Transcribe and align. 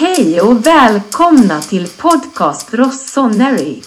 Hej 0.00 0.40
och 0.40 0.66
välkomna 0.66 1.60
till 1.60 1.88
podcast 1.88 2.74
Rossoneri. 2.74 3.82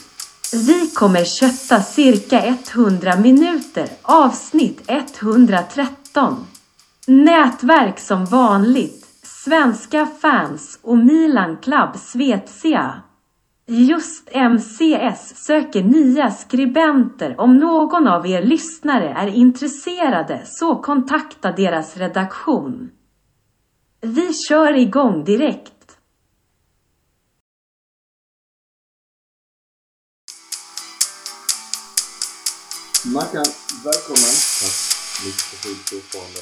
Vi 0.68 0.90
kommer 0.96 1.24
kötta 1.24 1.84
cirka 1.84 2.56
100 2.74 3.16
minuter, 3.16 3.88
avsnitt 4.02 4.84
113. 4.88 6.46
Nätverk 7.08 8.00
som 8.00 8.26
vanligt, 8.26 9.06
svenska 9.24 10.08
fans 10.22 10.80
och 10.82 10.98
Milan 10.98 11.58
Club 11.58 11.96
Svezia. 11.96 13.02
Just 13.68 14.30
MCS 14.36 15.46
söker 15.46 15.84
nya 15.84 16.32
skribenter. 16.32 17.36
Om 17.42 17.58
någon 17.58 18.08
av 18.08 18.28
er 18.28 18.44
lyssnare 18.44 19.10
är 19.10 19.28
intresserade 19.28 20.42
så 20.46 20.76
kontakta 20.76 21.52
deras 21.52 21.98
redaktion. 21.98 22.90
Vi 24.06 24.34
kör 24.34 24.74
igång 24.78 25.24
direkt. 25.24 25.73
Välkommen. 33.92 34.36
Tack. 34.62 34.78
Lite 35.26 35.44
förkyld 35.50 35.82
fortfarande. 35.92 36.42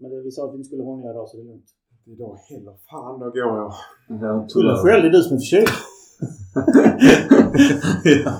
Men 0.00 0.06
det, 0.10 0.18
vi 0.26 0.30
sa 0.30 0.40
att 0.44 0.52
vi 0.52 0.56
inte 0.58 0.68
skulle 0.70 0.84
hångla 0.90 1.10
idag 1.10 1.28
så 1.28 1.36
det 1.36 1.42
är 1.42 1.48
lugnt. 1.52 1.70
Idag 2.14 2.34
heller. 2.50 2.74
Fan, 2.90 3.14
då 3.20 3.26
går 3.36 3.52
jag. 3.60 3.72
Ja, 4.22 4.46
Tulla 4.52 4.74
själv, 4.82 5.02
det 5.02 5.08
är 5.08 5.12
du 5.18 5.22
som 5.22 5.36
är 5.36 5.40
förkyld. 5.40 5.72
ja. 8.24 8.32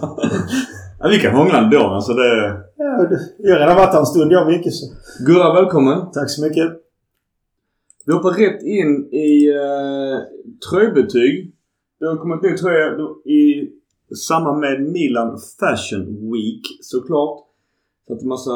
ja. 1.00 1.08
Vi 1.12 1.18
kan 1.18 1.36
hångla 1.40 1.58
ändå. 1.64 1.82
Alltså 1.96 2.12
det... 2.12 2.30
Ja, 2.76 3.08
jag 3.38 3.52
har 3.54 3.60
redan 3.60 3.76
varit 3.76 3.92
här 3.92 4.00
en 4.00 4.06
stund 4.06 4.32
jag 4.32 4.46
mycket 4.46 4.72
så. 4.72 4.86
Gurra, 5.26 5.54
välkommen. 5.60 5.98
Tack 6.12 6.30
så 6.30 6.42
mycket. 6.46 6.68
Vi 8.06 8.12
hoppar 8.12 8.30
rätt 8.30 8.62
in 8.62 8.90
i 9.12 9.52
uh, 9.52 10.18
tröjbetyg. 10.70 11.52
Det 11.98 12.06
har 12.06 12.16
kommit 12.16 12.42
ny 12.42 12.56
tröja 12.56 12.86
i 13.24 13.70
samband 14.28 14.60
med 14.60 14.82
Milan 14.82 15.38
Fashion 15.60 16.32
Week 16.32 16.62
såklart. 16.80 17.45
Så 18.06 18.14
att 18.14 18.22
en 18.22 18.28
massa 18.28 18.52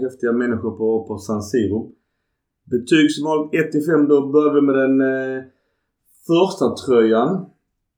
häftiga 0.00 0.32
människor 0.32 0.70
på, 0.70 1.04
på 1.08 1.18
San 1.18 1.42
Siro. 1.42 1.90
Betyg 2.70 3.10
som 3.12 3.24
vanligt 3.24 3.54
1 3.66 3.72
till 3.72 3.84
5 3.86 4.08
då 4.08 4.26
börjar 4.32 4.54
vi 4.54 4.60
med 4.60 4.74
den 4.74 5.00
eh, 5.00 5.42
första 6.26 6.74
tröjan. 6.86 7.46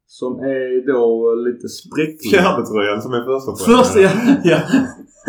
Som 0.07 0.33
är 0.41 0.87
då 0.93 1.35
lite 1.35 1.69
spräcklig. 1.69 2.31
Fjärde 2.31 2.67
tröjan 2.67 3.03
som 3.03 3.13
är 3.13 3.25
första 3.25 3.53
tröjan. 3.53 3.85
Första 3.85 4.01
ja, 4.01 4.11
ja. 4.45 4.61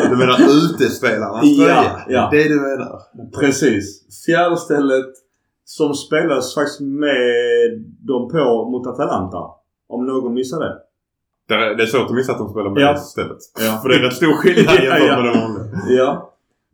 Du 0.10 0.16
menar 0.18 0.38
utespelarnas 0.66 1.44
Ja, 1.44 1.66
tröja? 1.66 1.92
ja. 2.08 2.30
Det 2.32 2.44
är 2.44 2.50
det 2.50 2.56
du 2.56 2.62
menar? 2.62 3.00
Precis. 3.40 3.86
Fjärde 4.26 4.58
stället 4.58 5.06
som 5.66 5.94
spelas 5.94 6.56
faktiskt 6.56 6.82
med 6.82 7.22
dem 8.08 8.30
på 8.30 8.70
mot 8.72 8.88
Atalanta. 8.88 9.38
Om 9.88 10.06
någon 10.06 10.34
missar 10.34 10.60
det. 10.60 10.78
Det 11.52 11.56
är, 11.66 11.76
det 11.78 11.84
är 11.84 11.92
svårt 11.94 12.10
att 12.12 12.20
missa 12.20 12.32
att 12.34 12.38
de 12.44 12.50
spelar 12.54 12.70
med 12.70 12.82
Ja. 12.84 12.92
det 12.94 13.00
stället. 13.16 13.42
Ja. 13.66 13.72
För 13.82 13.88
det 13.90 13.96
är 14.00 14.04
rätt 14.06 14.20
stor 14.22 14.34
skillnad 14.42 14.76
Ja, 14.78 14.84
jämfört 14.84 15.08
ja. 15.10 15.16
med 15.18 15.26
det 15.30 15.40
vanliga. 15.42 15.66
Ja. 16.00 16.10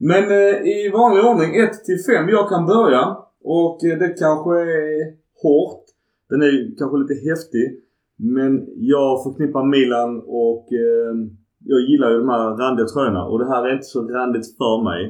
Men 0.10 0.24
eh, 0.40 0.56
i 0.76 0.90
vanlig 1.00 1.22
ordning 1.30 1.52
1 1.56 1.72
till 1.88 2.00
5. 2.10 2.30
Jag 2.38 2.46
kan 2.50 2.64
börja. 2.74 3.04
Och 3.60 3.78
eh, 3.88 3.98
det 4.02 4.10
kanske 4.24 4.54
är 4.62 5.04
hårt. 5.44 5.84
Den 6.30 6.40
är 6.48 6.52
kanske 6.80 6.98
lite 7.04 7.18
häftig. 7.30 7.66
Men 8.36 8.52
jag 8.94 9.24
förknippar 9.26 9.64
Milan 9.76 10.12
och 10.46 10.66
eh, 10.84 11.14
jag 11.72 11.80
gillar 11.90 12.10
ju 12.12 12.18
de 12.24 12.30
här 12.30 12.44
randiga 12.64 12.88
tröjorna. 12.88 13.24
Och 13.30 13.40
det 13.40 13.48
här 13.54 13.62
är 13.68 13.72
inte 13.78 13.92
så 13.96 14.00
randigt 14.18 14.48
för 14.60 14.84
mig. 14.90 15.02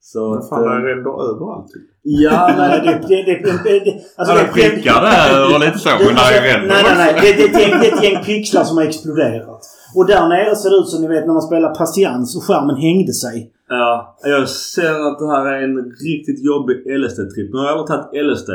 Så 0.00 0.30
Men 0.30 0.38
att, 0.38 0.48
fan, 0.48 0.62
det 0.62 0.68
eh, 0.68 0.82
är 0.82 0.98
ändå 0.98 1.10
överallt. 1.22 1.68
typ. 1.72 1.82
Ja, 2.02 2.54
Nej, 2.58 2.80
men... 2.84 3.00
det, 3.08 3.08
det, 3.08 3.22
det, 3.22 3.62
det, 3.64 3.84
det, 3.84 3.92
alltså, 4.16 4.34
Ja, 4.34 4.40
det, 4.40 4.46
det 4.46 4.52
prickar 4.52 5.00
där 5.02 5.54
och 5.54 5.60
lite 5.60 5.78
så. 5.78 5.88
det, 5.88 6.04
det 6.04 6.10
alltså, 6.10 6.34
nej, 6.34 6.82
nej, 6.84 6.94
nej. 6.96 7.10
Det, 7.22 7.32
det, 7.32 7.60
gäng, 7.60 7.80
det 7.80 7.86
är 7.88 7.96
ett 7.96 8.04
gäng 8.04 8.24
pixlar 8.24 8.64
som 8.64 8.76
har 8.76 8.84
exploderat. 8.84 9.62
Och 9.96 10.06
där 10.06 10.28
nere 10.28 10.56
ser 10.56 10.70
det 10.70 10.76
ut 10.76 10.88
som 10.88 11.02
ni 11.02 11.08
vet 11.08 11.26
när 11.26 11.32
man 11.32 11.42
spelar 11.42 11.74
patiens 11.74 12.36
och 12.36 12.42
skärmen 12.42 12.76
hängde 12.76 13.12
sig. 13.12 13.52
Ja, 13.68 14.16
jag 14.22 14.48
ser 14.48 14.94
att 15.08 15.18
det 15.18 15.28
här 15.34 15.46
är 15.46 15.62
en 15.62 15.76
riktigt 16.08 16.44
jobbig 16.44 16.76
LSD-tripp. 17.00 17.48
Nu 17.52 17.58
har 17.58 17.66
jag 17.66 17.78
aldrig 17.78 17.88
tagit 17.98 18.26
LSD. 18.26 18.50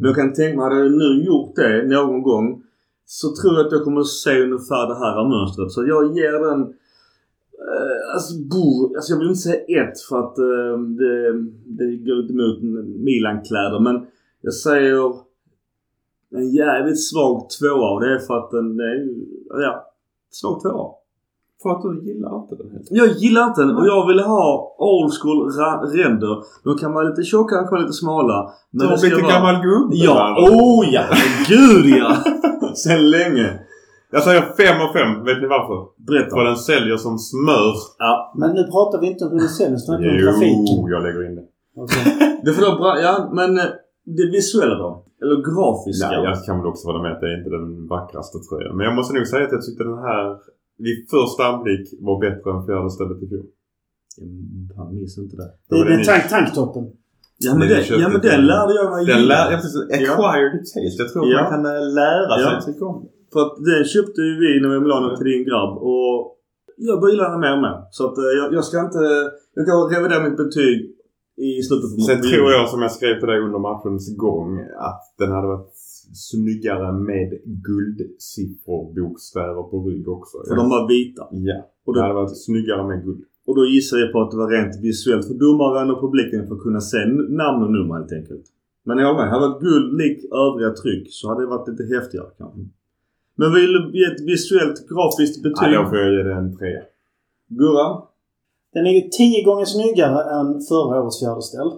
Men 0.00 0.04
jag 0.08 0.14
kan 0.16 0.32
tänka 0.32 0.56
mig, 0.56 0.64
hade 0.64 0.80
jag 0.82 0.92
nu 0.92 1.24
gjort 1.26 1.56
det 1.56 1.88
någon 1.96 2.22
gång 2.22 2.62
så 3.06 3.26
tror 3.36 3.54
jag 3.56 3.66
att 3.66 3.72
jag 3.72 3.84
kommer 3.84 4.00
att 4.00 4.06
se 4.24 4.42
ungefär 4.42 4.84
det 4.92 4.98
här 5.04 5.28
mönstret. 5.34 5.70
Så 5.72 5.80
jag 5.86 6.16
ger 6.16 6.32
den... 6.48 6.60
Eh, 7.70 8.14
alltså, 8.14 8.32
bo, 8.52 8.94
alltså 8.96 9.12
jag 9.12 9.18
vill 9.18 9.28
inte 9.28 9.40
säga 9.40 9.82
ett 9.82 10.00
för 10.08 10.18
att 10.18 10.38
eh, 10.38 10.78
det, 11.00 11.32
det 11.78 11.96
går 11.96 12.16
lite 12.22 12.32
emot 12.32 12.58
Milan-kläder. 13.04 13.80
Men 13.80 14.06
jag 14.40 14.54
säger 14.54 15.12
en 16.34 16.50
jävligt 16.50 17.02
svag 17.10 17.46
tvåa 17.50 17.90
och 17.94 18.00
det 18.00 18.14
är 18.14 18.18
för 18.18 18.38
att 18.38 18.50
den 18.50 18.80
är... 18.80 19.08
Ja, 19.62 19.92
svag 20.30 20.62
tvåa. 20.62 20.90
För 21.62 21.70
att 21.70 21.82
du 21.82 22.10
gillar 22.10 22.42
inte 22.42 22.54
den 22.54 22.70
helt 22.72 22.86
Jag 22.90 23.08
gillar 23.08 23.46
inte 23.48 23.60
den 23.60 23.76
och 23.76 23.86
jag 23.86 24.06
vill 24.06 24.20
ha 24.20 24.76
old 24.78 25.12
school 25.12 25.50
ränder. 25.96 26.42
De 26.64 26.78
kan 26.78 26.92
vara 26.92 27.08
lite 27.08 27.22
tjocka, 27.22 27.56
de 27.56 27.62
kan 27.62 27.70
vara 27.70 27.80
lite 27.80 27.92
smala. 27.92 28.52
Du 28.70 28.78
det 28.78 28.90
har 28.90 29.00
blivit 29.00 29.18
en 29.18 29.28
gammal 29.28 29.54
gubbe. 29.62 29.96
Ja, 29.96 30.36
oh 30.50 30.94
ja! 30.94 31.04
Gud 31.48 31.86
ja! 31.98 32.16
Sen 32.74 33.10
länge. 33.10 33.58
Jag 34.14 34.22
säger 34.26 34.42
fem 34.60 34.76
av 34.84 34.90
fem. 34.98 35.10
Vet 35.28 35.38
ni 35.42 35.48
varför? 35.56 35.78
Berätta. 36.08 36.30
För 36.36 36.44
den 36.50 36.56
säljer 36.70 36.96
som 37.06 37.14
smör. 37.30 37.74
Ja, 37.98 38.12
Men 38.40 38.50
nu 38.58 38.62
pratar 38.74 38.96
vi 39.02 39.06
inte 39.12 39.24
om 39.24 39.30
hur 39.34 39.40
det 39.46 39.54
säljs, 39.60 39.82
utan 39.84 39.94
om 39.94 40.18
trafiken. 40.26 40.74
Jo, 40.78 40.88
jag 40.94 41.00
lägger 41.06 41.22
in 41.28 41.34
det. 41.38 41.46
Okej. 41.82 42.02
det 42.44 42.52
får 42.56 42.62
bra. 42.82 42.90
Ja, 43.06 43.14
men 43.38 43.50
eh, 43.62 43.70
det 44.18 44.26
visuella 44.36 44.74
då? 44.84 44.90
Eller 45.22 45.36
grafiska? 45.48 46.08
Ja, 46.14 46.20
jag 46.28 46.36
kan 46.46 46.54
väl 46.58 46.66
också 46.72 46.82
hålla 46.88 47.02
med 47.04 47.12
att 47.14 47.20
det 47.22 47.28
är 47.32 47.36
inte 47.40 47.50
den 47.58 47.66
vackraste 47.94 48.38
tröjan. 48.46 48.72
Men 48.76 48.84
jag 48.88 48.94
måste 48.98 49.12
nog 49.16 49.26
säga 49.32 49.44
att 49.46 49.52
jag 49.56 49.62
tyckte 49.66 49.84
den 49.92 50.02
här 50.10 50.24
vid 50.84 50.98
första 51.14 51.42
anblick 51.50 51.84
var 52.06 52.16
bättre 52.26 52.46
än 52.54 52.60
fjärde 52.66 52.90
stället 52.96 53.18
i 53.24 53.26
fjol. 53.32 53.46
Han 54.78 54.86
minns 54.96 55.18
inte 55.18 55.36
det. 55.42 55.48
Det 55.68 55.74
är 55.80 55.84
den 55.84 55.96
den 55.96 56.06
tank, 56.10 56.24
tanktoppen. 56.36 56.84
Ja 57.44 57.50
men, 57.58 57.68
det, 57.68 57.74
vi 57.90 58.00
ja, 58.02 58.08
men 58.14 58.20
den. 58.20 58.30
den 58.30 58.46
lärde 58.52 58.72
jag 58.80 58.86
mig 58.94 59.02
Den 59.12 59.22
lär, 59.32 59.46
jag 59.52 59.60
precis, 59.62 59.82
acquired 59.96 60.52
taste. 60.72 60.98
Jag 61.02 61.08
tror 61.12 61.22
Ja. 61.32 61.42
man 61.42 61.50
kan 61.54 61.62
eh, 61.72 61.82
lära 62.00 62.32
sig 62.36 62.44
Ja. 62.44 62.56
att 62.58 62.66
tycka 62.66 62.84
om 62.92 62.96
det. 63.04 63.08
För 63.32 63.40
att 63.44 63.54
den 63.70 63.84
köpte 63.94 64.20
ju 64.28 64.32
vi 64.44 64.50
när 64.60 64.68
vi 64.68 64.74
var 64.74 64.80
i 64.82 64.84
Milano 64.84 65.08
till 65.16 65.30
din 65.32 65.44
grabb 65.48 65.72
och 65.90 66.16
jag 66.76 67.00
börjar 67.00 67.12
gilla 67.14 67.28
den 67.34 67.40
mer 67.40 67.54
och 67.56 67.62
mer. 67.66 67.76
Så 67.96 68.02
att 68.08 68.16
eh, 68.18 68.32
jag, 68.38 68.46
jag 68.56 68.64
ska 68.68 68.76
inte... 68.88 69.04
Jag 69.54 69.64
kan 69.66 69.76
revidera 69.94 70.20
mitt 70.28 70.40
betyg 70.44 70.78
i 71.48 71.50
slutet 71.66 71.88
på 71.94 72.00
Sen 72.10 72.20
tror 72.32 72.48
jag 72.56 72.68
som 72.72 72.80
jag 72.86 72.92
skrev 72.98 73.14
till 73.18 73.28
dig 73.32 73.40
under 73.46 73.58
matchens 73.68 74.16
gång 74.16 74.48
att 74.90 75.02
den 75.20 75.30
hade 75.36 75.48
varit 75.54 75.72
snyggare 76.30 76.92
med 77.10 77.28
guldsiffror, 77.68 78.82
bokstäver 78.96 79.62
på 79.70 79.76
rygg 79.88 80.08
också. 80.16 80.36
För 80.48 80.56
de 80.56 80.68
var 80.74 80.82
vita. 80.88 81.22
Ja. 81.30 81.58
Och 81.86 81.92
Det 81.94 82.00
då, 82.00 82.02
hade 82.02 82.14
varit 82.14 82.44
snyggare 82.46 82.82
med 82.90 82.98
guld. 83.04 83.22
och 83.46 83.54
då 83.58 83.62
gissar 83.74 83.96
jag 84.02 84.12
på 84.12 84.18
att 84.22 84.30
det 84.30 84.36
var 84.36 84.50
rent 84.56 84.74
visuellt 84.86 85.26
för 85.28 85.34
domaren 85.46 85.90
och 85.92 86.00
publiken 86.06 86.46
för 86.46 86.54
att 86.54 86.62
kunna 86.66 86.80
se 86.80 86.98
namn 87.42 87.60
och 87.64 87.72
nummer 87.76 87.94
helt 87.94 88.12
enkelt. 88.18 88.46
Men 88.84 88.98
jag 88.98 89.16
med. 89.16 89.26
Hade 89.30 89.44
det 89.44 89.48
varit 89.48 89.62
guld 89.68 89.88
lik 90.00 90.18
övriga 90.44 90.70
tryck 90.82 91.06
så 91.10 91.28
hade 91.28 91.40
det 91.44 91.50
varit 91.56 91.68
lite 91.68 91.84
häftigare 91.94 92.30
kanske. 92.38 92.60
Men 93.34 93.54
vill 93.54 93.72
du 93.72 93.98
ge 93.98 94.04
ett 94.12 94.20
visuellt 94.20 94.78
grafiskt 94.88 95.40
Ja, 95.44 95.50
betyg? 95.50 95.78
då 95.78 95.88
får 95.88 95.98
jag 95.98 96.12
ge 96.12 96.22
det 96.22 96.34
en 96.34 96.56
trea. 96.58 96.82
Gurra? 97.48 98.02
Den 98.72 98.86
är 98.86 98.90
ju 98.90 99.08
tio 99.08 99.44
gånger 99.44 99.64
snyggare 99.64 100.20
än 100.40 100.60
förra 100.60 101.02
årets 101.02 101.20
fjärde 101.20 101.42
ställ. 101.42 101.70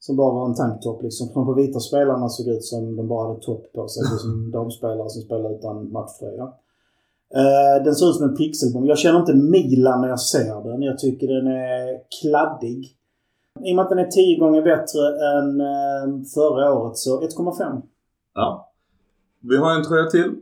Som 0.00 0.16
bara 0.16 0.34
var 0.34 0.46
en 0.48 0.54
tanktopp 0.54 1.02
liksom. 1.02 1.28
Från 1.32 1.46
på 1.46 1.54
vita 1.54 1.80
spelarna 1.80 2.28
såg 2.28 2.46
ut 2.48 2.64
som 2.64 2.96
de 2.96 3.08
bara 3.08 3.28
hade 3.28 3.40
topp 3.40 3.72
på 3.74 3.88
sig. 3.88 4.02
Som 4.18 4.50
damspelare 4.56 5.08
som 5.08 5.22
spelar 5.22 5.58
utan 5.58 5.92
matchtröja. 5.92 6.42
Eh, 7.34 7.84
den 7.84 7.94
ser 7.94 8.10
ut 8.10 8.16
som 8.16 8.28
en 8.28 8.36
pixelbomb. 8.36 8.86
Jag 8.86 8.98
känner 8.98 9.18
inte 9.20 9.34
Milan 9.34 10.00
när 10.00 10.08
jag 10.08 10.20
ser 10.20 10.70
den. 10.70 10.82
Jag 10.82 10.98
tycker 10.98 11.26
den 11.28 11.46
är 11.46 12.00
kladdig. 12.20 12.94
I 13.64 13.72
och 13.72 13.76
med 13.76 13.82
att 13.82 13.88
den 13.88 13.98
är 13.98 14.10
tio 14.10 14.38
gånger 14.38 14.62
bättre 14.62 15.02
än 15.32 15.60
eh, 15.60 16.24
förra 16.34 16.72
året 16.72 16.96
så 16.96 17.20
1,5. 17.20 17.82
Ja. 18.34 18.72
Vi 19.40 19.56
har 19.56 19.74
en 19.74 19.84
tröja 19.84 20.10
till. 20.10 20.34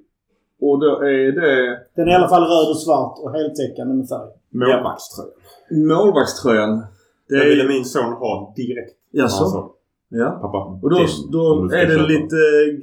Och 0.61 0.81
då 0.81 0.87
är 1.03 1.32
det 1.41 1.79
Den 1.97 2.08
är 2.08 2.12
i 2.12 2.14
alla 2.14 2.29
fall 2.29 2.43
röd 2.43 2.69
och 2.70 2.79
svart 2.81 3.19
och 3.23 3.32
heltäckande 3.32 3.94
med 3.94 4.08
färg. 4.08 4.29
Målvaktströjan. 4.50 5.32
målvaktströjan. 5.88 6.79
Det 7.29 7.38
Den 7.38 7.49
ville 7.49 7.64
är... 7.64 7.69
min 7.69 7.85
son 7.85 8.12
ha 8.12 8.53
direkt. 8.56 8.94
Jaså? 9.12 9.44
Alltså, 9.44 9.70
Ja. 10.08 10.31
pappa. 10.43 10.58
Och 10.82 10.91
då, 10.91 10.97
då 11.32 11.69
är 11.75 11.87
det 11.87 12.06
lite 12.08 12.37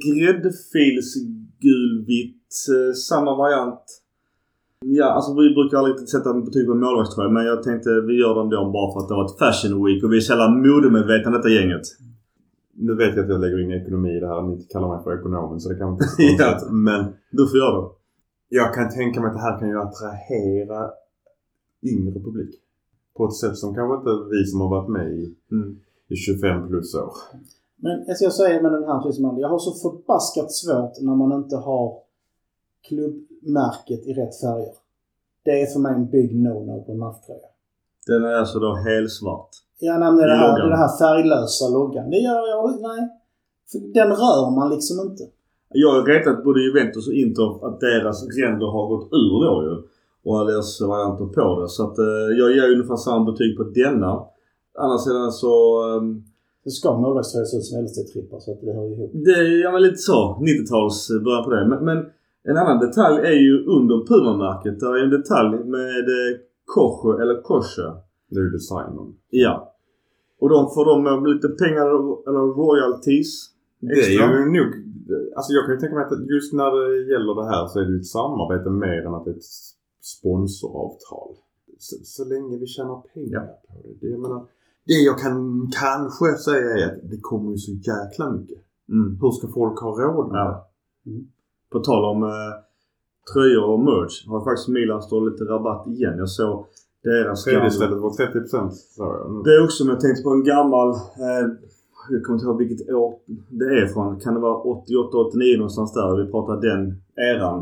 gräddfilsgulvitt. 0.06 2.44
eh, 2.74 2.92
Samma 2.94 3.36
variant. 3.36 4.00
Ja, 4.86 5.04
alltså 5.06 5.34
vi 5.34 5.54
brukar 5.54 5.78
aldrig 5.78 6.08
sätta 6.08 6.30
en 6.30 6.44
betyg 6.44 6.66
på 6.66 6.74
målvaktströja 6.74 7.30
men 7.30 7.44
jag 7.46 7.62
tänkte 7.62 7.88
vi 8.08 8.14
gör 8.20 8.34
den 8.34 8.48
då 8.50 8.70
bara 8.76 8.92
för 8.92 9.00
att 9.00 9.08
det 9.08 9.14
var 9.14 9.24
ett 9.24 9.38
fashion 9.38 9.84
week 9.84 10.04
och 10.04 10.12
vi 10.12 10.16
är 10.16 10.20
så 10.20 10.32
jävla 10.32 10.48
modemedvetna 10.48 11.30
detta 11.30 11.48
gänget. 11.48 11.82
Nu 12.76 12.94
vet 12.94 13.16
jag 13.16 13.24
att 13.24 13.30
jag 13.30 13.40
lägger 13.40 13.60
in 13.64 13.72
ekonomi 13.82 14.10
i 14.16 14.20
det 14.20 14.28
här. 14.28 14.42
Ni 14.42 14.62
kallar 14.64 14.88
mig 14.94 15.04
för 15.04 15.18
ekonomen 15.20 15.60
så 15.60 15.68
det 15.68 15.78
kan 15.78 15.92
inte 15.92 16.04
Ja. 16.38 16.60
Men 16.70 17.04
Du 17.30 17.48
får 17.48 17.58
göra 17.58 17.80
det. 17.82 17.88
jag 18.48 18.74
kan 18.74 18.90
tänka 18.90 19.20
mig 19.20 19.28
att 19.28 19.34
det 19.34 19.40
här 19.42 19.58
kan 19.58 19.68
ju 19.68 19.78
attrahera 19.80 20.90
yngre 21.82 22.20
publik. 22.20 22.60
På 23.16 23.24
ett 23.26 23.34
sätt 23.34 23.56
som 23.56 23.74
kanske 23.74 23.94
inte 23.96 24.10
vi 24.30 24.44
som 24.46 24.60
har 24.60 24.68
varit 24.68 24.88
med 24.90 25.08
i, 25.12 25.34
Mm. 25.52 25.80
i 26.08 26.16
25 26.16 26.68
plus 26.68 26.94
år. 26.94 27.12
Men 27.76 27.98
alltså 28.08 28.24
jag 28.24 28.32
säger 28.32 28.62
med 28.62 28.72
den 28.72 28.84
här 28.84 29.02
tusen 29.02 29.36
jag 29.38 29.48
har 29.48 29.58
så 29.58 29.72
förbaskat 29.90 30.52
svårt 30.52 31.00
när 31.00 31.14
man 31.16 31.32
inte 31.42 31.56
har 31.56 31.98
klubbmärket 32.88 34.06
i 34.06 34.12
rätt 34.12 34.40
färger. 34.40 34.74
Det 35.44 35.60
är 35.62 35.66
för 35.66 35.80
mig 35.80 35.94
en 35.94 36.10
big 36.10 36.30
no-no 36.46 36.84
på 36.84 36.92
en 36.92 36.98
matchtröja. 36.98 37.48
Den 38.06 38.24
är 38.24 38.34
alltså 38.34 38.58
då 38.58 38.74
helsvart. 38.74 39.50
Ja, 39.78 39.98
nej, 39.98 40.12
men 40.12 40.16
det, 40.30 40.34
här, 40.36 40.68
det 40.68 40.76
här 40.76 40.98
färglösa 40.98 41.68
loggan. 41.68 42.10
Det 42.10 42.16
gör 42.16 42.48
jag, 42.48 42.80
nej. 42.88 43.00
För 43.70 43.78
den 43.94 44.08
rör 44.22 44.50
man 44.58 44.70
liksom 44.74 44.96
inte. 45.06 45.22
Jag 45.68 45.90
har 45.94 46.02
retat 46.06 46.44
både 46.44 46.60
Juventus 46.60 47.06
och 47.08 47.14
Inter 47.14 47.66
att 47.66 47.80
deras 47.80 48.18
ränder 48.38 48.66
har 48.66 48.88
gått 48.88 49.08
ur 49.12 49.34
då 49.46 49.54
ju. 49.66 49.74
Och 50.30 50.46
deras 50.46 50.80
varianter 50.80 51.26
på 51.36 51.60
det. 51.60 51.68
Så 51.68 51.82
att 51.86 51.98
eh, 51.98 52.28
jag 52.38 52.48
ger 52.56 52.72
ungefär 52.74 52.96
samma 52.96 53.24
betyg 53.30 53.56
på 53.56 53.62
denna. 53.62 54.22
Annars 54.78 55.00
sidan 55.00 55.32
så... 55.32 55.54
ehm, 55.96 56.24
Det 56.64 56.70
ska 56.70 56.98
målvaktströja 56.98 57.46
se 57.46 57.56
ut 57.56 57.64
som 57.64 57.78
LSD-trippar 57.84 58.38
så 58.40 58.52
att 58.52 58.60
det 58.60 58.72
hör 58.72 58.86
ihop. 58.92 59.10
Det 59.26 59.30
är 59.30 59.62
ja, 59.62 59.78
lite 59.78 59.96
så. 59.96 60.18
90-tals 60.40 61.08
början 61.24 61.44
på 61.44 61.50
det. 61.50 61.66
Men, 61.68 61.84
men 61.84 61.98
en 62.48 62.56
annan 62.56 62.78
detalj 62.86 63.16
är 63.32 63.38
ju 63.46 63.64
under 63.76 63.96
Puma-märket. 64.08 64.80
Där 64.80 64.92
är 64.98 65.04
en 65.04 65.10
detalj 65.10 65.50
med 65.64 66.04
eh, 66.18 66.32
Koche 66.64 67.22
eller 67.22 67.42
Kosche. 67.42 67.88
Det 68.30 68.38
är 68.40 68.44
ju 68.44 68.50
designen. 68.50 69.16
Ja. 69.30 69.74
Och 70.40 70.48
de 70.48 70.70
får 70.74 70.84
de 70.84 71.06
eh, 71.06 71.34
lite 71.34 71.48
pengar 71.48 71.86
eller 72.28 72.44
royalties. 72.62 73.30
Det 73.80 74.00
är 74.00 74.10
ju 74.10 74.44
nog... 74.56 74.70
Alltså 75.36 75.52
jag 75.52 75.64
kan 75.64 75.74
ju 75.74 75.80
tänka 75.80 75.94
mig 75.94 76.04
att 76.04 76.30
just 76.34 76.52
när 76.52 76.70
det 76.76 77.12
gäller 77.12 77.34
det 77.40 77.46
här 77.52 77.66
så 77.66 77.80
är 77.80 77.84
det 77.84 77.92
ju 77.92 78.00
ett 78.00 78.06
samarbete 78.06 78.70
mer 78.70 79.06
än 79.06 79.14
att 79.14 79.24
det 79.24 79.30
är 79.30 79.36
ett 79.36 79.50
sponsoravtal. 80.02 81.30
Så, 81.78 81.96
så 82.04 82.24
länge 82.24 82.58
vi 82.58 82.66
tjänar 82.66 82.98
pengar 83.14 83.46
på 83.68 83.74
det. 83.82 83.94
det. 84.00 84.12
Jag 84.12 84.20
menar, 84.20 84.46
det 84.86 84.92
jag 84.92 85.18
kan 85.18 85.36
kanske 85.82 86.26
säga 86.48 86.70
är 86.78 86.86
att 86.86 87.10
det 87.10 87.20
kommer 87.20 87.50
ju 87.50 87.56
så 87.56 87.72
jäkla 87.72 88.30
mycket. 88.30 88.58
Mm. 88.88 89.18
Hur 89.20 89.30
ska 89.30 89.48
folk 89.48 89.80
ha 89.80 89.90
råd 89.90 90.32
med 90.32 90.36
det? 90.36 90.40
Ja. 90.40 90.70
På 91.70 91.78
tal 91.80 92.04
om 92.04 92.22
eh, 92.22 92.52
tröjor 93.32 93.64
och 93.72 93.80
merch 93.90 94.16
har 94.26 94.40
faktiskt 94.48 94.68
Milan 94.68 95.02
står 95.02 95.30
lite 95.30 95.44
rabatt 95.44 95.86
igen. 95.86 96.14
Jag 96.18 96.28
såg 96.28 96.66
deras 97.04 97.44
gamla- 97.46 97.70
stället 97.70 97.98
var 98.06 98.10
30% 98.10 98.70
sa 98.96 99.04
jag. 99.18 99.44
Det 99.44 99.52
är 99.56 99.64
också 99.64 99.84
om 99.84 99.88
jag 99.90 100.00
tänkte 100.00 100.22
på 100.22 100.30
en 100.30 100.44
gammal, 100.44 100.88
eh, 101.24 101.44
jag 102.10 102.22
kommer 102.24 102.36
inte 102.38 102.46
ihåg 102.46 102.58
vilket 102.58 102.90
år 102.94 103.10
det 103.60 103.64
är 103.80 103.86
från. 103.86 104.20
Kan 104.20 104.34
det 104.34 104.40
vara 104.40 104.56
88, 104.56 105.18
89 105.18 105.56
någonstans 105.56 105.92
där? 105.92 106.24
Vi 106.24 106.30
pratar 106.34 106.56
den 106.68 106.82
eran. 107.32 107.60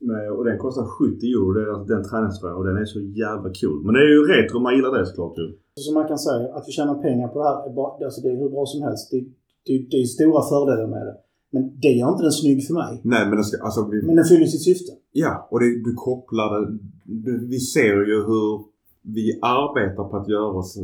Med, 0.00 0.32
och 0.36 0.44
den 0.44 0.58
kostar 0.58 0.84
70 0.84 1.26
euro, 1.34 1.52
det 1.56 1.62
är 1.62 1.94
den 1.94 2.04
träningströjan. 2.10 2.56
Och 2.58 2.64
den 2.64 2.76
är 2.76 2.84
så 2.84 3.00
jävla 3.00 3.48
cool. 3.60 3.78
Men 3.84 3.92
det 3.94 4.00
är 4.00 4.10
ju 4.16 4.22
retro, 4.34 4.56
man 4.66 4.74
gillar 4.76 4.92
det 4.98 5.06
såklart 5.06 5.38
ju. 5.38 5.46
Så 5.74 5.92
man 5.98 6.08
kan 6.08 6.18
säga 6.18 6.54
att 6.56 6.64
vi 6.68 6.72
tjänar 6.72 6.94
pengar 7.06 7.28
på 7.28 7.36
det 7.38 7.44
här, 7.48 7.56
är 7.70 7.74
bara, 7.80 7.90
alltså 8.06 8.20
det 8.24 8.28
är 8.32 8.36
hur 8.42 8.50
bra 8.56 8.66
som 8.66 8.82
helst. 8.82 9.04
Det, 9.12 9.20
det, 9.66 9.74
det 9.90 9.96
är 10.02 10.06
stora 10.18 10.42
fördelar 10.52 10.86
med 10.96 11.02
det. 11.06 11.16
Men 11.50 11.62
det 11.82 11.88
gör 11.88 12.08
inte 12.12 12.22
den 12.22 12.32
snygg 12.32 12.66
för 12.66 12.74
mig. 12.74 13.00
Nej 13.12 13.22
men 13.28 13.36
det 13.38 13.44
ska, 13.44 13.64
alltså 13.64 13.80
vi, 13.90 13.96
Men 14.06 14.16
den 14.16 14.24
fyller 14.24 14.46
sitt 14.46 14.64
syfte. 14.70 14.92
Ja, 15.22 15.48
och 15.50 15.60
det, 15.60 15.70
du 15.86 15.92
kopplar 15.94 16.48
det. 16.60 16.78
Du, 17.04 17.32
vi 17.52 17.58
ser 17.74 17.96
ju 18.12 18.18
hur 18.30 18.48
vi 19.16 19.24
arbetar 19.42 20.04
på 20.10 20.16
att 20.16 20.28
göra 20.28 20.52
oss 20.60 20.78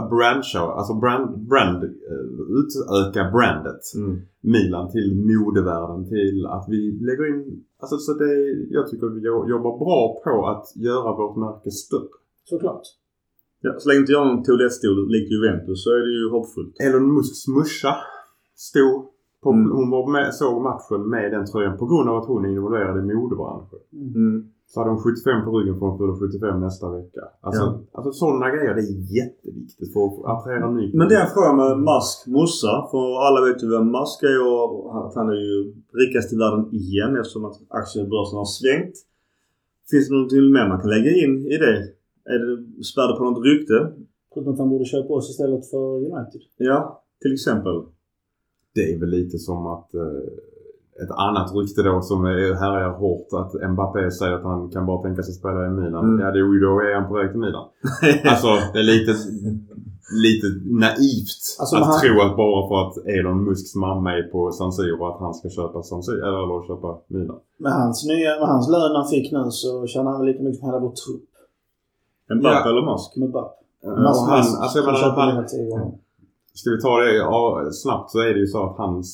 a 0.00 0.02
brand 0.12 0.42
show, 0.50 0.68
alltså 0.78 0.94
brand, 0.94 1.24
brand 1.52 1.80
eh, 1.84 2.26
utöka 2.58 3.22
brandet. 3.36 3.82
Mm. 3.96 4.20
Milan 4.40 4.86
till 4.94 5.10
modevärlden 5.30 6.08
till 6.08 6.46
att 6.46 6.66
vi 6.68 6.80
lägger 7.08 7.24
in, 7.32 7.64
alltså 7.82 7.96
så 7.98 8.12
det, 8.22 8.32
jag 8.76 8.84
tycker 8.90 9.06
vi 9.06 9.20
jo- 9.28 9.48
jobbar 9.54 9.74
bra 9.84 10.20
på 10.24 10.46
att 10.52 10.66
göra 10.86 11.10
vårt 11.20 11.36
märke 11.36 11.70
större. 11.70 12.16
Såklart. 12.44 12.86
Ja, 13.60 13.74
så 13.78 13.88
länge 13.88 14.00
inte 14.00 14.12
jag 14.12 14.20
har 14.24 14.34
någon 14.34 14.44
toalettstol 14.44 15.08
likt 15.14 15.30
Juventus 15.32 15.84
så 15.84 15.90
är 15.90 16.02
det 16.06 16.14
ju 16.20 16.30
hoppfullt. 16.36 16.74
Elon 16.80 17.14
Musks 17.14 17.48
morsa 17.48 17.92
stod 18.56 19.06
på, 19.42 19.48
Mm. 19.52 19.70
hon 19.76 19.90
var 19.90 20.04
med, 20.12 20.34
såg 20.34 20.62
matchen 20.62 21.02
med 21.14 21.32
den 21.32 21.46
tröjan 21.46 21.78
på 21.78 21.86
grund 21.90 22.08
av 22.10 22.16
att 22.16 22.28
hon 22.32 22.44
är 22.44 22.48
involverad 22.56 22.96
i 22.98 23.14
modebranschen. 23.14 23.78
Mm. 23.92 24.48
Så 24.70 24.80
hade 24.80 24.90
hon 24.92 25.00
75 25.00 25.44
på 25.44 25.50
ryggen 25.58 25.78
för 25.78 25.86
hon 25.86 25.98
fyller 25.98 26.16
75 26.20 26.60
nästa 26.66 26.86
vecka. 26.96 27.22
Alltså, 27.46 27.62
Ja. 27.62 27.80
alltså 27.96 28.10
sådana 28.12 28.46
grejer, 28.54 28.72
det 28.74 28.84
är 28.88 28.92
jätteviktigt 29.20 29.92
för 29.92 30.00
att 30.06 30.16
attrahera 30.32 30.70
ny 30.70 30.84
Men 30.98 31.08
det 31.08 31.14
är 31.18 31.24
en 31.26 31.34
fråga 31.36 31.52
med 31.62 31.72
Musk 31.90 32.18
morsa. 32.36 32.72
För 32.90 33.04
alla 33.26 33.40
vet 33.46 33.62
ju 33.62 33.66
vem 33.76 33.86
Musk 33.98 34.18
är 34.32 34.38
och 34.50 35.06
att 35.06 35.14
han 35.18 35.28
är 35.34 35.40
ju 35.48 35.56
rikast 36.00 36.32
i 36.34 36.36
världen 36.42 36.64
igen 36.80 37.12
eftersom 37.20 37.44
att 37.48 37.56
aktiebörsen 37.80 38.36
har 38.42 38.50
svängt. 38.58 38.96
Finns 39.90 40.04
det 40.08 40.14
någonting 40.14 40.52
mer 40.56 40.66
man 40.72 40.80
kan 40.82 40.90
lägga 40.96 41.12
in 41.24 41.34
i 41.54 41.56
det? 41.64 41.74
Är 42.32 42.38
det 42.44 42.52
spärr 42.90 43.12
på 43.18 43.22
något 43.24 43.44
rykte? 43.50 43.76
Förutom 44.32 44.52
att 44.52 44.58
han 44.62 44.70
borde 44.72 44.84
köpa 44.84 45.10
oss 45.18 45.30
istället 45.30 45.70
för 45.70 45.84
United. 46.10 46.40
Ja, 46.70 47.02
till 47.22 47.32
exempel. 47.32 47.76
Det 48.78 48.92
är 48.94 48.98
väl 49.02 49.08
lite 49.08 49.38
som 49.38 49.66
att 49.66 49.94
eh, 49.94 51.02
ett 51.02 51.10
annat 51.10 51.48
rykte 51.54 51.82
då 51.82 52.00
som 52.10 52.24
är, 52.24 52.54
härjar 52.62 52.90
hårt 53.02 53.28
att 53.40 53.70
Mbappé 53.70 54.10
säger 54.10 54.32
att 54.38 54.42
han 54.42 54.70
kan 54.70 54.86
bara 54.86 55.02
tänka 55.02 55.22
sig 55.22 55.34
spela 55.34 55.66
i 55.66 55.70
Milan. 55.80 56.04
Mm. 56.04 56.20
Ja, 56.24 56.26
det 56.32 56.38
är 56.38 56.52
ju 56.54 56.60
då 56.60 56.72
är 56.80 56.94
han 57.00 57.08
på 57.08 57.14
väg 57.14 57.30
till 57.30 57.40
Milan. 57.46 57.66
Alltså 58.32 58.46
det 58.72 58.78
är 58.78 58.88
lite, 58.94 59.12
lite 60.26 60.46
naivt 60.84 61.42
Alltså, 61.60 61.76
att 61.76 61.86
han- 61.86 62.00
tro 62.00 62.14
att 62.26 62.36
bara 62.42 62.60
för 62.68 62.76
att 62.84 62.96
Elon 63.16 63.44
Musks 63.44 63.74
mamma 63.74 64.08
är 64.18 64.22
på 64.22 64.40
San 64.52 64.72
Siro 64.72 65.06
att 65.06 65.20
han 65.20 65.34
ska 65.34 65.48
köpa 65.48 65.82
San 65.82 66.02
Siro, 66.02 66.20
eller, 66.28 66.42
eller 66.44 66.66
köpa 66.68 66.88
Milan. 67.06 67.38
Med 67.64 67.72
hans, 67.72 68.06
nya, 68.06 68.30
med 68.40 68.48
hans 68.48 68.68
lön 68.74 68.96
han 68.96 69.08
fick 69.08 69.32
nu 69.32 69.44
så 69.50 69.86
tjänar 69.86 70.10
han 70.10 70.20
väl 70.20 70.28
lika 70.30 70.42
mycket 70.42 70.58
som 70.60 70.68
hela 70.68 70.78
vår 70.80 70.92
trupp. 71.02 71.28
Mbappé 72.38 72.56
Ja. 72.64 72.70
eller 72.70 72.92
Musk? 72.92 73.16
Med 73.16 73.30
Bapp. 73.30 73.54
och 73.82 73.90
han, 73.90 74.38
alltså 74.62 74.82
han, 74.82 74.94
han, 74.94 75.46
gånger. 75.70 75.92
Ska 76.58 76.70
vi 76.70 76.80
ta 76.80 76.92
det 77.00 77.16
ja, 77.16 77.68
snabbt 77.72 78.10
så 78.10 78.18
är 78.18 78.34
det 78.34 78.40
ju 78.40 78.46
så 78.46 78.60
att 78.66 78.76
hans 78.76 79.08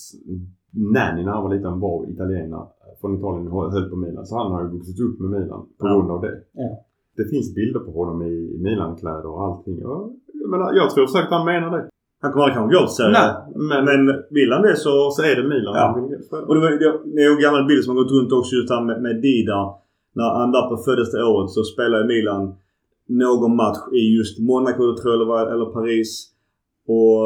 nanny 0.96 1.24
när 1.24 1.32
han 1.32 1.44
var 1.44 1.54
liten 1.54 1.80
var 1.80 2.10
italienare 2.14 2.66
från 3.00 3.18
Italien 3.18 3.48
och 3.52 3.72
höll 3.72 3.90
på 3.90 3.96
Milan. 3.96 4.26
Så 4.26 4.38
han 4.38 4.52
har 4.52 4.62
ju 4.62 4.68
vuxit 4.68 5.00
upp 5.00 5.20
med 5.20 5.30
Milan 5.30 5.62
på 5.78 5.86
grund 5.86 6.10
av 6.10 6.20
det. 6.20 6.34
Ja. 6.52 6.70
Det 7.16 7.24
finns 7.32 7.54
bilder 7.54 7.80
på 7.80 7.90
honom 7.98 8.22
i, 8.22 8.58
Milan-kläder 8.66 9.26
och 9.26 9.44
allting. 9.46 9.78
Jag, 9.80 10.12
menar, 10.50 10.72
jag 10.72 10.90
tror 10.90 11.06
säkert 11.06 11.30
han 11.30 11.46
menar 11.52 11.70
det. 11.76 11.84
Han 12.22 12.32
kommer 12.32 12.44
aldrig 12.44 12.58
kanske 12.58 12.78
gå 12.78 12.86
till. 12.86 13.12
Nej, 13.18 13.30
men, 13.70 13.80
Men 13.88 14.00
vill 14.30 14.52
han 14.52 14.62
det 14.62 14.76
så... 14.76 14.94
så 15.16 15.22
är 15.30 15.36
det 15.36 15.48
Milan 15.54 15.74
Ja. 15.74 15.86
han. 16.30 16.44
Och 16.48 16.54
det, 16.54 16.60
var, 16.60 16.70
ju 17.22 17.32
en 17.34 17.42
gammal 17.46 17.64
bild 17.70 17.84
som 17.84 17.96
har 17.96 18.02
gått 18.02 18.12
runt 18.12 18.32
också 18.32 18.52
just 18.56 18.70
här 18.70 18.84
med, 18.88 19.02
med 19.02 19.16
Dida. 19.22 19.60
När 20.18 20.46
Mbappé 20.46 20.76
föddes 20.86 21.12
det 21.12 21.24
året 21.24 21.50
så 21.50 21.62
spelade 21.62 22.06
Milan 22.06 22.54
någon 23.08 23.56
match 23.56 23.82
i 23.92 24.02
just 24.18 24.38
Monaco 24.38 24.84
tror 24.96 25.14
jag 25.14 25.52
eller 25.52 25.66
Paris. 25.76 26.33
Och 26.92 27.16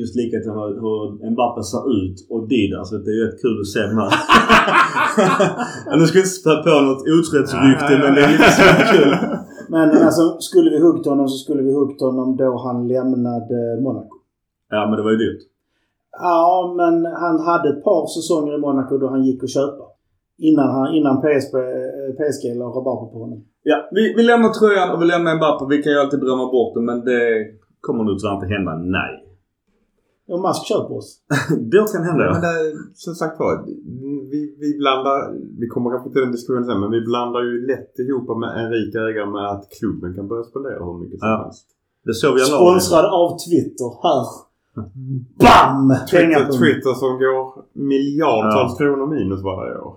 just 0.00 0.14
till 0.14 0.52
hur, 0.56 0.70
hur 0.82 1.30
Mbappé 1.32 1.62
ser 1.62 1.84
ut 1.98 2.16
och 2.32 2.42
Dida. 2.48 2.84
Så 2.84 2.92
det 3.04 3.12
är 3.16 3.20
rätt 3.24 3.42
kul 3.42 3.56
att 3.60 3.72
se. 3.74 3.82
Ja, 5.88 5.96
nu 5.98 6.04
ska 6.06 6.18
jag 6.18 6.26
inte 6.26 6.38
spä 6.40 6.54
på 6.64 6.70
något 6.88 7.02
otrohetsrykte 7.16 7.92
men 8.02 8.10
det 8.14 8.20
är 8.24 8.30
lite 8.34 8.50
så 8.58 8.66
kul. 8.94 9.10
Men 9.74 9.88
alltså, 10.06 10.24
skulle 10.48 10.70
vi 10.70 10.78
huggt 10.86 11.06
honom 11.06 11.28
så 11.28 11.36
skulle 11.44 11.62
vi 11.62 11.72
huggt 11.72 12.00
honom 12.00 12.36
då 12.36 12.56
han 12.66 12.88
lämnade 12.88 13.80
Monaco. 13.82 14.16
Ja 14.70 14.86
men 14.88 14.96
det 14.96 15.02
var 15.02 15.10
ju 15.10 15.16
dyrt. 15.16 15.42
Ja, 16.20 16.74
men 16.76 16.94
han 17.24 17.40
hade 17.40 17.68
ett 17.68 17.84
par 17.84 18.06
säsonger 18.06 18.54
i 18.54 18.58
Monaco 18.58 18.98
då 18.98 19.08
han 19.08 19.24
gick 19.24 19.42
och 19.42 19.48
köpa. 19.48 19.84
Innan, 20.38 20.68
han, 20.76 20.94
innan 20.94 21.16
PSP, 21.22 21.54
PSG 22.18 22.44
la 22.60 22.64
rabarber 22.64 23.12
på 23.12 23.18
honom. 23.18 23.44
Ja, 23.62 23.88
vi, 23.90 24.14
vi 24.16 24.22
lämnar 24.22 24.48
tröjan 24.48 24.90
och 24.92 25.02
vi 25.02 25.06
lämnar 25.06 25.36
Mbappé. 25.36 25.64
Vi 25.68 25.82
kan 25.82 25.92
ju 25.92 25.98
alltid 25.98 26.20
drömma 26.20 26.46
bort 26.56 26.74
det 26.74 26.80
men 26.80 27.04
det 27.04 27.20
kommer 27.80 28.04
nog 28.04 28.18
tyvärr 28.18 28.34
inte 28.34 28.46
hända. 28.56 28.72
Nej. 28.98 29.24
Och 30.32 30.40
Musk 30.46 30.62
köper 30.70 30.92
oss. 31.00 31.10
det 31.72 31.84
kan 31.92 32.02
hända 32.08 32.24
ja. 32.24 32.32
Men 32.32 32.40
det, 32.46 32.54
som 32.94 33.14
sagt 33.14 33.36
var, 33.40 33.52
vi, 34.32 34.40
vi 34.62 34.68
blandar, 34.78 35.18
vi 35.60 35.66
kommer 35.72 35.90
kanske 35.90 36.10
till 36.12 36.20
den 36.24 36.32
diskussionen 36.32 36.64
sen, 36.64 36.80
men 36.80 36.90
vi 36.90 37.00
blandar 37.00 37.40
ju 37.48 37.66
lätt 37.72 37.94
ihop 37.98 38.38
med 38.42 38.50
en 38.60 38.70
rik 38.74 38.94
ägare 38.94 39.26
med 39.36 39.46
att 39.54 39.64
klubben 39.78 40.14
kan 40.16 40.28
börja 40.28 40.42
spendera 40.50 40.84
hur 40.84 40.98
mycket 41.02 41.18
som 41.20 41.28
Ja. 41.28 41.36
helst. 41.44 41.66
Det 42.04 42.14
såg 42.14 42.34
vi. 42.34 42.40
Sponsrad 42.40 43.04
av 43.20 43.28
Twitter. 43.46 43.90
Här. 44.04 44.24
BAM! 45.42 45.86
Twitter, 46.10 46.44
Twitter 46.58 46.92
som 47.02 47.12
går 47.24 47.44
miljardtals 47.92 48.72
Ja. 48.72 48.78
kronor 48.78 49.06
minus 49.16 49.42
varje 49.42 49.78
år. 49.86 49.94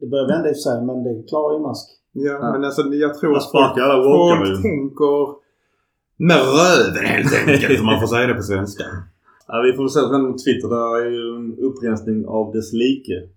Det 0.00 0.06
börjar 0.06 0.26
vända 0.34 0.48
i 0.50 0.54
sig, 0.54 0.76
men 0.86 0.96
det 1.04 1.22
klarar 1.30 1.52
ju 1.56 1.60
Musk. 1.68 1.86
Ja, 2.12 2.32
Ja. 2.42 2.52
men 2.52 2.64
alltså 2.64 2.82
jag 2.82 3.14
tror 3.18 3.36
att 3.36 3.50
folk, 3.50 3.74
folk 4.04 4.62
tänker 4.62 5.45
med 6.16 6.36
röven 6.36 7.04
helt 7.04 7.48
enkelt 7.48 7.80
om 7.80 7.86
man 7.86 8.00
får 8.00 8.06
säga 8.06 8.26
det 8.26 8.34
på 8.34 8.42
svenska. 8.42 8.84
Ja, 9.48 9.62
vi 9.66 9.76
får 9.76 9.88
se 9.88 10.00
sen 10.00 10.32
på 10.32 10.38
Twitter. 10.38 10.68
Där 10.68 11.00
är 11.00 11.10
ju 11.10 11.36
en 11.36 11.58
upprensning 11.58 12.26
av 12.26 12.52
dess 12.52 12.72
like. 12.72 13.28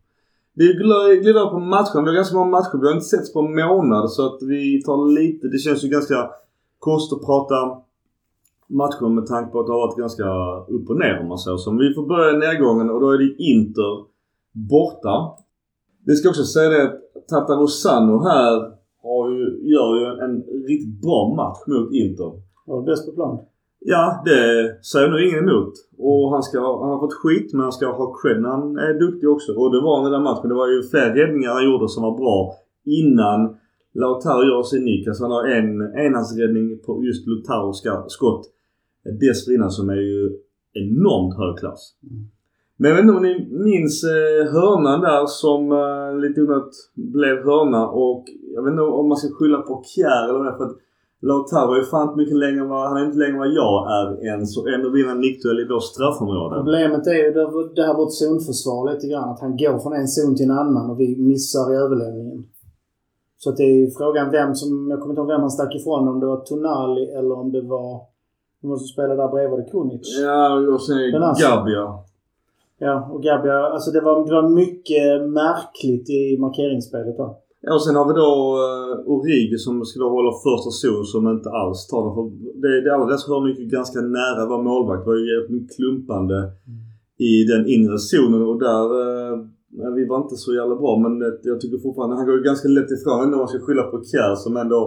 Vi 0.53 0.73
glider 0.73 1.39
över 1.39 1.49
på 1.49 1.59
matchen. 1.59 2.03
Vi 2.03 2.09
har 2.09 2.15
ganska 2.15 2.35
många 2.35 2.51
matcher. 2.51 2.77
Vi 2.81 2.87
har 2.87 2.93
inte 2.93 3.05
setts 3.05 3.33
på 3.33 3.39
en 3.39 3.55
månad 3.55 4.11
så 4.11 4.25
att 4.25 4.41
vi 4.41 4.81
tar 4.81 5.19
lite... 5.19 5.47
Det 5.47 5.57
känns 5.57 5.83
ju 5.83 5.87
ganska 5.87 6.29
konstigt 6.79 7.19
att 7.19 7.25
prata 7.25 7.55
matcher 8.67 9.09
med 9.09 9.25
tanke 9.25 9.51
på 9.51 9.59
att 9.59 9.67
det 9.67 9.73
har 9.73 9.87
varit 9.87 9.97
ganska 9.97 10.27
upp 10.75 10.89
och 10.89 10.99
ner 10.99 11.19
om 11.21 11.27
man 11.27 11.37
säger 11.37 11.57
så. 11.57 11.71
Men 11.71 11.87
vi 11.87 11.93
får 11.93 12.07
börja 12.07 12.31
i 12.31 12.37
nedgången 12.37 12.89
och 12.89 13.01
då 13.01 13.11
är 13.11 13.17
det 13.17 13.43
Inter 13.43 14.05
borta. 14.51 15.15
Vi 16.05 16.15
ska 16.15 16.29
också 16.29 16.43
säga 16.43 16.69
det 16.69 16.83
att 16.83 17.27
Tata 17.27 17.53
Rosano 17.53 18.23
här 18.23 18.53
har 19.03 19.29
ju, 19.29 19.43
gör 19.73 19.95
ju 19.99 20.05
en 20.23 20.43
riktigt 20.67 21.01
bra 21.01 21.33
match 21.35 21.59
mot 21.67 21.93
Inter. 21.93 22.48
Var 22.69 22.81
bäst 22.89 23.05
på 23.07 23.11
plan. 23.11 23.35
Ja, 23.79 24.21
det 24.25 24.41
säger 24.91 25.09
nog 25.09 25.21
ingen 25.21 25.43
emot. 25.49 25.73
Och 25.97 26.31
han, 26.33 26.43
ska, 26.43 26.59
ha- 26.59 26.81
han 26.83 26.91
har 26.93 26.99
fått 26.99 27.13
skit 27.21 27.53
men 27.53 27.61
han 27.61 27.71
ska 27.71 27.85
ha 28.01 28.07
cred 28.21 28.43
han 28.45 28.77
är 28.77 28.93
duktig 29.05 29.29
också. 29.29 29.49
Och 29.59 29.71
det 29.73 29.81
var 29.81 29.93
han 29.97 30.07
i 30.07 30.13
den 30.15 30.23
matchen. 30.23 30.49
Det 30.49 30.55
var 30.63 30.67
ju 30.67 30.83
fler 30.91 31.09
räddningar 31.19 31.51
han 31.53 31.65
gjorde 31.69 31.87
som 31.89 32.03
var 32.03 32.17
bra 32.23 32.37
innan 32.99 33.39
Lautaro 33.93 34.43
gör 34.43 34.63
sin 34.63 34.85
nick. 34.85 35.07
Alltså 35.07 35.23
han 35.23 35.31
har 35.31 35.45
en 35.57 35.69
enhandsräddning 36.05 36.79
på 36.85 37.03
just 37.03 37.27
Lautaros 37.27 37.83
skott 38.07 38.45
dessförinnan 39.21 39.71
som 39.71 39.89
är 39.89 40.01
ju 40.11 40.29
enormt 40.73 41.37
hög 41.37 41.57
klass. 41.57 41.95
Men 42.77 42.89
jag 42.89 42.95
vet 42.95 43.03
inte 43.03 43.15
om 43.17 43.23
ni 43.23 43.49
minns 43.51 44.03
eh, 44.03 44.51
hörnan 44.53 45.01
där 45.01 45.25
som 45.25 45.71
eh, 45.71 46.19
lite 46.21 46.41
onödigt 46.41 46.75
blev 46.95 47.37
hörna 47.49 47.87
och 47.87 48.25
jag 48.55 48.63
vet 48.63 48.71
inte 48.71 48.81
om 48.81 49.07
man 49.09 49.17
ska 49.17 49.33
skylla 49.35 49.61
på 49.61 49.83
Kjär 49.95 50.23
eller 50.23 50.33
vad 50.33 50.45
det 50.45 50.51
är, 50.51 50.57
för 50.57 50.65
att 50.65 50.77
Lautaro 51.21 51.73
är 51.73 51.83
fan 51.83 52.17
mycket 52.17 52.37
längre 52.37 52.61
än 52.61 52.69
vad, 52.69 52.87
han 52.89 52.97
är 52.97 53.05
inte 53.05 53.17
längre 53.17 53.33
än 53.33 53.43
vad 53.45 53.53
jag 53.61 53.75
är 53.97 54.25
ens 54.31 54.57
och 54.57 54.69
ändå 54.69 54.89
vinner 54.89 55.11
en 55.11 55.21
nickduell 55.21 55.59
i 55.59 55.67
vårt 55.73 55.83
straffområde. 55.83 56.55
Problemet 56.55 57.07
är 57.07 57.19
ju 57.23 57.31
det, 57.37 57.45
det 57.75 57.83
här 57.87 57.97
vårt 58.01 58.13
zonförsvar 58.13 58.93
lite 58.93 59.07
grann. 59.07 59.29
Att 59.29 59.39
han 59.39 59.57
går 59.57 59.79
från 59.79 59.93
en 59.93 60.07
zon 60.07 60.35
till 60.35 60.49
en 60.49 60.57
annan 60.63 60.89
och 60.89 60.99
vi 60.99 61.07
missar 61.31 61.73
i 61.73 61.75
överlämningen. 61.75 62.39
Så 63.37 63.49
att 63.49 63.57
det 63.57 63.63
är 63.63 63.75
ju 63.81 63.91
frågan 63.91 64.31
vem 64.31 64.55
som... 64.55 64.87
Jag 64.89 64.99
kommer 64.99 65.11
inte 65.13 65.21
ihåg 65.21 65.27
vem 65.27 65.41
han 65.41 65.51
stack 65.51 65.75
ifrån. 65.75 66.07
Om 66.07 66.19
det 66.19 66.25
var 66.25 66.37
Tonali 66.37 67.05
eller 67.17 67.35
om 67.41 67.51
det 67.51 67.61
var... 67.61 68.01
Vem 68.61 68.69
var 68.71 68.77
som 68.77 68.87
spelade 68.87 69.21
där 69.21 69.27
bredvid? 69.27 69.71
Krunic? 69.71 70.19
Ja, 70.23 70.53
och 70.73 70.81
sen. 70.81 71.11
Gabia. 71.45 71.85
Ja, 72.77 73.09
och 73.11 73.23
Gabia. 73.23 73.57
Alltså 73.73 73.91
det 73.91 74.01
var, 74.01 74.25
det 74.25 74.33
var 74.33 74.49
mycket 74.49 75.29
märkligt 75.41 76.09
i 76.09 76.37
markeringsspelet 76.39 77.17
där. 77.17 77.33
Ja, 77.61 77.73
och 77.75 77.83
sen 77.85 77.95
har 77.95 78.07
vi 78.09 78.13
då 78.23 78.31
uh, 78.65 79.11
Origi 79.13 79.57
som 79.57 79.85
ska 79.85 79.99
då 79.99 80.09
hålla 80.09 80.31
första 80.47 80.71
zon 80.81 81.05
som 81.13 81.23
inte 81.35 81.49
alls 81.49 81.87
tar 81.87 82.01
den. 82.05 82.13
För 82.15 82.23
det, 82.61 82.81
det 82.85 82.91
hörnor 83.29 83.49
gick 83.49 83.59
ju 83.59 83.65
ganska 83.79 83.99
nära 84.01 84.41
vår 84.51 84.61
målvakt. 84.63 85.03
Det 85.03 85.09
var 85.11 85.17
ju 85.21 85.33
jävligt 85.33 85.75
klumpande 85.75 86.37
i 87.29 87.33
den 87.51 87.63
inre 87.75 87.97
zonen 87.99 88.41
och 88.41 88.59
där 88.67 88.85
uh, 89.01 89.35
vi 89.97 90.03
var 90.11 90.17
inte 90.23 90.35
så 90.35 90.53
jävla 90.59 90.75
bra 90.75 90.97
men 91.03 91.19
det, 91.19 91.39
jag 91.43 91.61
tycker 91.61 91.77
fortfarande 91.77 92.15
han 92.15 92.25
går 92.25 92.35
ju 92.37 92.43
ganska 92.43 92.67
lätt 92.67 92.91
ifrån. 92.91 93.17
Jag 93.19 93.33
om 93.33 93.39
man 93.45 93.47
ska 93.47 93.59
skylla 93.59 93.83
på 93.83 94.03
Kjär 94.11 94.35
som 94.35 94.57
ändå 94.57 94.81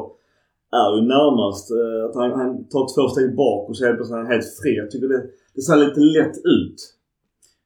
är 0.80 0.90
ju 0.96 1.02
närmast. 1.16 1.66
eh, 1.70 2.00
att 2.06 2.14
han, 2.20 2.30
han 2.40 2.50
tar 2.72 2.84
två 2.94 3.04
steg 3.12 3.36
bak 3.36 3.68
och 3.68 3.76
så 3.76 3.84
är 3.84 4.18
han 4.18 4.26
helt 4.34 4.50
fri. 4.60 4.72
Jag 4.82 4.90
tycker 4.90 5.08
det, 5.08 5.22
det 5.54 5.62
ser 5.62 5.76
lite 5.76 6.00
lätt 6.00 6.36
ut. 6.58 6.78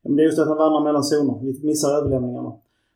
Men 0.04 0.16
det 0.16 0.22
är 0.22 0.24
just 0.24 0.38
att 0.38 0.48
han 0.48 0.62
vandrar 0.64 0.84
mellan 0.84 1.04
zoner. 1.04 1.34
Vi 1.42 1.66
missar 1.66 1.90
överlämningarna. 1.98 2.52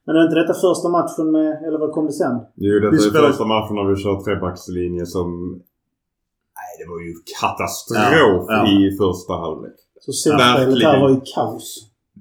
Men 0.06 0.16
är 0.16 0.22
inte 0.28 0.40
detta 0.42 0.54
första 0.66 0.88
matchen 0.98 1.26
med... 1.36 1.50
Eller 1.66 1.78
vad 1.78 1.90
kom 1.92 2.06
det 2.06 2.12
sen? 2.12 2.36
Jo, 2.64 2.72
detta 2.78 2.90
Vi 2.90 2.96
är 2.96 3.00
spelar- 3.10 3.28
första 3.28 3.44
matchen 3.54 3.74
när 3.78 3.84
vi 3.90 3.96
kör 4.02 4.16
trebackslinje 4.26 5.06
som... 5.06 5.28
Nej, 6.58 6.70
det 6.80 6.86
var 6.92 7.00
ju 7.06 7.12
katastrof 7.40 8.44
Ja, 8.48 8.54
ja. 8.56 8.70
i 8.74 8.76
första 9.02 9.32
halvlek. 9.42 9.76
Så 10.04 10.12
zonspelet 10.12 10.82
här 10.88 11.00
var 11.04 11.10
ju 11.10 11.20
kaos. 11.34 11.66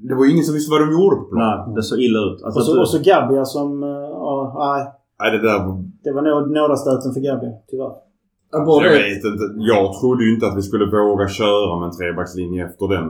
Det 0.09 0.15
var 0.15 0.25
ju 0.25 0.31
ingen 0.31 0.43
som 0.47 0.53
visste 0.55 0.71
vad 0.71 0.81
de 0.81 0.89
gjorde 0.97 1.15
på 1.15 1.25
planen. 1.35 1.65
Nej, 1.67 1.75
det 1.75 1.83
såg 1.83 1.99
illa 2.07 2.19
ut. 2.27 2.39
Alltså, 2.43 2.59
Och 2.59 2.65
så, 2.65 2.79
och 2.83 2.89
så 2.93 2.97
Gabia 3.09 3.45
som... 3.45 3.83
eh, 3.83 3.89
Ja, 4.25 4.35
nej. 4.65 4.81
Nej, 5.21 5.29
det 5.37 5.41
där... 5.47 5.59
Det 6.03 6.11
var 6.15 6.21
nå- 6.21 6.45
nådastöten 6.61 7.09
för 7.13 7.21
Gabia, 7.27 7.51
tyvärr. 7.69 7.93
Jag 8.51 8.83
det- 8.83 8.89
vet 8.89 9.23
inte. 9.31 9.45
Jag 9.73 9.85
trodde 9.99 10.21
ju 10.25 10.33
inte 10.35 10.45
att 10.47 10.57
vi 10.57 10.61
skulle 10.61 10.85
våga 10.85 11.27
köra 11.27 11.79
med 11.79 11.85
en 11.89 11.97
trebackslinje 11.99 12.65
efter 12.65 12.87
den 12.95 13.05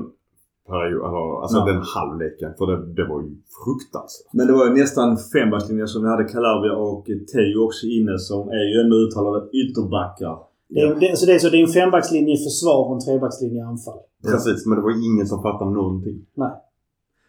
period, 0.74 1.02
alltså, 1.06 1.22
alltså 1.42 1.58
Ja. 1.58 1.66
den 1.72 1.82
halvleken. 1.96 2.50
För 2.58 2.66
det, 2.72 2.78
det 2.98 3.06
var 3.12 3.20
ju 3.26 3.30
fruktansvärt. 3.60 4.34
Men 4.38 4.44
det 4.48 4.54
var 4.58 4.64
ju 4.68 4.74
nästan 4.82 5.08
fembackslinje 5.34 5.88
som 5.94 6.00
vi 6.04 6.10
hade 6.14 6.26
Calabria 6.34 6.76
och 6.88 7.06
Teo 7.34 7.58
också 7.68 7.84
inne 7.98 8.16
som 8.30 8.42
är 8.60 8.66
ju 8.72 8.76
ändå 8.84 8.96
uttalade 9.06 9.40
ytterbackar. 9.62 10.36
Det 10.74 10.80
är, 10.82 10.96
det, 11.02 11.18
så 11.20 11.26
det 11.26 11.34
är 11.38 11.40
så 11.40 11.50
det 11.50 11.58
är 11.62 11.66
en 11.70 11.76
fembackslinje 11.80 12.36
försvar 12.48 12.80
och 12.86 12.94
en 12.98 13.04
trebackslinje 13.08 13.62
anfall. 13.72 14.00
Precis, 14.32 14.60
men 14.68 14.74
det 14.78 14.84
var 14.88 14.96
ingen 15.10 15.28
som 15.32 15.38
fattade 15.48 15.72
någonting. 15.82 16.18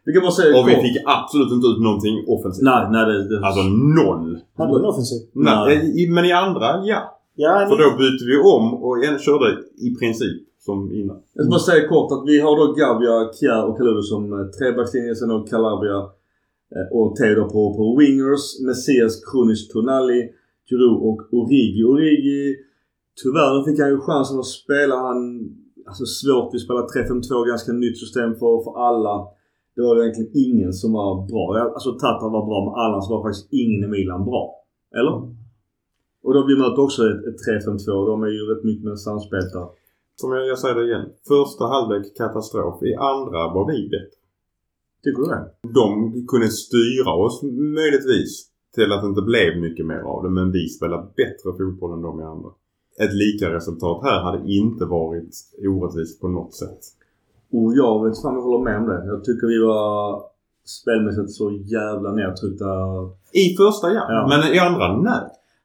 Vi 0.04 0.12
kan 0.12 0.22
bara 0.22 0.38
säga 0.40 0.60
Och 0.60 0.68
vi 0.68 0.74
fick 0.86 0.96
absolut 1.18 1.52
inte 1.56 1.66
ut 1.72 1.80
någonting 1.88 2.16
offensivt. 2.34 2.64
Nej, 2.70 2.82
nej 2.94 3.04
det... 3.10 3.16
det 3.30 3.46
Alltså 3.46 3.62
noll. 4.00 4.26
Hade 4.58 4.72
du 4.72 4.78
en 4.78 4.90
offensiv? 4.92 5.20
Nej. 5.32 5.54
Nej. 5.66 6.10
Men 6.14 6.24
i 6.24 6.32
andra, 6.32 6.66
ja. 6.92 7.00
Ja, 7.34 7.66
För 7.68 7.76
ni, 7.76 7.82
då 7.84 7.90
bytte 8.02 8.24
vi 8.30 8.36
om 8.56 8.64
och 8.84 9.04
en 9.04 9.18
körde 9.18 9.48
i 9.86 9.88
princip 10.00 10.42
som 10.70 10.80
innan. 11.00 11.18
Jag 11.34 11.42
ska 11.44 11.50
bara 11.56 11.68
säga 11.70 11.88
kort 11.94 12.10
att 12.14 12.24
vi 12.30 12.36
har 12.44 12.54
då 12.60 12.66
Gavia, 12.80 13.16
Kjär 13.38 13.62
och 13.68 13.76
Kaludo 13.78 14.02
som 14.12 14.22
eh, 14.36 14.46
trebackslinje. 14.56 15.14
Sen 15.14 15.30
har 15.30 15.46
Calabria 15.52 16.00
eh, 16.76 16.86
och 16.96 17.08
Teo 17.16 17.44
på, 17.54 17.62
på 17.76 17.84
wingers. 18.00 18.44
Messias, 18.68 19.14
Krunic, 19.28 19.60
Tonali, 19.72 20.20
Giroud 20.68 20.98
och 21.08 21.20
Origi. 21.38 21.82
Origi, 21.92 22.42
tyvärr 23.20 23.54
fick 23.66 23.78
han 23.80 23.92
ju 23.94 24.00
chansen 24.08 24.38
att 24.42 24.52
spela. 24.60 24.96
Han, 25.08 25.18
alltså 25.88 26.04
svårt. 26.20 26.48
Vi 26.54 26.58
spelar 26.58 26.82
3-5-2, 26.82 27.48
ganska 27.52 27.72
nytt 27.72 27.98
system 28.04 28.30
för, 28.40 28.54
för 28.64 28.74
alla. 28.88 29.16
Det 29.74 29.82
var 29.82 30.02
egentligen 30.02 30.32
ingen 30.46 30.72
som 30.80 30.90
var 30.92 31.12
bra. 31.30 31.44
Alltså 31.76 31.90
Tata 31.92 32.26
var 32.36 32.44
bra 32.50 32.58
men 32.66 32.74
annars 32.84 33.06
var 33.12 33.20
faktiskt 33.26 33.48
ingen 33.62 33.80
i 33.84 33.88
Milan 33.94 34.24
bra. 34.30 34.44
Eller? 34.98 35.16
Och 36.24 36.32
då 36.34 36.40
vi 36.50 36.56
möter 36.62 36.80
också 36.86 37.00
ett, 37.10 37.22
ett 37.28 37.40
3-5-2. 37.66 38.06
De 38.10 38.22
är 38.22 38.32
ju 38.38 38.42
rätt 38.50 38.64
mycket 38.64 38.84
med 38.84 38.98
samspel 39.08 39.44
där. 39.54 39.68
Som 40.20 40.32
jag, 40.32 40.46
jag 40.52 40.58
säger 40.58 40.74
det 40.74 40.84
igen. 40.90 41.06
Första 41.28 41.64
halvlek 41.74 42.04
katastrof. 42.16 42.82
I 42.82 42.94
andra 42.94 43.40
var 43.54 43.64
vi 43.72 43.78
bättre. 43.94 44.18
Tycker 45.04 45.20
du 45.22 45.28
det? 45.34 45.44
De 45.80 45.86
kunde 46.30 46.48
styra 46.48 47.12
oss 47.24 47.42
möjligtvis 47.78 48.32
till 48.74 48.92
att 48.92 49.02
det 49.02 49.08
inte 49.08 49.22
blev 49.22 49.50
mycket 49.66 49.86
mer 49.86 50.02
av 50.12 50.22
det. 50.24 50.30
Men 50.30 50.52
vi 50.52 50.68
spelade 50.68 51.06
bättre 51.16 51.48
fotboll 51.58 51.92
än 51.96 52.02
de 52.02 52.20
i 52.20 52.24
andra. 52.34 52.50
Ett 53.04 53.14
lika 53.24 53.46
resultat 53.58 53.98
här 54.02 54.20
hade 54.26 54.52
inte 54.52 54.84
varit 54.84 55.34
orättvist 55.68 56.20
på 56.20 56.28
något 56.28 56.54
sätt. 56.54 56.80
Och 57.52 57.68
jag 57.80 58.04
vet 58.04 58.22
fan 58.22 58.34
jag 58.34 58.42
håller 58.42 58.64
med 58.64 58.76
om 58.80 58.86
det. 58.86 59.06
Jag 59.06 59.24
tycker 59.24 59.46
vi 59.46 59.58
var 59.58 60.22
spelmässigt 60.80 61.30
så 61.30 61.46
jävla 61.76 62.12
nedtryckta. 62.12 62.70
I 63.32 63.56
första 63.56 63.86
ja, 63.96 64.02
Ja. 64.08 64.26
men 64.30 64.54
i 64.54 64.58
andra 64.58 64.96
nej. 64.96 65.20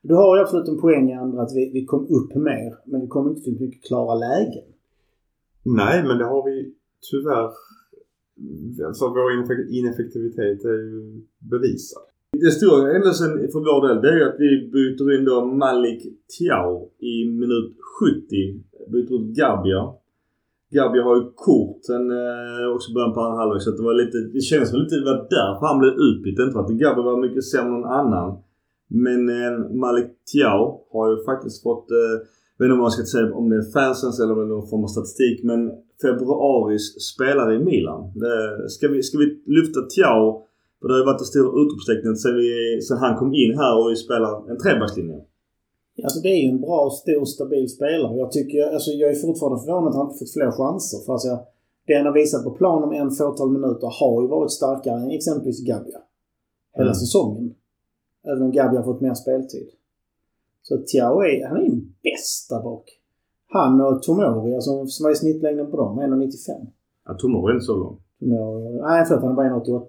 Du 0.08 0.14
har 0.14 0.38
ju 0.38 0.42
absolut 0.44 0.68
en 0.68 0.82
poäng 0.82 1.10
i 1.10 1.14
andra 1.14 1.42
att 1.42 1.56
vi, 1.56 1.72
vi 1.74 1.86
kom 1.86 2.04
upp 2.18 2.36
mer. 2.36 2.76
Men 2.86 3.02
vi 3.02 3.08
kom 3.08 3.30
inte 3.30 3.42
till 3.42 3.58
mycket 3.60 3.84
klara 3.84 4.16
lägen. 4.16 4.64
Nej, 5.64 6.04
men 6.08 6.18
det 6.18 6.26
har 6.26 6.44
vi 6.50 6.74
tyvärr. 7.12 7.50
Alltså 8.88 9.08
vår 9.08 9.32
ineffek- 9.36 9.70
ineffektivitet 9.70 10.66
är 10.66 10.80
ju 10.94 11.22
bevisad. 11.52 12.04
Det 12.32 12.52
stora 12.52 12.94
händelsen 12.94 13.28
för 13.52 13.60
vår 13.60 13.88
del 13.88 14.02
det 14.02 14.10
är 14.10 14.18
ju 14.18 14.24
att 14.30 14.40
vi 14.40 14.70
byter 14.74 15.20
in 15.20 15.26
då 15.26 15.46
Malik 15.46 16.02
Tiao 16.38 16.90
i 17.00 17.30
minut 17.42 17.72
70. 18.00 18.92
Byter 18.92 19.14
ut 19.16 19.36
Gabia. 19.38 19.82
Gabia 20.72 21.04
har 21.04 21.16
ju 21.16 21.24
kort 21.36 21.78
sen 21.82 22.12
eh, 22.12 22.76
också 22.76 22.94
början 22.94 23.14
på 23.14 23.22
andra 23.22 23.38
halvlek 23.38 23.62
så 23.62 23.72
det 23.72 23.84
var 23.84 23.94
lite, 23.94 24.18
det 24.34 24.42
kändes 24.42 24.70
som 24.70 24.80
lite 24.80 24.96
det 24.96 25.06
var 25.06 25.28
därför 25.38 25.66
han 25.68 25.80
blev 25.80 25.94
utbytt. 26.08 26.40
Inte 26.40 26.52
för 26.54 26.60
att 26.60 26.70
Gabia 26.84 27.04
var 27.04 27.22
mycket 27.22 27.44
sämre 27.44 27.76
än 27.76 27.82
någon 27.82 27.92
annan. 27.92 28.38
Men 28.88 29.30
eh, 29.30 29.54
Malik 29.84 30.10
Tiao 30.32 30.62
har 30.92 31.10
ju 31.12 31.24
faktiskt 31.24 31.64
fått, 31.64 31.92
eh, 31.92 31.98
jag 32.58 32.60
vet 32.60 32.68
inte 32.68 32.74
om 32.74 32.86
man 32.88 32.92
ska 32.92 33.04
säga 33.06 33.34
om 33.34 33.50
det 33.50 33.56
är 33.56 33.72
fansens 33.72 34.20
eller 34.20 34.36
det 34.36 34.46
någon 34.46 34.70
form 34.70 34.84
av 34.84 34.88
statistik 34.88 35.44
men 35.44 35.72
februaris 36.02 36.86
spelare 37.14 37.56
i 37.56 37.60
Milan. 37.60 38.12
Det, 38.24 38.70
ska, 38.70 38.88
vi, 38.88 39.04
ska 39.04 39.18
vi 39.18 39.28
lyfta 39.46 39.80
Tiao 39.82 40.46
för 40.80 40.88
det 40.88 40.94
har 40.94 41.00
ju 41.00 41.06
varit 41.12 41.22
en 41.26 41.34
stor 41.34 41.48
utropstecken 41.62 42.16
sen, 42.16 42.36
vi, 42.36 42.48
sen 42.88 42.98
han 42.98 43.16
kom 43.22 43.32
in 43.44 43.54
här 43.62 43.74
och 43.80 43.98
spelar 44.06 44.32
en 44.52 44.58
trebackslinje. 44.64 45.20
Alltså 46.04 46.20
det 46.26 46.30
är 46.36 46.42
ju 46.44 46.50
en 46.56 46.62
bra, 46.62 46.90
stor, 47.02 47.26
stabil 47.26 47.68
spelare. 47.78 48.18
Jag 48.24 48.32
tycker, 48.32 48.62
alltså 48.76 48.92
jag 48.92 49.10
är 49.14 49.16
fortfarande 49.26 49.60
förvånad 49.64 49.90
att 49.90 49.96
han 49.96 50.08
inte 50.08 50.20
fått 50.20 50.34
fler 50.38 50.52
chanser. 50.60 51.00
För 51.06 51.14
alltså, 51.14 51.34
det 51.88 51.94
han 51.98 52.06
har 52.06 52.14
visat 52.14 52.44
på 52.44 52.52
plan 52.52 52.84
om 52.84 52.92
en 53.02 53.12
fåtal 53.12 53.50
minuter 53.58 53.90
har 54.00 54.22
ju 54.24 54.28
varit 54.28 54.52
starkare 54.52 54.98
än 55.04 55.12
exempelvis 55.12 55.60
Gabia. 55.70 56.00
Hela 56.78 56.94
Mm. 56.94 57.02
säsongen. 57.04 57.46
Även 58.26 58.42
om 58.44 58.52
Gabia 58.52 58.80
har 58.80 58.84
fått 58.86 59.02
mer 59.02 59.14
speltid. 59.14 59.68
Så 60.62 60.78
Tiao 60.78 61.22
är, 61.22 61.48
han 61.48 61.58
är 61.58 61.62
ju 61.62 61.76
bäst 62.04 62.50
där 62.50 62.64
bak. 62.64 62.84
Han 63.50 63.82
och 63.82 64.04
Tomori, 64.04 64.56
alltså 64.56 64.72
vad 65.04 65.12
är 65.12 65.16
snittlängden 65.16 65.72
på 65.72 65.78
dem? 65.78 66.00
1,95. 66.00 66.68
Ja, 67.06 67.14
Tomori 67.14 67.52
är 67.52 67.54
inte 67.54 67.66
så 67.66 67.78
lång. 67.78 67.98
Tomori, 68.20 68.82
nej 68.82 69.06
förlåt, 69.06 69.24
han 69.24 69.32
är 69.32 69.36
bara 69.36 69.50
1,88. 69.50 69.86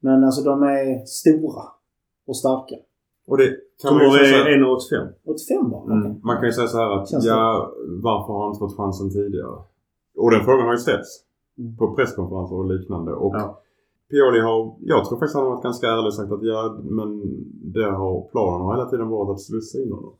Men 0.00 0.24
alltså 0.24 0.42
de 0.42 0.62
är 0.62 1.04
stora 1.06 1.62
och 2.26 2.36
starka. 2.36 2.76
Och 3.26 3.36
det 3.38 3.48
kan 3.82 3.94
man 3.94 4.02
ju 4.02 4.08
Tomori 4.08 4.18
säga 4.24 4.38
så 4.38 4.44
här- 4.44 4.50
är 4.50 4.58
1,85. 4.58 5.12
85 5.24 5.70
bara? 5.70 5.84
Mm. 5.92 5.98
Okej. 6.10 6.20
Man 6.24 6.36
kan 6.36 6.44
ju 6.46 6.52
säga 6.52 6.66
så 6.68 6.78
här 6.78 6.90
att 7.02 7.10
Känns 7.10 7.24
ja, 7.26 7.72
varför 8.02 8.32
har 8.32 8.40
han 8.42 8.48
inte 8.50 8.58
fått 8.58 8.76
chansen 8.76 9.10
tidigare? 9.10 9.58
Och 10.16 10.30
den 10.30 10.44
frågan 10.44 10.66
har 10.66 10.72
ju 10.72 10.78
ställts. 10.78 11.10
Mm. 11.58 11.76
På 11.76 11.94
presskonferenser 11.94 12.56
och 12.56 12.66
liknande. 12.74 13.12
Och 13.12 13.34
Ja. 13.36 13.60
Pioli 14.14 14.40
har, 14.40 14.58
jag 14.80 15.04
tror 15.04 15.18
faktiskt 15.18 15.36
han 15.36 15.44
har 15.44 15.54
varit 15.54 15.68
ganska 15.68 15.86
ärlig 15.86 16.06
och 16.06 16.14
sagt 16.14 16.32
att 16.32 16.42
ja, 16.42 16.60
men 16.98 17.08
det 17.76 17.90
har, 18.00 18.14
planen 18.32 18.60
har 18.66 18.74
hela 18.76 18.90
tiden 18.90 19.08
varit 19.08 19.30
att 19.34 19.40
slussa 19.40 19.78
in 19.82 19.92
honom. 19.92 20.14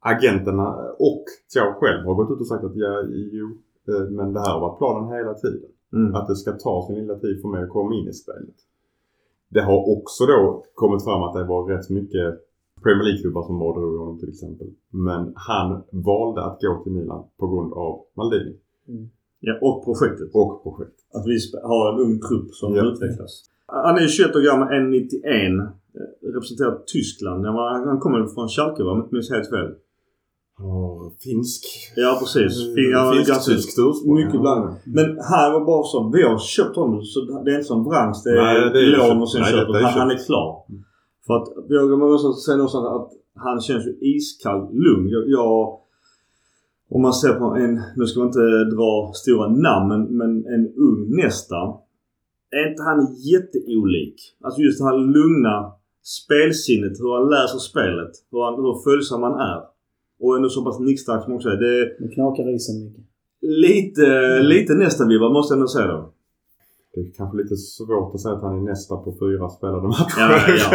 Agenterna 0.00 0.66
och 1.08 1.24
Tiao 1.52 1.72
själv 1.80 2.06
har 2.06 2.14
gått 2.14 2.30
ut 2.30 2.40
och 2.40 2.46
sagt 2.52 2.64
att 2.64 2.76
ja, 2.76 2.92
jo, 3.38 3.46
eh, 3.90 4.10
men 4.10 4.32
det 4.32 4.40
här 4.40 4.52
har 4.54 4.60
varit 4.60 4.78
planen 4.78 5.12
hela 5.18 5.34
tiden. 5.34 5.70
Mm. 5.92 6.14
Att 6.14 6.28
det 6.28 6.36
ska 6.36 6.52
ta 6.52 6.86
sin 6.86 6.96
lilla 7.00 7.16
tid 7.24 7.40
för 7.42 7.48
mig 7.48 7.62
att 7.62 7.74
komma 7.76 7.94
in 7.94 8.08
i 8.08 8.12
spelet. 8.12 8.58
Det 9.48 9.62
har 9.62 9.78
också 9.96 10.26
då 10.26 10.64
kommit 10.74 11.04
fram 11.04 11.22
att 11.22 11.34
det 11.34 11.44
var 11.44 11.60
rätt 11.72 11.90
mycket 11.90 12.28
Premier 12.82 13.04
League-klubbar 13.04 13.42
som 13.42 13.62
rådde 13.62 13.98
honom 13.98 14.18
till 14.18 14.28
exempel. 14.28 14.68
Men 14.90 15.32
han 15.36 15.82
valde 15.90 16.44
att 16.44 16.58
gå 16.60 16.82
till 16.82 16.92
Milan 16.92 17.24
på 17.38 17.46
grund 17.48 17.72
av 17.72 17.92
Maldini. 18.16 18.54
Ja, 19.40 19.52
och 19.66 19.84
projektet. 19.84 20.28
Och 20.34 20.62
projekt. 20.62 20.96
Att 21.16 21.24
vi 21.30 21.36
har 21.72 21.92
en 21.92 21.98
ung 22.06 22.16
trupp 22.28 22.48
som 22.60 22.74
Ja. 22.76 22.82
utvecklas. 22.90 23.32
Han 23.66 23.94
är 24.02 24.06
21 24.08 24.36
år 24.36 24.40
gammal, 24.40 24.68
1,91. 24.68 25.58
eh, 25.60 26.32
Representerar 26.34 26.74
Tyskland. 26.94 27.46
Han, 27.46 27.88
han 27.88 27.98
kommer 28.04 28.26
från 28.34 28.48
Schalke 28.48 28.82
va? 28.82 28.90
Om 28.90 28.96
jag 28.98 29.04
inte 29.06 29.14
minns 29.14 29.30
helt 29.30 29.50
fel. 29.56 29.70
Han 30.58 30.70
har 30.70 31.10
finsk... 31.26 31.62
Ja 31.96 32.10
precis. 32.20 32.52
Fin- 32.76 32.94
han 32.94 33.06
var 33.06 33.14
ganska- 33.14 33.34
Finsk-tyskt 33.34 33.78
ursprung. 33.88 34.14
Mycket 34.20 34.34
Ja. 34.34 34.40
blandat. 34.44 34.74
Men 34.98 35.06
här 35.32 35.46
var 35.54 35.60
bara 35.70 35.82
så. 35.92 35.98
Vi 36.16 36.22
har 36.28 36.38
köpt 36.38 36.76
honom 36.76 37.02
så 37.02 37.18
det 37.44 37.50
är 37.52 37.54
inte 37.60 37.64
som 37.74 37.84
Brands. 37.88 38.22
Det 38.24 38.30
är, 38.30 38.44
Nej, 38.44 38.70
det 38.74 38.80
är 38.86 38.90
lån 38.98 39.08
köpt. 39.08 39.22
och 39.22 39.30
sen 39.32 39.40
Nej, 39.42 39.52
köper 39.52 39.72
det 39.72 39.78
är 39.78 39.82
han, 39.82 39.98
han 40.00 40.10
är 40.10 40.14
köpt. 40.14 40.26
klar. 40.26 40.48
För 41.26 41.34
att 41.38 41.48
jag 41.68 41.98
måste 41.98 42.40
säga 42.46 42.56
någonstans 42.56 42.86
att 42.96 43.10
han 43.46 43.60
känns 43.60 43.84
ju 43.86 43.92
iskall 44.14 44.60
lugn. 44.86 45.08
Jag, 45.14 45.22
jag 45.38 45.79
om 46.90 47.02
man 47.02 47.12
ser 47.12 47.32
på 47.32 47.44
en, 47.44 47.80
nu 47.96 48.06
ska 48.06 48.20
man 48.20 48.28
inte 48.28 48.64
dra 48.76 49.12
stora 49.14 49.48
namn 49.48 49.88
men, 49.88 50.02
men 50.18 50.30
en 50.54 50.64
ung 50.76 51.16
nästa. 51.22 51.56
Är 52.50 52.70
inte 52.70 52.82
han 52.82 53.00
jätteolik? 53.32 54.16
Alltså 54.44 54.60
just 54.60 54.78
det 54.78 54.84
här 54.84 54.98
lugna 54.98 55.72
spelsinnet, 56.02 56.92
hur 57.00 57.12
han 57.18 57.30
läser 57.30 57.58
spelet. 57.58 58.12
Hur, 58.30 58.40
han, 58.44 58.54
hur 58.54 58.74
följsam 58.84 59.22
han 59.22 59.36
är. 59.52 59.60
Och 60.20 60.36
ändå 60.36 60.48
så 60.48 60.64
pass 60.64 60.80
nickstark 60.80 61.24
som 61.24 61.32
också 61.34 61.48
är. 61.48 61.56
Det 61.56 61.96
Nu 62.00 62.08
knakar 62.08 62.44
risen 62.44 62.84
mycket. 62.84 63.04
lite, 63.40 64.06
lite 64.42 64.74
nästa 64.74 65.06
vibbar 65.06 65.30
måste 65.32 65.52
jag 65.52 65.56
ändå 65.56 65.68
säga 65.68 65.86
då. 65.86 66.12
Det 66.94 67.00
är 67.00 67.10
kanske 67.16 67.36
lite 67.42 67.56
svårt 67.56 68.14
att 68.14 68.20
säga 68.20 68.34
att 68.34 68.42
han 68.42 68.58
är 68.58 68.62
nästa 68.70 68.96
på 68.96 69.10
fyra 69.20 69.48
spelade 69.48 69.88
matcher. 69.88 70.18
Ja, 70.18 70.30
ja. 70.62 70.68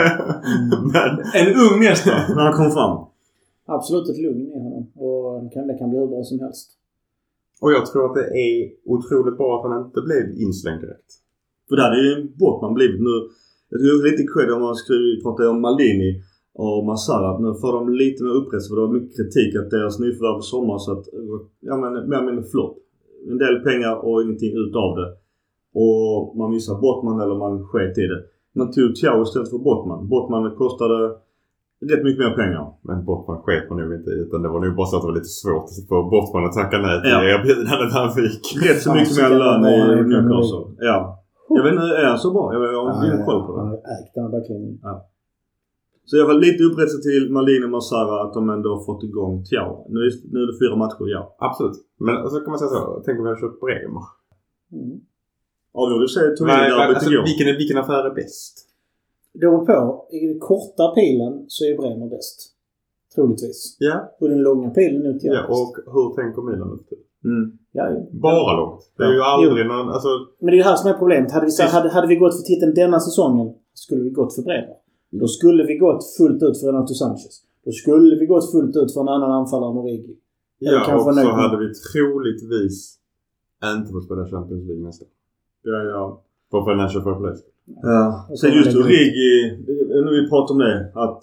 Men 0.93 1.09
En 1.39 1.49
ung 1.65 1.79
nästa 1.79 2.11
när 2.35 2.43
han 2.47 2.53
kom 2.53 2.71
fram. 2.71 2.95
Absolut 3.67 4.09
ett 4.09 4.21
lugn 4.25 4.41
i 4.55 4.59
honom. 4.65 4.83
Och 4.95 5.14
det 5.43 5.49
kan, 5.53 5.67
det 5.67 5.77
kan 5.77 5.89
bli 5.89 5.99
hur 5.99 6.07
bra 6.07 6.23
som 6.23 6.39
helst. 6.39 6.67
Och 7.61 7.71
jag 7.71 7.85
tror 7.85 8.05
att 8.05 8.15
det 8.19 8.27
är 8.45 8.55
otroligt 8.95 9.37
bra 9.37 9.49
att 9.55 9.65
han 9.69 9.85
inte 9.85 10.01
blev 10.01 10.23
inslängd 10.45 10.81
direkt. 10.81 11.11
För 11.67 11.75
det 11.75 11.81
hade 11.81 12.01
ju 12.07 12.13
Botman 12.39 12.73
blivit 12.73 13.01
nu. 13.01 13.15
Jag 13.69 13.79
tycker 13.79 14.11
lite 14.11 14.25
cred 14.33 14.51
om 14.51 14.61
man 14.61 14.75
skulle 14.75 15.21
prata 15.23 15.49
om 15.49 15.61
Maldini 15.61 16.11
och 16.53 16.85
Massara. 16.85 17.29
Att 17.31 17.41
nu 17.41 17.53
får 17.61 17.73
de 17.73 17.93
lite 18.03 18.23
mer 18.23 18.35
upprättelse 18.39 18.69
för 18.69 18.75
det 18.75 18.87
var 18.87 18.93
mycket 18.97 19.15
kritik 19.17 19.55
att 19.55 19.69
deras 19.69 19.99
nyförvärv 19.99 20.39
i 20.39 20.41
sommar 20.41 20.77
så 20.77 20.91
att, 20.91 21.05
ja 21.59 21.75
men 21.77 21.93
mer 22.09 22.17
eller 22.17 22.31
mindre 22.31 22.51
flopp. 22.53 22.77
En 23.31 23.37
del 23.37 23.55
pengar 23.67 23.95
och 24.05 24.21
ingenting 24.23 24.53
utav 24.65 24.89
det. 24.99 25.09
Och 25.83 26.37
man 26.37 26.51
missar 26.51 26.81
Botman 26.81 27.21
eller 27.21 27.35
man 27.35 27.63
sket 27.67 27.97
i 27.97 28.07
det. 28.11 28.21
Man 28.59 28.71
tog 28.71 28.95
Thiago 28.95 29.23
istället 29.23 29.49
för 29.49 29.57
Botman. 29.57 30.09
Botman 30.09 30.55
kostade 30.55 31.15
rätt 31.91 32.03
mycket 32.07 32.21
mer 32.25 32.33
pengar. 32.41 32.65
Men 32.87 32.97
Bortman 33.07 33.39
sket 33.45 33.65
man 33.69 33.75
nog 33.79 33.93
inte 33.99 34.09
i 34.15 34.17
utan 34.25 34.37
det 34.43 34.49
var 34.53 34.59
nog 34.65 34.75
bara 34.79 34.87
så 34.89 34.95
att 34.95 35.03
det 35.03 35.09
var 35.11 35.17
lite 35.21 35.33
svårt 35.41 35.65
att 35.71 35.87
få 35.89 35.95
Bortman 36.13 36.45
att 36.47 36.55
tacka 36.59 36.77
nej 36.87 36.95
till 37.01 37.11
Ja. 37.15 37.19
erbjudandet 37.33 37.91
han 37.99 38.09
fick. 38.19 38.41
Rätt 38.67 38.81
så 38.85 38.89
mycket 38.97 39.15
mer 39.21 39.31
lön 39.43 39.61
i 39.73 39.75
Newcastle. 40.11 40.65
Ja. 40.89 40.97
Jag 41.57 41.63
vet 41.63 41.73
inte, 41.73 41.87
är 42.03 42.07
han 42.13 42.19
så 42.25 42.29
bra? 42.35 42.45
Jag 42.53 42.61
jag 42.77 42.83
har 42.85 43.05
ingen 43.07 43.25
koll 43.29 43.41
på 43.47 43.51
det. 43.55 43.59
Han 43.61 43.69
har 43.73 43.81
ägt 43.95 44.11
den 44.15 44.21
här 44.25 44.31
backlinjen. 44.35 44.77
Så 46.09 46.13
jag 46.19 46.25
var 46.31 46.37
lite 46.47 46.61
upprättelse 46.69 46.99
till 47.09 47.23
Malin 47.37 47.63
och 47.67 47.69
Massara 47.77 48.15
att 48.23 48.33
de 48.37 48.41
ändå 48.55 48.69
har 48.75 48.81
fått 48.89 49.03
igång 49.09 49.33
Thiago. 49.47 49.75
Nu 49.93 49.99
är, 50.07 50.11
nu 50.33 50.37
är 50.43 50.47
det 50.51 50.57
fyra 50.63 50.75
matcher, 50.83 51.05
ja. 51.15 51.21
Absolut. 51.47 51.77
Men 52.05 52.15
så 52.31 52.35
kan 52.43 52.49
man 52.53 52.59
säga 52.59 52.69
så. 52.69 53.01
Tänk 53.05 53.15
om 53.19 53.23
vi 53.25 53.29
hade 53.29 53.41
köpt 53.41 53.59
Bremer. 53.65 54.05
Mm. 54.77 54.97
Avgjorde 55.81 56.07
sig 56.15 56.25
Torino-derbyt 56.37 56.95
alltså, 56.97 57.11
igår. 57.11 57.23
vilken, 57.29 57.47
vilken 57.61 57.77
affär 57.83 58.03
är 58.09 58.13
bäst? 58.21 58.53
Det 59.35 59.39
beror 59.39 59.65
på. 59.65 60.07
I 60.11 60.27
den 60.27 60.39
korta 60.39 60.85
pilen 60.95 61.45
så 61.47 61.65
är 61.65 61.77
Bremer 61.77 62.09
bäst. 62.09 62.37
Troligtvis. 63.15 63.77
Ja. 63.79 64.15
Och 64.19 64.29
den 64.29 64.41
långa 64.47 64.69
pilen 64.69 65.05
ut 65.05 65.19
till 65.21 65.29
ja 65.33 65.41
och 65.47 65.73
hur 65.93 66.07
tänker 66.15 66.41
Milan 66.41 66.69
ut? 66.75 66.87
Mm. 67.25 67.57
ja, 67.71 67.83
ja. 67.89 67.99
Bara 68.11 68.57
långt. 68.59 68.81
Det 68.97 69.03
är 69.03 69.13
ju 69.13 69.21
aldrig 69.21 69.67
någon... 69.67 69.89
Alltså, 69.89 70.09
Men 70.39 70.51
det 70.51 70.57
är 70.57 70.63
det 70.63 70.69
här 70.69 70.75
som 70.75 70.89
är 70.89 70.93
problemet. 70.93 71.31
Hade 71.31 71.45
vi, 71.45 71.51
så, 71.51 71.63
hade, 71.63 71.89
hade 71.89 72.07
vi 72.07 72.15
gått 72.15 72.35
för 72.37 72.43
titeln 72.43 72.73
denna 72.73 72.99
säsongen 72.99 73.53
skulle 73.73 74.03
vi 74.03 74.09
gått 74.09 74.35
för 74.35 74.41
Bremer. 74.41 74.75
Då 75.11 75.27
skulle 75.27 75.63
vi 75.63 75.77
gått 75.77 76.03
fullt 76.17 76.43
ut 76.43 76.59
för 76.59 76.67
Renato 76.67 76.93
Sanchez. 76.93 77.43
Då 77.65 77.71
skulle 77.71 78.15
vi 78.19 78.25
gått 78.25 78.51
fullt 78.51 78.75
ut 78.75 78.93
för 78.93 79.01
en 79.01 79.07
annan 79.07 79.31
anfallare 79.31 79.71
än 79.71 79.77
Origi. 79.77 80.17
Eller 80.61 80.73
ja, 80.73 80.95
och 80.95 81.15
så 81.15 81.31
hade 81.31 81.57
vi 81.57 81.73
troligtvis 81.73 82.99
inte 83.63 83.91
fått 83.91 84.05
spela 84.05 84.27
Champions 84.27 84.67
League 84.67 84.83
nästa. 84.85 85.05
Ja, 85.63 85.83
ja. 85.83 86.24
För 86.51 86.59
Financial 86.71 87.03
Fair 87.03 87.15
Play. 87.21 87.33
ja. 87.81 88.27
Och 88.29 88.39
Sen 88.39 88.51
just 88.53 88.77
Origi, 88.77 89.31
eh, 89.95 90.01
när 90.05 90.11
vi 90.11 90.29
pratade 90.29 90.53
om 90.55 90.59
det, 90.67 90.91
att 91.03 91.19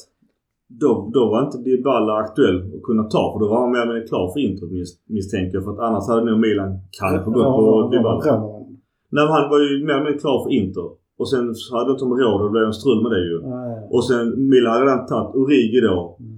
då, 0.83 1.11
då 1.15 1.23
var 1.31 1.39
inte 1.47 1.59
Dybala 1.59 2.13
aktuell 2.25 2.59
att 2.77 2.83
kunna 2.83 3.05
ta. 3.05 3.23
För 3.33 3.39
då 3.43 3.47
var 3.53 3.61
han 3.61 3.71
mer 3.73 3.79
eller 3.83 3.93
mindre 3.93 4.09
klar 4.09 4.33
för 4.33 4.41
Inter 4.41 4.67
mis- 4.67 4.99
misstänker 5.17 5.55
jag. 5.57 5.65
För 5.65 5.73
att 5.73 5.79
annars 5.89 6.09
hade 6.09 6.25
nog 6.31 6.39
Milan 6.47 6.71
kanske 6.99 7.31
gått 7.31 7.45
på 7.59 7.89
Dybala. 7.93 8.21
Roma. 8.25 8.67
Nej, 9.15 9.27
han 9.35 9.51
var 9.51 9.59
ju 9.67 9.85
mer 9.87 9.95
eller 9.95 10.05
mindre 10.05 10.21
klar 10.25 10.39
för 10.45 10.51
Inter. 10.61 10.89
Och 11.21 11.29
sen 11.31 11.45
hade 11.73 11.87
de 11.89 11.93
inte 11.93 12.05
råd 12.25 12.41
och 12.41 12.47
det 12.47 12.51
blev 12.57 12.65
en 12.65 12.73
strul 12.81 13.03
med 13.03 13.11
det 13.17 13.25
ju. 13.31 13.37
Ja, 13.43 13.67
ja. 13.71 13.89
Och 13.95 14.05
sen 14.09 14.25
Milan 14.51 14.73
hade 14.73 14.85
redan 14.87 15.07
tagit 15.07 15.35
Origi 15.41 15.81
då. 15.81 16.17
Mm. 16.21 16.33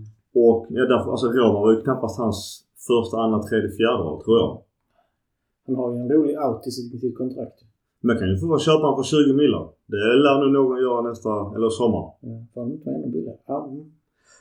Och 0.45 0.67
ja, 0.77 0.83
därför, 0.93 1.11
alltså 1.11 1.27
Roma 1.27 1.61
var 1.65 1.71
ju 1.73 1.81
knappast 1.87 2.19
hans 2.19 2.39
första, 2.89 3.17
andra, 3.25 3.39
tredje, 3.43 3.71
fjärde 3.79 4.03
val 4.07 4.23
tror 4.25 4.37
jag. 4.39 4.51
Han 5.67 5.77
har 5.77 5.89
ju 5.95 5.99
en 6.01 6.09
rolig 6.13 6.35
out 6.47 6.67
i 6.67 6.71
sitt, 6.71 6.95
i 6.95 6.99
sitt 6.99 7.17
kontrakt. 7.19 7.59
Men 8.07 8.15
kan 8.19 8.29
ju 8.33 8.37
få 8.39 8.59
köpa 8.69 8.83
honom 8.87 8.97
för 9.01 9.07
20 9.15 9.33
miljoner. 9.41 9.69
Det 9.93 10.05
lär 10.25 10.37
nog 10.43 10.51
någon 10.59 10.79
göra 10.87 11.01
nästa, 11.11 11.31
eller 11.57 11.69
sommar. 11.81 12.05
Ja, 12.27 12.35
Får 12.53 12.61
han 12.63 12.71
inte 12.77 12.91
ännu 12.97 13.09
billigare? 13.15 13.39
Ja. 13.53 13.59
mm. 13.71 13.85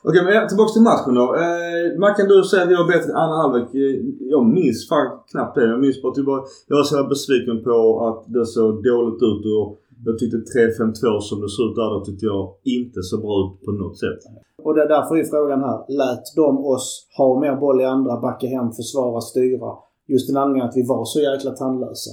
Okej, 0.08 0.22
men 0.26 0.34
ja, 0.38 0.42
tillbaks 0.50 0.74
till 0.76 0.88
matchen 0.92 1.14
då. 1.22 1.26
Eh, 1.44 1.86
Mackan, 2.04 2.28
du 2.32 2.38
säger 2.44 2.64
att 2.66 2.72
vi 2.74 2.76
var 2.82 2.88
bättre 2.94 3.10
i 3.14 3.20
andra 3.24 3.38
halvlek. 3.42 3.68
Eh, 3.84 3.96
Jag 4.36 4.44
minns 4.58 4.80
fan 4.90 5.08
knappt 5.32 5.56
det. 5.58 5.66
Jag 5.76 5.82
minns 5.86 5.98
bara 6.02 6.10
att 6.12 6.20
du 6.22 6.24
bara, 6.32 6.42
jag 6.70 6.76
var 6.80 6.86
så 6.90 6.96
här 7.00 7.08
besviken 7.14 7.58
på 7.68 7.76
att 8.08 8.20
det 8.36 8.46
såg 8.56 8.72
dåligt 8.92 9.22
ut 9.30 9.44
och 9.58 9.68
jag 10.06 10.16
tyckte 10.20 10.38
3-5-2 10.38 11.20
som 11.30 11.38
det 11.44 11.50
såg 11.56 11.66
ut 11.70 11.76
där, 11.82 11.90
då 11.96 12.00
tyckte 12.08 12.26
jag 12.34 12.44
inte 12.78 13.00
så 13.10 13.16
bra 13.24 13.36
ut 13.44 13.56
på 13.66 13.72
något 13.82 13.98
sätt. 14.04 14.22
Och 14.66 14.74
det, 14.76 14.88
därför 14.96 15.14
är 15.22 15.24
frågan 15.36 15.60
här. 15.68 15.78
Lät 16.02 16.26
de 16.36 16.52
oss 16.74 16.88
ha 17.18 17.28
mer 17.44 17.56
boll 17.64 17.82
i 17.82 17.86
andra, 17.96 18.22
backa 18.26 18.48
hem, 18.48 18.72
försvara, 18.80 19.22
styra? 19.22 19.72
Just 20.14 20.28
den 20.30 20.38
anledningen 20.38 20.70
att 20.70 20.78
vi 20.80 20.86
var 20.94 21.06
så 21.06 21.20
jäkla 21.30 21.52
tandlösa. 21.52 22.12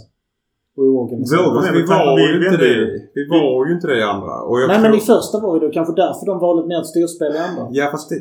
Och. 0.77 0.85
Vågar 1.11 1.17
Alltså, 1.19 1.73
vi 1.79 1.83
var 1.83 2.17
vi- 2.17 2.47
inte 2.47 2.57
vi- 2.65 2.75
det. 2.75 2.81
Vi 3.15 3.23
var 3.35 3.67
ju 3.67 3.73
inte 3.75 3.87
det 3.87 3.99
i 3.99 4.03
andra. 4.15 4.35
Och 4.49 4.57
jag 4.61 4.69
Nej 4.69 4.79
tror... 4.79 4.89
men 4.91 4.99
i 4.99 5.01
första 5.13 5.37
var 5.45 5.53
ju 5.57 5.61
det 5.65 5.71
kanske 5.79 5.95
därför 6.05 6.25
de 6.31 6.35
valde 6.47 6.63
mer 6.71 6.81
ett 6.81 6.87
styrspel 6.95 7.33
i 7.39 7.39
andra. 7.49 7.63
Ja 7.79 7.85
fast 7.95 8.09
det, 8.11 8.17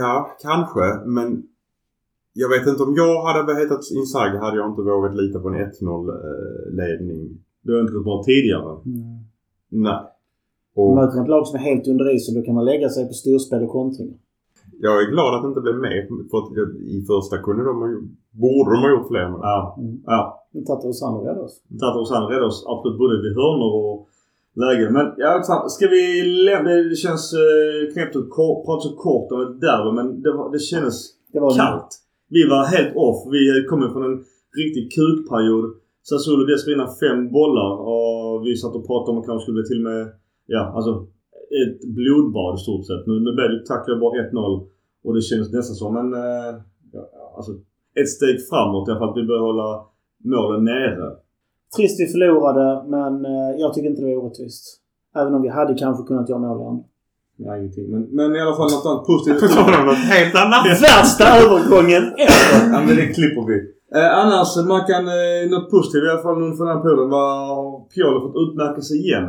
Ja, 0.00 0.12
kanske. 0.46 0.84
Men 1.16 1.28
jag 2.42 2.48
vet 2.54 2.66
inte 2.70 2.82
om 2.86 2.94
jag 3.02 3.14
hade 3.28 3.54
hetat 3.60 3.80
Inzaghi 3.98 4.36
hade 4.44 4.56
jag 4.60 4.66
inte 4.70 4.82
vågat 4.82 5.14
lita 5.22 5.38
på 5.42 5.48
en 5.48 5.54
1-0 5.54 6.08
eh, 6.08 6.74
ledning. 6.80 7.20
Det 7.64 7.72
har 7.72 7.80
inte 7.80 7.92
gått 7.92 8.04
bra 8.10 8.18
tidigare. 8.30 8.72
Mm. 8.86 9.18
Nej. 9.86 10.00
Och 10.76 10.94
Möter 10.94 11.16
man 11.16 11.24
ett 11.24 11.28
lag 11.36 11.46
som 11.46 11.56
är 11.60 11.62
helt 11.70 11.86
under 11.92 12.14
isen 12.16 12.34
då 12.34 12.42
kan 12.42 12.54
man 12.54 12.64
lägga 12.64 12.88
sig 12.88 13.02
på 13.08 13.12
styrspel 13.22 13.62
och 13.62 13.70
kontringar. 13.78 14.16
Jag 14.84 14.94
är 15.02 15.06
glad 15.14 15.30
att 15.34 15.42
det 15.42 15.48
inte 15.52 15.64
blev 15.66 15.78
mer. 15.86 16.00
För 16.30 16.38
att 16.40 16.50
jag- 16.58 16.76
i 16.96 16.98
första 17.12 17.36
kunde 17.46 17.62
de 17.68 17.74
ha 17.84 17.88
gjort, 17.94 18.10
borde 18.44 18.68
de 18.74 18.78
ha 18.86 18.90
gjort 18.94 19.08
fler 19.12 19.26
mål. 19.30 19.40
Ja. 19.50 19.58
Mm. 19.78 19.94
Ja. 20.12 20.20
Nu 20.54 20.60
tappade 20.68 20.88
Rosanna 20.88 21.18
rädda 21.26 21.40
oss. 21.46 21.54
Tatar 21.80 22.04
Sand 22.04 22.28
räddade 22.30 22.46
oss 22.52 22.60
absolut 22.72 22.98
både 23.02 23.14
vid 23.24 23.34
hörnor 23.40 23.72
och 23.82 23.96
lägen. 24.62 24.92
Men 24.96 25.06
fan, 25.48 25.70
ska 25.74 25.84
vi 25.96 26.02
lämna... 26.48 26.70
Det 26.92 26.96
känns 27.06 27.24
eh, 27.42 27.92
knäppt 27.92 28.16
att 28.16 28.30
prata 28.36 28.80
så 28.86 28.90
kort 29.06 29.32
om 29.32 29.40
ett 29.46 29.60
derby 29.66 29.90
men 29.98 30.06
det, 30.24 30.32
var, 30.36 30.46
det 30.54 30.58
kändes 30.72 30.96
Det 31.32 31.40
var 31.40 31.52
kallt. 31.60 31.90
Vi 32.36 32.42
var 32.52 32.62
helt 32.74 32.92
off. 33.06 33.18
Vi 33.34 33.40
kom 33.70 33.80
från 33.92 34.04
en 34.10 34.18
riktig 34.62 34.84
kukperiod. 34.96 35.64
Sassuolo 36.08 36.44
dessförinnan 36.44 36.90
fem 37.02 37.20
bollar 37.36 37.72
och 37.92 38.46
vi 38.46 38.56
satt 38.56 38.74
och 38.78 38.86
pratade 38.86 39.10
om 39.12 39.18
att 39.18 39.26
kanske 39.26 39.42
skulle 39.44 39.58
bli 39.60 39.68
till 39.70 39.80
och 39.82 39.88
med, 39.92 40.02
ja 40.46 40.62
alltså 40.76 40.92
ett 41.60 41.80
blodbad 41.96 42.54
i 42.58 42.58
stort 42.66 42.86
sett. 42.86 43.06
Nu, 43.08 43.14
nu 43.26 43.30
blev 43.36 43.48
det 43.50 43.66
tack 43.66 43.86
bara 43.86 44.14
1-0 44.30 44.66
och 45.04 45.14
det 45.14 45.20
kändes 45.20 45.52
nästan 45.52 45.76
som 45.82 45.96
en, 45.96 46.10
eh, 46.14 46.52
ja, 46.92 47.02
alltså 47.36 47.52
ett 48.00 48.10
steg 48.16 48.36
framåt 48.48 48.88
fall. 48.88 49.08
Att 49.10 49.16
vi 49.16 49.26
börjar 49.30 49.46
hålla 49.50 49.68
målen 50.34 50.64
nere. 50.64 51.06
Trist 51.76 52.00
vi 52.00 52.06
förlorade 52.06 52.66
men 52.94 53.12
eh, 53.24 53.50
jag 53.62 53.74
tycker 53.74 53.88
inte 53.88 54.02
det 54.02 54.14
var 54.14 54.22
orättvist. 54.22 54.64
Även 55.16 55.34
om 55.34 55.42
vi 55.42 55.48
hade 55.48 55.74
kanske 55.74 56.02
kunnat 56.08 56.28
göra 56.28 56.38
mål 56.38 56.60
i 56.60 56.64
andra. 56.64 56.84
Ja, 57.36 57.56
ingenting. 57.58 57.90
Men, 57.90 58.02
men 58.18 58.36
i 58.36 58.40
alla 58.40 58.56
fall 58.56 58.70
något 58.76 58.86
annat 58.86 59.06
positivt. 59.06 59.40
På 59.40 59.46
tal 59.46 59.80
om 59.80 59.86
något 59.86 60.04
helt 60.14 60.34
annat. 60.42 60.62
Värsta 60.88 61.24
övergången 61.42 62.02
ever! 62.26 62.72
ja 62.72 62.78
men 62.86 62.96
det 62.96 63.06
klipper 63.18 63.42
vi. 63.50 63.56
Eh, 63.98 64.10
annars, 64.22 64.50
man 64.72 64.82
kan, 64.90 65.04
eh, 65.20 65.42
något 65.50 65.70
positivt 65.70 66.04
i 66.04 66.10
alla 66.10 66.22
fall 66.22 66.36
under 66.42 66.56
den 66.64 66.72
här 66.74 66.82
perioden 66.84 67.10
var 67.10 67.34
Piolo 67.92 68.18
fått 68.24 68.38
utmärka 68.44 68.80
sig 68.80 68.96
igen. 69.06 69.28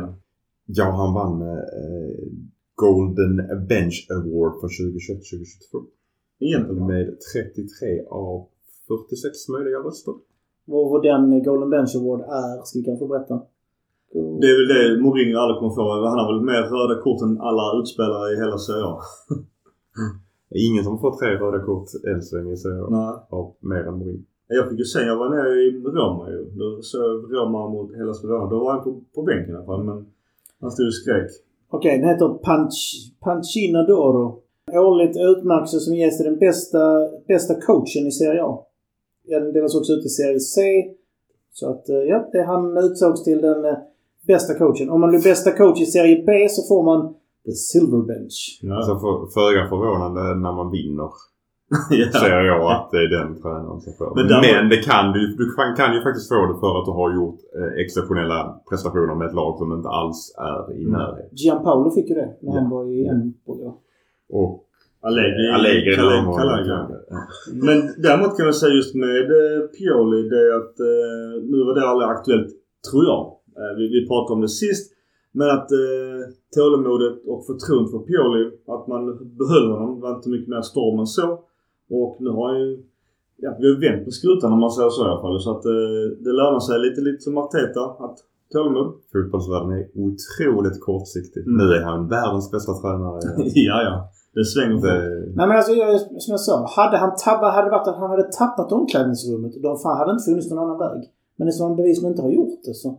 Ja, 0.66 0.84
han 0.84 1.14
vann 1.14 1.42
eh, 1.42 2.14
Golden 2.74 3.36
Bench 3.68 4.06
Award 4.10 4.52
för 4.60 4.68
2021-2022. 4.68 5.84
Egentligen. 6.40 6.86
Med 6.86 7.06
33 7.32 8.06
av 8.10 8.46
46 8.88 9.48
möjliga 9.48 9.78
röster. 9.78 10.14
Vad 10.64 10.90
vad 10.90 11.02
den 11.02 11.42
Golden 11.42 11.70
Bench 11.70 11.96
Award 11.96 12.20
är 12.20 12.64
ska 12.64 12.78
vi 12.78 12.84
kanske 12.84 13.06
berätta. 13.06 13.42
Det 14.40 14.48
är 14.52 14.56
väl 14.58 14.70
det 14.74 15.02
Mourinho 15.02 15.38
aldrig 15.38 15.58
kommer 15.58 15.74
få. 15.74 15.84
Han 16.12 16.18
har 16.18 16.28
väl 16.32 16.44
mer 16.52 16.62
röda 16.74 16.96
kort 17.02 17.20
än 17.22 17.40
alla 17.48 17.80
utspelare 17.80 18.32
i 18.32 18.36
hela 18.42 18.58
Serie 18.58 18.94
ingen 20.54 20.84
som 20.84 20.98
får 20.98 21.12
tre 21.18 21.28
röda 21.28 21.64
kort 21.64 21.88
än 22.10 22.22
så 22.22 22.36
länge 22.36 22.56
så 22.56 22.68
har 23.30 23.68
mer 23.68 23.84
än 23.88 23.98
Morin. 23.98 24.26
Jag 24.48 24.68
fick 24.68 24.78
ju 24.78 24.84
se, 24.84 25.00
jag 25.00 25.16
var 25.16 25.30
nere 25.30 25.52
i 25.62 25.70
Roma 25.70 26.30
ju. 26.30 26.44
Då 26.44 26.82
såg 26.82 27.02
jag 27.02 27.32
Roma 27.32 27.68
mot 27.68 27.90
hela 27.94 28.12
Verona. 28.22 28.50
Då 28.50 28.58
var 28.58 28.72
han 28.72 28.84
på, 28.84 29.00
på 29.14 29.22
bänken 29.22 29.54
i 29.54 29.56
alla 29.56 29.66
fall. 29.66 29.84
Men 29.84 30.06
han 30.64 30.72
stod 30.76 30.86
och 30.86 30.94
skrek. 30.94 31.30
Okej, 31.70 31.98
den 31.98 32.08
heter 32.08 32.28
Panch, 32.28 32.78
Pancina 33.20 33.80
d'Oro. 33.88 34.26
Årligt 34.72 35.16
utmärkelse 35.16 35.78
som 35.80 35.94
ges 35.94 36.16
till 36.16 36.26
den 36.30 36.38
bästa, 36.38 36.78
bästa 37.28 37.54
coachen 37.54 38.06
i 38.06 38.12
Serie 38.12 38.42
A. 38.44 38.58
Ja, 39.26 39.40
den 39.40 39.52
delas 39.52 39.74
också 39.74 39.92
ut 39.92 40.04
i 40.04 40.08
Serie 40.08 40.40
C. 40.40 40.60
Så 41.52 41.70
att, 41.70 41.88
eh, 41.88 41.96
ja, 41.96 42.28
det 42.32 42.42
han 42.42 42.76
utsågs 42.76 43.24
till 43.24 43.40
den 43.40 43.64
eh, 43.64 43.78
bästa 44.26 44.54
coachen. 44.54 44.90
Om 44.90 45.00
man 45.00 45.10
blir 45.10 45.22
bästa 45.22 45.50
coach 45.50 45.80
i 45.80 45.86
Serie 45.86 46.24
B 46.26 46.48
så 46.48 46.62
får 46.68 46.82
man 46.84 47.14
The 47.44 47.52
Silver 47.52 48.02
Bench. 48.10 48.60
Ja. 48.62 48.76
Alltså 48.76 48.92
för, 48.98 49.14
föga 49.40 49.68
förvånande 49.68 50.20
när 50.20 50.52
man 50.52 50.70
vinner 50.70 51.10
ja. 52.00 52.20
säger 52.20 52.44
jag 52.52 52.62
att 52.72 52.90
det 52.92 53.00
är 53.06 53.10
den 53.18 53.30
tränaren 53.42 53.80
som 53.80 53.92
får. 53.98 54.12
Men 54.16 54.26
Men, 54.46 54.68
det 54.74 54.80
kan 54.90 55.12
du, 55.12 55.20
du 55.40 55.44
kan, 55.56 55.68
kan 55.80 55.94
ju 55.96 56.00
faktiskt 56.06 56.28
få 56.32 56.40
det 56.50 56.56
för 56.62 56.72
att 56.78 56.86
du 56.88 56.92
har 57.02 57.10
gjort 57.18 57.40
eh, 57.58 57.70
exceptionella 57.82 58.38
prestationer 58.68 59.14
med 59.14 59.26
ett 59.28 59.34
lag 59.40 59.52
som 59.58 59.72
inte 59.78 59.88
alls 59.88 60.18
är 60.52 60.60
i 60.80 60.84
Mm. 60.84 60.92
närheten. 60.92 61.36
Gianpaolo 61.42 61.90
fick 61.90 62.08
ju 62.10 62.14
det 62.14 62.30
när 62.42 62.52
han 62.60 62.70
var 62.70 62.84
i 62.96 63.06
Empoli. 63.06 63.70
Och 64.38 64.64
Allegri. 65.08 65.46
Allegri 65.58 65.94
ja. 66.72 66.88
Men 67.66 67.78
däremot 68.06 68.36
kan 68.36 68.46
jag 68.46 68.54
säga 68.54 68.74
just 68.74 68.94
med 68.94 69.26
eh, 69.40 69.58
Pioli 69.76 70.20
det 70.32 70.40
är 70.48 70.52
att 70.60 70.76
eh, 70.80 71.32
nu 71.52 71.58
var 71.66 71.74
det 71.74 71.88
aldrig 71.88 72.08
aktuellt, 72.10 72.50
tror 72.90 73.04
jag. 73.04 73.22
Eh, 73.60 73.72
vi, 73.78 73.84
vi 73.94 74.08
pratade 74.08 74.34
om 74.36 74.40
det 74.40 74.48
sist. 74.48 74.92
Men 75.32 75.48
att 75.50 75.70
eh, 75.72 76.20
tålamodet 76.56 77.16
och 77.26 77.40
förtroendet 77.46 77.90
för 77.94 77.98
Pioli, 78.08 78.42
att 78.74 78.86
man 78.92 79.02
behöll 79.40 79.68
honom, 79.74 80.00
var 80.00 80.10
inte 80.16 80.28
mycket 80.28 80.48
mer 80.48 80.62
storm 80.62 80.98
än 81.00 81.06
så. 81.06 81.26
Och 81.90 82.16
nu 82.20 82.30
har 82.30 82.54
ju, 82.58 82.82
ja 83.36 83.56
vi 83.60 83.64
har 83.68 83.80
vänt 83.80 84.04
på 84.04 84.10
skutan 84.10 84.52
om 84.52 84.60
man 84.60 84.70
säger 84.70 84.90
så 84.90 85.02
i 85.02 85.08
alla 85.08 85.20
fall. 85.20 85.40
Så 85.40 85.50
att 85.50 85.64
eh, 85.64 86.04
det 86.24 86.32
lönar 86.40 86.60
sig 86.60 86.78
lite, 86.78 87.00
lite 87.00 87.20
som 87.22 87.38
Arteta, 87.38 87.84
att 88.04 88.18
tålamod. 88.52 88.88
fotbollsvärlden 89.12 89.70
är 89.78 89.84
otroligt 90.06 90.78
kortsiktig. 90.80 91.40
Mm. 91.46 91.56
Nu 91.60 91.66
är 91.76 91.82
han 91.90 92.08
världens 92.08 92.50
bästa 92.54 92.72
tränare. 92.72 93.20
ja, 93.70 93.78
ja. 93.88 93.94
Det 94.36 94.44
svänger. 94.44 94.76
Det, 94.86 94.96
Nej 95.38 95.46
men 95.48 95.56
alltså 95.60 95.72
jag, 95.72 96.00
som 96.00 96.30
jag 96.36 96.40
sa. 96.40 96.54
Hade 96.76 96.96
han 97.02 97.12
tabbat, 97.24 97.54
hade 97.54 97.66
det 97.66 97.74
varit 97.76 97.88
att 97.88 98.00
han 98.02 98.10
hade 98.10 98.28
tappat 98.40 98.72
omklädningsrummet. 98.72 99.52
Då 99.62 99.76
fan 99.82 99.98
hade 99.98 100.10
det 100.10 100.14
inte 100.16 100.28
funnits 100.30 100.50
någon 100.50 100.64
annan 100.64 100.78
väg. 100.86 101.00
Men 101.36 101.48
eftersom 101.48 101.66
han 101.68 101.76
bevisligen 101.76 102.12
inte 102.12 102.22
har 102.22 102.32
gjort 102.38 102.62
det 102.66 102.74
så. 102.74 102.90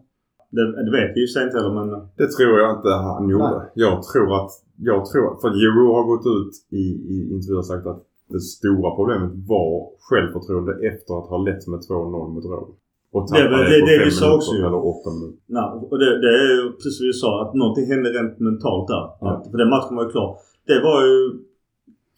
Det, 0.56 0.64
det 0.86 0.92
vet 0.98 1.12
vi 1.16 1.20
ju 1.22 1.44
inte 1.46 1.58
heller 1.58 1.74
men... 1.80 1.90
det 2.22 2.28
tror 2.36 2.54
jag 2.62 2.70
inte 2.78 2.90
han 2.90 3.30
gjorde. 3.30 3.58
Nej. 3.58 3.68
Jag 3.86 4.04
tror 4.10 4.30
att, 4.40 4.52
jag 4.90 5.00
tror, 5.12 5.28
för 5.42 5.50
Giroud 5.60 5.94
har 5.98 6.06
gått 6.12 6.28
ut 6.38 6.54
i, 6.82 6.86
i 7.14 7.16
intervjuer 7.34 7.62
och 7.64 7.70
sagt 7.72 7.88
att 7.92 8.02
det 8.34 8.40
stora 8.40 8.96
problemet 8.96 9.32
var 9.54 9.90
självförtroende 10.08 10.74
efter 10.90 11.12
att 11.20 11.30
ha 11.34 11.38
lett 11.38 11.68
med 11.68 11.80
2-0 11.80 12.34
mot 12.34 12.46
Rom. 12.46 12.76
Och 13.16 13.22
Det 13.32 13.40
är 13.40 13.44
det 13.44 13.50
på 13.50 13.64
det 13.64 13.98
fem 13.98 14.06
vi 14.06 14.12
sa 14.12 14.36
också 14.36 14.52
ju. 14.56 14.62
Eller 14.68 14.82
åtta 14.94 15.10
minuter. 15.16 15.40
Nej, 15.58 15.70
och 15.90 15.98
det, 16.02 16.10
det 16.26 16.32
är 16.44 16.72
precis 16.72 16.98
som 16.98 17.06
vi 17.12 17.14
sa 17.24 17.32
att 17.44 17.54
någonting 17.54 17.86
hände 17.92 18.10
rent 18.18 18.40
mentalt 18.40 18.88
där. 18.94 19.06
Ja. 19.22 19.26
Att, 19.30 19.52
för 19.52 19.58
den 19.58 19.70
matchen 19.76 19.96
var 19.98 20.04
ju 20.04 20.12
klar. 20.16 20.30
Det 20.70 20.80
var 20.88 21.00
ju 21.10 21.18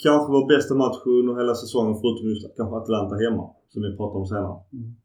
kanske 0.05 0.27
vår 0.35 0.45
bästa 0.53 0.73
match 0.83 0.99
under 1.05 1.33
hela 1.41 1.55
säsongen 1.55 1.95
förutom 2.01 2.25
just 2.29 2.57
kanske 2.57 2.75
Atlanta 2.77 3.15
hemma. 3.15 3.45
Som 3.71 3.81
vi 3.81 3.97
pratar 3.97 4.17
om 4.19 4.25
senare. 4.25 4.57
Mm. 4.73 4.95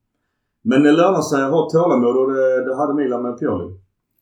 Men 0.62 0.82
det 0.82 0.92
lönar 0.92 1.22
sig 1.30 1.42
att 1.42 1.52
ha 1.56 1.70
tålamod 1.70 2.16
och 2.16 2.32
det, 2.32 2.64
det 2.66 2.74
hade 2.80 2.94
Milan 2.94 3.22
med 3.22 3.38
Pioli. 3.38 3.68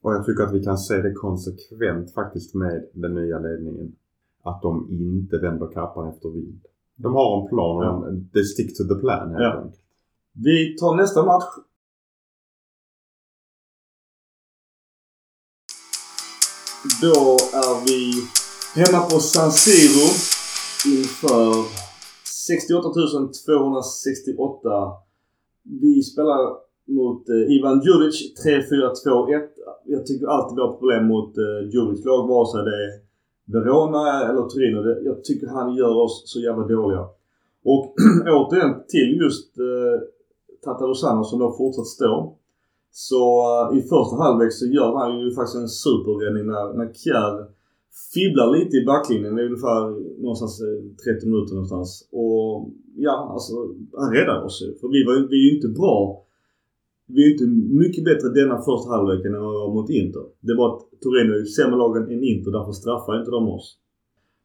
Och 0.03 0.13
jag 0.15 0.25
tycker 0.27 0.43
att 0.45 0.55
vi 0.55 0.65
kan 0.65 0.79
se 0.79 0.97
det 1.07 1.13
konsekvent 1.13 2.15
faktiskt 2.15 2.55
med 2.55 2.85
den 2.93 3.15
nya 3.15 3.39
ledningen. 3.39 3.93
Att 4.43 4.63
de 4.63 4.89
inte 4.91 5.39
vänder 5.39 5.67
kappan 5.73 6.09
efter 6.09 6.29
vind. 6.29 6.61
De 6.97 7.15
har 7.15 7.43
en 7.43 7.49
plan 7.49 7.77
och 7.77 7.85
Ja. 7.85 8.11
de, 8.11 8.29
they 8.33 8.45
stick 8.45 8.77
to 8.79 8.95
the 8.95 9.01
plan 9.01 9.29
helt 9.31 9.43
Ja. 9.43 9.53
enkelt. 9.61 9.81
Vi 10.33 10.77
tar 10.81 10.97
nästa 10.97 11.25
match. 11.25 11.45
Då 17.03 17.17
är 17.65 17.75
vi 17.89 18.01
hemma 18.81 19.01
på 19.11 19.19
San 19.19 19.53
Siro 19.53 20.07
inför 20.99 21.53
68 22.47 22.89
268. 22.93 24.69
Vi 25.83 26.03
spelar 26.03 26.41
mot 26.99 27.29
eh, 27.29 27.55
Ivan 27.57 27.81
Djuric 27.85 28.17
3-4-2-1. 28.45 29.49
Jag 29.87 30.07
tycker 30.07 30.27
alltid 30.27 30.57
vi 30.57 30.63
har 30.63 30.73
problem 30.73 31.07
mot 31.07 31.33
eh, 31.39 31.69
Djuric 31.73 32.05
lag 32.05 32.29
vare 32.29 32.47
sig 32.53 32.61
det 32.71 32.77
är 32.87 33.10
Verona 33.53 34.29
eller 34.29 34.43
Torino. 34.43 34.83
Det, 34.83 35.01
jag 35.05 35.25
tycker 35.25 35.47
han 35.47 35.75
gör 35.75 35.97
oss 36.05 36.23
så 36.27 36.41
jävla 36.41 36.67
dåliga. 36.67 37.05
Och 37.65 37.95
återigen 38.39 38.75
till 38.89 39.21
just 39.23 39.59
eh, 39.59 39.97
Tatarusano 40.65 41.25
som 41.25 41.39
då 41.39 41.53
fortsatt 41.53 41.87
står. 41.87 42.35
Så 42.91 43.23
eh, 43.73 43.79
i 43.79 43.83
första 43.83 44.17
halvlek 44.17 44.53
så 44.53 44.67
gör 44.67 44.97
han 44.97 45.21
ju 45.21 45.35
faktiskt 45.35 45.57
en 45.57 45.69
superräddning 45.69 46.47
när, 46.47 46.75
när 46.79 46.93
Kjär 46.93 47.47
fibblar 48.15 48.49
lite 48.57 48.77
i 48.77 48.85
backlinjen. 48.85 49.35
Det 49.37 49.43
är 49.43 49.47
ungefär 49.47 49.83
någonstans 50.23 50.61
eh, 50.61 51.15
30 51.15 51.27
minuter 51.27 51.55
någonstans. 51.55 52.09
Och 52.13 52.71
ja, 52.97 53.31
alltså 53.33 53.55
han 53.97 54.13
räddar 54.13 54.45
oss 54.45 54.63
ju. 54.63 54.79
För 54.79 54.89
vi, 54.89 55.05
var, 55.07 55.29
vi 55.31 55.37
är 55.43 55.51
ju 55.51 55.57
inte 55.57 55.69
bra. 55.69 56.25
Vi 57.15 57.19
är 57.23 57.27
ju 57.27 57.33
inte 57.33 57.49
mycket 57.85 58.05
bättre 58.05 58.29
denna 58.29 58.57
första 58.69 58.89
halvleken 58.95 59.35
än 59.35 59.43
vad 59.47 59.53
vi 59.55 59.61
var 59.65 59.75
mot 59.75 59.91
Inter. 59.91 60.25
Det 60.49 60.55
var 60.61 60.67
att 60.71 60.83
Torino 61.03 61.33
är 61.35 61.45
sämre 61.45 61.77
lagen 61.83 62.03
än 62.03 62.23
Inter, 62.33 62.51
därför 62.57 62.73
straffar 62.73 63.19
inte 63.21 63.31
de 63.31 63.49
oss. 63.57 63.67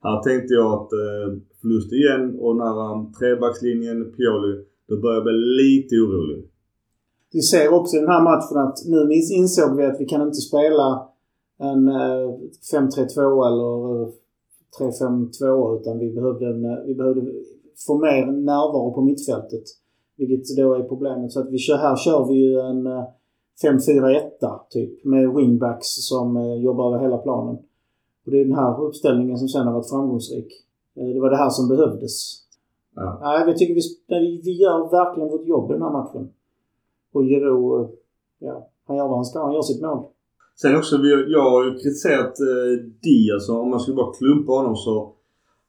Här 0.06 0.18
tänkte 0.28 0.54
jag 0.60 0.70
att 0.78 0.92
eh, 1.04 1.28
förlust 1.62 1.92
igen 2.00 2.24
och 2.44 2.56
nära 2.64 2.86
eh, 2.92 3.12
trebackslinjen, 3.20 3.98
Pioli, 4.16 4.54
då 4.90 4.94
börjar 5.02 5.16
jag 5.16 5.24
bli 5.24 5.38
lite 5.62 5.96
orolig. 5.96 6.40
Vi 7.36 7.42
ser 7.42 7.74
också 7.74 7.98
i 7.98 8.00
den 8.00 8.10
här 8.10 8.24
matchen 8.24 8.58
att 8.58 8.78
nu 8.86 9.00
insåg 9.40 9.78
vi 9.78 9.86
att 9.86 10.02
vi 10.02 10.06
kan 10.06 10.22
inte 10.22 10.42
spela 10.50 10.88
en 11.60 11.88
eh, 11.88 12.28
5-3-2 12.74 13.48
eller 13.48 14.02
eh, 14.02 14.10
3-5-2 14.80 15.80
utan 15.80 16.00
vi 16.00 16.14
behövde, 16.14 16.46
en, 16.46 16.66
eh, 16.66 16.86
vi 16.86 16.96
behövde 16.96 17.22
få 17.88 17.98
mer 17.98 18.26
närvaro 18.26 18.94
på 18.94 19.02
mittfältet. 19.02 19.64
Vilket 20.18 20.58
då 20.58 20.74
är 20.74 20.84
problemet. 20.84 21.32
Så 21.32 21.40
att 21.40 21.50
vi 21.52 21.58
kör, 21.58 21.78
här 21.78 21.96
kör 21.96 22.28
vi 22.28 22.34
ju 22.34 22.60
en 22.60 22.88
eh, 22.88 23.04
5-4-1 23.64 24.20
typ 24.70 25.06
med 25.06 25.34
wingbacks 25.36 25.88
som 25.88 26.38
eh, 26.38 26.54
jobbar 26.64 26.88
över 26.94 27.04
hela 27.04 27.18
planen. 27.18 27.56
Och 28.26 28.32
det 28.32 28.42
är 28.42 28.46
den 28.46 28.56
här 28.56 28.84
uppställningen 28.84 29.38
som 29.38 29.48
sen 29.48 29.68
har 29.68 29.74
varit 29.74 29.90
framgångsrik. 29.90 30.48
Eh, 30.96 31.08
Det 31.14 31.20
var 31.20 31.30
det 31.30 31.38
här 31.38 31.50
som 31.50 31.68
behövdes. 31.68 32.42
Ja. 32.96 33.20
Nej, 33.22 33.48
jag 33.48 33.58
tycker 33.58 33.74
vi, 33.74 33.82
vi, 34.08 34.42
vi 34.44 34.62
gör 34.62 34.92
verkligen 34.92 35.30
vårt 35.30 35.48
jobb 35.48 35.72
i 35.72 35.74
den 35.74 35.82
här 35.82 35.92
matchen. 35.92 36.30
Och 37.14 37.24
Giroud, 37.24 37.82
eh, 37.84 37.90
ja, 38.40 38.70
han 38.88 38.98
gör 38.98 39.08
vad 39.08 39.16
han 39.16 39.26
ska. 39.26 39.44
Han 39.44 39.54
gör 39.54 39.62
sitt 39.62 39.82
mål. 39.82 40.06
Sen 40.62 40.76
också, 40.76 40.98
vi, 40.98 41.10
jag 41.32 41.50
har 41.50 41.66
ju 41.66 41.72
kritiserat 41.72 42.40
eh, 42.40 42.86
Diaz. 43.04 43.50
Om 43.50 43.70
man 43.70 43.80
skulle 43.80 43.96
bara 43.96 44.14
klumpa 44.14 44.52
honom 44.52 44.76
så 44.76 45.14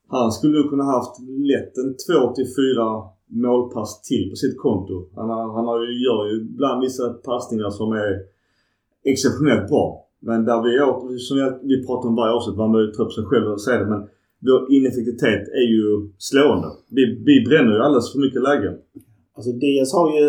han 0.07 0.31
skulle 0.31 0.69
kunna 0.69 0.83
haft 0.83 1.19
lätt 1.19 1.77
en 1.77 1.95
2 2.27 2.33
till 2.35 2.45
4 2.45 3.03
målpass 3.27 4.01
till 4.01 4.29
på 4.29 4.35
sitt 4.35 4.57
konto. 4.57 5.05
Han, 5.15 5.29
har, 5.29 5.53
han 5.53 5.65
har 5.65 5.79
ju, 5.85 5.91
gör 6.05 6.25
ju 6.29 6.35
ibland 6.41 6.81
vissa 6.81 7.13
passningar 7.13 7.69
som 7.69 7.91
är 7.91 8.11
exceptionellt 9.03 9.67
bra. 9.69 10.03
Men 10.19 10.45
där 10.45 10.63
vi, 10.63 10.69
åter- 10.79 11.17
som 11.17 11.37
jag, 11.37 11.53
vi 11.61 11.85
pratar 11.87 12.09
om 12.09 12.15
varje 12.15 12.33
avsnitt, 12.33 12.57
man 12.57 12.71
behöver 12.71 12.91
ta 12.93 13.03
upp 13.03 13.13
sig 13.13 13.25
själv 13.25 13.47
och 13.51 13.61
säga 13.61 13.79
det 13.79 13.89
men 13.93 14.03
vår 14.47 14.71
ineffektivitet 14.75 15.43
är 15.61 15.67
ju 15.75 16.09
slående. 16.17 16.69
Vi, 16.89 17.03
vi 17.29 17.35
bränner 17.47 17.73
ju 17.75 17.81
alldeles 17.81 18.11
för 18.11 18.19
mycket 18.19 18.41
lägen. 18.49 18.73
Alltså 19.35 19.51
Diaz 19.51 19.93
har 19.93 20.09
ju 20.17 20.27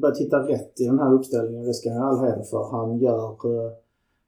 börjat 0.00 0.18
hitta 0.18 0.38
rätt 0.52 0.72
i 0.80 0.84
den 0.84 0.98
här 0.98 1.14
uppställningen. 1.14 1.66
Det 1.66 1.74
ska 1.74 1.90
han 1.90 2.08
all 2.08 2.20
heder 2.24 2.46
för. 2.52 2.62
Han 2.76 2.98
gör... 2.98 3.30
Eh, 3.30 3.70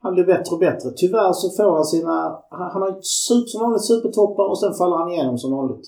han 0.03 0.13
blir 0.13 0.25
bättre 0.25 0.51
och 0.55 0.59
bättre. 0.59 0.89
Tyvärr 0.95 1.33
så 1.33 1.47
får 1.57 1.71
han 1.77 1.85
sina... 1.85 2.15
Han, 2.49 2.71
han 2.73 2.81
har 2.81 2.89
ju 2.89 2.95
som 3.01 3.61
vanligt 3.61 3.85
supertoppar 3.91 4.45
och 4.49 4.59
sen 4.59 4.73
faller 4.73 4.97
han 4.97 5.11
igenom 5.11 5.37
som 5.37 5.51
vanligt. 5.51 5.85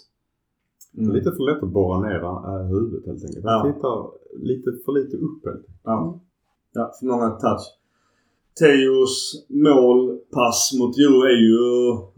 Mm. 0.97 1.15
Lite 1.15 1.31
för 1.31 1.43
lätt 1.53 1.63
att 1.63 1.69
borra 1.69 1.99
ner 2.01 2.19
äh, 2.23 2.65
huvudet 2.67 3.05
helt 3.05 3.23
enkelt. 3.25 3.45
Han 3.45 3.67
Ja. 3.67 3.73
tittar 3.73 4.11
lite 4.47 4.71
för 4.85 4.91
lite 4.91 5.17
upp 5.17 5.45
helt 5.45 5.55
enkelt. 5.57 5.75
Ja. 5.83 6.19
ja, 6.73 6.91
för 6.99 7.05
många 7.05 7.29
touch. 7.29 7.65
Teos 8.59 9.45
målpass 9.49 10.71
mot 10.79 10.97
Djurgården 10.97 11.31
är 11.31 11.41
ju 11.49 11.61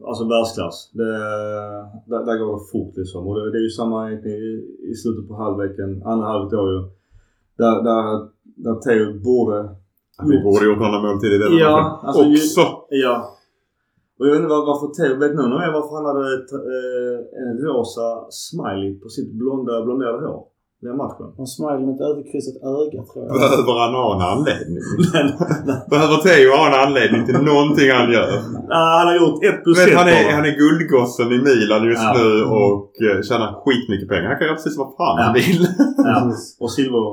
alltså 0.07 0.23
världsklass. 0.27 0.91
Det, 0.93 1.11
där, 2.11 2.25
där 2.25 2.37
går 2.39 2.53
det 2.53 2.65
fort 2.71 2.93
liksom. 2.97 3.27
Och 3.27 3.35
det, 3.35 3.51
det 3.51 3.57
är 3.57 3.61
ju 3.61 3.69
samma 3.69 4.11
i, 4.11 4.15
i 4.91 4.95
slutet 4.95 5.27
på 5.27 5.33
halvleken, 5.35 6.03
andra 6.05 6.27
halvlek 6.27 6.51
då 6.51 6.71
ju. 6.71 6.79
Där, 7.57 7.83
där, 7.83 8.27
där 8.43 8.75
Teo 8.75 9.19
borde... 9.23 9.69
Vi 10.29 10.43
borde 10.43 10.65
gjort 10.65 10.77
några 10.79 11.01
mål 11.01 11.19
till 11.19 11.33
i 11.33 11.37
den 11.37 11.57
Ja, 11.57 11.99
alltså, 12.03 12.23
ju- 12.23 12.33
Också! 12.33 12.61
Ja. 12.89 13.34
Och 14.19 14.23
jag 14.25 14.31
vet 14.33 14.41
inte 14.41 14.53
varför 14.71 14.87
Teo, 14.97 15.13
vet 15.23 15.35
någon 15.39 15.53
av 15.55 15.61
er 15.65 15.71
varför 15.79 15.93
han 15.99 16.05
hade 16.11 16.25
ett, 16.37 16.51
eh, 16.75 17.17
en 17.43 17.53
rosa 17.67 18.07
smiley 18.43 18.91
på 19.01 19.07
sitt 19.15 19.31
blonda, 19.39 19.73
blonderade 19.85 20.27
hår? 20.27 20.43
den 20.89 20.97
matchen. 21.05 21.27
Och 21.41 21.49
smiley 21.55 21.83
med 21.87 21.93
ett 21.95 22.05
överkryssat 22.09 22.57
öga 22.77 22.99
tror 23.09 23.21
jag. 23.25 23.33
Behöver 23.41 23.73
han 23.83 23.93
ha 24.01 24.07
en 24.17 24.23
anledning? 24.33 24.83
Behöver 25.93 26.17
Theo 26.25 26.49
ha 26.59 26.63
en 26.71 26.77
anledning 26.85 27.21
till 27.27 27.39
någonting 27.51 27.87
han 27.99 28.07
gör? 28.15 28.27
ah, 28.79 28.91
han 28.99 29.07
har 29.11 29.15
gjort 29.21 29.37
ett 29.47 29.59
plus 29.63 29.77
ett 29.83 29.97
han, 29.99 30.07
är, 30.15 30.21
han 30.39 30.45
är 30.49 30.55
guldgossen 30.63 31.29
i 31.37 31.39
Milan 31.49 31.81
just 31.91 32.05
Ja. 32.07 32.11
nu 32.19 32.27
och 32.59 32.89
uh, 33.05 33.17
tjänar 33.27 33.49
skitmycket 33.63 34.07
pengar. 34.13 34.27
Han 34.31 34.37
kan 34.39 34.47
göra 34.47 34.59
precis 34.61 34.77
vad 34.83 34.89
fan 34.99 35.15
han 35.21 35.27
Ja. 35.29 35.33
vill. 35.39 35.61
Ja. 36.09 36.17
Och 36.63 36.71
silver, 36.77 37.03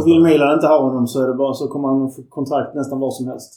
Och 0.00 0.06
vill. 0.08 0.20
Milan 0.28 0.48
inte 0.56 0.66
ha 0.74 0.78
honom 0.88 1.04
så, 1.12 1.16
är 1.24 1.28
det 1.30 1.36
bara, 1.44 1.54
så 1.60 1.64
kommer 1.72 1.86
han 1.88 1.98
få 2.16 2.22
kontrakt 2.38 2.70
nästan 2.80 2.96
var 3.04 3.10
som 3.18 3.26
helst. 3.32 3.50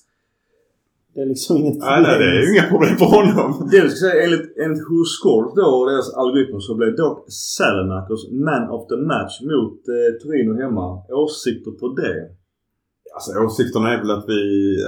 Det 1.13 1.21
är 1.25 1.29
liksom 1.33 1.53
inget 1.61 1.77
Nej, 1.87 1.99
nej, 2.05 2.15
det 2.21 2.27
är 2.31 2.37
ju 2.43 2.47
inga 2.53 2.67
problem 2.73 2.95
för 3.01 3.09
honom. 3.17 3.49
Det 3.71 3.77
jag 3.77 3.89
ska 3.91 3.99
säga 4.05 4.17
enligt, 4.25 4.47
enligt 4.63 4.83
Who 4.89 4.99
Scored 5.15 5.51
då 5.61 5.67
och 5.79 5.85
deras 5.91 6.07
algoritmer 6.21 6.59
så 6.67 6.71
blev 6.79 6.91
dock 7.03 7.17
Salamakers 7.57 8.23
Man 8.47 8.63
of 8.75 8.81
the 8.91 8.97
Match 9.11 9.35
mot 9.53 9.77
eh, 9.95 10.09
Torino 10.21 10.51
hemma. 10.63 10.85
Åsikter 11.23 11.71
på 11.81 11.85
det? 12.01 12.15
Alltså 13.15 13.29
åsikterna 13.45 13.87
är 13.93 13.97
väl 14.03 14.11
att 14.17 14.25
vi 14.33 14.39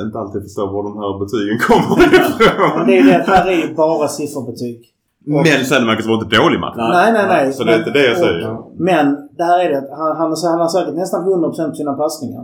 inte 0.06 0.18
alltid 0.22 0.42
förstår 0.48 0.68
var 0.76 0.82
de 0.90 0.94
här 1.02 1.12
betygen 1.24 1.58
kommer 1.68 1.96
Men 2.02 2.12
ifrån. 2.22 2.78
det 2.88 2.96
är 3.00 3.04
det, 3.12 3.24
här 3.34 3.46
är 3.54 3.58
ju 3.64 3.68
bara 3.84 4.08
sifferbetyg. 4.20 4.80
Men 5.26 5.66
Selmakers 5.72 6.06
var 6.10 6.16
inte 6.20 6.32
dålig 6.42 6.60
match. 6.66 6.76
Nej, 6.98 7.10
nej, 7.18 7.26
nej. 7.34 7.54
Så 7.54 7.64
det 7.64 7.72
är 7.76 7.80
inte 7.84 7.96
det 8.00 8.06
jag 8.12 8.18
Och- 8.18 8.24
säger. 8.26 8.48
Men 8.90 9.06
det 9.38 9.44
här 9.52 9.60
är 9.66 9.70
det. 9.74 9.82
Han, 10.02 10.12
han, 10.20 10.28
han 10.52 10.60
har 10.66 10.72
säkert 10.78 10.96
nästan 11.04 11.22
100% 11.24 11.70
på 11.70 11.76
sina 11.82 11.94
passningar. 12.04 12.44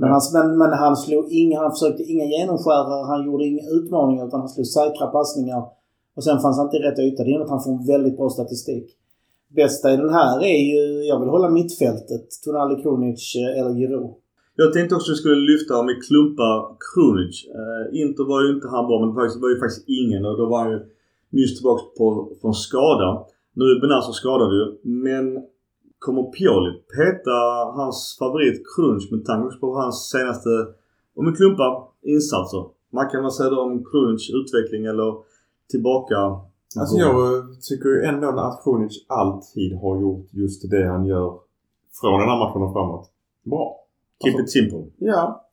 Men, 0.00 0.08
han, 0.10 0.20
men, 0.32 0.58
men 0.58 0.72
han 0.72 0.96
slog 0.96 1.32
inga, 1.32 1.60
han 1.60 1.70
försökte 1.70 2.02
inga 2.02 2.24
genomskärare, 2.24 3.06
han 3.12 3.26
gjorde 3.26 3.44
inga 3.44 3.64
utmaningar 3.76 4.26
utan 4.26 4.40
han 4.40 4.48
slog 4.48 4.66
säkra 4.66 5.06
passningar. 5.06 5.62
Och 6.16 6.24
sen 6.24 6.40
fanns 6.40 6.56
han 6.58 6.66
inte 6.66 6.76
i 6.76 6.80
rätt 6.80 6.98
yta. 6.98 7.24
Det 7.24 7.30
är 7.34 7.40
att 7.40 7.50
han 7.50 7.64
får 7.64 7.72
en 7.72 7.86
väldigt 7.86 8.16
bra 8.16 8.28
statistik. 8.30 8.86
Bästa 9.48 9.92
i 9.92 9.96
den 9.96 10.12
här 10.18 10.44
är 10.44 10.62
ju, 10.72 10.82
jag 11.10 11.20
vill 11.20 11.28
hålla 11.28 11.48
mittfältet. 11.50 12.26
Tonali 12.44 12.82
Krunic 12.82 13.36
eh, 13.36 13.60
eller 13.60 13.74
Giroud. 13.74 14.14
Jag 14.56 14.72
tänkte 14.72 14.94
också 14.94 15.12
att 15.12 15.14
vi 15.16 15.20
skulle 15.22 15.52
lyfta 15.52 15.78
om 15.80 15.86
vi 15.86 15.94
klumpar 16.08 16.54
Krunic. 16.88 17.36
Eh, 17.58 18.00
Inter 18.00 18.24
var 18.32 18.38
ju 18.44 18.48
inte 18.54 18.68
han 18.68 18.86
bra 18.86 18.96
men 19.00 19.08
det 19.08 19.14
var, 19.14 19.40
var 19.42 19.50
ju 19.54 19.58
faktiskt 19.62 19.84
ingen 20.00 20.22
och 20.28 20.36
då 20.38 20.44
var 20.52 20.58
han 20.62 20.70
ju 20.74 20.80
nyss 21.30 21.52
tillbaka 21.56 21.84
på, 21.98 22.28
från 22.40 22.54
skada. 22.54 23.08
Nu 23.58 23.64
är 23.64 23.80
Benazzo 23.80 24.12
skadad 24.12 24.50
ju. 24.58 24.64
Men 25.04 25.24
kommer 25.98 26.22
Pioli 26.22 26.72
peta 26.96 27.38
hans 27.78 28.16
favorit 28.18 28.62
Krunic 28.70 29.10
med 29.12 29.24
tanke 29.24 29.56
på 29.62 29.74
hans 29.80 30.10
senaste, 30.10 30.50
om 31.16 31.26
vi 31.26 31.32
klumpar, 31.32 31.72
insatser? 32.02 32.64
Man 32.92 33.08
kan 33.10 33.22
väl 33.22 33.30
säga 33.30 33.50
då 33.50 33.60
om 33.60 33.84
Krunic 33.84 34.30
utveckling 34.38 34.84
eller 34.92 35.10
tillbaka? 35.70 36.16
Alltså 36.80 36.96
jag 36.96 37.16
tycker 37.68 37.88
ju 37.88 38.02
ändå 38.10 38.28
att 38.28 38.62
Kronic 38.64 39.06
alltid 39.08 39.70
har 39.82 40.00
gjort 40.00 40.26
just 40.30 40.70
det 40.70 40.86
han 40.86 41.04
gör 41.06 41.38
från 42.00 42.20
den 42.20 42.28
här 42.28 42.38
matchen 42.38 42.62
och 42.62 42.72
framåt. 42.72 43.10
Bra. 43.44 43.76
Keep 44.22 44.34
Alltså, 44.34 44.42
it 44.42 44.50
simple. 44.50 44.84
Ja. 44.98 45.44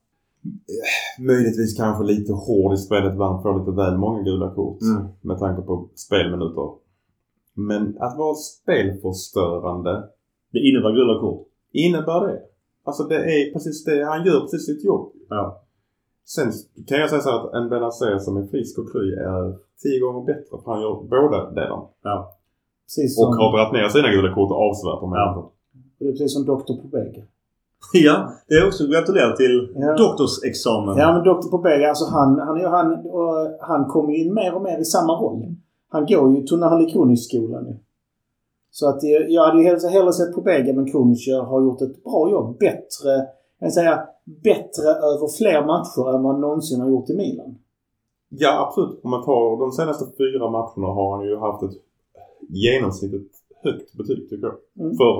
Möjligtvis 1.19 1.77
kanske 1.77 2.03
lite 2.03 2.33
hård 2.33 2.73
i 2.73 2.77
spelet 2.77 3.13
ibland. 3.13 3.41
Får 3.41 3.59
lite 3.59 3.71
väl 3.71 3.97
många 3.97 4.21
gula 4.21 4.55
kort. 4.55 4.81
Mm. 4.81 5.07
Med 5.21 5.39
tanke 5.39 5.61
på 5.61 5.89
spelminuter. 5.95 6.69
Men 7.53 7.97
att 7.99 8.17
vara 8.17 8.35
spelförstörande 8.35 10.09
Det 10.53 10.59
innebär 10.59 10.91
gula 10.91 11.19
kort. 11.19 11.47
innebär 11.73 12.27
det. 12.27 12.39
Alltså 12.83 13.03
det 13.03 13.15
är 13.15 13.53
precis 13.53 13.83
det. 13.83 14.05
Han 14.05 14.25
gör 14.25 14.39
precis 14.41 14.65
sitt 14.65 14.83
jobb. 14.85 15.11
Ja. 15.29 15.61
Sen 16.25 16.51
kan 16.87 16.97
jag 16.99 17.09
säga 17.09 17.21
så 17.21 17.29
här 17.29 17.39
att 17.47 17.53
en 17.53 17.69
Benazer 17.69 18.17
som 18.17 18.37
är 18.37 18.45
frisk 18.47 18.77
och 18.79 18.91
kry 18.91 19.13
är 19.13 19.55
tio 19.83 19.99
gånger 19.99 20.25
bättre. 20.25 20.53
För 20.63 20.71
han 20.71 20.81
gör 20.81 20.95
båda 21.15 21.51
delarna. 21.51 21.83
Ja. 22.03 22.31
Precis 22.87 23.15
som, 23.15 23.27
Och 23.27 23.35
har 23.35 23.57
dragit 23.57 23.73
ner 23.73 23.89
sina 23.89 24.09
gula 24.15 24.33
kort 24.35 24.51
avsevärt 24.51 25.01
om 25.03 25.11
Ja. 25.13 25.51
det 25.99 26.05
är 26.07 26.11
precis 26.11 26.33
som 26.33 26.45
Dr. 26.45 26.73
Pobega. 26.81 27.23
Ja, 27.93 28.15
det 28.47 28.53
är 28.55 28.67
också 28.67 28.87
gratulerat 28.87 29.35
till 29.37 29.73
Ja. 29.75 29.95
doktorsexamen. 29.97 30.97
Ja 30.97 31.07
men 31.13 31.23
Dr. 31.23 31.47
Pobega, 31.51 31.89
alltså 31.89 32.05
han, 32.05 32.39
han, 32.39 32.55
han, 32.75 32.87
och 33.05 33.33
han 33.61 33.85
kommer 33.85 34.09
ju 34.13 34.17
in 34.23 34.33
mer 34.33 34.55
och 34.55 34.61
mer 34.61 34.77
i 34.79 34.85
samma 34.85 35.13
roll. 35.13 35.55
Han 35.89 36.05
går 36.05 36.35
ju 36.35 36.41
Tonali 36.47 36.91
Kronic-skolan 36.91 37.65
ju. 37.67 37.73
Så 38.79 38.89
att 38.89 39.03
jag 39.27 39.45
hade 39.45 39.61
ju 39.61 39.67
hellre, 39.89 40.13
sett 40.13 40.35
Pobega 40.35 40.73
men 40.73 40.91
Kronic 40.91 41.27
har 41.27 41.61
gjort 41.61 41.81
ett 41.81 42.03
bra 42.03 42.31
jobb. 42.31 42.57
Bättre, 42.59 43.11
jag 43.59 43.73
säga, 43.73 43.99
bättre 44.25 44.87
över 45.11 45.27
fler 45.37 45.65
matcher 45.65 46.15
än 46.15 46.23
vad 46.23 46.31
han 46.33 46.41
någonsin 46.41 46.81
har 46.81 46.89
gjort 46.89 47.09
i 47.09 47.15
Milan. 47.15 47.57
Ja, 48.29 48.51
absolut. 48.65 48.99
Om 49.03 49.09
man 49.11 49.23
tar 49.23 49.59
de 49.59 49.71
senaste 49.71 50.05
fyra 50.17 50.49
matcherna 50.49 50.87
har 50.97 51.17
han 51.17 51.25
ju 51.25 51.37
haft 51.37 51.63
ett 51.63 51.77
genomsnittligt 52.49 53.33
högt 53.63 53.93
betyg 53.93 54.29
tycker 54.29 54.47
jag. 54.49 54.57
Mm. 54.85 54.97
För, 54.97 55.11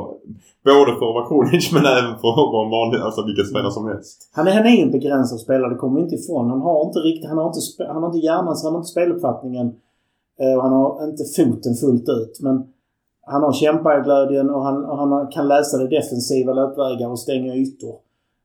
både 0.63 0.91
för 0.99 1.27
Kronic 1.27 1.71
men 1.75 1.85
även 1.85 2.13
för 2.21 2.29
att 2.41 2.53
vara 2.55 2.65
en 2.65 2.71
vanlig, 2.79 2.99
alltså 2.99 3.25
vilken 3.25 3.45
spelare 3.45 3.71
som 3.71 3.87
helst. 3.87 4.17
Han 4.37 4.47
är, 4.47 4.51
han 4.51 4.65
är 4.65 4.75
ingen 4.77 4.91
begränsad 4.91 5.39
spelare, 5.39 5.73
det 5.73 5.79
kommer 5.83 5.95
vi 5.95 6.03
inte 6.03 6.15
ifrån. 6.15 6.49
Han 6.49 6.61
har 6.61 6.85
inte 6.87 6.99
riktigt, 6.99 7.29
han 7.29 7.37
har 7.37 7.47
inte, 7.47 7.61
han 7.93 8.03
har 8.03 8.09
inte 8.11 8.25
hjärnan, 8.27 8.55
så 8.55 8.67
han 8.67 8.73
har 8.73 8.79
inte 8.81 8.95
speluppfattningen. 8.95 9.67
Eh, 10.39 10.55
och 10.57 10.63
han 10.63 10.73
har 10.73 11.09
inte 11.09 11.23
foten 11.35 11.73
fullt 11.83 12.09
ut. 12.09 12.39
Men 12.41 12.55
han 13.25 13.43
har 13.43 13.53
kämpaglödjen 13.53 14.49
och 14.49 14.63
han, 14.63 14.85
och 14.85 14.97
han 14.97 15.27
kan 15.27 15.47
läsa 15.47 15.77
det 15.77 15.88
defensiva 15.88 16.53
löpvägar 16.53 17.09
och 17.09 17.19
stänga 17.19 17.55
ytor. 17.55 17.95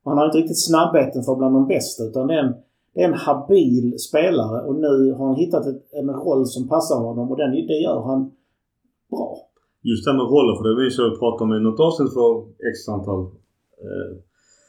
Och 0.03 0.11
han 0.11 0.19
har 0.19 0.27
inte 0.27 0.39
riktigt 0.39 0.67
snabbheten 0.67 1.23
för 1.23 1.35
bland 1.37 1.55
de 1.55 1.67
bästa 1.67 2.05
utan 2.05 2.27
det 2.27 2.35
är 2.35 2.45
en, 2.45 2.55
det 2.95 3.01
är 3.03 3.09
en 3.09 3.15
habil 3.15 3.99
spelare 3.99 4.59
och 4.67 4.75
nu 4.75 5.13
har 5.13 5.27
han 5.27 5.37
hittat 5.37 5.67
ett, 5.67 5.83
en 5.93 6.11
roll 6.11 6.47
som 6.47 6.69
passar 6.69 6.99
honom 6.99 7.31
och 7.31 7.37
den, 7.37 7.51
det 7.51 7.81
gör 7.87 8.03
han 8.03 8.31
bra. 9.11 9.37
Just 9.83 10.05
det 10.05 10.11
här 10.11 10.19
med 10.19 10.31
roller, 10.35 10.55
för 10.57 10.65
det 10.69 10.75
var 10.75 10.83
ju 10.83 10.91
så 10.91 11.17
pratade 11.21 11.45
om 11.45 11.57
i 11.57 11.61
något 11.61 11.81
avsnitt 11.81 12.13
för 12.19 12.31
x 12.71 12.89
antal, 12.89 13.21
eh, 13.85 14.11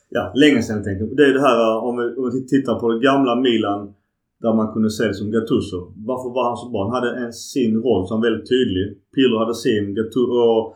ja 0.09 0.23
länge 0.35 0.61
sedan 0.61 0.83
tänkte 0.83 1.03
jag. 1.03 1.17
Det 1.17 1.25
är 1.29 1.33
det 1.33 1.45
här 1.49 1.57
om 1.87 1.93
vi, 1.99 2.05
om 2.19 2.31
vi 2.33 2.41
tittar 2.53 2.75
på 2.79 2.85
det 2.91 2.99
gamla 2.99 3.35
Milan 3.35 3.93
där 4.41 4.53
man 4.59 4.73
kunde 4.73 4.89
se 4.89 5.03
det 5.07 5.13
som 5.13 5.31
Gattuso. 5.31 5.79
Varför 6.09 6.29
var 6.37 6.43
han 6.49 6.57
så 6.57 6.67
bra? 6.69 6.81
Han 6.83 6.95
hade 6.97 7.11
en 7.23 7.33
sin 7.33 7.73
roll 7.85 8.07
som 8.07 8.15
var 8.17 8.23
väldigt 8.27 8.49
tydlig. 8.53 8.85
Pirlo 9.15 9.35
hade 9.41 9.55
sin, 9.55 9.95
Gattuso 9.97 10.73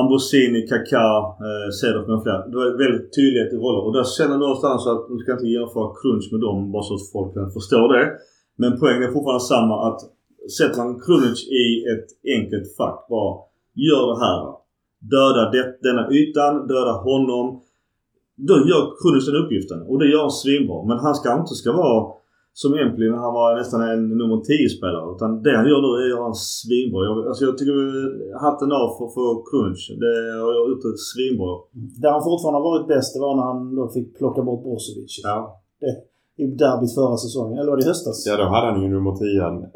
Ambrosini, 0.00 0.60
Kaká, 0.70 1.08
eh, 1.46 1.70
Cedorf 1.78 2.06
med 2.08 2.22
flera. 2.22 2.40
Det 2.50 2.56
var 2.62 2.70
väldigt 2.84 3.08
tydlighet 3.18 3.52
i 3.52 3.56
roller. 3.64 3.82
Och 3.86 3.92
där 3.98 4.06
känner 4.16 4.34
jag 4.36 4.44
någonstans 4.46 4.80
att, 4.92 5.02
nu 5.10 5.16
ska 5.18 5.32
inte 5.32 5.54
jämföra 5.56 5.88
crunch 5.98 6.26
med 6.32 6.40
dem 6.46 6.72
bara 6.72 6.84
så 6.88 6.94
att 6.94 7.10
folk 7.14 7.30
kan 7.34 7.50
förstå 7.58 7.80
det. 7.94 8.04
Men 8.60 8.70
poängen 8.80 9.02
är 9.06 9.12
fortfarande 9.16 9.46
samma 9.54 9.76
att 9.88 10.00
sätter 10.58 10.78
man 10.82 11.00
crunch 11.06 11.40
i 11.64 11.66
ett 11.92 12.08
enkelt 12.36 12.66
fack. 12.78 12.98
Bara 13.12 13.32
gör 13.86 14.04
det 14.12 14.18
här. 14.26 14.40
Döda 15.14 15.42
det, 15.54 15.66
denna 15.86 16.04
ytan, 16.18 16.52
döda 16.72 16.94
honom. 17.08 17.46
Då 18.48 18.54
gör 18.70 18.82
crunch 19.00 19.26
den 19.28 19.42
uppgiften. 19.42 19.80
Och 19.88 19.98
det 20.00 20.08
gör 20.12 20.20
han 20.20 20.38
svinbra. 20.42 20.78
Men 20.88 20.98
han 21.04 21.14
ska 21.14 21.26
inte 21.40 21.54
ska 21.62 21.70
vara 21.72 22.00
som 22.60 22.70
när 22.72 23.24
han 23.26 23.34
var 23.40 23.48
nästan 23.60 23.80
en 23.92 24.02
nummer 24.20 24.38
10-spelare. 24.50 25.06
Utan 25.14 25.30
det 25.44 25.54
han 25.58 25.66
gör 25.70 25.80
nu 25.84 25.90
är 26.04 26.08
han 26.26 26.36
svinbra. 26.56 27.00
Jag, 27.08 27.14
alltså 27.30 27.42
jag 27.48 27.54
tycker 27.58 27.76
hatten 28.46 28.70
av 28.80 28.88
för, 28.96 29.08
för 29.16 29.30
crunch. 29.48 29.82
Det 30.04 30.14
har 30.44 30.52
jag 30.58 30.64
gjort 30.70 30.84
ett 30.90 31.02
svinbra. 31.10 31.50
Där 32.02 32.10
han 32.16 32.26
fortfarande 32.28 32.58
har 32.58 32.66
varit 32.70 32.88
bäst 32.94 33.10
det 33.14 33.20
var 33.26 33.34
när 33.38 33.46
han 33.50 33.60
då 33.78 33.84
fick 33.96 34.08
plocka 34.20 34.40
bort 34.48 34.62
Brozovic. 34.64 35.14
Ja. 35.28 35.36
I 36.42 36.46
derbyt 36.62 36.94
förra 36.98 37.16
säsongen. 37.26 37.54
Eller 37.58 37.70
var 37.72 37.78
det 37.78 37.86
i 37.86 37.92
höstas? 37.92 38.16
Ja, 38.28 38.34
då 38.42 38.46
hade 38.54 38.66
han 38.70 38.82
ju 38.84 38.88
nummer 38.96 39.12
10 39.12 39.24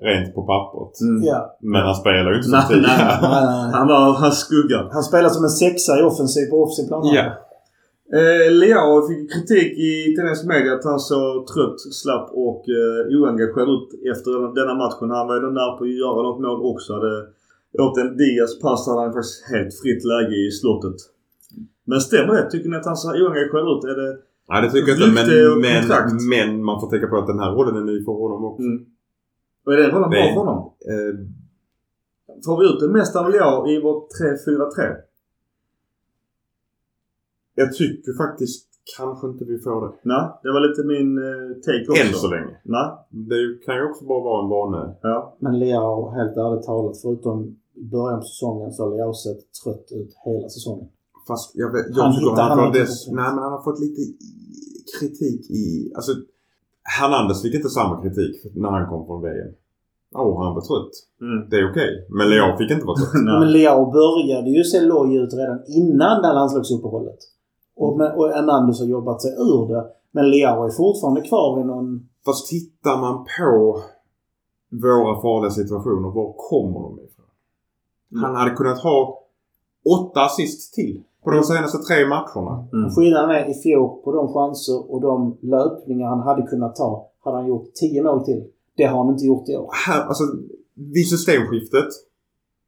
rent 0.08 0.28
på 0.36 0.40
pappret. 0.50 0.94
Mm. 1.06 1.18
Ja. 1.30 1.38
Men 1.72 1.82
han 1.88 1.96
spelar 2.02 2.28
ju 2.32 2.36
inte 2.38 2.48
som 2.48 2.58
Nej, 2.58 2.68
10. 2.68 2.88
nej. 2.88 2.98
Nej, 3.34 3.44
nej. 3.52 3.70
Han 3.78 3.86
var 3.92 4.02
hans 4.22 4.38
skugga. 4.46 4.78
Han 4.96 5.04
spelar 5.10 5.28
som 5.36 5.44
en 5.48 5.56
sexa 5.64 5.92
i 6.00 6.02
offensiv 6.10 6.44
på 6.50 6.56
offensiv 6.64 6.86
plan. 6.90 7.02
Ja. 7.18 7.24
Eh, 8.12 8.52
Leao 8.60 9.06
fick 9.08 9.32
kritik 9.34 9.78
i 9.88 10.12
italiensk 10.12 10.44
media 10.46 10.74
att 10.74 10.84
han 10.84 11.00
så 11.00 11.20
trött, 11.54 11.80
slapp 12.02 12.30
och 12.32 12.62
eh, 12.78 13.20
oengagerad 13.20 13.68
ut 13.76 13.88
efter 14.12 14.30
den- 14.40 14.54
denna 14.54 14.74
matchen. 14.74 15.10
Han 15.10 15.26
var 15.28 15.34
ju 15.34 15.40
nära 15.50 15.72
på 15.78 15.84
att 15.84 15.90
göra 16.04 16.22
något 16.22 16.40
mål 16.46 16.60
också. 16.72 16.92
Hade 16.94 17.14
åt 17.86 17.98
en 17.98 18.16
Diaz 18.16 18.60
pass 18.60 18.86
hade 18.88 19.00
han 19.00 19.12
faktiskt 19.12 19.44
helt 19.52 19.74
fritt 19.80 20.04
läge 20.12 20.36
i 20.46 20.50
slottet. 20.50 20.96
Men 21.90 22.00
stämmer 22.00 22.32
det? 22.34 22.50
Tycker 22.50 22.68
ni 22.68 22.76
att 22.76 22.86
han 22.92 22.96
ser 22.96 23.08
oengagerad 23.22 23.66
ut? 23.78 23.84
Är 23.92 23.96
det... 24.02 24.10
Nej, 24.50 24.62
det 24.62 24.70
tycker 24.70 24.88
jag 24.92 24.98
inte. 25.08 25.22
Men, 25.24 25.58
men, 25.60 26.28
men 26.34 26.64
man 26.64 26.80
får 26.80 26.90
tänka 26.90 27.06
på 27.06 27.16
att 27.18 27.26
den 27.26 27.38
här 27.38 27.50
rollen 27.56 27.76
är 27.76 27.84
ny 27.92 28.04
för 28.04 28.12
honom 28.12 28.44
också. 28.44 28.62
Mm. 28.62 28.84
Och 29.66 29.72
är 29.74 29.76
det 29.76 29.88
rollen 29.88 30.10
bra 30.10 30.22
för 30.34 30.40
honom? 30.44 30.58
Eh, 30.92 31.14
Får 32.44 32.60
vi 32.60 32.64
ut 32.70 32.80
det 32.80 32.88
mesta 32.88 33.20
av 33.20 33.30
Leao 33.30 33.68
i 33.68 33.80
vårt 33.80 34.08
3-4-3? 34.46 34.96
Jag 37.60 37.68
tycker 37.80 38.12
faktiskt 38.24 38.64
kanske 38.96 39.24
inte 39.32 39.44
vi 39.52 39.58
får 39.66 39.78
det. 39.86 39.92
Nej, 40.12 40.24
det 40.42 40.50
var 40.54 40.60
lite 40.68 40.82
min 40.94 41.10
eh, 41.28 41.48
take 41.66 41.86
också. 41.90 42.02
Än 42.06 42.12
så 42.24 42.28
länge. 42.34 42.52
Nej, 42.74 42.88
Det 43.30 43.40
kan 43.64 43.74
ju 43.78 43.82
också 43.90 44.02
bara 44.12 44.22
vara 44.28 44.38
en 44.44 44.48
vane. 44.56 44.82
ja. 45.02 45.36
Men 45.44 45.58
Leao, 45.62 46.10
helt 46.18 46.36
ärligt 46.44 46.66
talat, 46.70 46.96
förutom 47.02 47.36
i 47.82 47.84
början 47.94 48.20
på 48.20 48.26
säsongen 48.32 48.68
så 48.72 48.78
har 48.84 48.90
Leao 48.96 49.14
sett 49.24 49.40
trött 49.64 49.86
ut 50.00 50.10
hela 50.26 50.48
säsongen. 50.56 50.88
Fast 51.28 51.46
jag, 51.62 51.68
vet, 51.74 51.86
jag 51.96 52.02
Han 52.02 52.14
tycker 52.14 52.30
hittar- 52.30 52.42
han, 52.48 52.58
han 52.58 52.66
inte 52.68 52.78
dess, 52.78 53.04
fått- 53.06 53.14
Nej 53.20 53.30
men 53.34 53.42
han 53.44 53.52
har 53.56 53.62
fått 53.68 53.80
lite 53.86 54.02
kritik 54.98 55.40
i... 55.50 55.92
Alltså 55.96 56.12
Hernandez 56.98 57.42
fick 57.42 57.54
inte 57.54 57.68
samma 57.68 58.02
kritik 58.02 58.34
när 58.54 58.70
han 58.70 58.88
kom 58.90 59.06
från 59.06 59.22
VM. 59.22 59.52
Åh, 60.14 60.44
han 60.44 60.54
var 60.54 60.60
trött. 60.70 60.92
Mm. 61.26 61.48
Det 61.50 61.56
är 61.56 61.70
okej. 61.70 61.90
Men 62.18 62.30
Leao 62.30 62.56
fick 62.58 62.70
inte 62.70 62.86
vara 62.86 62.96
trött. 62.96 63.22
Men. 63.40 63.52
Leao 63.52 63.82
började 64.00 64.50
ju 64.50 64.64
se 64.64 64.80
loj 64.80 65.16
ut 65.16 65.34
redan 65.34 65.60
innan 65.80 66.22
det 66.22 66.26
här 66.28 66.34
landslagsuppehållet. 66.34 67.18
Och, 67.78 67.98
men, 67.98 68.12
och 68.12 68.28
Hernandez 68.28 68.80
har 68.80 68.86
jobbat 68.86 69.22
sig 69.22 69.30
ur 69.30 69.68
det. 69.68 69.86
Men 70.10 70.30
Leao 70.30 70.64
är 70.64 70.70
fortfarande 70.70 71.20
kvar 71.20 71.60
i 71.60 71.64
någon... 71.64 72.08
Fast 72.24 72.48
tittar 72.48 73.00
man 73.00 73.24
på 73.38 73.80
våra 74.70 75.20
farliga 75.22 75.50
situationer, 75.50 76.08
var 76.10 76.34
kommer 76.36 76.80
de 76.80 77.00
ifrån? 77.00 77.26
Han 78.22 78.34
hade 78.34 78.50
kunnat 78.50 78.78
ha 78.78 79.22
åtta 79.84 80.20
assist 80.20 80.74
till 80.74 81.02
på 81.24 81.30
de 81.30 81.42
senaste 81.42 81.78
tre 81.78 82.06
matcherna. 82.06 82.68
Mm. 82.72 82.90
Skillnaden 82.90 83.30
är 83.30 83.50
i 83.50 83.54
fjol 83.54 84.02
på 84.04 84.12
de 84.12 84.32
chanser 84.32 84.92
och 84.92 85.00
de 85.00 85.36
löpningar 85.40 86.08
han 86.08 86.20
hade 86.20 86.42
kunnat 86.42 86.76
ta 86.76 87.10
hade 87.24 87.36
han 87.36 87.46
gjort 87.46 87.74
10 87.74 88.02
mål 88.02 88.24
till. 88.24 88.44
Det 88.76 88.84
har 88.84 88.98
han 89.04 89.12
inte 89.12 89.24
gjort 89.24 89.48
i 89.48 89.56
år. 89.56 89.70
Här, 89.86 90.04
alltså, 90.04 90.24
vid 90.74 91.08
systemskiftet 91.08 91.88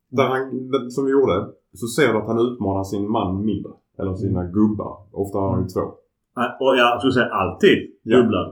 där 0.09 0.25
han, 0.25 0.91
som 0.91 1.05
vi 1.05 1.11
gjorde 1.11 1.47
så 1.75 1.87
ser 1.87 2.13
du 2.13 2.19
att 2.19 2.27
han 2.27 2.39
utmanar 2.39 2.85
sin 2.85 3.11
man 3.11 3.45
mindre. 3.45 3.73
Eller 4.01 4.15
sina 4.15 4.45
gubbar. 4.45 4.97
Ofta 5.13 5.39
har 5.39 5.51
han 5.53 5.63
ju 5.63 5.69
två. 5.69 5.81
Nej, 6.37 6.49
Och 6.61 6.77
jag 6.77 6.99
skulle 7.01 7.13
säga 7.13 7.27
alltid 7.43 7.79
Ja. 8.03 8.17
dubblad. 8.17 8.49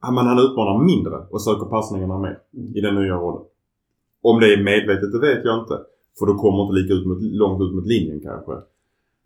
Han- 0.00 0.14
Men 0.14 0.26
han 0.26 0.38
utmanar 0.38 0.84
mindre 0.92 1.16
och 1.32 1.42
söker 1.42 1.66
passningarna 1.76 2.18
mer 2.18 2.38
i 2.78 2.80
den 2.80 2.94
nya 2.94 3.14
rollen. 3.24 3.42
Om 4.22 4.40
det 4.40 4.48
är 4.54 4.58
medvetet, 4.70 5.12
det 5.12 5.20
vet 5.28 5.44
jag 5.44 5.56
inte. 5.62 5.76
För 6.18 6.24
då 6.26 6.34
kommer 6.42 6.58
inte 6.64 6.74
lika 6.80 6.92
ut 6.94 7.06
mot, 7.06 7.18
långt 7.42 7.60
ut 7.64 7.74
mot 7.76 7.86
linjen 7.86 8.20
kanske. 8.28 8.52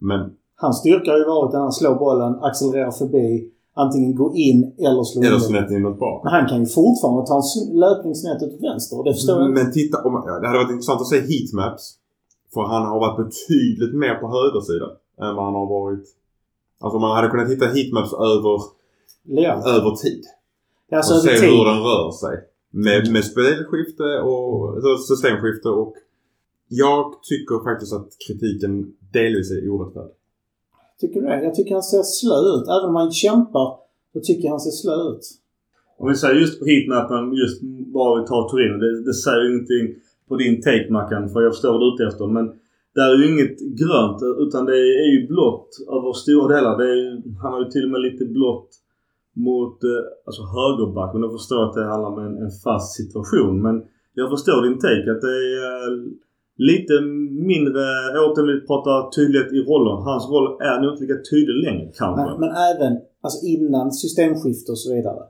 Men, 0.09 0.21
Hans 0.63 0.77
styrka 0.79 1.11
har 1.11 1.19
ju 1.19 1.25
varit 1.37 1.55
att 1.55 1.61
han 1.61 1.73
slår 1.73 1.95
bollen, 2.07 2.33
accelererar 2.49 2.91
förbi, 3.03 3.51
antingen 3.75 4.15
gå 4.23 4.29
in 4.35 4.61
eller 4.87 5.03
slå 5.11 5.19
eller 5.23 5.35
in. 5.35 5.41
snett 5.51 5.71
inåt 5.71 5.99
bak. 5.99 6.25
Men 6.25 6.33
han 6.33 6.47
kan 6.49 6.59
ju 6.61 6.67
fortfarande 6.81 7.23
ta 7.27 7.37
en 7.43 7.79
löpning 7.85 8.15
snett 8.15 8.43
åt 8.43 8.57
vänster. 8.69 8.97
Det 9.05 9.13
förstår 9.19 9.37
jag. 9.41 9.51
Men 9.51 9.73
titta, 9.73 9.97
om, 10.07 10.13
ja, 10.27 10.33
det 10.41 10.47
hade 10.47 10.59
varit 10.63 10.71
intressant 10.77 11.01
att 11.01 11.07
se 11.15 11.21
heatmaps. 11.31 11.85
För 12.55 12.63
han 12.73 12.83
har 12.91 12.99
varit 13.07 13.17
betydligt 13.25 13.95
mer 14.03 14.15
på 14.21 14.27
högersidan 14.39 14.91
än 15.21 15.35
vad 15.37 15.45
han 15.45 15.55
har 15.55 15.67
varit. 15.67 16.07
Alltså 16.81 16.99
man 16.99 17.17
hade 17.17 17.29
kunnat 17.29 17.51
hitta 17.51 17.67
heatmaps 17.67 18.13
över, 18.13 18.61
Leao. 19.23 19.69
över 19.69 19.97
tid. 19.97 20.23
Alltså 20.93 21.15
och 21.15 21.21
över 21.21 21.37
se 21.37 21.41
tid. 21.41 21.51
hur 21.51 21.65
den 21.65 21.81
rör 21.83 22.11
sig. 22.11 22.37
Med, 22.71 23.13
med 23.13 23.25
spelskifte 23.25 24.21
och 24.21 24.75
alltså 24.75 24.97
systemskifte 24.97 25.69
och 25.69 25.95
jag 26.69 27.23
tycker 27.23 27.65
faktiskt 27.65 27.93
att 27.93 28.09
kritiken 28.27 28.93
delvis 29.13 29.51
är 29.51 29.71
orättfärdig. 29.71 30.17
Tycker 31.01 31.21
du 31.21 31.27
det? 31.27 31.45
Jag 31.45 31.55
tycker 31.55 31.75
han 31.75 31.83
ser 31.83 32.03
slö 32.03 32.39
ut. 32.55 32.69
Även 32.69 32.89
om 32.89 32.97
han 32.97 33.13
kämpar 33.13 33.69
så 34.13 34.21
tycker 34.21 34.45
jag 34.45 34.51
han 34.51 34.61
ser 34.61 34.71
slö 34.71 34.95
ut. 35.11 35.25
Om 35.99 36.09
vi 36.09 36.15
säger 36.17 36.35
just 36.35 36.59
på 36.61 36.65
heatmappen, 36.67 37.33
just 37.33 37.63
bara 37.97 38.21
vi 38.21 38.27
tar 38.27 38.49
Torino. 38.49 38.77
Det, 38.79 39.05
det 39.05 39.15
säger 39.15 39.43
ju 39.43 39.49
ingenting 39.55 39.87
på 40.29 40.37
din 40.37 40.63
take 40.63 40.89
Mackan, 40.91 41.29
för 41.29 41.43
jag 41.43 41.53
förstår 41.53 41.73
vad 41.73 41.81
du 41.81 41.87
är 41.87 41.95
ute 41.95 42.05
efter. 42.13 42.27
Men 42.27 42.47
det 42.97 43.03
är 43.03 43.15
ju 43.21 43.25
inget 43.33 43.57
grönt 43.81 44.21
utan 44.45 44.63
det 44.71 44.79
är 45.05 45.11
ju 45.15 45.21
blått 45.33 45.71
över 45.97 46.13
stora 46.23 46.47
delar. 46.55 46.73
Det 46.81 46.89
är, 46.95 47.03
han 47.43 47.53
har 47.53 47.61
ju 47.65 47.69
till 47.71 47.85
och 47.87 47.93
med 47.95 48.03
lite 48.09 48.25
blått 48.37 48.71
mot 49.47 49.77
eh, 49.85 50.03
alltså 50.27 50.43
högerbacken. 50.57 51.23
Jag 51.27 51.37
förstår 51.39 51.61
att 51.65 51.75
det 51.79 51.85
handlar 51.93 52.11
om 52.15 52.19
en, 52.27 52.35
en 52.45 52.55
fast 52.65 52.91
situation. 53.01 53.55
Men 53.67 53.77
jag 54.21 54.29
förstår 54.35 54.59
din 54.67 54.79
take 54.87 55.09
att 55.15 55.25
det 55.29 55.37
är 55.49 55.63
eh, 55.67 55.93
lite 56.71 56.95
mindre, 57.53 57.83
återigen 58.25 58.53
vi 58.53 58.67
pratar 58.71 58.97
tydlighet 59.17 59.51
i 59.59 59.61
rollen. 59.71 59.99
Hans 60.11 60.25
roll 60.33 60.47
är 60.71 60.77
nog 60.81 60.89
inte 60.93 61.05
lika 61.05 61.21
tydlig 61.31 61.57
längre 61.67 61.89
kanske. 62.01 62.23
Men, 62.27 62.41
men 62.43 62.53
även 62.71 62.93
alltså 63.25 63.39
innan 63.55 63.87
systemskifte 64.03 64.69
och 64.75 64.83
så 64.85 64.89
vidare. 64.95 65.23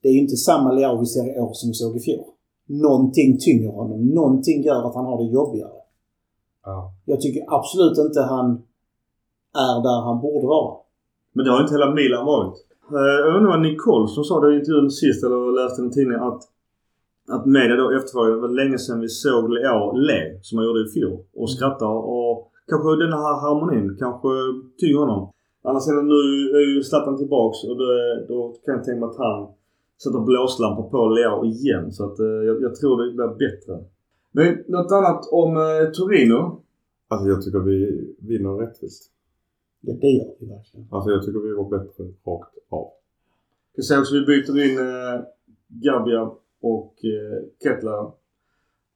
Det 0.00 0.08
är 0.08 0.14
ju 0.16 0.22
inte 0.26 0.40
samma 0.48 0.68
Leao 0.72 1.00
vi 1.04 1.06
ser 1.14 1.26
i 1.36 1.40
år 1.46 1.52
som 1.58 1.66
vi 1.70 1.74
såg 1.82 1.92
i 1.96 2.00
fjol. 2.00 2.24
Någonting 2.86 3.30
tynger 3.46 3.70
honom. 3.80 3.98
Någonting 4.20 4.58
gör 4.68 4.82
att 4.88 4.94
han 4.98 5.06
har 5.10 5.18
det 5.22 5.30
jobbigare. 5.38 5.78
Ja. 6.66 6.92
Jag 7.04 7.20
tycker 7.20 7.42
absolut 7.58 7.98
inte 7.98 8.20
han 8.20 8.48
är 9.66 9.76
där 9.88 10.00
han 10.08 10.20
borde 10.20 10.46
vara. 10.46 10.76
Men 11.34 11.44
det 11.44 11.50
har 11.50 11.60
inte 11.60 11.74
hela 11.74 11.90
Milan 11.98 12.26
varit. 12.26 12.56
Eh, 12.96 13.16
Jag 13.24 13.36
undrar 13.36 13.50
vad 13.54 13.62
Nicole 13.62 14.08
som 14.08 14.24
sa 14.24 14.40
det 14.40 14.54
i 14.54 14.58
intervjun 14.58 14.90
sist, 14.90 15.24
eller 15.24 15.40
läste 15.60 15.82
en 15.82 15.90
tidning, 15.96 16.18
att, 16.30 16.42
att 17.36 17.46
media 17.46 17.76
då 17.76 17.86
efterfrågade, 17.96 18.34
det 18.34 18.40
var 18.46 18.54
länge 18.62 18.78
sedan 18.78 19.00
vi 19.00 19.08
såg 19.08 19.42
Leao 19.54 19.92
le, 20.08 20.20
som 20.42 20.58
han 20.58 20.66
gjorde 20.66 20.82
i 20.86 20.92
fjol, 20.94 21.18
och 21.40 21.50
skratta 21.50 21.86
och 21.88 22.34
kanske 22.70 22.88
den 23.04 23.12
här 23.22 23.34
harmonin 23.44 23.96
kanske 24.02 24.28
tynger 24.80 24.98
honom. 25.04 25.22
Annars 25.68 25.88
är 25.88 25.94
det 26.00 26.08
nu 26.14 26.22
är 26.58 26.64
ju 26.74 26.82
Zlatan 26.82 27.16
tillbaks 27.18 27.58
och 27.68 27.76
då, 27.80 27.86
då 28.28 28.36
kan 28.64 28.74
jag 28.74 28.84
tänka 28.84 29.00
mig 29.00 29.08
att 29.10 29.22
han 29.26 29.38
sätter 30.02 30.20
blåslampa 30.28 30.82
på 30.82 30.98
Leao 31.16 31.44
igen. 31.44 31.92
Så 31.92 32.04
att 32.06 32.18
eh, 32.18 32.40
jag, 32.48 32.56
jag 32.66 32.74
tror 32.74 32.92
det 33.02 33.12
blir 33.16 33.28
bättre. 33.44 33.74
Men 34.36 34.64
något 34.68 34.92
annat 34.92 35.22
om 35.32 35.56
eh, 35.56 35.90
Torino? 35.98 36.62
Alltså 37.08 37.28
jag 37.28 37.42
tycker 37.42 37.58
vi 37.58 37.78
vinner 38.18 38.50
rättvist. 38.50 39.02
Ja, 39.80 39.94
det 40.00 40.06
gör 40.06 40.34
vi 40.38 40.46
verkligen. 40.46 40.86
Alltså 40.90 41.10
jag 41.10 41.22
tycker 41.24 41.38
vi 41.38 41.52
var 41.52 41.68
bättre 41.78 42.04
rakt 42.26 42.54
av. 42.68 42.88
Jag 43.74 43.84
säga 43.84 44.00
också 44.00 44.14
vi 44.14 44.24
byter 44.26 44.54
in 44.64 44.78
eh, 44.78 45.16
Gabbia 45.68 46.22
och 46.60 46.94
eh, 47.04 47.38
Kettler. 47.62 48.10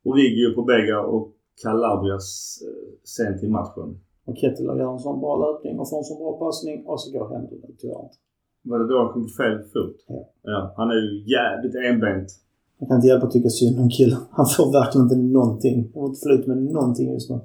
Origio 0.03 0.55
på 0.55 0.63
Bega 0.63 1.01
och 1.01 1.33
Calabrias 1.63 2.59
eh, 2.67 2.93
sent 3.05 3.43
i 3.43 3.49
matchen. 3.49 4.01
Och 4.25 4.37
Kettler 4.37 4.77
gör 4.79 4.93
en 4.93 4.99
sån 4.99 5.21
bra 5.21 5.35
löpning 5.45 5.79
och 5.79 5.91
får 5.91 5.99
en 5.99 6.05
sån 6.05 6.19
bra 6.19 6.39
passning 6.39 6.87
och 6.87 7.01
så 7.01 7.19
går 7.19 7.29
händerna 7.29 7.67
tyvärr 7.79 8.03
inte. 8.03 8.17
Var 8.63 8.79
det 8.79 8.89
då 8.89 8.99
han 8.99 9.13
kom 9.13 9.23
på 9.23 9.29
fel 9.29 9.59
fot? 9.59 9.97
Ja. 10.09 10.29
ja. 10.43 10.75
Han 10.77 10.91
är 10.91 10.95
ju 10.95 11.33
jävligt 11.37 11.75
enbent. 11.75 12.31
Jag 12.81 12.89
kan 12.89 12.97
inte 12.97 13.09
hjälpa 13.09 13.27
att 13.27 13.33
tycka 13.33 13.49
synd 13.49 13.81
om 13.81 13.89
killen. 13.91 14.19
Han 14.31 14.47
får 14.47 14.73
verkligen 14.73 15.05
inte 15.05 15.17
någonting. 15.17 15.77
Han 15.83 15.93
får 15.93 16.07
inte 16.07 16.21
flyt 16.21 16.47
med 16.47 16.57
någonting 16.57 17.13
just 17.13 17.31
nu. 17.31 17.41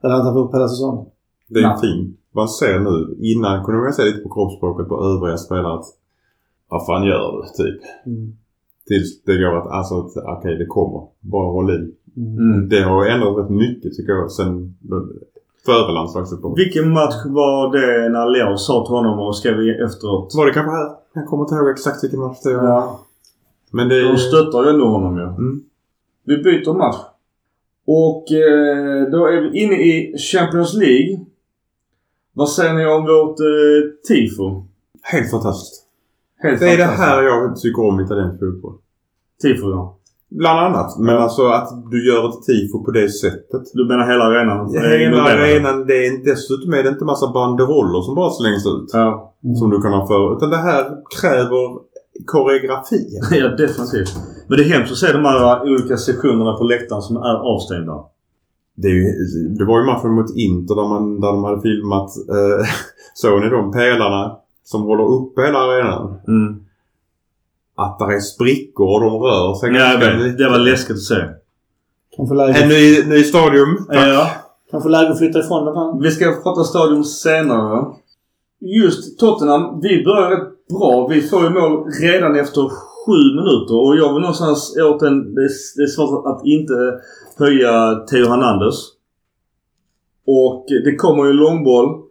Det 0.00 0.08
hade 0.08 0.24
han 0.24 0.34
fått 0.34 0.50
på 0.50 0.56
hela 0.56 0.68
säsongen. 0.68 1.06
Det 1.48 1.60
är 1.60 1.68
Nej. 1.68 1.78
fint. 1.80 2.16
Man 2.34 2.48
ser 2.48 2.78
nu, 2.78 3.16
innan 3.18 3.64
kunde 3.64 3.80
man 3.80 3.92
se 3.92 4.04
lite 4.04 4.18
på 4.18 4.28
kroppsspråket 4.34 4.88
på 4.88 5.04
övriga 5.04 5.36
spelare 5.36 5.74
att 5.78 5.86
vad 6.68 6.86
fan 6.86 7.04
gör 7.06 7.32
du? 7.32 7.64
Typ. 7.64 7.80
Mm. 8.06 8.36
Tills 8.86 9.22
det 9.22 9.36
går 9.38 9.56
att, 9.58 9.66
alltså 9.66 9.94
att 9.98 10.38
okej 10.38 10.58
det 10.58 10.66
kommer. 10.66 11.02
Bara 11.20 11.52
håll 11.52 11.70
i. 11.70 11.78
Mm. 12.20 12.38
Mm. 12.38 12.68
Det 12.68 12.82
har 12.82 13.06
ändrat 13.06 13.38
rätt 13.38 13.50
mycket 13.50 13.96
tycker 13.96 14.12
jag 14.12 14.32
sen 14.32 14.74
före 15.66 15.92
landslagsuppehållet. 15.92 16.58
Vilken 16.58 16.92
match 16.92 17.14
var 17.26 17.72
det 17.72 18.08
när 18.08 18.26
Leo 18.30 18.56
sa 18.56 18.86
till 18.86 18.94
honom 18.94 19.18
och 19.18 19.36
skrev 19.36 19.54
efteråt? 19.86 20.34
Var 20.34 20.46
det 20.46 20.52
kanske 20.52 20.70
här? 20.70 20.90
Jag 21.14 21.26
kommer 21.26 21.44
inte 21.44 21.54
ihåg 21.54 21.70
exakt 21.70 22.04
vilken 22.04 22.20
match 22.20 22.38
det 22.44 22.56
var. 22.56 22.64
Ja. 22.64 23.00
Men 23.70 23.88
det 23.88 24.02
De 24.02 24.18
stöttar 24.18 24.64
ju 24.64 24.70
ändå 24.70 24.86
honom 24.86 25.16
ju. 25.16 25.22
Mm. 25.22 25.62
Vi 26.24 26.36
byter 26.36 26.74
match. 26.74 26.96
Och 27.86 28.32
eh, 28.32 29.10
då 29.10 29.26
är 29.26 29.40
vi 29.40 29.62
inne 29.62 29.74
i 29.74 30.18
Champions 30.18 30.74
League. 30.74 31.20
Vad 32.32 32.48
säger 32.48 32.74
ni 32.74 32.86
om 32.86 33.02
vårt 33.02 33.40
eh, 33.40 34.08
tifo? 34.08 34.64
Helt 35.02 35.30
fantastiskt. 35.30 35.86
Helt 36.38 36.60
Det 36.60 36.72
är 36.72 36.76
det 36.76 36.84
här 36.84 37.22
jag 37.22 37.56
tycker 37.56 37.82
om 37.82 38.00
italiensk 38.00 38.38
fotboll. 38.40 38.74
Tifo 39.42 39.70
ja. 39.70 39.96
Bland 40.30 40.60
annat. 40.60 40.98
Men 40.98 41.16
alltså 41.16 41.46
att 41.46 41.90
du 41.90 42.08
gör 42.08 42.28
ett 42.28 42.42
tifo 42.42 42.84
på 42.84 42.90
det 42.90 43.08
sättet. 43.08 43.62
Du 43.74 43.86
menar 43.86 44.06
hela 44.06 44.24
arenan? 44.24 44.74
Hela 44.74 45.22
arenan, 45.22 45.86
det 45.86 46.06
är, 46.06 46.24
dessutom 46.24 46.74
är 46.74 46.82
det 46.82 46.88
inte 46.88 47.04
massa 47.04 47.32
banderoller 47.32 48.02
som 48.02 48.14
bara 48.14 48.30
slängs 48.30 48.66
ut. 48.66 48.90
Ja. 48.92 49.34
Som 49.58 49.70
du 49.70 49.82
kan 49.82 49.92
ha 49.92 50.06
för. 50.06 50.36
Utan 50.36 50.50
det 50.50 50.56
här 50.56 50.84
kräver 51.20 51.89
koreografi. 52.26 53.18
ja, 53.30 53.48
definitivt. 53.48 54.16
Men 54.48 54.58
det 54.58 54.64
är 54.64 54.68
hemskt 54.68 54.92
att 54.92 54.98
se 54.98 55.12
de 55.12 55.24
här 55.24 55.62
olika 55.62 55.96
sektionerna 55.96 56.52
på 56.52 56.64
läktaren 56.64 57.02
som 57.02 57.16
är 57.16 57.54
avstängda. 57.54 58.04
Det, 58.74 58.88
är 58.88 58.92
ju, 58.92 59.12
det 59.58 59.64
var 59.64 59.78
ju 59.80 59.86
matchen 59.86 60.10
mot 60.10 60.36
Inter 60.36 60.74
där, 60.74 60.88
man, 60.88 61.20
där 61.20 61.28
de 61.28 61.44
hade 61.44 61.60
filmat, 61.60 62.10
eh, 62.16 62.66
såg 63.14 63.40
ni 63.40 63.48
de 63.48 63.72
pelarna 63.72 64.36
som 64.64 64.82
håller 64.82 65.04
uppe 65.04 65.42
hela 65.42 65.58
arenan? 65.58 66.20
Mm. 66.28 66.60
Att 67.74 67.98
där 67.98 68.12
är 68.12 68.20
sprickor 68.20 68.86
och 68.86 69.00
de 69.00 69.12
rör 69.12 69.54
sig 69.54 69.72
Ja, 69.74 69.92
lite. 69.92 70.42
Det 70.42 70.50
var 70.50 70.58
läskigt 70.58 70.96
att 70.96 71.02
se. 71.02 71.14
En 72.62 72.68
ny, 72.68 73.04
ny 73.04 73.24
stadium. 73.24 73.86
Tack. 73.88 74.08
Ja. 74.08 74.30
kan 74.70 74.82
få 74.82 74.88
läge 74.88 75.10
att 75.10 75.18
flytta 75.18 75.38
ifrån 75.38 75.64
den 75.64 75.76
här. 75.76 76.02
Vi 76.02 76.10
ska 76.10 76.40
prata 76.42 76.64
stadion 76.64 77.04
senare. 77.04 77.86
Just 78.60 79.18
Tottenham, 79.18 79.80
vi 79.82 80.04
börjar 80.04 80.30
rätt 80.30 80.49
bra. 80.70 81.08
Vi 81.10 81.22
får 81.22 81.42
ju 81.42 81.50
mål 81.50 81.90
redan 82.02 82.36
efter 82.36 82.62
sju 83.06 83.36
minuter 83.36 83.76
och 83.86 83.96
jag 83.96 84.12
vill 84.12 84.22
någonstans 84.22 84.76
åt 84.76 85.02
en... 85.02 85.34
Det 85.34 85.40
är, 85.40 85.50
det 85.76 85.82
är 85.82 85.86
svårt 85.86 86.26
att 86.26 86.40
inte 86.44 86.74
höja 87.38 87.94
Theo 87.94 88.28
Hernandez. 88.28 88.76
Och 90.26 90.66
det 90.84 90.96
kommer 90.96 91.24
ju 91.26 91.32
långboll 91.32 92.02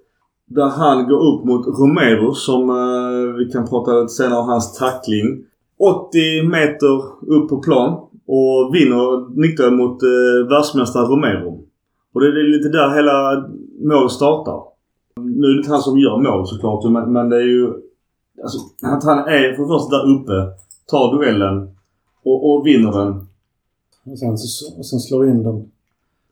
där 0.45 0.67
han 0.67 1.07
går 1.07 1.19
upp 1.27 1.45
mot 1.45 1.67
Romero 1.67 2.33
som 2.33 2.69
eh, 2.69 3.35
vi 3.37 3.51
kan 3.51 3.67
prata 3.67 3.93
lite 3.93 4.13
senare 4.13 4.39
om 4.39 4.47
hans 4.47 4.77
tackling. 4.77 5.45
80 5.79 6.43
meter 6.43 6.95
upp 7.27 7.49
på 7.49 7.57
plan 7.57 7.93
och 8.27 8.75
vinner 8.75 9.35
nickar 9.41 9.71
mot 9.71 10.03
eh, 10.03 10.49
världsmästare 10.49 11.05
Romero. 11.05 11.63
Och 12.13 12.21
det 12.21 12.27
är 12.27 12.57
lite 12.57 12.69
där 12.69 12.95
hela 12.95 13.47
målet 13.79 14.11
startar. 14.11 14.59
Nu 15.21 15.47
är 15.47 15.53
det 15.53 15.57
inte 15.57 15.71
han 15.71 15.81
som 15.81 15.99
gör 15.99 16.17
mål 16.17 16.47
såklart 16.47 16.91
men, 16.91 17.13
men 17.13 17.29
det 17.29 17.37
är 17.37 17.47
ju... 17.47 17.73
Alltså 18.43 18.59
att 18.95 19.03
han 19.03 19.17
är 19.19 19.53
för 19.55 19.61
det 19.63 19.67
första 19.67 19.95
där 19.97 20.05
uppe, 20.15 20.33
tar 20.91 21.13
duellen 21.17 21.69
och, 22.25 22.49
och 22.49 22.65
vinner 22.67 22.91
den. 22.91 23.09
Och 24.11 24.19
sen, 24.19 24.31
och 24.77 24.85
sen 24.85 24.99
slår 24.99 25.27
in 25.29 25.43
den. 25.43 25.71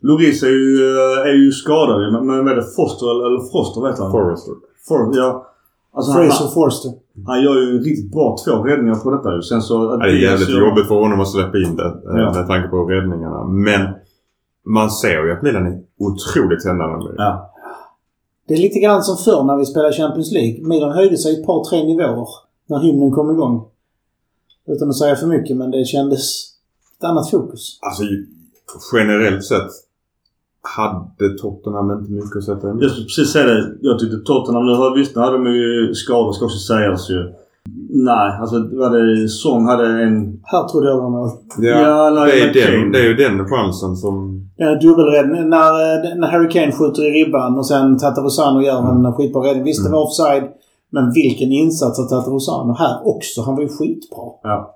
Loris 0.01 0.43
är 0.43 0.47
ju, 0.47 0.75
eh, 0.97 1.29
är 1.29 1.33
ju 1.45 1.51
skadad 1.51 2.13
men 2.13 2.27
men 2.27 2.37
vad 2.45 2.51
är 2.51 2.55
det? 2.55 2.67
Foster 2.75 3.11
eller, 3.11 3.25
eller 3.25 3.39
Foster 3.51 3.81
vet 3.81 3.99
han? 3.99 4.11
Forrester. 4.11 4.53
For, 4.87 5.17
ja. 5.17 5.47
Alltså 5.93 6.11
han, 6.11 6.23
Fraser 6.25 6.47
Forster. 6.47 6.91
han 7.27 7.43
gör 7.43 7.55
ju 7.55 7.79
riktigt 7.79 8.11
bra 8.11 8.35
två 8.45 8.51
räddningar 8.63 8.95
på 8.95 9.11
detta 9.11 9.35
ju. 9.35 9.41
Sen 9.41 9.61
så... 9.61 9.73
Ja, 9.83 9.97
det 9.97 10.11
är 10.11 10.15
jävligt 10.29 10.47
så- 10.47 10.59
jobbigt 10.59 10.87
för 10.87 10.95
honom 10.95 11.19
att 11.19 11.27
släppa 11.31 11.57
in 11.57 11.75
det 11.75 11.83
eh, 11.85 12.17
Ja. 12.21 12.33
med 12.33 12.47
tanke 12.47 12.67
på 12.67 12.77
räddningarna. 12.85 13.43
Men 13.43 13.81
man 14.65 14.89
ser 14.91 15.23
ju 15.23 15.31
att 15.31 15.41
Milan 15.41 15.65
är 15.67 15.79
otroligt 15.99 16.63
tändande 16.63 16.97
med 16.97 17.05
det. 17.05 17.13
Ja. 17.23 17.53
Det 18.47 18.53
är 18.53 18.57
lite 18.57 18.79
grann 18.79 19.03
som 19.03 19.17
förr 19.17 19.43
när 19.43 19.57
vi 19.57 19.65
spelade 19.65 19.93
Champions 19.93 20.31
League. 20.31 20.67
Milan 20.67 20.91
höjde 20.91 21.17
sig 21.17 21.39
ett 21.39 21.45
par, 21.45 21.63
tre 21.63 21.83
nivåer 21.83 22.27
när 22.65 22.79
hymnen 22.79 23.11
kom 23.11 23.31
igång. 23.31 23.67
Utan 24.67 24.89
att 24.89 24.97
säga 24.97 25.15
för 25.15 25.27
mycket, 25.27 25.57
men 25.57 25.71
det 25.71 25.85
kändes 25.85 26.43
ett 26.97 27.03
annat 27.03 27.29
fokus. 27.31 27.79
Alltså 27.81 28.03
generellt 28.93 29.45
sett 29.45 29.71
hade 30.61 31.37
Tottenham 31.37 31.91
inte 31.91 32.11
mycket 32.11 32.37
att 32.37 32.43
sätta 32.43 32.69
emot. 32.69 32.81
Jag 32.81 32.91
skulle 32.91 33.05
precis 33.05 33.29
säga 33.29 33.45
det. 33.45 33.77
Jag 33.81 33.99
tyckte 33.99 34.17
Tottenham 34.17 34.65
nu 34.65 34.73
har 34.73 34.95
visst, 34.95 35.15
nu 35.15 35.21
hade 35.21 35.37
de 35.37 35.45
ju 35.45 35.95
skador 35.95 36.33
ska 36.33 36.45
också 36.45 36.59
sägas 36.59 37.09
ju. 37.09 37.33
Nej, 38.05 38.31
alltså 38.41 38.55
vad 38.71 38.91
det 38.91 39.29
Song 39.29 39.65
hade 39.65 39.87
en... 40.03 40.39
Här 40.43 40.67
trodde 40.67 40.87
jag 40.87 40.97
det 40.97 41.01
var 41.01 41.09
mål. 41.09 41.29
Ja, 41.57 41.81
Ja, 41.81 42.09
nej, 42.09 42.51
det, 42.53 42.61
är 42.61 42.71
den, 42.71 42.91
det 42.91 42.99
är 42.99 43.03
ju 43.03 43.13
den 43.13 43.45
chansen 43.47 43.95
som... 43.95 44.41
Den 44.57 44.79
dubbelräddningen. 44.79 45.49
När, 45.49 45.71
eh, 45.71 46.15
när 46.17 46.27
Harry 46.27 46.49
Kane 46.49 46.71
skjuter 46.71 47.03
i 47.03 47.09
ribban 47.23 47.57
och 47.57 47.65
sen 47.67 47.97
Tata 47.97 48.21
Rosano 48.21 48.61
gör 48.61 48.79
en 49.07 49.13
skitbra 49.13 49.41
räddning. 49.41 49.63
Visst, 49.63 49.85
det 49.85 49.91
var 49.91 50.03
offside. 50.03 50.43
Men 50.91 51.11
vilken 51.11 51.51
insats 51.51 51.99
av 51.99 52.03
Tata 52.03 52.29
Rosano 52.31 52.75
här 52.79 53.07
också. 53.07 53.41
Han 53.41 53.55
var 53.55 53.61
ju 53.61 53.69
skitbra. 53.69 54.25
Ja. 54.43 54.73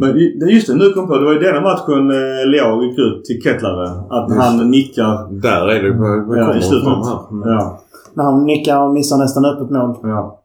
Men 0.00 0.08
just 0.50 0.66
det, 0.66 0.74
nu 0.74 0.90
kom 0.90 1.02
jag 1.02 1.08
på. 1.08 1.16
Det 1.18 1.24
var 1.24 1.32
ju 1.32 1.38
denna 1.38 1.60
matchen 1.60 2.10
eh, 2.10 2.46
Leao 2.52 2.82
gick 2.82 2.98
ut 2.98 3.24
till 3.24 3.42
Kettlare. 3.42 3.88
Att 4.10 4.30
Just 4.30 4.42
han 4.42 4.70
nickar. 4.70 5.40
Där 5.42 5.68
är 5.68 5.82
det. 5.82 5.90
Vad 5.98 6.26
vad 6.28 6.38
Ja, 6.38 6.42
i 6.42 6.44
kommer 6.46 6.60
slutet. 6.60 6.88
här? 6.88 7.30
Mm. 7.32 7.48
Ja. 7.48 7.80
När 8.14 8.24
han 8.24 8.44
nickar 8.44 8.82
och 8.82 8.90
missar 8.94 9.18
nästan 9.18 9.44
öppet 9.44 9.70
mål. 9.70 9.94
Ja. 10.02 10.40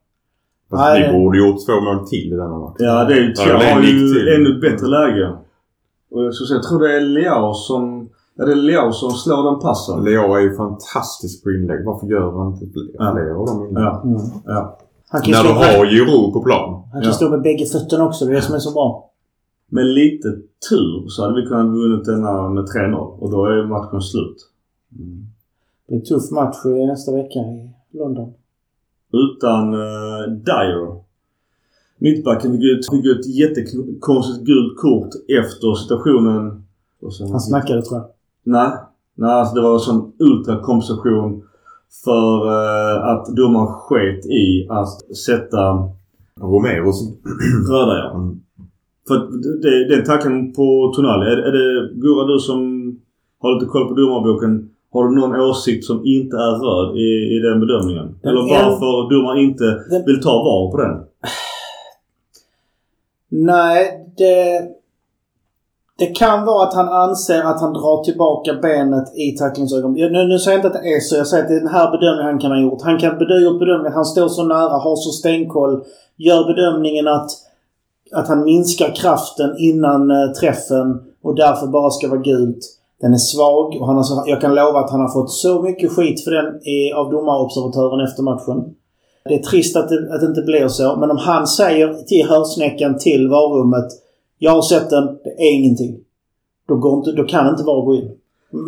Nej. 0.76 1.06
vi 1.12 1.18
borde 1.18 1.38
gjort 1.38 1.66
två 1.66 1.80
mål 1.80 2.08
till 2.08 2.26
i 2.32 2.36
denna 2.36 2.58
matchen. 2.58 2.76
Ja, 2.78 3.04
det 3.04 3.14
är. 3.14 3.34
Ja, 3.36 3.48
Jag 3.48 3.60
det 3.60 3.66
är 3.66 3.74
har 3.74 3.82
ju 3.82 4.34
ännu 4.34 4.60
bättre 4.60 4.86
läge. 4.86 5.32
Och 6.10 6.24
jag 6.24 6.34
skulle 6.34 6.46
säga, 6.48 6.56
jag 6.56 6.68
tror 6.68 6.80
det 6.80 6.96
är 6.96 7.00
Leao 7.00 7.54
som... 7.54 8.08
Ja, 8.36 8.44
det 8.44 8.52
är 8.52 8.56
Leao 8.56 8.92
som 8.92 9.10
slår 9.10 9.50
den 9.50 9.60
passen. 9.60 10.04
Leo 10.04 10.34
är 10.34 10.40
ju 10.40 10.56
fantastisk 10.56 11.44
på 11.44 11.50
inlägg. 11.50 11.84
Varför 11.84 12.06
gör 12.06 12.30
han 12.38 12.52
inte 12.52 12.66
fler 12.72 12.82
Ja. 12.98 13.34
av 13.36 13.46
de 13.46 13.66
inläggen? 13.68 13.82
Ja. 13.82 14.02
Mm. 14.04 14.20
ja. 14.46 14.78
När 15.12 15.42
du 15.42 15.48
har 15.48 15.86
Giroud 15.86 16.32
på 16.32 16.42
plan. 16.42 16.82
han 16.92 17.00
kan 17.02 17.10
Ja. 17.10 17.12
stå 17.16 17.30
med 17.30 17.42
bägge 17.42 17.66
fötterna 17.66 18.04
också. 18.06 18.24
Det 18.24 18.32
är 18.32 18.34
det 18.34 18.42
som 18.42 18.54
är 18.54 18.58
så 18.58 18.72
bra. 18.72 19.10
Med 19.68 19.86
lite 19.86 20.28
tur 20.70 21.04
så 21.08 21.22
hade 21.22 21.40
vi 21.42 21.46
kunnat 21.48 21.66
vunnit 21.66 22.04
denna 22.04 22.48
med 22.48 22.64
3-0. 22.64 22.96
Och 22.96 23.30
då 23.30 23.44
är 23.46 23.66
matchen 23.66 24.00
slut. 24.00 24.36
Det 24.88 25.02
blir 25.88 25.96
en 25.98 26.04
tuff 26.04 26.30
match 26.30 26.56
nästa 26.64 27.12
vecka 27.12 27.38
i 27.38 27.70
London. 27.98 28.32
Utan 29.22 29.74
uh, 29.74 30.28
Dyer. 30.46 31.04
Mittbacken 31.98 32.52
fick 32.52 32.62
ut, 32.62 32.90
fick 32.90 33.06
ut 33.06 33.20
ett 33.20 33.34
jättekonstigt 33.34 34.46
gult 34.46 34.76
kort 34.76 35.10
efter 35.28 35.74
situationen. 35.74 36.64
Och 37.02 37.14
sen, 37.14 37.30
Han 37.30 37.40
snackade 37.40 37.82
tror 37.82 38.00
jag. 38.00 38.06
Nej. 38.44 38.70
Nej, 39.16 39.30
alltså 39.30 39.54
det 39.54 39.60
var 39.60 39.74
en 39.74 39.80
sån 39.80 40.12
ultrakompensation 40.18 41.42
för 42.04 42.46
eh, 42.46 43.04
att 43.04 43.26
domaren 43.36 43.66
sket 43.66 44.26
i 44.26 44.66
att 44.70 45.16
sätta 45.16 45.88
Romero 46.40 46.92
som... 46.92 47.16
röda 47.70 47.98
ja. 47.98 48.14
Mm. 48.14 48.40
För 49.08 49.16
det, 49.62 49.96
den 49.96 50.04
tacken 50.04 50.52
på 50.52 50.92
Tonali. 50.96 51.26
Är, 51.26 51.36
är 51.36 51.52
det 51.52 51.94
Gurra 51.94 52.26
du 52.26 52.38
som 52.38 52.60
har 53.40 53.54
lite 53.54 53.66
koll 53.66 53.88
på 53.88 53.94
domarboken? 53.94 54.70
Har 54.94 55.08
du 55.08 55.14
någon 55.20 55.40
åsikt 55.40 55.84
som 55.84 56.06
inte 56.06 56.36
är 56.36 56.54
röd 56.64 56.96
i, 56.96 57.36
i 57.36 57.38
den 57.38 57.60
bedömningen? 57.60 58.18
Den 58.22 58.30
Eller 58.30 58.40
varför 58.40 59.14
domaren 59.14 59.38
inte 59.38 59.64
Den- 59.64 60.04
vill 60.06 60.22
ta 60.22 60.30
var 60.32 60.70
på 60.70 60.76
den? 60.76 61.04
Nej, 63.28 64.06
det... 64.16 64.62
Det 65.98 66.06
kan 66.06 66.46
vara 66.46 66.66
att 66.68 66.74
han 66.74 66.88
anser 66.88 67.42
att 67.42 67.60
han 67.60 67.72
drar 67.72 68.04
tillbaka 68.04 68.54
benet 68.62 69.16
i 69.18 69.36
tacklingsögonblicket. 69.36 70.12
Nu, 70.12 70.26
nu 70.28 70.38
säger 70.38 70.58
jag 70.58 70.66
inte 70.66 70.78
att 70.78 70.82
det 70.84 70.88
är 70.94 71.00
så. 71.00 71.16
Jag 71.16 71.26
säger 71.26 71.42
att 71.42 71.48
det 71.48 71.54
är 71.56 71.60
den 71.60 71.68
här 71.68 71.90
bedömningen 71.90 72.26
han 72.26 72.38
kan 72.38 72.50
ha 72.50 72.60
gjort. 72.60 72.82
Han 72.82 72.98
kan 72.98 73.16
ha 73.16 73.38
gjort 73.38 73.58
bedömningen 73.58 73.92
han 73.92 74.04
står 74.04 74.28
så 74.28 74.44
nära, 74.44 74.68
har 74.78 74.96
så 74.96 75.10
stenkoll. 75.10 75.84
Gör 76.16 76.44
bedömningen 76.44 77.08
att, 77.08 77.30
att 78.12 78.28
han 78.28 78.44
minskar 78.44 78.94
kraften 78.94 79.54
innan 79.58 80.10
eh, 80.10 80.30
träffen 80.40 81.02
och 81.22 81.34
därför 81.36 81.66
bara 81.66 81.90
ska 81.90 82.08
vara 82.08 82.20
gult. 82.20 82.58
Den 83.00 83.12
är 83.14 83.18
svag 83.18 83.76
och 83.80 83.86
han 83.86 83.96
har, 83.96 84.02
så- 84.02 84.24
jag 84.26 84.40
kan 84.40 84.54
lova 84.54 84.78
att 84.78 84.90
han 84.90 85.00
har 85.00 85.12
fått 85.12 85.30
så 85.30 85.62
mycket 85.62 85.90
skit 85.92 86.24
för 86.24 86.30
den 86.30 86.46
av 86.96 87.10
domarobservatören 87.10 88.00
efter 88.06 88.22
matchen. 88.22 88.74
Det 89.28 89.34
är 89.34 89.42
trist 89.42 89.76
att 89.76 89.88
det, 89.88 90.14
att 90.14 90.20
det 90.20 90.26
inte 90.26 90.42
blir 90.42 90.68
så. 90.68 90.96
Men 90.96 91.10
om 91.10 91.16
han 91.16 91.46
säger 91.46 91.94
till 91.94 92.26
hörsnäckan 92.28 92.98
till 92.98 93.28
varummet 93.28 93.86
Jag 94.38 94.52
har 94.52 94.62
sett 94.62 94.90
den, 94.90 95.04
det 95.24 95.30
är 95.46 95.52
ingenting. 95.54 95.96
Då, 96.68 96.76
går 96.76 96.98
inte, 96.98 97.12
då 97.12 97.24
kan 97.24 97.48
inte 97.48 97.62
VAR 97.62 97.84
gå 97.86 97.94
in. 97.94 98.10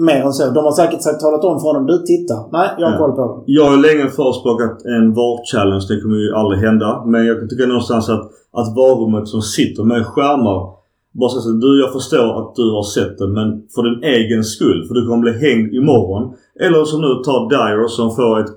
Mer 0.08 0.20
än 0.22 0.32
så. 0.32 0.50
De 0.50 0.64
har 0.64 0.72
säkert 0.72 1.02
sagt, 1.02 1.20
talat 1.20 1.44
om 1.44 1.60
för 1.60 1.66
honom. 1.68 1.86
Du 1.86 1.98
titta. 1.98 2.34
Nej, 2.52 2.68
jag 2.78 2.90
har 2.90 2.98
koll 2.98 3.12
på 3.12 3.20
den. 3.28 3.42
Jag 3.46 3.64
har 3.70 3.76
länge 3.76 4.10
förespråkat 4.10 4.84
en 4.84 5.14
VAR-challenge. 5.14 5.84
Det 5.88 6.00
kommer 6.00 6.16
ju 6.16 6.34
aldrig 6.34 6.60
hända. 6.60 7.02
Men 7.06 7.26
jag 7.26 7.50
tycker 7.50 7.66
någonstans 7.66 8.08
att, 8.08 8.24
att 8.52 8.76
varummet 8.76 9.28
som 9.28 9.42
sitter 9.42 9.82
med 9.84 10.06
skärmar 10.06 10.75
bara 11.18 11.30
säga 11.30 11.52
du 11.52 11.80
jag 11.80 11.92
förstår 11.92 12.30
att 12.40 12.54
du 12.54 12.66
har 12.76 12.86
sett 12.96 13.18
den 13.18 13.32
men 13.32 13.48
för 13.74 13.82
din 13.88 14.02
egen 14.16 14.44
skull. 14.44 14.84
För 14.86 14.94
du 14.94 15.06
kommer 15.06 15.22
bli 15.22 15.34
hängd 15.46 15.74
imorgon. 15.74 16.34
Eller 16.60 16.84
som 16.84 17.00
nu 17.00 17.12
tar 17.26 17.40
Dyer 17.52 17.88
som 17.88 18.16
får 18.16 18.40
ett, 18.40 18.52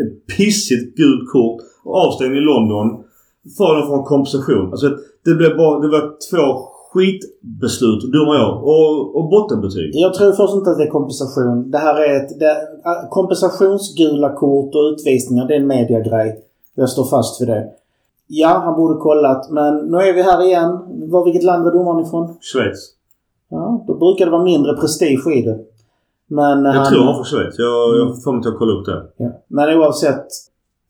ett 0.00 0.36
pissigt 0.36 0.96
gult 0.96 1.30
kort 1.32 1.60
och 1.84 1.96
avstängd 2.04 2.36
i 2.36 2.40
London. 2.40 2.86
Får 3.58 3.78
att 3.78 3.88
få 3.88 3.94
en 3.94 4.04
kompensation. 4.04 4.70
Alltså 4.70 4.88
det 5.24 5.34
blev 5.34 5.56
bara, 5.56 5.80
det 5.80 5.88
var 5.88 6.04
två 6.30 6.46
skitbeslut, 6.92 8.02
dumma 8.12 8.34
jag. 8.34 8.52
Och, 8.64 9.16
och 9.16 9.28
bottenbetyg. 9.30 9.90
Jag 9.94 10.14
tror 10.14 10.32
först 10.32 10.54
inte 10.54 10.70
att 10.70 10.78
det 10.78 10.84
är 10.84 10.90
kompensation. 10.90 11.70
Det 11.70 11.78
här 11.78 11.96
är 12.06 12.16
ett... 12.16 12.40
Det, 12.40 12.56
kompensationsgula 13.10 14.34
kort 14.34 14.74
och 14.74 14.92
utvisningar, 14.92 15.48
det 15.48 15.54
är 15.54 15.60
en 15.60 15.66
mediagrej. 15.66 16.44
Jag 16.74 16.88
står 16.88 17.04
fast 17.04 17.40
vid 17.40 17.48
det. 17.48 17.64
Ja, 18.30 18.62
han 18.64 18.76
borde 18.76 19.00
kollat. 19.00 19.50
Men 19.50 19.76
nu 19.76 19.96
är 19.96 20.14
vi 20.14 20.22
här 20.22 20.42
igen. 20.42 20.78
Var, 21.10 21.24
vilket 21.24 21.42
land 21.42 21.64
var 21.64 21.72
domaren 21.72 22.06
ifrån? 22.06 22.36
Schweiz. 22.40 22.94
Ja, 23.50 23.84
då 23.86 23.94
brukar 23.94 24.24
det 24.24 24.30
vara 24.30 24.42
mindre 24.44 24.76
prestige 24.76 25.26
i 25.34 25.42
det. 25.42 25.58
Men 26.26 26.64
Jag 26.64 26.72
han, 26.72 26.86
tror 26.86 26.98
han 26.98 27.06
var 27.06 27.14
från 27.14 27.24
Schweiz. 27.24 27.54
Jag, 27.58 27.96
jag 27.98 28.22
får 28.22 28.32
mig 28.32 28.42
att 28.48 28.58
kolla 28.58 28.72
upp 28.72 28.86
det. 28.86 29.06
Ja. 29.16 29.30
Men 29.48 29.78
oavsett. 29.78 30.26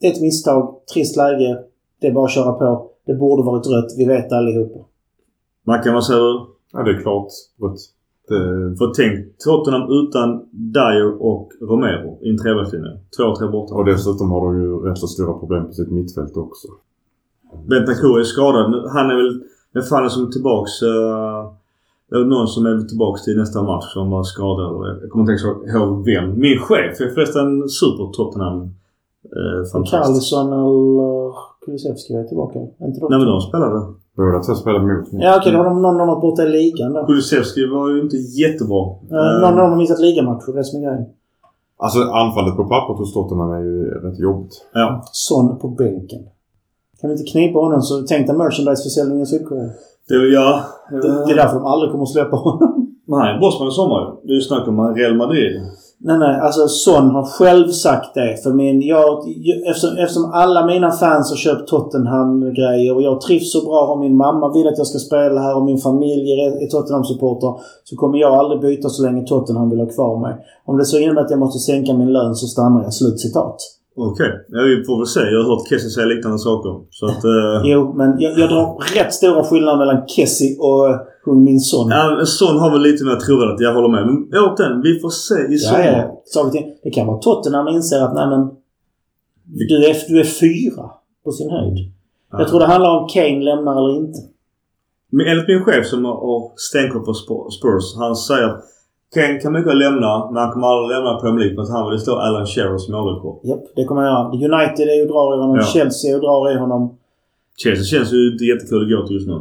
Det 0.01 0.07
är 0.07 0.13
ett 0.13 0.21
misstag. 0.21 0.75
Trist 0.95 1.17
läge. 1.17 1.59
Det 2.01 2.07
är 2.07 2.13
bara 2.13 2.25
att 2.25 2.31
köra 2.31 2.53
på. 2.53 2.91
Det 3.07 3.15
borde 3.15 3.43
varit 3.43 3.67
rött. 3.67 3.95
Vi 3.97 4.05
vet 4.05 4.33
allihopa. 4.33 4.79
Mackan, 5.67 5.95
vad 5.95 6.05
säger 6.05 6.21
du? 6.21 6.47
Ja, 6.73 6.83
det 6.83 6.91
är 6.91 7.01
klart 7.03 7.29
rött. 7.63 7.79
Det, 8.29 8.77
För 8.79 8.93
tänk 8.97 9.39
Tottenham 9.39 9.83
utan 9.91 10.49
Dyer 10.51 11.23
och 11.23 11.49
Romero 11.61 12.19
i 12.23 12.29
en 12.31 12.39
trebackslinje. 12.39 12.93
Två, 13.17 13.37
tre 13.37 13.49
borta. 13.49 13.75
och 13.75 13.85
dessutom 13.85 14.31
har 14.31 14.41
de 14.47 14.63
ju 14.63 14.77
rätt 14.87 14.99
så 14.99 15.07
stora 15.07 15.33
problem 15.39 15.67
på 15.67 15.73
sitt 15.73 15.91
mittfält 15.91 16.37
också. 16.37 16.69
Bentancur 17.71 18.19
är 18.21 18.25
skadad. 18.25 18.91
Han 18.95 19.11
är 19.11 19.17
väl... 19.17 19.43
Vem 19.75 19.83
fan 19.83 20.05
är 20.05 20.09
som 20.09 20.27
är 20.27 20.31
tillbaks? 20.31 20.83
Uh, 20.83 21.53
det 22.11 22.17
är 22.17 22.25
någon 22.25 22.49
som 22.49 22.67
är 22.67 22.89
tillbaks 22.89 23.25
till 23.25 23.37
nästa 23.37 23.63
match 23.63 23.93
som 23.95 24.11
var 24.11 24.23
skadad. 24.23 24.99
Jag 25.03 25.11
kommer 25.11 25.33
inte 25.33 25.45
ihåg 25.73 26.05
vem. 26.07 26.41
Min 26.41 26.59
chef 26.59 27.01
är 27.01 27.15
förresten 27.15 27.69
super 27.69 28.13
Tottenham. 28.13 28.59
Uh, 29.37 29.65
fantastisk. 29.73 30.35
Carlsson 30.35 30.53
eller 30.53 31.33
Kulusevski 31.65 32.15
är 32.15 32.25
tillbaka. 32.25 32.59
Inte 32.59 33.01
Nej 33.11 33.19
men 33.19 33.27
de 33.27 33.41
spelade. 33.41 33.79
Båda 34.17 34.43
två 34.43 34.55
spelar 34.55 34.81
mot 34.81 35.13
mig. 35.13 35.23
Ja 35.25 35.37
okej, 35.39 35.53
då 35.53 35.59
har 35.59 35.65
de 35.65 35.83
någon 35.83 36.01
av 36.01 36.07
dem 36.07 36.21
borta 36.21 36.43
i 36.43 36.49
ligan 36.49 36.93
då. 36.93 37.07
Kulusevski 37.07 37.67
var 37.67 37.91
ju 37.91 38.01
inte 38.01 38.17
jättebra. 38.17 38.83
Eh, 39.11 39.41
någon 39.41 39.51
av 39.51 39.57
dem 39.57 39.71
har 39.71 39.77
missat 39.77 40.01
ligamatcher. 40.01 40.53
Det 40.53 40.59
är 40.59 40.63
som 40.63 40.83
är 40.83 40.87
grejen. 40.87 41.07
Alltså 41.77 41.99
anfallet 42.01 42.57
på 42.57 42.65
pappret 42.65 42.99
hos 42.99 43.13
Tottenham 43.15 43.51
är 43.53 43.61
ju 43.61 43.85
rätt 43.85 44.19
jobbigt. 44.19 44.55
Ja. 44.75 45.03
Son 45.13 45.59
på 45.59 45.69
bänken. 45.69 46.23
Kan 47.01 47.11
vi 47.11 47.17
inte 47.17 47.31
knipa 47.33 47.59
honom 47.59 47.83
så 47.83 48.03
tänk 48.09 48.27
dig 48.27 48.37
merchandiseförsäljningen 48.37 49.23
i 49.23 49.27
Sydkorea. 49.27 49.71
Det 50.09 50.15
ja. 50.15 50.63
Det, 50.91 51.27
det 51.27 51.33
är 51.33 51.37
därför 51.37 51.55
de 51.55 51.67
aldrig 51.67 51.91
kommer 51.93 52.05
att 52.05 52.11
släppa 52.11 52.37
honom. 52.37 52.87
Bossman 53.41 53.69
i 53.69 53.71
sommar 53.71 54.01
ju. 54.01 54.27
Det 54.27 54.33
är 54.33 54.35
ju 54.35 54.41
snack 54.41 54.69
om 54.69 54.95
Real 54.95 55.17
Madrid. 55.17 55.61
Nej, 56.01 56.19
nej. 56.19 56.41
Alltså 56.41 56.69
Son 56.69 57.11
har 57.11 57.25
själv 57.25 57.69
sagt 57.69 58.15
det. 58.15 58.43
För 58.43 58.53
min, 58.53 58.83
jag, 58.83 59.19
eftersom, 59.67 59.97
eftersom 59.97 60.31
alla 60.33 60.67
mina 60.67 60.91
fans 60.91 61.31
har 61.31 61.37
köpt 61.37 61.69
Tottenham-grejer 61.69 62.95
och 62.95 63.03
jag 63.03 63.21
trivs 63.21 63.53
så 63.53 63.65
bra 63.65 63.87
och 63.93 63.99
min 63.99 64.17
mamma 64.17 64.53
vill 64.53 64.69
att 64.69 64.79
jag 64.79 64.87
ska 64.87 64.99
spela 64.99 65.41
här 65.41 65.57
och 65.57 65.65
min 65.65 65.79
familj 65.79 66.33
är, 66.33 66.67
Tottenham-supporter. 66.67 67.61
Så 67.85 67.97
kommer 67.97 68.19
jag 68.19 68.33
aldrig 68.35 68.61
byta 68.61 68.89
så 68.89 69.03
länge 69.03 69.27
Tottenham 69.27 69.71
vill 69.71 69.81
ha 69.81 69.87
kvar 69.87 70.21
mig. 70.21 70.35
Om 70.65 70.77
det 70.77 70.85
så 70.85 70.99
innebär 70.99 71.23
att 71.23 71.31
jag 71.31 71.41
måste 71.41 71.59
sänka 71.59 71.95
min 71.95 72.13
lön 72.13 72.35
så 72.35 72.47
stannar 72.47 72.83
jag. 72.83 72.95
Slutcitat. 72.95 73.57
Okej. 74.07 74.31
Ja, 74.49 74.61
vi 74.63 74.85
får 74.87 74.97
väl 74.99 75.07
se. 75.07 75.21
Jag 75.21 75.43
har 75.43 75.49
hört 75.51 75.69
Kessie 75.69 75.91
säga 75.91 76.07
liknande 76.07 76.39
saker. 76.39 76.73
Så 76.91 77.07
att... 77.07 77.25
Eh, 77.25 77.57
Jo, 77.73 77.93
men 77.99 78.09
jag, 78.21 78.39
jag 78.39 78.49
drar 78.51 78.67
rätt 78.99 79.13
stora 79.15 79.45
skillnader 79.45 79.79
mellan 79.79 80.07
Kessie 80.09 80.59
och 80.59 80.89
eh, 80.91 80.97
hon 81.25 81.45
min 81.45 81.61
son. 81.61 81.89
ja, 81.91 82.21
sån 82.25 82.57
har 82.59 82.71
väl 82.71 82.83
lite 82.83 83.05
mer 83.05 83.17
trovärdighet. 83.17 83.61
Jag 83.61 83.75
håller 83.75 83.89
med. 83.97 84.07
Men 84.07 84.17
återigen, 84.45 84.81
vi 84.83 85.01
får 85.01 85.11
se 85.11 85.35
i 85.35 85.57
Ja, 85.65 85.69
sommar. 85.69 86.11
ja. 86.35 86.51
Ting. 86.51 86.67
Det 86.83 86.91
kan 86.91 87.07
vara 87.07 87.19
Tottenham 87.19 87.69
inser 87.69 88.01
att 88.03 88.15
nej 88.15 88.27
men... 88.33 88.43
Du 89.71 89.77
är, 89.91 89.97
du 90.09 90.21
är 90.21 90.25
fyra 90.25 90.85
på 91.25 91.31
sin 91.33 91.51
höjd. 91.51 91.79
Ja. 92.33 92.39
Jag 92.41 92.49
tror 92.49 92.61
det 92.61 92.67
handlar 92.67 92.91
om 93.01 93.09
Kane 93.09 93.41
lämnar 93.45 93.73
eller 93.79 93.97
inte. 93.97 94.19
Men 95.13 95.27
enligt 95.27 95.49
min 95.49 95.65
chef 95.65 95.87
som 95.87 96.05
har 96.05 96.53
stenkoll 96.57 97.03
på 97.05 97.13
Sp- 97.13 97.51
Spurs. 97.51 97.97
Han 97.99 98.17
säger 98.17 98.57
Kane 99.15 99.39
kan 99.41 99.53
mycket 99.53 99.77
lämna, 99.77 100.31
men 100.31 100.37
han 100.43 100.53
kommer 100.53 100.67
aldrig 100.67 100.97
lämna 100.97 101.21
Premier 101.21 101.41
League 101.45 101.57
för 101.57 101.63
att 101.63 101.71
han 101.71 101.91
vill 101.91 102.01
slå 102.01 102.15
Alan 102.15 102.47
Shearers 102.47 102.89
målrekord. 102.89 103.41
Japp, 103.43 103.65
det 103.77 103.85
kommer 103.85 104.03
jag 104.03 104.11
göra. 104.13 104.27
United 104.49 104.89
är 104.89 104.95
ju 105.03 105.07
drar 105.13 105.35
i 105.35 105.41
honom. 105.41 105.57
Ja. 105.57 105.63
Chelsea 105.63 106.11
är 106.11 106.15
ju 106.15 106.21
drar 106.21 106.53
i 106.53 106.59
honom. 106.59 106.97
Chelsea 107.57 107.85
känns 107.85 108.13
ju 108.13 108.33
inte 108.33 108.45
jättekul 108.45 108.83
att 108.83 108.91
gå 108.91 109.07
till 109.07 109.17
just 109.17 109.29
nu. 109.29 109.39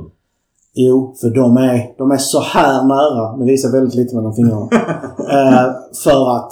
Jo, 0.74 1.16
för 1.22 1.30
de 1.30 1.58
är, 1.58 1.98
de 1.98 2.12
är 2.12 2.18
så 2.18 2.40
här 2.40 2.84
nära. 2.84 3.36
Nu 3.38 3.46
visar 3.46 3.72
väldigt 3.72 3.96
lite 3.96 4.16
mellan 4.16 4.34
fingrarna. 4.34 4.70
eh, 5.38 5.66
för 6.04 6.36
att 6.36 6.52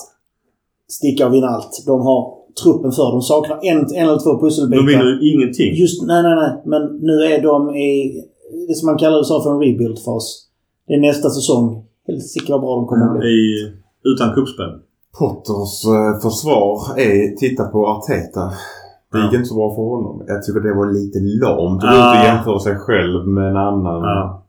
sticka 0.90 1.28
och 1.28 1.34
vinna 1.34 1.48
allt. 1.48 1.84
De 1.86 2.02
har 2.02 2.34
truppen 2.64 2.92
för. 2.92 3.12
De 3.12 3.22
saknar 3.22 3.60
en, 3.62 3.78
en 3.78 4.10
eller 4.10 4.20
två 4.20 4.40
pusselbitar. 4.40 4.84
De 4.84 4.88
vinner 4.88 5.06
ju 5.06 5.34
ingenting. 5.34 5.74
Just, 5.76 6.08
nej, 6.08 6.24
nej, 6.24 6.36
nej. 6.36 6.62
Men 6.66 6.82
nu 7.02 7.14
är 7.24 7.42
de 7.42 7.76
i 7.76 8.22
det 8.68 8.76
som 8.76 8.86
man 8.86 8.98
kallar 8.98 9.18
USA 9.18 9.44
för 9.44 9.52
en 9.52 9.60
rebuild-fas. 9.60 10.42
Det 10.88 10.94
är 10.94 11.00
nästa 11.00 11.30
säsong. 11.30 11.85
Helsike 12.08 12.52
vad 12.52 12.62
bra 12.62 12.76
de 12.76 12.88
kommer 12.88 13.06
att 13.14 13.20
bli. 13.20 13.30
I, 13.30 13.74
utan 14.04 14.34
kuppspel. 14.36 14.72
Potters 15.20 15.86
eh, 15.86 16.22
försvar 16.22 17.00
är 17.00 17.36
titta 17.36 17.64
på 17.64 17.88
Arteta. 17.88 18.42
Det 19.12 19.18
gick 19.22 19.34
Ja. 19.34 19.38
inte 19.38 19.46
så 19.50 19.56
bra 19.56 19.76
för 19.76 19.82
honom. 19.82 20.24
Jag 20.28 20.44
tycker 20.44 20.60
det 20.60 20.74
var 20.74 20.94
lite 20.94 21.20
lamt 21.46 21.84
att 21.84 21.90
gå 21.90 21.96
ut 21.96 22.20
och 22.20 22.26
jämföra 22.26 22.60
sig 22.60 22.76
själv 22.78 23.28
med 23.28 23.50
en 23.50 23.58
annan. 23.58 24.02
Ja. 24.04 24.44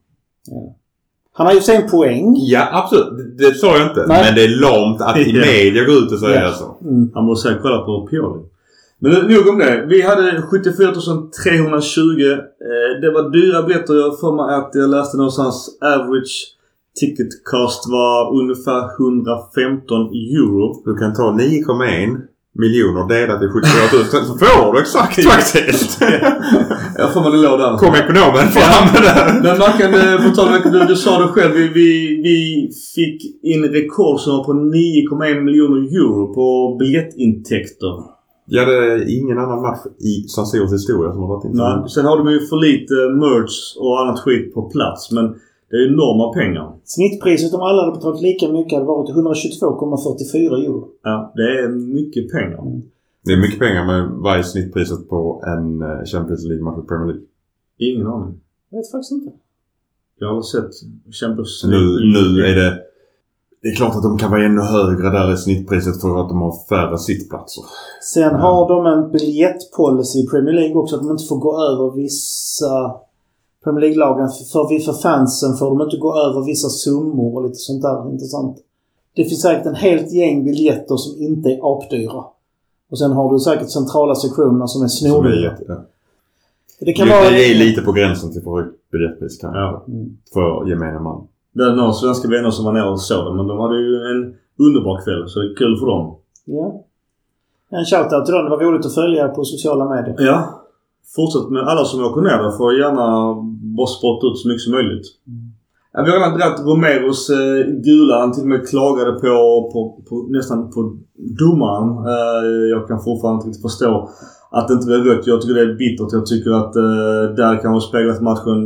Han 1.32 1.46
har 1.46 1.54
ju 1.54 1.60
sig 1.60 1.76
en 1.76 1.90
poäng. 1.90 2.34
Ja, 2.38 2.68
absolut. 2.72 3.12
Det, 3.38 3.48
det 3.48 3.54
sa 3.54 3.66
jag 3.78 3.88
inte. 3.90 4.04
Nej. 4.08 4.22
Men 4.24 4.34
det 4.34 4.44
är 4.44 4.60
lamt 4.60 5.00
att 5.00 5.16
i 5.26 5.30
Ja. 5.30 5.44
media 5.46 5.84
gå 5.84 5.92
ut 5.92 6.12
och 6.12 6.18
säga 6.18 6.40
Ja. 6.42 6.52
så. 6.52 6.76
Mm. 6.88 7.10
Han 7.14 7.26
borde 7.26 7.40
säkert 7.40 7.62
kolla 7.62 7.78
på 7.78 8.06
Pioli. 8.10 8.42
Men 8.98 9.12
nog 9.12 9.48
om 9.48 9.58
det. 9.58 9.86
Vi 9.88 10.02
hade 10.02 10.42
74 10.42 10.92
320. 11.44 12.00
Eh, 12.30 13.00
det 13.00 13.10
var 13.10 13.30
dyra 13.32 13.62
biljetter. 13.62 13.94
Jag 13.94 14.20
för 14.20 14.32
mig 14.32 14.54
att 14.54 14.70
jag 14.74 14.90
läste 14.90 15.16
någonstans 15.16 15.78
average 15.80 16.55
ticket 17.00 17.28
cost 17.50 17.82
var 17.96 18.40
ungefär 18.40 18.82
115 19.00 20.00
euro. 20.36 20.64
Du 20.84 20.92
kan 21.00 21.14
ta 21.14 21.22
9,1 21.22 22.16
miljoner 22.58 23.04
delat 23.14 23.42
i 23.42 23.48
74 23.48 23.62
000 23.92 24.24
så 24.28 24.34
får 24.38 24.72
du 24.72 24.80
exakt 24.80 25.24
faktiskt. 25.24 26.00
Jag 26.98 27.12
för 27.12 27.20
mig 27.20 27.30
det 27.32 27.36
låg 27.48 27.58
där. 27.58 27.76
Kom 27.76 27.94
ekonomen 27.94 28.46
fram 28.56 28.84
med 28.92 29.02
det. 29.02 29.40
Men 29.42 29.58
Mackan, 29.58 29.94
eh, 29.94 30.28
på 30.28 30.34
tal 30.36 30.48
om- 30.48 30.72
du, 30.72 30.78
du 30.84 30.96
sa 30.96 31.18
det 31.22 31.28
själv. 31.28 31.52
Vi, 31.54 31.68
vi, 31.68 31.88
vi 32.28 32.70
fick 32.94 33.44
in 33.44 33.62
rekordsummor 33.64 34.44
på 34.44 34.52
9,1 34.52 35.40
miljoner 35.40 35.80
euro 35.98 36.34
på 36.34 36.76
biljettintäkter. 36.78 37.94
Ja, 38.48 38.64
det 38.64 38.76
är 38.92 39.18
ingen 39.18 39.38
annan 39.38 39.62
match 39.62 39.80
i 40.12 40.28
San 40.28 40.46
Siros 40.46 40.72
historia 40.72 41.12
som 41.12 41.20
har 41.22 41.28
varit 41.28 41.44
in 41.44 41.56
så 41.56 41.62
Nej. 41.62 41.76
mycket. 41.76 41.90
Sen 41.92 42.04
har 42.04 42.16
de 42.18 42.32
ju 42.32 42.40
för 42.40 42.56
lite 42.68 42.94
merch 42.94 43.56
och 43.82 44.00
annat 44.00 44.20
skit 44.20 44.54
på 44.54 44.62
plats. 44.62 45.12
Men 45.12 45.34
det 45.70 45.76
är 45.76 45.92
enorma 45.92 46.32
pengar. 46.32 46.76
Snittpriset 46.84 47.54
om 47.54 47.60
alla 47.60 47.82
hade 47.82 47.96
betalat 47.96 48.22
lika 48.22 48.48
mycket 48.48 48.72
hade 48.72 48.86
varit 48.86 49.10
122,44 49.10 50.64
euro. 50.64 50.88
Ja, 51.02 51.32
det 51.34 51.42
är 51.42 51.68
mycket 51.68 52.32
pengar. 52.32 52.82
Det 53.24 53.32
är 53.32 53.36
mycket 53.36 53.58
pengar 53.58 53.86
men 53.86 54.22
vad 54.22 54.38
är 54.38 54.42
snittpriset 54.42 55.08
på 55.08 55.42
en 55.46 55.82
eh, 55.82 56.04
Champions 56.04 56.44
League-match 56.44 56.78
i 56.84 56.86
Premier 56.88 57.06
League? 57.06 57.26
Ingen 57.78 58.06
aning. 58.06 58.40
Jag 58.70 58.78
vet 58.78 58.90
faktiskt 58.90 59.12
inte. 59.12 59.30
Jag 60.18 60.34
har 60.34 60.42
sett 60.42 60.70
Champions 61.20 61.60
Så 61.60 61.68
nu, 61.68 61.82
nu 62.16 62.46
är 62.46 62.54
det... 62.54 62.82
Det 63.62 63.68
är 63.68 63.74
klart 63.74 63.96
att 63.96 64.02
de 64.02 64.18
kan 64.18 64.30
vara 64.30 64.44
ännu 64.44 64.60
högre 64.60 65.10
där 65.10 65.32
i 65.32 65.36
snittpriset 65.36 66.00
för 66.00 66.20
att 66.20 66.28
de 66.28 66.40
har 66.40 66.54
färre 66.68 66.98
sittplatser. 66.98 67.64
Sen 68.14 68.34
har 68.34 68.68
de 68.68 68.86
en 68.86 69.12
biljettpolicy 69.12 70.18
i 70.18 70.26
Premier 70.26 70.54
League 70.54 70.74
också 70.74 70.96
att 70.96 71.02
de 71.02 71.10
inte 71.10 71.24
får 71.24 71.38
gå 71.38 71.52
över 71.60 71.96
vissa 71.96 72.94
Premier 73.66 73.80
League-lagen. 73.80 74.28
För, 74.52 74.84
för 74.84 74.92
fansen 74.92 75.56
får 75.56 75.66
de 75.66 75.82
inte 75.82 75.96
gå 75.96 76.18
över 76.18 76.44
vissa 76.44 76.68
summor 76.68 77.36
och 77.36 77.42
lite 77.42 77.58
sånt 77.58 77.82
där 77.82 78.10
intressant. 78.10 78.56
Det 79.16 79.24
finns 79.24 79.42
säkert 79.42 79.66
en 79.66 79.74
helt 79.74 80.12
gäng 80.12 80.44
biljetter 80.44 80.96
som 80.96 81.22
inte 81.22 81.48
är 81.48 81.58
apdyra. 81.62 82.24
Och 82.90 82.98
sen 82.98 83.12
har 83.12 83.32
du 83.32 83.38
säkert 83.38 83.70
centrala 83.70 84.14
sektionerna 84.14 84.66
som 84.66 84.82
är 84.82 85.44
ja. 85.44 85.76
Det 86.80 86.92
kan 86.92 87.08
det, 87.08 87.14
vara... 87.14 87.30
det 87.30 87.50
är 87.50 87.54
lite 87.54 87.82
på 87.82 87.92
gränsen 87.92 88.32
till 88.32 88.42
för 88.42 88.50
högt 88.50 88.90
biljettpris 88.92 89.38
kanske. 89.38 89.58
Ja. 89.58 89.84
Mm. 89.88 90.16
För 90.32 90.68
gemene 90.68 91.00
man. 91.00 91.28
Det 91.52 91.64
är 91.64 91.72
några 91.76 91.92
svenska 91.92 92.28
vänner 92.28 92.50
som 92.50 92.64
var 92.64 92.72
nere 92.72 92.90
och 92.90 93.00
såg 93.00 93.26
det. 93.26 93.34
Men 93.34 93.46
de 93.46 93.58
hade 93.58 93.78
ju 93.78 93.94
en 93.96 94.34
underbar 94.66 95.04
kväll. 95.04 95.28
Så 95.28 95.40
det 95.40 95.46
är 95.46 95.56
kul 95.56 95.76
för 95.78 95.86
dem. 95.86 96.16
Ja. 96.44 96.82
En 97.70 97.84
shoutout 97.84 98.24
till 98.24 98.34
dem. 98.34 98.44
Det 98.44 98.50
var 98.50 98.58
roligt 98.58 98.86
att 98.86 98.94
följa 98.94 99.28
på 99.28 99.44
sociala 99.44 99.88
medier. 99.88 100.16
Ja. 100.18 100.62
Fortsätt 101.14 101.50
med 101.50 101.62
alla 101.62 101.84
som 101.84 102.04
åker 102.04 102.20
ner 102.20 102.38
där 102.42 102.56
får 102.58 102.78
gärna 102.82 103.06
bara 103.76 103.86
spotta 103.96 104.26
ut 104.26 104.38
så 104.38 104.48
mycket 104.48 104.66
som 104.66 104.72
möjligt. 104.72 105.06
Ja, 105.92 106.02
vi 106.04 106.10
har 106.10 106.18
redan 106.18 106.38
dragit 106.38 106.66
Romeros 106.68 107.30
eh, 107.30 107.58
gula. 107.86 108.14
Han 108.20 108.32
till 108.32 108.46
och 108.46 108.52
med 108.54 108.68
klagade 108.68 109.12
på, 109.12 109.34
på, 109.72 109.80
på 110.08 110.14
nästan 110.36 110.70
på 110.74 110.80
domaren. 111.40 111.88
Eh, 112.12 112.64
jag 112.74 112.88
kan 112.88 113.00
fortfarande 113.08 113.36
inte 113.36 113.48
riktigt 113.48 113.68
förstå 113.68 113.92
att 114.50 114.68
det 114.68 114.74
inte 114.74 114.86
blev 114.86 115.04
rött. 115.04 115.26
Jag 115.26 115.40
tycker 115.40 115.54
det 115.54 115.66
är 115.70 115.80
bittert. 115.84 116.12
Jag 116.18 116.26
tycker 116.26 116.50
att 116.50 116.76
eh, 116.76 117.22
där 117.40 117.62
kan 117.62 117.72
ha 117.72 117.80
speglat 117.80 118.20
matchen 118.30 118.58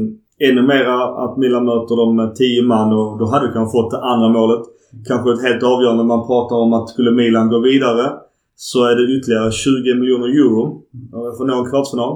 ännu 0.48 0.62
mera. 0.62 0.96
Att 1.24 1.36
Milan 1.36 1.64
möter 1.64 1.94
dem 1.96 2.16
med 2.16 2.34
10 2.34 2.62
man 2.62 2.92
och 2.98 3.18
då 3.18 3.24
hade 3.32 3.46
vi 3.46 3.52
kanske 3.52 3.76
fått 3.76 3.90
det 3.90 4.02
andra 4.12 4.28
målet. 4.28 4.62
Kanske 5.08 5.32
ett 5.32 5.42
helt 5.48 5.62
avgörande. 5.62 6.04
Man 6.04 6.26
pratar 6.26 6.56
om 6.56 6.72
att 6.72 6.88
skulle 6.88 7.10
Milan 7.10 7.48
gå 7.48 7.58
vidare 7.58 8.04
så 8.62 8.78
är 8.84 8.94
det 8.96 9.04
ytterligare 9.16 9.52
20 9.52 9.94
miljoner 10.00 10.28
euro 10.42 10.82
för 11.36 11.42
att 11.44 11.48
nå 11.50 11.56
en 11.64 11.70
kvartsfinal. 11.70 12.14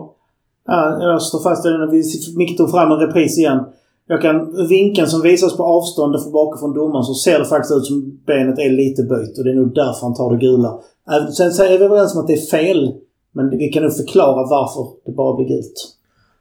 Ja, 0.66 0.98
jag 1.02 1.22
står 1.22 1.42
fast 1.42 1.66
i 1.66 1.68
den. 1.68 1.90
Vi 1.90 2.02
Micke 2.36 2.56
tog 2.56 2.70
fram 2.70 2.92
en 2.92 2.98
repris 2.98 3.38
igen. 3.38 3.60
Jag 4.06 4.22
kan, 4.22 4.66
vinkeln 4.68 5.08
som 5.08 5.20
visas 5.22 5.56
på 5.56 5.62
avstånd 5.62 6.22
från 6.22 6.32
bakifrån 6.32 6.74
domaren 6.74 7.04
så 7.04 7.14
ser 7.14 7.38
det 7.38 7.44
faktiskt 7.44 7.76
ut 7.76 7.86
som 7.86 8.20
benet 8.26 8.58
är 8.58 8.70
lite 8.70 9.02
böjt 9.02 9.38
och 9.38 9.44
det 9.44 9.50
är 9.50 9.54
nog 9.54 9.74
därför 9.74 10.00
han 10.06 10.14
tar 10.14 10.30
det 10.32 10.38
gula. 10.46 10.70
Även- 11.16 11.32
Sen 11.32 11.52
så 11.52 11.62
är 11.62 11.78
vi 11.78 11.84
överens 11.84 12.14
om 12.14 12.20
att 12.20 12.26
det 12.26 12.32
är 12.42 12.46
fel. 12.58 12.92
Men 13.36 13.50
vi 13.50 13.68
kan 13.68 13.82
nog 13.82 13.96
förklara 13.96 14.40
varför 14.56 14.82
det 15.06 15.12
bara 15.12 15.36
blir 15.36 15.48
gult. 15.48 15.78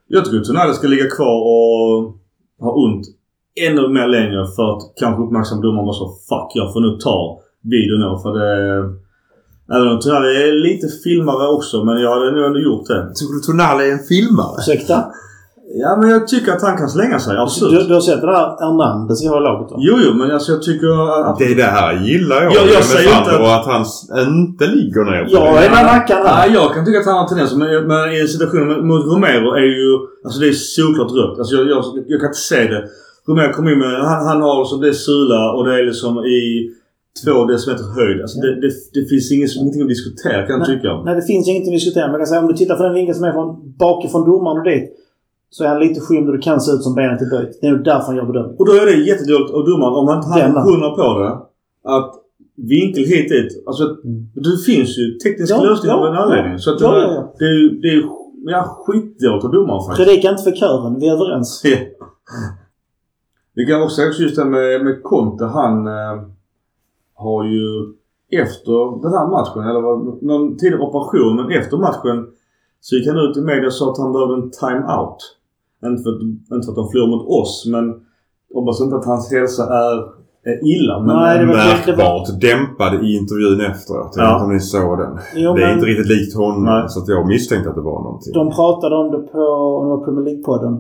Jag 0.07 0.25
tycker 0.25 0.37
att 0.37 0.45
Tonali 0.45 0.73
ska 0.73 0.87
ligga 0.87 1.09
kvar 1.17 1.37
och 1.53 1.95
ha 2.65 2.71
ont 2.85 3.05
ännu 3.67 3.87
mer 3.97 4.07
längre 4.07 4.47
för 4.55 4.65
att 4.73 4.81
kanske 4.95 5.23
uppmärksamma 5.23 5.61
domaren 5.61 5.87
och 5.87 5.95
så 5.95 6.07
fuck 6.29 6.49
jag 6.53 6.73
får 6.73 6.79
nu 6.81 6.97
ta 6.97 7.39
videon 7.73 7.99
nu 8.05 8.11
för 8.23 8.31
det... 8.39 9.02
Även 9.72 9.88
om 9.88 9.99
Tonali 9.99 10.28
är 10.43 10.53
lite 10.68 10.88
filmare 11.03 11.47
också 11.47 11.84
men 11.84 12.01
jag 12.01 12.11
hade 12.14 12.32
nog 12.32 12.45
ändå 12.45 12.59
gjort 12.59 12.88
det. 12.88 13.11
Tycker 13.16 13.34
du 13.34 13.39
Tonali 13.39 13.89
är 13.89 13.93
en 13.93 14.03
filmare? 14.14 14.55
Ursäkta? 14.59 15.05
Ja 15.76 15.95
men 15.99 16.09
jag 16.09 16.28
tycker 16.28 16.51
att 16.51 16.61
han 16.61 16.78
kan 16.78 16.89
slänga 16.89 17.20
sig. 17.20 17.34
Du, 17.36 17.41
Absolut. 17.41 17.88
du 17.88 17.93
har 17.93 18.01
sett 18.01 18.22
det 18.22 18.28
där 18.28 18.45
Hernandez 18.64 19.24
i 19.24 19.28
laget 19.28 19.72
va? 19.72 19.78
Jo, 19.80 19.95
jo 20.05 20.14
men 20.14 20.32
alltså 20.32 20.51
jag 20.51 20.61
tycker 20.64 20.89
att... 21.30 21.39
Det 21.39 21.53
det 21.53 21.64
här 21.64 21.93
gillar 22.07 22.36
jag. 22.43 22.51
Ja, 22.53 22.59
jag 22.59 22.66
med 22.76 22.84
säger 22.84 23.18
inte 23.20 23.53
att 23.55 23.66
han 23.66 23.82
s- 23.82 24.09
inte 24.28 24.66
ligger 24.68 25.03
ner 25.11 25.24
på 25.24 25.30
Ja, 25.32 25.39
det. 25.53 25.66
är 25.66 25.70
den 25.76 25.86
rackaren 25.93 26.22
Ja, 26.26 26.32
här. 26.32 26.49
jag 26.53 26.74
kan 26.74 26.86
tycka 26.86 26.99
att 26.99 27.05
han 27.05 27.16
har 27.22 27.28
tendenser 27.28 27.57
men, 27.57 27.88
men 27.88 28.14
i 28.14 28.20
en 28.22 28.28
situation 28.28 28.68
med- 28.68 28.84
mot 28.89 29.05
Romero 29.05 29.49
är 29.64 29.70
ju... 29.82 29.88
Alltså 30.26 30.39
det 30.39 30.47
är 30.47 30.57
såklart 30.78 31.11
rött. 31.20 31.39
Alltså 31.39 31.55
jag, 31.55 31.66
jag, 31.74 31.84
jag 32.11 32.20
kan 32.22 32.28
inte 32.30 32.39
se 32.53 32.61
det. 32.74 32.82
Romero 33.28 33.53
kom 33.53 33.68
in 33.70 33.80
med... 33.80 33.93
Han, 34.09 34.20
han 34.28 34.41
har 34.41 34.59
alltså 34.59 34.76
det 34.78 34.88
är 34.88 34.93
sula 35.07 35.51
och 35.55 35.66
det 35.68 35.74
är 35.80 35.84
liksom 35.86 36.14
i 36.39 36.41
två 37.22 37.45
decimeters 37.45 37.89
höjd. 37.99 38.22
Alltså 38.22 38.38
det, 38.43 38.51
det, 38.64 38.72
det 38.93 39.03
finns 39.11 39.32
inget, 39.32 39.55
ingenting 39.55 39.82
att 39.82 39.93
diskutera 39.95 40.47
kan 40.47 40.59
jag 40.59 40.68
tycka. 40.68 40.89
Nej, 41.05 41.16
det 41.16 41.26
finns 41.32 41.47
ingenting 41.49 41.74
att 41.74 41.80
diskutera. 41.82 42.07
Man 42.11 42.20
kan 42.20 42.28
säga 42.28 42.41
om 42.41 42.47
du 42.47 42.53
tittar 42.53 42.76
på 42.76 42.84
den 42.84 42.93
vinkeln 42.93 43.16
som 43.20 43.26
är 43.30 43.32
från 43.38 43.47
bakifrån 43.86 44.24
domaren 44.32 44.57
och 44.57 44.68
dit. 44.72 44.86
Så 45.49 45.64
är 45.64 45.68
han 45.68 45.80
lite 45.80 45.99
skymd 46.05 46.28
och 46.30 46.36
det 46.38 46.41
kan 46.41 46.61
se 46.61 46.72
ut 46.72 46.84
som 46.84 46.95
benet 46.95 47.22
är 47.22 47.30
böjt. 47.36 47.57
Det 47.61 47.68
är 47.68 47.72
nog 47.72 47.84
därför 47.84 48.05
han 48.05 48.16
gör 48.16 48.26
bedömningen. 48.26 48.57
Och 48.59 48.66
då 48.66 48.74
är 48.82 48.86
det 48.86 48.95
jättedåligt 49.11 49.51
av 49.57 49.61
domaren 49.72 49.93
om 50.01 50.07
han 50.07 50.18
inte 50.18 50.59
har 50.59 50.72
hundra 50.72 50.89
på 50.89 51.20
det. 51.20 51.34
Att 51.95 52.11
vinkel 52.74 53.03
hit 53.03 53.30
dit. 53.30 53.64
Alltså 53.68 53.84
Mm. 53.84 54.28
det 54.47 54.57
finns 54.66 54.97
ju 54.99 55.05
tekniska 55.24 55.55
Ja, 55.55 55.64
lösningar 55.64 55.95
ja, 55.95 55.99
av 56.01 56.07
en 56.14 56.22
anledning. 56.22 56.59
Så 56.59 56.74
att 56.74 56.82
ja, 56.82 56.91
det, 56.91 57.01
ja, 57.01 57.14
ja. 57.14 57.34
det 57.39 57.45
är 57.45 57.57
ju 57.61 57.70
det 57.82 57.88
är, 57.88 58.03
ja, 58.55 58.61
skitdåligt 58.86 59.45
av 59.45 59.51
domaren 59.51 59.84
faktiskt. 59.86 60.07
Predika 60.07 60.30
inte 60.30 60.43
för 60.43 60.51
kören. 60.51 60.99
Vi 60.99 61.07
är 61.07 61.14
överens. 61.14 61.61
Ja. 61.72 61.78
Vi 63.55 63.66
kan 63.66 63.82
också 63.84 63.95
säga 63.95 64.07
just 64.20 64.36
det 64.36 64.45
med, 64.45 64.84
med 64.86 65.03
Conte. 65.03 65.45
Han 65.45 65.88
eh, 65.88 65.93
har 67.16 67.43
ju 67.43 67.66
efter 68.43 69.01
den 69.01 69.14
här 69.18 69.28
matchen, 69.28 69.70
eller 69.70 69.82
var 69.82 69.95
någon 70.30 70.57
tidig 70.57 70.82
operation, 70.82 71.36
men 71.36 71.51
efter 71.59 71.78
matchen 71.78 72.28
så 72.82 72.95
gick 72.95 73.07
han 73.07 73.18
ut 73.18 73.38
i 73.38 73.41
media 73.41 73.66
och 73.68 73.74
sa 73.74 73.91
att 73.91 73.97
han 73.97 74.11
behövde 74.14 74.34
en 74.36 74.51
time-out. 74.61 75.20
Inte 75.86 76.03
för, 76.03 76.09
att, 76.09 76.22
inte 76.55 76.66
för 76.66 76.72
att 76.72 76.82
de 76.82 76.88
förlorar 76.91 77.07
mot 77.16 77.28
oss, 77.41 77.68
men 77.74 77.86
hoppas 78.53 78.82
inte 78.82 78.95
att 78.95 79.05
hans 79.05 79.32
hälsa 79.32 79.64
är 79.86 79.97
eh, 80.49 80.59
illa. 80.76 80.99
Men, 80.99 81.16
Nej, 81.16 81.39
det 81.39 81.45
var- 81.45 81.53
Märkbart 81.53 82.28
dämpad 82.41 82.91
i 83.05 83.16
intervjun 83.20 83.61
efteråt. 83.72 84.11
Jag 84.16 84.26
Ja. 84.26 84.28
vet 84.28 84.34
inte 84.36 84.45
om 84.45 84.53
ni 84.53 84.59
såg 84.59 84.97
den. 85.03 85.14
Jo, 85.36 85.53
det 85.53 85.61
är 85.64 85.66
men- 85.68 85.74
inte 85.76 85.86
riktigt 85.91 86.09
likt 86.16 86.36
honom. 86.36 86.64
Nej. 86.64 86.84
Så 86.88 86.99
att 87.01 87.07
jag 87.07 87.28
misstänkte 87.28 87.70
att 87.70 87.76
det 87.76 87.82
var 87.93 87.99
någonting. 88.03 88.34
De 88.34 88.49
pratade 88.59 88.95
om 88.95 89.11
det 89.11 89.22
på 89.34 89.39
om 89.78 89.82
det 89.86 89.89
var 89.95 90.05
Premier 90.05 90.26
League-podden. 90.30 90.74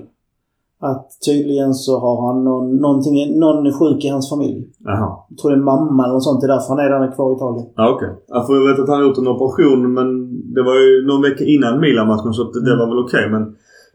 Att 0.91 1.07
tydligen 1.27 1.73
så 1.73 1.93
har 1.99 2.15
han 2.27 2.43
någon, 2.43 2.65
någonting, 2.85 3.39
någon 3.39 3.73
sjuk 3.77 4.05
i 4.05 4.09
hans 4.15 4.29
familj. 4.33 4.59
Jaha. 4.89 5.09
Jag 5.29 5.37
tror 5.37 5.51
det 5.51 5.57
är 5.57 5.69
mamma 5.73 6.03
eller 6.03 6.13
något 6.13 6.23
sånt. 6.23 6.41
Det 6.41 6.47
är 6.49 6.53
därför 6.55 6.69
han 6.73 6.79
är 6.85 6.89
där 6.89 7.11
kvar 7.15 7.27
i 7.31 7.35
Italien. 7.35 7.65
Ja, 7.75 7.85
okej. 7.95 8.09
För 8.45 8.53
jag 8.57 8.65
vet 8.69 8.79
att 8.83 8.89
han 8.89 8.97
har 8.99 9.05
gjort 9.07 9.17
en 9.23 9.27
operation 9.35 9.93
men 9.97 10.07
det 10.55 10.63
var 10.69 10.75
ju 10.83 10.89
någon 11.09 11.21
vecka 11.27 11.43
innan 11.55 11.73
Milan-matchen 11.85 12.33
så 12.37 12.43
det, 12.67 12.75
var 12.79 12.87
väl 12.91 13.03
okej 13.05 13.25
men... 13.33 13.43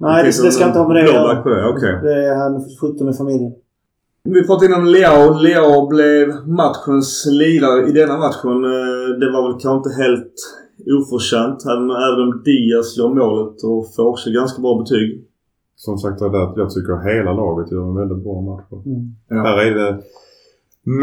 Nej, 0.00 0.18
det, 0.24 0.44
det 0.46 0.52
ska 0.56 0.66
inte 0.66 0.78
ha 0.78 0.88
med 0.88 0.96
det 0.96 1.02
att 1.08 1.14
göra. 1.14 1.34
det. 1.34 1.68
Okej. 1.74 1.94
Det 2.02 2.14
är 2.30 2.34
han 2.42 2.52
sjukdom 2.80 3.08
i 3.08 3.14
familjen. 3.22 3.52
Vi 4.24 4.46
pratade 4.46 4.66
innan 4.66 4.80
om 4.80 4.86
Leao. 4.96 5.22
Leao 5.44 5.86
blev 5.94 6.26
matchens 6.62 7.26
lirare 7.40 7.80
i 7.88 7.92
denna 8.00 8.16
matchen. 8.26 8.56
Eh, 8.74 9.06
Det 9.20 9.28
var 9.34 9.42
väl 9.46 9.60
kanske 9.60 9.78
inte 9.82 10.02
helt 10.02 10.34
oförtjänt. 10.98 11.58
Även 12.06 12.20
om 12.26 12.42
Diaz 12.44 12.88
gör 12.98 13.08
målet 13.22 13.56
och 13.70 13.94
får 13.94 14.04
också 14.12 14.30
ganska 14.30 14.62
bra 14.62 14.78
betyg. 14.82 15.27
Som 15.86 15.98
sagt 15.98 16.20
var 16.20 16.30
det 16.30 16.42
att 16.42 16.56
jag 16.56 16.70
tycker 16.70 17.14
hela 17.14 17.32
laget 17.32 17.72
gör 17.72 17.82
en 17.88 17.94
väldigt 17.94 18.24
bra 18.24 18.40
match. 18.40 18.64
Mm. 18.86 19.14
Ja. 19.28 19.36
Här 19.36 19.58
är 19.66 19.74
det 19.74 19.98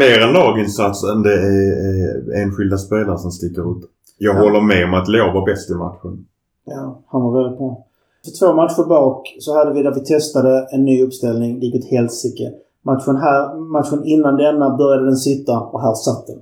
mer 0.00 0.18
en 0.26 0.32
laginsats 0.32 1.04
än 1.04 1.22
det 1.22 1.34
är, 1.34 2.42
enskilda 2.42 2.76
spelare 2.78 3.18
som 3.18 3.30
sticker 3.30 3.70
ut. 3.72 3.82
Jag 4.18 4.36
Ja. 4.36 4.40
håller 4.40 4.60
med 4.60 4.84
om 4.84 4.94
att 4.94 5.08
Leo 5.08 5.32
var 5.34 5.46
bäst 5.46 5.70
i 5.70 5.74
matchen. 5.74 6.26
Ja, 6.64 7.00
han 7.06 7.22
var 7.22 7.42
väldigt 7.42 7.58
bra. 7.58 7.84
För 8.24 8.46
två 8.46 8.54
matcher 8.54 8.88
bak 8.88 9.36
så 9.40 9.54
hade 9.58 9.72
vi 9.72 9.82
där 9.82 9.94
vi 9.94 10.00
testade 10.00 10.68
en 10.72 10.84
ny 10.84 11.02
uppställning. 11.02 11.60
Det 11.60 11.66
gick 11.66 11.84
åt 11.84 11.90
helsike. 11.90 12.52
Matchen, 12.82 13.16
här, 13.16 13.54
matchen 13.54 14.04
innan 14.04 14.36
denna 14.36 14.76
började 14.76 15.04
den 15.04 15.16
sitta 15.16 15.60
och 15.60 15.80
här 15.82 15.94
satt 15.94 16.26
den. 16.26 16.38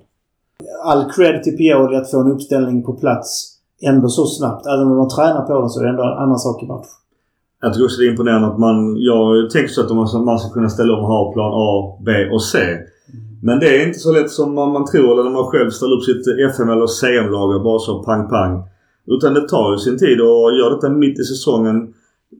All 0.84 1.10
cred 1.12 1.42
till 1.42 1.56
Pioli 1.56 1.96
att 1.96 2.10
få 2.10 2.20
en 2.20 2.32
uppställning 2.32 2.82
på 2.82 2.92
plats 2.92 3.58
ändå 3.82 4.08
så 4.08 4.26
snabbt. 4.26 4.66
Även 4.66 4.86
om 4.86 4.96
de 4.96 5.08
tränar 5.08 5.42
på 5.46 5.60
den 5.60 5.70
så 5.70 5.80
är 5.80 5.84
det 5.84 5.90
ändå 5.90 6.02
en 6.02 6.18
annan 6.18 6.38
sak 6.38 6.62
i 6.62 6.66
match. 6.66 6.86
Jag 7.64 7.72
tycker 7.72 7.84
också 7.84 8.00
det 8.00 8.06
är 8.06 8.10
imponerande 8.10 8.48
att 8.48 8.58
man... 8.58 8.96
Jag 9.10 9.50
tänker 9.50 9.68
så 9.68 9.80
att 9.80 10.24
man, 10.24 10.38
ska 10.38 10.48
kunna 10.52 10.68
ställa 10.68 10.92
om 10.94 11.04
och 11.04 11.12
ha 11.14 11.32
plan 11.32 11.52
A, 11.54 11.98
B 12.06 12.10
och 12.34 12.42
C. 12.42 12.58
Men 13.42 13.60
det 13.60 13.68
är 13.76 13.86
inte 13.86 13.98
så 13.98 14.12
lätt 14.12 14.30
som 14.30 14.54
man, 14.54 14.72
man 14.72 14.84
tror 14.84 15.12
eller 15.12 15.24
när 15.24 15.38
man 15.40 15.50
själv 15.52 15.70
ställer 15.70 15.96
upp 15.96 16.04
sitt 16.04 16.26
FM 16.50 16.68
eller 16.68 16.86
CM-lag 16.86 17.62
bara 17.62 17.78
så 17.78 18.02
pang 18.02 18.28
pang. 18.28 18.62
Utan 19.06 19.34
det 19.34 19.48
tar 19.48 19.72
ju 19.72 19.78
sin 19.78 19.98
tid 19.98 20.20
och 20.20 20.56
gör 20.58 20.70
detta 20.74 20.88
mitt 20.88 21.18
i 21.18 21.24
säsongen. 21.24 21.76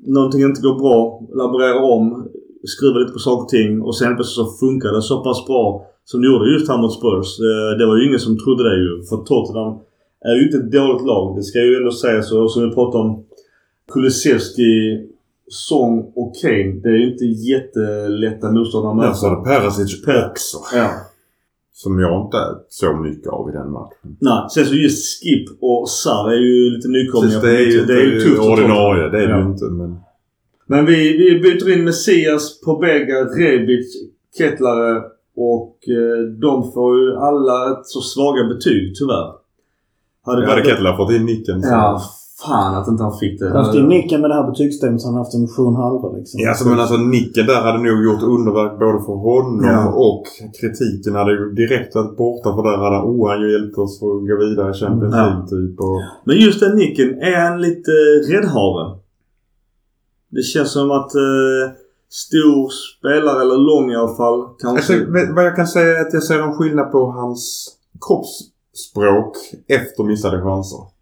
Någonting 0.07 0.43
inte 0.43 0.62
går 0.62 0.79
bra, 0.85 1.20
laborera 1.41 1.85
om, 1.95 2.29
skruva 2.64 2.99
lite 2.99 3.12
på 3.12 3.18
saker 3.18 3.43
och 3.43 3.49
ting 3.49 3.83
och 3.83 3.97
sen 3.97 4.16
plötsligt 4.16 4.47
så 4.47 4.66
funkar 4.66 4.93
det 4.93 5.03
så 5.03 5.16
pass 5.25 5.47
bra 5.47 5.87
som 6.05 6.20
det 6.20 6.27
gjorde 6.27 6.53
just 6.53 6.68
här 6.68 6.79
mot 6.79 6.99
Spurs. 6.99 7.29
Eh, 7.49 7.79
det 7.79 7.87
var 7.87 7.97
ju 7.97 8.07
ingen 8.09 8.25
som 8.27 8.39
trodde 8.39 8.62
det 8.70 8.77
ju. 8.85 9.03
För 9.09 9.16
Tottenham 9.16 9.72
är 10.29 10.35
ju 10.39 10.43
inte 10.47 10.59
ett 10.59 10.72
dåligt 10.72 11.07
lag. 11.07 11.37
Det 11.37 11.43
ska 11.43 11.59
ju 11.59 11.77
ändå 11.77 11.91
sägas. 11.91 12.33
Och 12.33 12.51
som 12.51 12.68
vi 12.68 12.75
pratade 12.75 13.05
om 13.05 13.25
Kulusevski, 13.93 14.72
Song 15.49 16.12
och 16.16 16.32
Kane. 16.42 16.72
Det 16.82 16.88
är 16.88 16.92
ju 16.92 17.12
inte 17.12 17.24
jättelätta 17.24 18.53
motståndare 18.53 18.92
att 18.92 18.97
Men 18.97 19.14
så 19.14 19.30
möta. 19.30 19.51
hade 19.51 19.61
Perisic 19.61 20.05
Per- 20.05 20.30
också. 20.30 20.59
Ja. 20.74 20.90
Som 21.72 21.99
jag 21.99 22.26
inte 22.26 22.38
såg 22.68 23.01
mycket 23.01 23.28
av 23.32 23.49
i 23.51 23.53
den 23.53 23.70
matchen. 23.70 24.16
Nej, 24.20 24.47
sen 24.55 24.64
så 24.66 24.74
just 24.74 25.22
Skip 25.22 25.49
och 25.61 25.88
Sarr 25.88 26.30
är 26.32 26.36
ju 26.36 26.70
lite 26.70 26.88
nykomlingar. 26.88 27.40
Det 27.40 27.57
är 27.57 27.66
ju, 27.72 27.84
det 27.84 27.92
är 28.01 28.05
ju 28.05 28.20
tufft 28.20 28.40
ordinarie. 28.40 29.09
Det 29.09 29.22
är 29.22 29.26
det 29.26 29.32
Ja. 29.32 29.38
ju 29.40 29.47
inte. 29.47 29.64
Men 29.64 29.97
Men 30.66 30.86
vi, 30.86 31.16
vi 31.16 31.40
byter 31.40 31.70
in 31.78 31.84
Messias, 31.84 32.61
Pobega, 32.61 33.24
Rebic, 33.24 33.97
Kettlare 34.38 35.03
och 35.36 35.78
eh, 35.88 36.22
de 36.40 36.72
får 36.72 37.01
ju 37.01 37.16
alla 37.16 37.80
så 37.84 38.01
svaga 38.01 38.45
betyg 38.49 38.95
tyvärr. 38.99 39.32
Hade 40.26 40.42
jag 40.42 40.49
hade 40.51 40.64
Kettler 40.64 40.97
fått 40.97 41.12
in 41.12 41.24
nicken. 41.26 41.62
så- 41.62 41.68
Ja, 41.68 42.03
fan 42.47 42.74
att 42.74 42.88
inte 42.88 43.03
han 43.03 43.18
fick 43.18 43.40
det. 43.40 43.49
Han 43.49 43.64
haft 43.64 43.76
in 43.76 43.88
nicken 43.88 44.20
med 44.20 44.30
det 44.30 44.34
här 44.34 44.51
betygssystemet 44.51 45.01
så 45.01 45.09
han 45.09 45.14
har 45.14 45.24
haft 45.24 45.34
en 45.34 45.47
7,5 45.47 46.16
liksom. 46.18 46.40
Ja, 46.40 46.49
alltså, 46.49 46.68
men 46.68 46.80
alltså 46.80 46.97
nicken 46.97 47.47
där 47.47 47.61
hade 47.66 47.78
nog 47.78 48.05
gjort 48.05 48.22
underverk 48.22 48.78
både 48.78 48.99
för 49.07 49.16
honom 49.28 49.64
Ja. 49.64 49.92
och 50.07 50.24
kritiken 50.61 51.14
hade 51.14 51.32
ju 51.32 51.53
direkt 51.53 51.95
varit 51.95 52.16
borta 52.16 52.49
för 52.55 52.62
där 52.62 52.76
hade 52.76 52.97
oh, 53.11 53.28
han 53.30 53.40
ju 53.42 53.53
hjälpt 53.53 53.78
oss 53.78 54.03
att 54.03 54.28
gå 54.28 54.36
vidare 54.45 54.70
i 54.70 54.74
Champions 54.74 55.14
Ja. 55.14 55.24
League 55.26 55.47
typ. 55.55 55.80
Och, 55.80 56.01
Men 56.24 56.36
just 56.36 56.61
den 56.61 56.76
nicken, 56.76 57.09
är 57.18 57.40
han 57.49 57.62
lite 57.62 57.90
räddhare? 58.32 58.99
Det 60.30 60.42
känns 60.42 60.72
som 60.72 60.90
att 60.90 61.14
eh, 61.14 61.64
stor 62.11 62.70
spelare, 62.99 63.42
eller 63.42 63.59
lång 63.70 63.92
i 63.92 63.97
alla 63.97 64.16
fall, 64.16 64.49
kanske... 64.62 64.95
alltså, 64.95 65.32
vad 65.34 65.45
jag 65.45 65.57
kan 65.57 65.66
säga 65.66 65.99
är 65.99 66.01
att 66.07 66.12
jag 66.12 66.22
ser 66.22 66.40
en 66.42 66.55
skillnad 66.55 66.92
på 66.92 67.07
hans 67.11 67.68
kroppsspråk 68.07 69.36
efter 69.68 70.05
missade 70.05 70.42
chanser. 70.42 70.93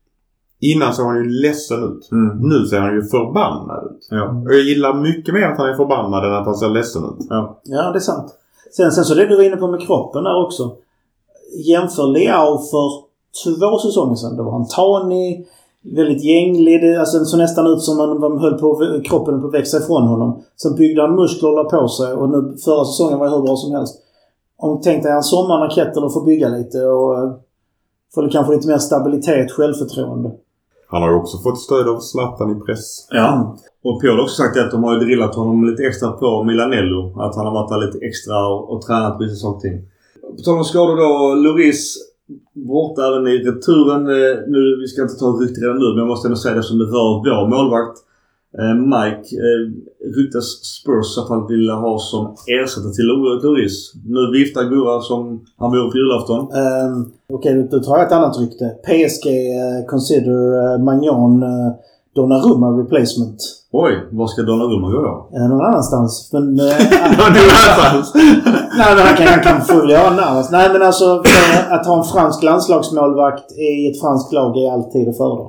Innan 0.64 0.94
såg 0.94 1.06
han 1.06 1.16
ju 1.16 1.30
ledsen 1.30 1.84
ut. 1.84 2.12
Mm. 2.12 2.38
Nu 2.38 2.66
ser 2.66 2.80
han 2.80 2.94
ju 2.94 3.02
förbannad 3.02 3.84
ut. 3.90 4.08
Ja. 4.10 4.42
Och 4.46 4.52
jag 4.52 4.60
gillar 4.60 4.94
mycket 4.94 5.34
mer 5.34 5.46
att 5.46 5.58
han 5.58 5.68
är 5.68 5.74
förbannad 5.74 6.24
än 6.24 6.34
att 6.34 6.44
han 6.44 6.54
ser 6.54 6.68
ledsen 6.68 7.04
ut. 7.04 7.26
ja. 7.28 7.60
Ja, 7.64 7.90
det 7.90 7.98
är 7.98 8.00
sant. 8.00 8.34
Sen, 8.76 8.92
sen 8.92 9.04
så 9.04 9.14
det 9.14 9.26
du 9.26 9.36
var 9.36 9.42
inne 9.42 9.56
på 9.56 9.68
med 9.68 9.80
kroppen 9.86 10.24
där 10.24 10.46
också. 10.46 10.72
Jämför 11.66 12.06
Leao 12.06 12.58
för 12.58 12.90
två 13.44 13.78
säsonger 13.78 14.14
sedan. 14.14 14.36
Då 14.36 14.42
var 14.42 14.52
han 14.52 14.66
tanig, 14.68 15.46
väldigt 15.82 16.24
gänglig. 16.24 16.82
Det 16.82 16.96
alltså, 17.00 17.24
såg 17.24 17.40
nästan 17.40 17.66
ut 17.66 17.82
som 17.82 18.00
om 18.00 18.20
man 18.20 18.38
höll 18.38 18.58
på, 18.58 19.00
kroppen 19.04 19.40
på 19.40 19.46
att 19.46 19.54
växa 19.54 19.78
ifrån 19.78 20.02
honom. 20.02 20.42
Sen 20.56 20.74
byggde 20.74 21.02
han 21.02 21.14
muskler 21.14 21.48
och 21.48 21.56
la 21.56 21.64
på 21.64 21.88
sig 21.88 22.12
och 22.12 22.28
nu 22.28 22.56
förra 22.64 22.84
säsongen 22.84 23.18
var 23.18 23.26
det 23.26 23.36
hur 23.36 23.42
bra 23.42 23.56
som 23.56 23.72
helst. 23.72 23.98
Om 24.56 24.80
tänk 24.82 25.02
dig 25.02 25.12
en 25.12 25.22
sommar 25.22 25.58
när 25.58 25.70
Kettel 25.70 26.10
får 26.10 26.24
bygga 26.24 26.48
lite 26.48 26.84
och 26.84 27.18
eh, 27.18 27.32
får 28.14 28.30
kanske 28.30 28.54
lite 28.54 28.68
mer 28.68 28.78
stabilitet, 28.78 29.52
självförtroende. 29.52 30.30
Han 30.92 31.02
har 31.02 31.10
ju 31.10 31.16
också 31.16 31.38
fått 31.38 31.60
stöd 31.60 31.88
av 31.88 31.98
Zlatan 32.00 32.56
i 32.56 32.60
press. 32.66 33.06
Ja. 33.10 33.56
Och 33.84 34.00
Paul 34.00 34.16
har 34.16 34.22
också 34.22 34.42
sagt 34.42 34.56
att 34.58 34.70
de 34.70 34.84
har 34.84 34.92
ju 34.94 35.00
drillat 35.00 35.34
honom 35.34 35.64
lite 35.64 35.82
extra 35.82 36.12
på 36.12 36.44
Milanello. 36.44 37.00
Att 37.20 37.36
han 37.36 37.46
har 37.46 37.52
varit 37.52 37.70
där 37.72 37.86
lite 37.86 38.06
extra 38.06 38.46
och, 38.46 38.72
och 38.72 38.82
tränat 38.82 39.20
vissa 39.20 39.36
saker 39.36 39.68
ting. 39.68 39.78
På 40.36 40.42
tal 40.42 40.58
om 40.58 40.64
skador 40.64 40.96
då. 40.96 41.34
Loris 41.34 41.96
borta 42.54 43.00
även 43.08 43.26
i 43.26 43.36
returen. 43.38 44.02
Eh, 44.06 44.34
nu, 44.52 44.60
vi 44.80 44.86
ska 44.88 45.02
inte 45.02 45.14
ta 45.14 45.26
rykte 45.26 45.60
redan 45.60 45.78
nu 45.78 45.88
men 45.88 45.98
jag 45.98 46.08
måste 46.12 46.28
ändå 46.28 46.36
säga 46.36 46.54
det 46.54 46.62
som 46.62 46.78
det 46.78 46.84
rör 46.84 47.10
vår 47.26 47.48
målvakt. 47.54 47.96
Eh, 48.58 48.74
Mike 48.92 49.28
eh, 49.46 49.62
ryktas 50.16 50.44
Spurs 50.76 51.16
i 51.16 51.20
alla 51.20 51.28
fall 51.28 51.48
vilja 51.48 51.74
ha 51.74 51.98
som 51.98 52.34
ersättare 52.60 52.92
till 52.92 53.06
Loris. 53.42 53.92
Nu 54.14 54.30
viftar 54.38 54.62
Gurra 54.64 55.00
som 55.00 55.44
han 55.58 55.70
vore 55.70 55.90
på 55.90 55.96
julafton. 55.98 56.38
Um, 56.38 57.12
Okej, 57.32 57.58
okay, 57.58 57.68
då 57.70 57.84
tar 57.84 57.96
jag 57.96 58.06
ett 58.06 58.12
annat 58.12 58.40
rykte. 58.40 58.64
PSG 58.86 59.26
uh, 59.26 59.86
consider 59.90 60.38
uh, 60.62 60.84
Magnon 60.84 61.42
uh, 61.42 61.72
Donnarumma 62.14 62.68
replacement. 62.82 63.38
Oj, 63.72 63.92
var 64.12 64.26
ska 64.26 64.42
Donnarumma 64.42 64.90
gå 64.90 65.02
då? 65.02 65.38
Uh, 65.38 65.48
någon 65.48 65.66
annanstans. 65.66 66.30
Men, 66.32 66.42
uh, 66.42 66.66
nej, 68.78 68.94
men 68.94 69.06
han 69.06 69.16
kan, 69.16 69.26
han 69.26 69.42
kan 69.42 69.60
få 69.60 69.88
göra 69.90 70.10
någon 70.10 70.18
annanstans. 70.18 70.50
Nej, 70.50 70.72
men 70.72 70.82
alltså 70.82 71.22
att 71.70 71.86
ha 71.86 71.98
en 71.98 72.04
fransk 72.04 72.42
landslagsmålvakt 72.42 73.52
i 73.52 73.90
ett 73.90 74.00
franskt 74.00 74.32
lag 74.32 74.56
är 74.56 74.72
alltid 74.72 75.08
att 75.08 75.16
föredra. 75.16 75.46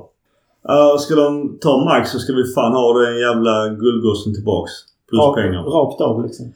Uh, 0.70 0.98
ska 0.98 1.14
de 1.14 1.58
ta 1.60 1.94
Mike 1.94 2.08
så 2.08 2.18
ska 2.18 2.32
vi 2.32 2.54
fan 2.54 2.72
ha 2.72 2.98
den 2.98 3.18
jävla 3.18 3.68
guldgossen 3.68 4.34
tillbaks. 4.34 4.72
Plus 5.08 5.20
Rakt, 5.20 5.36
pengar. 5.36 5.62
rakt 5.62 6.00
av 6.00 6.24
liksom. 6.24 6.52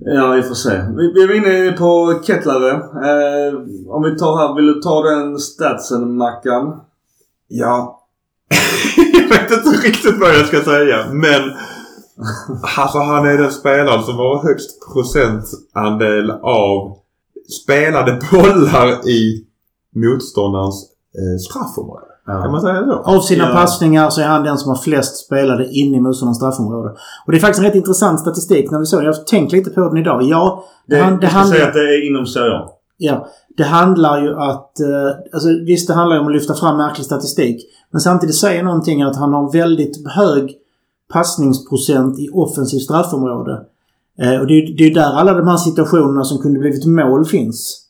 Ja, 0.00 0.32
vi 0.32 0.42
får 0.42 0.54
se. 0.54 0.82
Vi, 0.96 1.12
vi 1.12 1.22
är 1.22 1.34
inne 1.34 1.72
på 1.72 2.20
Kettlare. 2.26 2.70
Eh, 2.70 3.54
om 3.88 4.02
vi 4.02 4.18
tar 4.18 4.36
här, 4.36 4.54
vill 4.54 4.66
du 4.66 4.80
ta 4.80 5.02
den 5.02 5.38
statsen 5.38 6.16
Mackan? 6.16 6.80
Ja. 7.48 8.02
jag 9.12 9.28
vet 9.28 9.50
inte 9.50 9.86
riktigt 9.86 10.20
vad 10.20 10.34
jag 10.34 10.46
ska 10.46 10.60
säga. 10.60 11.06
Men 11.12 11.42
alltså 12.76 12.98
han 12.98 13.26
är 13.26 13.38
den 13.38 13.50
spelaren 13.52 14.02
som 14.02 14.16
har 14.16 14.42
högst 14.42 14.92
procentandel 14.92 16.30
av 16.30 16.98
spelade 17.62 18.20
bollar 18.32 19.08
i 19.08 19.46
motståndarens 19.94 20.86
eh, 21.14 21.38
straffområde. 21.40 22.07
Kan 22.42 22.52
man 22.52 22.60
säga 22.60 22.84
så? 22.86 22.92
Av 22.92 23.20
sina 23.20 23.44
Ja. 23.48 23.54
passningar 23.54 24.10
så 24.10 24.20
är 24.20 24.26
han 24.26 24.42
den 24.44 24.58
som 24.58 24.68
har 24.68 24.76
flest 24.76 25.16
spelade 25.26 25.68
in 25.68 25.94
i 25.94 26.00
motståndarens 26.00 26.36
straffområde. 26.36 26.90
Och 27.26 27.32
det 27.32 27.38
är 27.38 27.40
faktiskt 27.40 27.58
en 27.58 27.64
rätt 27.66 27.74
intressant 27.74 28.20
statistik 28.20 28.70
när 28.70 28.78
vi 28.78 28.86
såg. 28.86 29.02
Jag 29.02 29.06
har 29.12 29.24
tänkt 29.24 29.52
lite 29.52 29.70
på 29.70 29.80
den 29.88 29.96
idag. 29.96 30.22
Ja, 30.22 30.64
det, 30.86 30.96
Det, 30.96 31.02
han, 31.02 31.18
det 31.18 31.26
jag 31.26 31.30
handlar... 31.30 31.56
säga 31.56 31.68
att 31.68 31.74
det 31.74 31.80
är 31.80 32.10
inom 32.10 32.26
Serie. 32.26 32.60
Ja. 32.96 33.28
Det 33.56 33.64
handlar 33.64 34.22
ju 34.22 34.34
att... 34.36 34.80
Eh, 34.80 34.88
alltså 35.32 35.48
visst, 35.66 35.88
det 35.88 35.94
handlar 35.94 36.16
ju 36.16 36.20
om 36.20 36.26
att 36.26 36.32
lyfta 36.32 36.54
fram 36.54 36.76
märklig 36.76 37.04
statistik. 37.06 37.66
Men 37.90 38.00
samtidigt 38.00 38.36
säger 38.36 38.62
någonting 38.62 39.02
att 39.02 39.16
han 39.16 39.32
har 39.32 39.52
väldigt 39.52 40.08
hög 40.08 40.54
passningsprocent 41.12 42.18
i 42.18 42.28
offensivt 42.32 42.82
straffområde. 42.82 43.60
Eh, 44.22 44.40
och 44.40 44.46
det 44.46 44.52
är 44.54 44.66
ju 44.66 44.74
det 44.74 44.82
är 44.84 44.88
ju 44.88 44.94
där 44.94 45.12
alla 45.12 45.34
de 45.34 45.48
här 45.48 45.56
situationerna 45.56 46.24
som 46.24 46.38
kunde 46.38 46.58
blivit 46.60 46.86
mål 46.86 47.24
finns. 47.24 47.84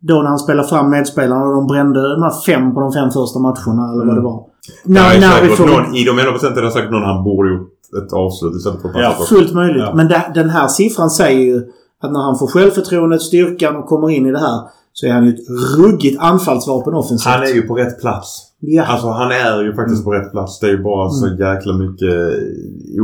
Då 0.00 0.14
när 0.22 0.28
han 0.28 0.38
spelar 0.38 0.62
fram 0.62 0.90
medspelarna 0.90 1.44
och 1.44 1.54
de 1.54 1.66
brände 1.66 2.00
de 2.14 2.22
här 2.22 2.34
fem 2.46 2.74
på 2.74 2.80
de 2.80 2.92
fem 2.92 3.10
första 3.10 3.38
matcherna 3.38 3.92
eller 3.92 4.06
vad 4.06 4.16
det 4.16 4.20
var. 4.22 4.44
Det 4.84 4.92
När, 4.92 5.14
är 5.16 5.20
när 5.20 5.42
vi 5.42 5.48
får... 5.48 5.66
någon, 5.66 5.94
I 5.96 6.04
de 6.04 6.18
11 6.18 6.30
procenten 6.32 6.58
är 6.62 6.66
det 6.66 6.72
säkert 6.72 6.90
någon 6.90 7.02
han 7.02 7.24
borde 7.24 7.50
gjort 7.50 7.70
ett 8.04 8.12
avslut 8.12 8.54
istället 8.56 8.82
för 8.82 8.88
att 8.88 8.94
Ja. 8.94 9.24
Fullt 9.28 9.54
möjligt. 9.54 9.82
Ja. 9.86 9.92
Men 9.94 10.08
det, 10.08 10.30
den 10.34 10.50
här 10.50 10.68
siffran 10.68 11.10
säger 11.10 11.40
ju 11.40 11.56
att 12.02 12.12
när 12.12 12.20
han 12.20 12.38
får 12.38 12.46
självförtroendet, 12.46 13.22
styrkan 13.22 13.76
och 13.76 13.86
kommer 13.86 14.10
in 14.10 14.26
i 14.26 14.32
det 14.32 14.38
här 14.38 14.60
så 14.92 15.06
är 15.06 15.12
han 15.12 15.24
ju 15.26 15.30
ett 15.34 15.40
ruggigt 15.78 16.20
anfallsvapen 16.20 16.94
offensivt. 16.94 17.32
Han 17.32 17.42
är 17.42 17.54
ju 17.54 17.62
på 17.62 17.74
rätt 17.74 18.00
plats. 18.00 18.46
Ja. 18.60 18.84
Alltså 18.84 19.08
han 19.08 19.30
är 19.30 19.62
ju 19.62 19.74
faktiskt 19.74 20.04
på 20.04 20.12
rätt 20.12 20.30
plats. 20.32 20.60
Det 20.60 20.66
är 20.66 20.70
ju 20.70 20.82
bara 20.82 21.10
så 21.10 21.28
jäkla 21.28 21.72
mycket 21.72 22.14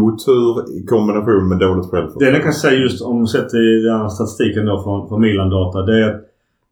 otur 0.04 0.78
i 0.78 0.86
kombination 0.86 1.48
med 1.48 1.58
dåligt 1.58 1.84
Det 1.84 1.90
självförtroende. 1.90 2.30
jag 2.38 2.42
kan 2.42 2.52
säga 2.52 2.78
just 2.78 3.02
om 3.02 3.26
sett 3.26 3.54
i 3.54 3.82
den 3.86 4.00
här 4.00 4.08
statistiken 4.08 4.66
då 4.66 4.82
från, 4.82 5.08
från 5.08 5.20
Milan-data. 5.20 5.82
Det 5.82 6.04
är 6.04 6.08
att 6.14 6.20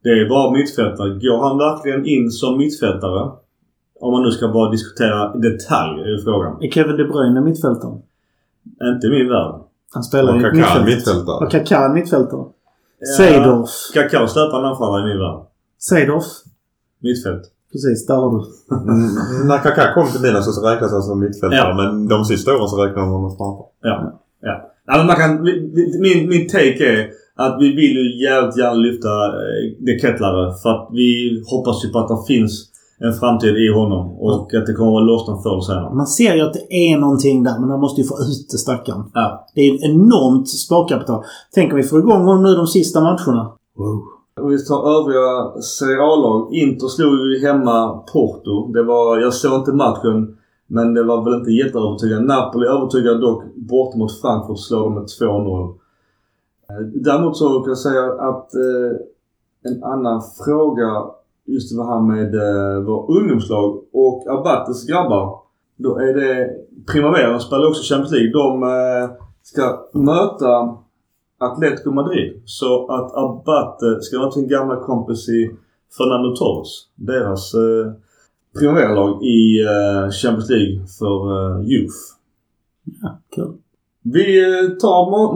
det 0.05 0.11
är 0.11 0.29
bara 0.29 0.51
mittfältare. 0.51 1.09
Går 1.09 1.39
han 1.49 1.59
verkligen 1.59 2.07
in 2.07 2.31
som 2.31 2.59
mittfältare? 2.59 3.31
Om 4.01 4.13
man 4.13 4.23
nu 4.23 4.31
ska 4.31 4.49
bara 4.49 4.71
diskutera 4.71 5.37
detaljer 5.37 6.21
i 6.21 6.23
frågan. 6.25 6.63
Är 6.63 6.71
Kevin 6.71 6.97
De 6.97 7.05
Bruyne 7.05 7.41
mittfältare? 7.41 7.93
Inte 8.95 9.07
i 9.07 9.11
min 9.11 9.29
värld. 9.29 9.55
Han 9.95 10.03
spelar 10.03 10.35
Och 10.35 10.41
i 10.41 10.57
mittfält. 10.57 10.85
mittfältare. 10.85 11.45
Och 11.45 11.51
Kaká 11.51 11.93
mittfältare. 11.95 12.45
Seydorf. 13.17 13.71
Kaká 13.95 14.27
släpande 14.27 14.69
anfallare 14.69 15.03
i 15.03 15.05
min 15.05 15.19
värld. 15.19 15.41
Seydorf. 15.79 16.25
Mittfält. 17.03 17.43
Precis, 17.73 18.07
där 18.07 18.15
har 18.15 18.31
du. 18.31 18.39
Mm, 18.77 19.49
när 19.49 19.59
Kaká 19.59 19.95
kom 19.95 20.09
till 20.13 20.21
Milan 20.21 20.43
så 20.43 20.69
räknas 20.69 20.93
han 20.93 21.03
som 21.03 21.21
mittfältare. 21.21 21.59
Ja. 21.59 21.75
Men 21.75 22.09
de 22.09 22.25
sista 22.25 22.57
åren 22.57 22.69
så 22.69 22.85
räknar 22.85 23.03
man 23.03 23.13
honom 23.13 23.37
framför. 23.37 23.65
Ja. 23.83 24.21
ja. 24.41 24.71
ja 24.87 24.97
men 24.97 25.07
man 25.07 25.17
kan, 25.17 25.43
min, 26.01 26.29
min 26.29 26.49
take 26.49 26.85
är 26.93 27.11
att 27.37 27.57
vi 27.61 27.69
vill 27.69 27.97
ju 27.97 28.25
jävligt 28.25 28.59
gärna 28.59 28.75
lyfta 28.75 29.09
eh, 29.09 29.85
De 29.87 29.99
Kettlare. 30.01 30.55
För 30.63 30.71
att 30.71 30.89
vi 30.93 31.43
hoppas 31.51 31.85
ju 31.85 31.89
på 31.89 31.99
att 31.99 32.09
det 32.09 32.35
finns 32.35 32.71
en 32.99 33.13
framtid 33.13 33.57
i 33.57 33.69
honom. 33.75 34.05
Och 34.19 34.55
att 34.55 34.67
det 34.67 34.75
kommer 34.75 34.91
att 34.91 34.95
vara 34.95 35.05
lossnat 35.05 35.43
förr 35.43 35.53
eller 35.53 35.61
senare. 35.61 35.95
Man 35.95 36.07
ser 36.07 36.35
ju 36.35 36.41
att 36.41 36.53
det 36.53 36.75
är 36.91 36.99
någonting 36.99 37.43
där, 37.43 37.59
men 37.61 37.69
man 37.69 37.81
måste 37.81 38.01
ju 38.01 38.07
få 38.07 38.15
ut 38.15 38.49
det 38.51 38.59
stackaren. 38.59 39.03
Ja. 39.15 39.47
Det 39.55 39.61
är 39.61 39.75
ett 39.75 39.83
enormt 39.83 40.49
sparkapital. 40.49 41.25
Tänk 41.55 41.73
om 41.73 41.77
vi 41.77 41.83
får 41.83 41.99
igång 41.99 42.23
honom 42.25 42.43
nu 42.43 42.55
de 42.55 42.67
sista 42.67 43.01
matcherna. 43.01 43.53
Wow. 43.77 44.03
Om 44.41 44.49
vi 44.51 44.65
tar 44.65 44.81
övriga 44.99 45.61
Serie 45.63 46.03
A-lag. 46.03 46.55
Inter 46.55 46.87
slog 46.87 47.13
ju 47.13 47.47
hemma 47.47 48.05
Porto. 48.13 48.73
Det 48.73 48.83
var, 48.83 49.19
jag 49.19 49.35
såg 49.35 49.55
inte 49.55 49.73
matchen. 49.73 50.37
Men 50.67 50.95
det 50.95 51.05
var 51.05 51.25
väl 51.25 51.39
inte 51.41 51.51
jätteövertygande. 51.51 52.35
Napoli 52.35 52.67
övertygade 52.67 53.21
dock 53.21 53.43
borta 53.55 53.99
mot 53.99 54.21
Frankfurt 54.21 54.59
slår 54.59 54.81
de 54.81 54.95
med 54.95 55.07
2-0. 55.21 55.75
Eh, 56.71 56.87
Däremot 56.95 57.37
så 57.37 57.61
kan 57.61 57.69
jag 57.69 57.79
säga 57.79 58.05
att 58.13 58.55
eh, 58.55 58.97
en 59.73 59.85
annan 59.85 60.23
fråga 60.45 61.05
just 61.47 61.77
det 61.77 61.85
här 61.87 62.01
med 62.01 62.35
eh, 62.35 62.83
vår 62.85 63.19
ungdomslag 63.19 63.83
och 63.93 64.25
Abates 64.29 64.87
grabbar. 64.87 65.41
Då 65.77 65.97
är 65.99 66.15
det 66.15 66.51
Primavera, 66.93 67.31
de 67.31 67.41
spelar 67.41 67.69
också 67.69 67.95
Champions 67.95 68.13
League. 68.13 68.33
De 68.33 68.63
eh, 68.63 69.11
ska 69.43 69.89
möta 69.93 70.77
Atletico 71.39 71.91
Madrid. 71.91 72.43
Så 72.45 72.87
att 72.87 73.15
Abate 73.17 74.01
ska 74.01 74.19
möta 74.19 74.31
sin 74.31 74.49
gamla 74.49 74.77
kompis 74.81 75.29
i 75.29 75.51
Fernando 75.99 76.37
Torres. 76.37 76.69
Deras 76.95 77.55
eh, 77.55 77.93
Primavera-lag 78.59 79.23
i 79.25 79.61
eh, 79.63 80.11
Champions 80.11 80.51
League 80.51 80.87
för 80.99 81.17
eh, 81.61 81.67
Youth. 81.71 81.97
Ja, 83.03 83.19
kul. 83.35 83.53
Vi 84.03 84.41
eh, 84.43 84.69
tar 84.71 85.11
Mo- 85.11 85.35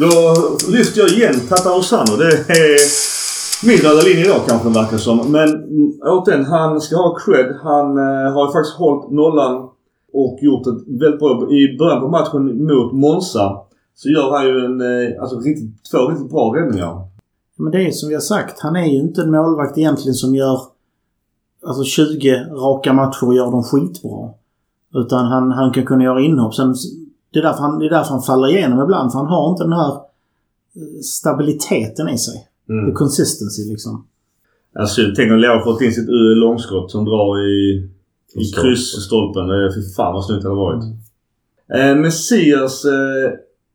Då 0.00 0.34
lyfter 0.72 1.00
jag 1.00 1.10
igen 1.10 1.34
Tata 1.48 1.78
Osano. 1.78 2.16
Det 2.16 2.32
är 2.48 2.78
min 3.66 3.78
röda 3.78 4.02
linje 4.02 4.24
idag 4.24 4.40
kanske 4.48 4.68
det 4.68 4.74
verkar 4.74 4.96
som. 4.96 5.32
Men 5.32 5.48
mm, 5.48 5.92
återigen, 6.02 6.44
han 6.44 6.80
ska 6.80 6.96
ha 6.96 7.18
cred. 7.18 7.56
Han 7.62 7.98
eh, 7.98 8.32
har 8.32 8.46
ju 8.46 8.52
faktiskt 8.52 8.76
hållit 8.76 9.10
nollan 9.10 9.68
och 10.12 10.38
gjort 10.42 10.66
ett 10.66 11.00
väldigt 11.00 11.20
bra 11.20 11.28
jobb. 11.28 11.52
I 11.52 11.76
början 11.78 12.00
på 12.00 12.08
matchen 12.08 12.66
mot 12.66 12.92
Monza 12.92 13.56
så 13.94 14.08
gör 14.08 14.30
han 14.30 14.46
ju 14.46 14.64
en, 14.64 14.80
eh, 14.80 15.22
alltså 15.22 15.38
riktigt, 15.38 15.90
två 15.90 16.08
riktigt 16.08 16.30
bra 16.30 16.54
räddningar. 16.56 17.08
Men 17.56 17.72
det 17.72 17.86
är 17.86 17.90
som 17.90 18.08
vi 18.08 18.14
har 18.14 18.20
sagt, 18.20 18.60
han 18.60 18.76
är 18.76 18.86
ju 18.86 18.98
inte 18.98 19.22
en 19.22 19.30
målvakt 19.30 19.78
egentligen 19.78 20.14
som 20.14 20.34
gör 20.34 20.60
alltså 21.66 21.84
20 21.84 22.46
raka 22.50 22.92
matcher 22.92 23.26
och 23.26 23.34
gör 23.34 23.50
dem 23.50 23.62
skitbra. 23.62 24.30
Utan 24.94 25.24
han, 25.24 25.50
han 25.50 25.72
kan 25.72 25.86
kunna 25.86 26.04
göra 26.04 26.20
inhopp. 26.20 26.54
Sen, 26.54 26.74
det, 27.32 27.38
är 27.38 27.42
därför 27.42 27.60
han, 27.60 27.78
det 27.78 27.86
är 27.86 27.90
därför 27.90 28.10
han 28.10 28.22
faller 28.22 28.48
igenom 28.48 28.82
ibland. 28.82 29.12
För 29.12 29.18
han 29.18 29.28
har 29.28 29.50
inte 29.50 29.64
den 29.64 29.72
här 29.72 29.92
eh, 29.92 31.00
stabiliteten 31.02 32.08
i 32.08 32.18
sig. 32.18 32.48
Mm. 32.68 32.86
The 32.86 32.92
consistency 32.92 33.70
liksom. 33.70 34.06
Alltså, 34.74 35.02
tänk 35.16 35.32
om 35.32 35.38
Leo 35.38 35.64
fått 35.64 35.80
in 35.80 35.92
sitt 35.92 36.08
långskott 36.36 36.90
som 36.90 37.04
drar 37.04 37.40
i, 37.48 37.88
i 38.34 38.44
Stolpen. 38.44 38.70
kryssstolpen. 38.70 39.44
Fy 39.74 39.82
fan 39.96 40.14
vad 40.14 40.24
snyggt 40.24 40.42
det 40.42 40.48
hade 40.48 40.60
varit. 40.60 40.84
Eh, 41.74 41.94
Messias, 41.96 42.84
eh, 42.84 43.32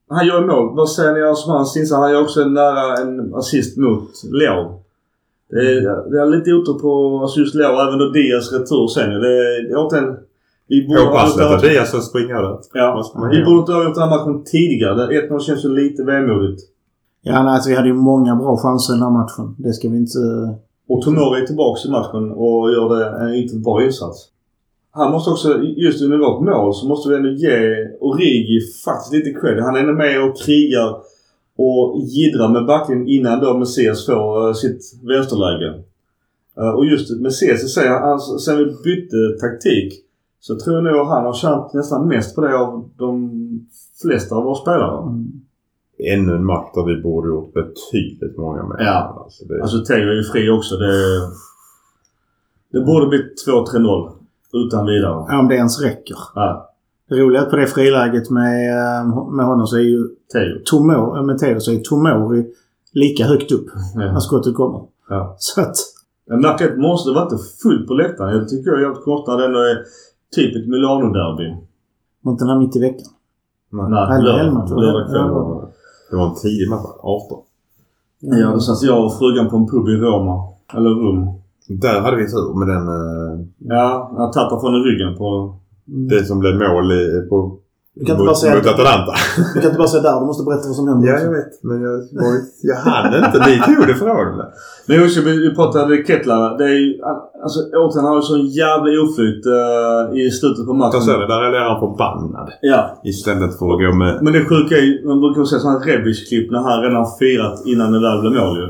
han 0.10 0.28
gör 0.28 0.46
mål. 0.46 0.76
Vad 0.76 0.90
säger 0.90 1.14
ni 1.14 1.24
om 1.24 1.36
hans 1.48 1.78
insats? 1.78 2.00
Han 2.00 2.12
gör 2.12 2.22
också 2.22 2.42
en 2.42 2.54
nära 2.54 2.98
en 2.98 3.34
assist 3.36 3.78
mot 3.78 4.24
Leo. 4.24 4.84
Det 5.50 5.60
är, 5.60 6.12
det 6.12 6.22
är 6.22 6.26
lite 6.26 6.54
otur 6.54 6.74
på 6.74 7.20
alltså 7.22 7.40
just 7.40 7.56
Leo, 7.56 7.72
även 7.72 8.00
då 8.00 8.10
Diaz 8.10 8.54
retur 8.54 8.88
sen. 8.88 9.10
Det 9.10 9.28
är, 9.28 9.92
det 9.92 9.98
är. 9.98 10.27
Vi 10.68 10.88
borde 10.88 11.00
ha 11.00 11.10
Påpassligt 11.10 11.48
att 11.48 11.62
det 11.62 11.70
Diaz 11.70 11.90
ska 11.90 12.00
springa 12.00 12.42
där. 12.42 12.60
Ja, 12.74 12.96
måste 12.96 13.18
man 13.18 13.30
vi 13.30 13.36
göra. 13.36 13.46
borde 13.46 13.60
inte 13.60 13.72
ha 13.72 13.84
gjort 13.84 13.94
den 13.94 14.04
här 14.04 14.18
matchen 14.18 14.44
tidigare. 14.44 15.30
1-0 15.30 15.40
känns 15.40 15.66
ju 15.66 15.70
lite 15.70 16.04
vemodigt. 16.04 16.62
Ja, 17.22 17.44
nej, 17.44 17.54
alltså, 17.54 17.70
vi 17.70 17.76
hade 17.76 17.88
ju 17.88 17.94
många 17.94 18.36
bra 18.36 18.58
chanser 18.58 18.94
i 18.94 18.96
den 18.96 19.04
här 19.04 19.12
matchen. 19.12 19.56
Det 19.58 19.74
ska 19.74 19.90
vi 19.90 19.98
inte... 19.98 20.20
Och 20.90 21.02
Tomori 21.02 21.42
är 21.42 21.46
tillbaks 21.46 21.86
i 21.86 21.90
matchen 21.92 22.32
och 22.32 22.72
gör 22.72 22.96
det 22.96 23.06
en 23.20 23.32
riktigt 23.32 23.64
bra 23.64 23.84
insats. 23.84 24.28
Han 24.92 25.12
måste 25.12 25.30
också, 25.32 25.62
just 25.62 26.02
under 26.02 26.18
vårt 26.18 26.42
mål 26.42 26.74
så 26.74 26.88
måste 26.88 27.10
vi 27.10 27.16
ändå 27.16 27.30
ge 27.30 27.88
Origi 28.00 28.60
faktiskt 28.86 29.14
lite 29.14 29.40
cred. 29.40 29.60
Han 29.60 29.76
är 29.76 29.80
ändå 29.80 29.94
med 29.94 30.24
och 30.24 30.38
krigar 30.38 30.96
och 31.58 32.02
jiddrar 32.02 32.50
med 32.50 32.66
backen 32.66 33.08
innan 33.08 33.40
då 33.40 33.58
Messias 33.58 34.06
får 34.06 34.48
eh, 34.48 34.54
sitt 34.54 34.82
vänsterläge. 35.04 35.84
Eh, 36.58 36.70
och 36.70 36.86
just 36.86 37.22
Messias 37.22 37.78
alltså, 37.78 38.38
sen 38.38 38.58
vi 38.58 38.66
bytte 38.66 39.40
taktik 39.42 40.07
så 40.40 40.60
tror 40.60 40.76
jag 40.76 40.84
nog 40.84 41.08
han 41.08 41.26
har 41.26 41.34
tjänat 41.34 41.74
nästan 41.74 42.08
mest 42.08 42.36
på 42.36 42.42
det 42.42 42.58
av 42.58 42.90
de 42.98 43.32
flesta 44.02 44.36
av 44.36 44.44
våra 44.44 44.56
spelare. 44.56 45.02
Mm. 45.02 45.32
Ännu 46.14 46.36
en 46.36 46.46
match 46.46 46.70
där 46.76 46.86
vi 46.96 47.02
borde 47.02 47.28
gjort 47.28 47.54
betydligt 47.54 48.38
många 48.38 48.64
mer. 48.64 48.76
Ja. 48.80 49.22
Alltså, 49.24 49.46
det, 49.46 49.62
Alltså 49.62 49.84
Teo 49.86 50.10
är 50.10 50.14
ju 50.16 50.24
fri 50.24 50.50
också. 50.50 50.76
Det, 50.76 50.94
det 52.72 52.86
borde 52.86 53.08
bli 53.08 53.18
2-3-0 53.48 54.12
utan 54.54 54.86
vidare. 54.86 55.26
Ja, 55.30 55.40
om 55.40 55.48
det 55.48 55.56
ens 55.56 55.82
räcker. 55.82 56.18
Ja, 56.36 56.74
Det 57.10 57.16
roliga 57.16 57.46
på 57.46 57.56
det 57.56 57.68
friläget 57.68 58.30
med, 58.30 58.70
eh, 58.78 59.30
med 59.32 59.46
honom 59.46 59.68
så 59.68 59.76
är 59.78 59.82
ju 59.82 60.08
Teo. 60.34 60.62
Tomo, 60.66 61.24
med 61.24 61.38
Theo 61.38 61.60
så 61.60 61.72
är 61.72 61.80
Tomori 61.80 62.46
lika 62.94 63.24
högt 63.26 63.52
upp 63.52 63.66
när 63.96 64.06
Ja. 64.08 64.20
skottet 64.20 64.56
kommer. 64.56 64.82
Ja. 65.10 65.36
Så 65.40 65.62
att... 65.62 65.76
Jag 66.30 66.42
märker 66.42 66.72
att 66.72 66.78
Monster 66.80 67.14
var 67.14 67.24
inte 67.24 67.38
fullt 67.64 67.88
på 67.88 67.94
läktaren. 67.94 68.38
Jag 68.38 68.50
tycker 68.50 68.70
jag 68.72 68.80
är 68.80 68.84
jävligt 68.84 69.04
kort 69.04 69.28
när 69.28 69.38
det 69.38 69.46
ändå 69.46 69.60
är 69.60 69.78
typ 70.36 70.56
ett 70.56 70.68
Milano-derby. 70.68 71.56
Mot 72.22 72.40
den 72.40 72.48
här 72.50 72.60
mitt 72.60 72.76
i 72.76 72.80
veckan. 72.80 73.08
nej. 73.72 74.24
Lördag- 74.24 75.08
kväll. 75.10 75.20
Ja. 75.32 75.70
Det 76.10 76.16
var 76.18 76.28
en 76.28 76.36
tidig 76.36 76.70
match. 76.70 76.86
18. 77.02 77.40
Ja, 78.20 78.52
då 78.52 78.60
satt 78.60 78.82
jag 78.84 79.06
och 79.06 79.18
frugan 79.18 79.50
på 79.50 79.58
en 79.58 79.68
pub 79.68 79.88
i 79.88 79.92
Roma. 79.96 80.44
Eller 80.74 80.90
rum. 80.90 81.28
Där 81.70 82.02
hade 82.02 82.18
vi 82.18 82.24
tur 82.32 82.60
med 82.60 82.68
den... 82.68 82.88
eh, 82.88 83.46
Ja, 83.58 84.12
jag 84.18 84.34
tappade 84.34 84.62
från 84.62 84.74
ryggen 84.84 85.18
på... 85.18 85.56
Mm. 85.88 86.08
Det 86.08 86.26
som 86.26 86.40
blev 86.40 86.56
mål 86.56 86.92
i, 86.92 87.28
på... 87.30 87.58
Du 88.00 88.06
kan 88.06 88.16
inte 88.16 88.26
bara 88.26 88.36
säga- 88.36 88.56
mot 88.56 88.66
Atalanta. 88.66 89.14
Du 89.54 89.60
kan 89.62 89.70
inte 89.72 89.78
bara 89.84 89.88
säga 89.88 90.04
där. 90.04 90.20
Du 90.20 90.26
måste 90.26 90.44
berätta 90.44 90.68
vad 90.68 90.76
som 90.76 90.88
hände. 90.88 91.08
Ja, 91.08 91.20
jag 91.20 91.32
vet. 91.32 91.64
Men 91.64 91.82
jag, 91.82 91.92
var, 92.22 92.32
jag 92.70 92.76
hann 92.76 93.26
inte. 93.26 93.38
Ni 93.50 93.76
tog 93.76 93.88
det 93.88 93.96
från 93.96 94.38
mig. 94.38 94.48
Men 94.88 95.04
också, 95.04 95.22
vi 95.22 95.56
pratade 95.56 96.04
Kettlar. 96.08 96.58
Det 96.58 96.64
är 96.64 96.78
ju... 96.84 96.90
Alltså 97.44 97.60
han 98.00 98.06
har 98.10 98.16
ju 98.16 98.22
sån 98.22 98.46
jävla 98.64 98.90
oflyt 99.04 99.44
uh, 99.46 100.20
i 100.22 100.32
slutet 100.32 100.66
på 100.66 100.74
matchen. 100.74 101.02
så 101.02 101.12
det. 101.20 101.28
Där 101.28 101.42
är 101.60 101.70
han 101.70 101.80
förbannad. 101.80 102.48
Ja. 102.62 103.02
Istället 103.04 103.52
för 103.60 103.66
att 103.74 103.80
gå 103.84 103.90
med... 103.98 104.20
Men 104.24 104.34
det 104.34 104.46
sjuka 104.46 104.76
är 104.78 104.82
ju, 104.82 105.08
man 105.08 105.20
brukar 105.22 105.44
säga 105.44 105.60
sådana 105.60 105.80
Rebic-klipp 105.80 106.52
när 106.52 106.60
han 106.60 106.82
redan 106.84 107.06
firat 107.20 107.58
innan 107.66 107.92
det 107.92 108.00
väl 108.00 108.20
blev 108.22 108.34
mål 108.44 108.58
ju. 108.58 108.68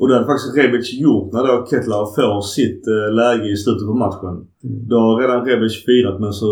Och 0.00 0.08
det 0.08 0.14
hade 0.14 0.26
faktiskt 0.26 0.56
Rebic 0.56 0.86
gjort 1.04 1.32
när 1.32 1.42
då 1.46 1.66
Kettlar 1.70 2.04
får 2.16 2.40
sitt 2.40 2.82
eh, 2.94 3.14
läge 3.20 3.48
i 3.52 3.56
slutet 3.56 3.86
på 3.86 3.94
matchen. 4.04 4.34
Då 4.90 4.96
har 5.04 5.20
redan 5.22 5.44
Rebic 5.46 5.74
firat 5.86 6.20
men 6.20 6.32
så 6.32 6.50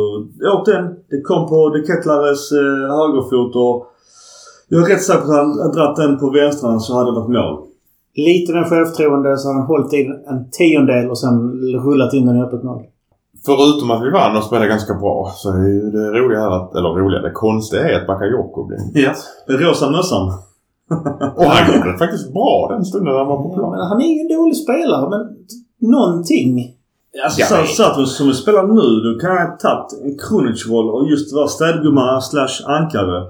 åt 0.54 0.66
den. 0.72 0.84
Det 1.10 1.20
kom 1.28 1.42
på 1.48 1.58
de 1.74 1.78
Kettlares 1.88 2.42
eh, 2.52 2.80
högerfot 2.98 3.52
och 3.64 3.76
jag 4.68 4.80
är 4.82 4.88
rätt 4.92 5.02
säker 5.02 5.20
på 5.20 5.26
att 5.30 5.38
han 5.38 5.50
hade 5.62 5.76
dragit 5.78 5.96
den 5.96 6.18
på 6.18 6.30
vänstran 6.30 6.80
så 6.80 6.90
hade 6.94 7.10
det 7.10 7.14
varit 7.20 7.36
mål. 7.38 7.54
Lite 8.28 8.52
den 8.52 8.64
självtroende 8.70 9.38
så 9.38 9.48
han 9.48 9.62
hållit 9.62 9.92
i 9.94 10.00
en 10.32 10.40
tiondel 10.50 11.10
och 11.10 11.18
sen 11.18 11.34
rullat 11.86 12.14
in 12.14 12.26
den 12.26 12.36
i 12.36 12.42
öppet 12.42 12.62
mål. 12.62 12.82
Förutom 13.46 13.90
att 13.90 14.02
vi 14.06 14.10
vann 14.10 14.36
och 14.36 14.44
spelade 14.44 14.68
ganska 14.68 14.94
bra 14.94 15.32
så 15.34 15.48
är 15.50 15.92
det 15.96 16.18
roliga 16.18 16.40
här 16.40 16.50
att... 16.58 16.74
Eller 16.74 16.88
roliga. 16.88 17.20
Det 17.22 17.30
konstiga 17.30 17.82
är 17.90 18.00
att 18.00 18.06
Bakayoko 18.06 18.66
blev... 18.66 18.78
Ja. 18.94 19.12
Den 19.46 19.58
rosa 19.58 19.90
mössan. 19.90 20.47
Och 21.36 21.44
han 21.44 21.74
gjorde 21.74 21.92
det 21.92 21.98
faktiskt 21.98 22.32
bra 22.32 22.68
den 22.70 22.84
stunden 22.84 23.14
han 23.16 23.26
var 23.26 23.36
på 23.42 23.48
Ja, 23.52 23.54
plan. 23.58 23.70
men 23.70 23.80
han 23.90 24.00
är 24.02 24.06
ju 24.14 24.20
en 24.20 24.28
dålig 24.38 24.56
spelare 24.56 25.10
men 25.10 25.20
någonting 25.90 26.74
Alltså 27.24 27.40
Jag 27.40 27.48
så, 27.48 27.74
så 27.74 27.82
att 27.82 28.08
som 28.08 28.26
vi 28.26 28.34
spelar 28.34 28.62
nu, 28.66 28.86
då 29.12 29.18
kan 29.20 29.30
jag 29.30 29.46
ha 29.46 29.56
tagit 29.56 29.92
en 30.04 30.18
Krunic-roll 30.18 30.90
och 30.90 31.10
just 31.10 31.34
vara 31.34 31.48
städgumma 31.48 32.20
slash 32.20 32.54
ankare. 32.66 33.24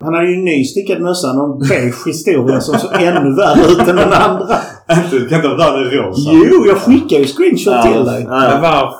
Han 0.00 0.14
hade 0.14 0.28
ju 0.30 0.34
en 0.34 0.44
ny 0.44 0.64
stickad 0.64 1.00
mössa. 1.02 1.32
Någon 1.32 1.58
beige 1.58 2.06
historia 2.06 2.60
som 2.60 2.74
såg 2.78 2.90
ännu 3.02 3.34
värre 3.36 3.72
ut 3.72 3.88
än 3.88 3.96
den 3.96 4.12
andra. 4.12 4.46
Det 4.86 5.28
kan 5.28 5.36
inte 5.38 5.48
vara 5.48 5.56
värre 5.56 5.84
rosa. 5.96 6.30
Jo, 6.34 6.66
jag 6.66 6.76
skickade 6.76 7.22
ju 7.22 7.26
screenshot 7.34 7.82
till 7.82 8.04
dig. 8.04 8.22
Ja, 8.22 8.30
Men 8.40 8.50
ja. 8.50 8.60
var, 8.60 8.94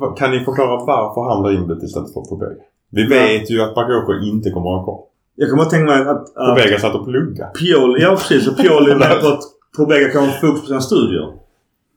vad- 0.00 0.16
kan 0.18 0.30
ni 0.30 0.38
förklara 0.44 0.76
varför 0.92 1.20
han 1.34 1.42
blir 1.42 1.52
inbytt 1.60 1.82
istället 1.82 2.12
för 2.12 2.20
Pobega? 2.20 2.62
Vi 2.90 3.06
vet 3.06 3.50
ju 3.50 3.62
att 3.62 3.74
Bakayoko 3.74 4.12
inte 4.32 4.50
kommer 4.50 4.70
att 4.70 4.76
ha 4.76 4.84
kvar. 4.84 5.00
Jag 5.36 5.50
kommer 5.50 5.62
att 5.62 5.70
tänka 5.70 5.86
mig 5.92 6.00
att... 6.00 6.36
att 6.36 6.56
Pobega 6.56 6.78
satt 6.78 6.94
och 6.94 7.04
pluggade. 7.04 7.50
Pioli, 7.50 8.02
ja 8.02 8.10
precis. 8.10 8.48
Och 8.48 8.56
Pioli 8.56 8.90
är 8.90 8.96
med 9.06 9.20
på 9.20 9.28
att 9.28 9.42
Pobega 9.76 10.08
kan 10.08 10.24
ha 10.24 10.32
fokus 10.40 10.60
på 10.60 10.66
sina 10.66 10.80
studier. 10.80 11.32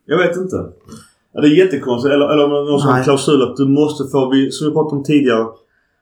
Jag 0.06 0.18
vet 0.18 0.38
inte. 0.38 0.56
Ja, 1.34 1.42
det 1.42 1.48
är 1.48 1.66
jättekonstigt. 1.66 2.14
Eller, 2.14 2.34
eller 2.34 2.48
någon 2.48 2.80
sån 2.80 3.04
klausul 3.04 3.42
att 3.44 3.56
du 3.56 3.66
måste 3.68 4.04
få, 4.04 4.32
som 4.52 4.68
vi 4.68 4.74
pratade 4.74 4.96
om 4.96 5.04
tidigare. 5.04 5.46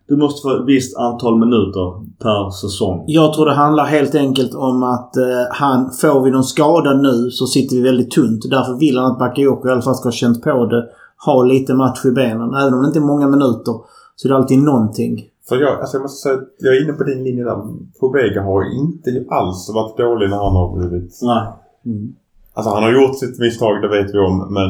Du 0.08 0.18
måste 0.18 0.42
få 0.42 0.56
ett 0.56 0.68
visst 0.68 0.98
antal 0.98 1.40
minuter 1.40 2.06
per 2.20 2.50
säsong. 2.50 3.04
Jag 3.08 3.34
tror 3.34 3.46
det 3.46 3.54
handlar 3.54 3.86
helt 3.86 4.16
enkelt 4.16 4.56
om 4.56 4.84
att 4.84 5.18
eh, 5.18 5.24
han, 5.52 5.92
får 5.92 6.24
vi 6.24 6.32
någon 6.32 6.44
skada 6.44 6.94
nu 6.94 7.32
så 7.32 7.48
sitter 7.48 7.76
vi 7.76 7.82
väldigt 7.82 8.12
tunt. 8.12 8.50
Därför 8.50 8.74
vill 8.74 8.98
han 8.98 9.12
att 9.12 9.20
Bakayoko 9.20 9.68
i 9.68 9.72
alla 9.72 9.82
fall 9.82 9.96
ska 9.96 10.08
ha 10.08 10.12
känt 10.14 10.44
på 10.44 10.66
det. 10.66 10.86
Ha 11.26 11.44
lite 11.44 11.74
match 11.74 12.06
i 12.06 12.12
benen. 12.12 12.54
Även 12.54 12.74
om 12.74 12.82
det 12.82 12.88
inte 12.88 13.00
är 13.00 13.02
många 13.02 13.28
minuter 13.28 13.74
så 14.16 14.28
är 14.28 14.30
det 14.30 14.36
alltid 14.36 14.60
någonting. 14.60 15.26
För 15.50 15.56
jag, 15.56 15.80
alltså 15.80 15.98
jag 15.98 16.02
måste 16.02 16.22
säga 16.22 16.36
att 16.36 16.50
jag 16.58 16.76
är 16.76 16.84
inne 16.84 16.94
på 16.94 17.04
din 17.04 17.24
linje 17.24 17.44
där. 17.44 17.58
Pobega 18.00 18.42
har 18.44 18.64
ju 18.64 18.72
inte 18.84 19.26
alls 19.30 19.72
varit 19.74 19.98
dålig 19.98 20.30
när 20.30 20.38
han 20.38 20.56
har 20.56 20.78
blivit... 20.78 21.20
Nej. 21.22 21.48
Mm. 21.86 22.16
Alltså 22.54 22.70
han 22.74 22.84
har 22.84 22.92
gjort 22.92 23.20
sitt 23.20 23.40
misstag, 23.40 23.82
det 23.82 23.88
vet 23.88 24.14
vi 24.14 24.20
om. 24.20 24.54
Men 24.58 24.70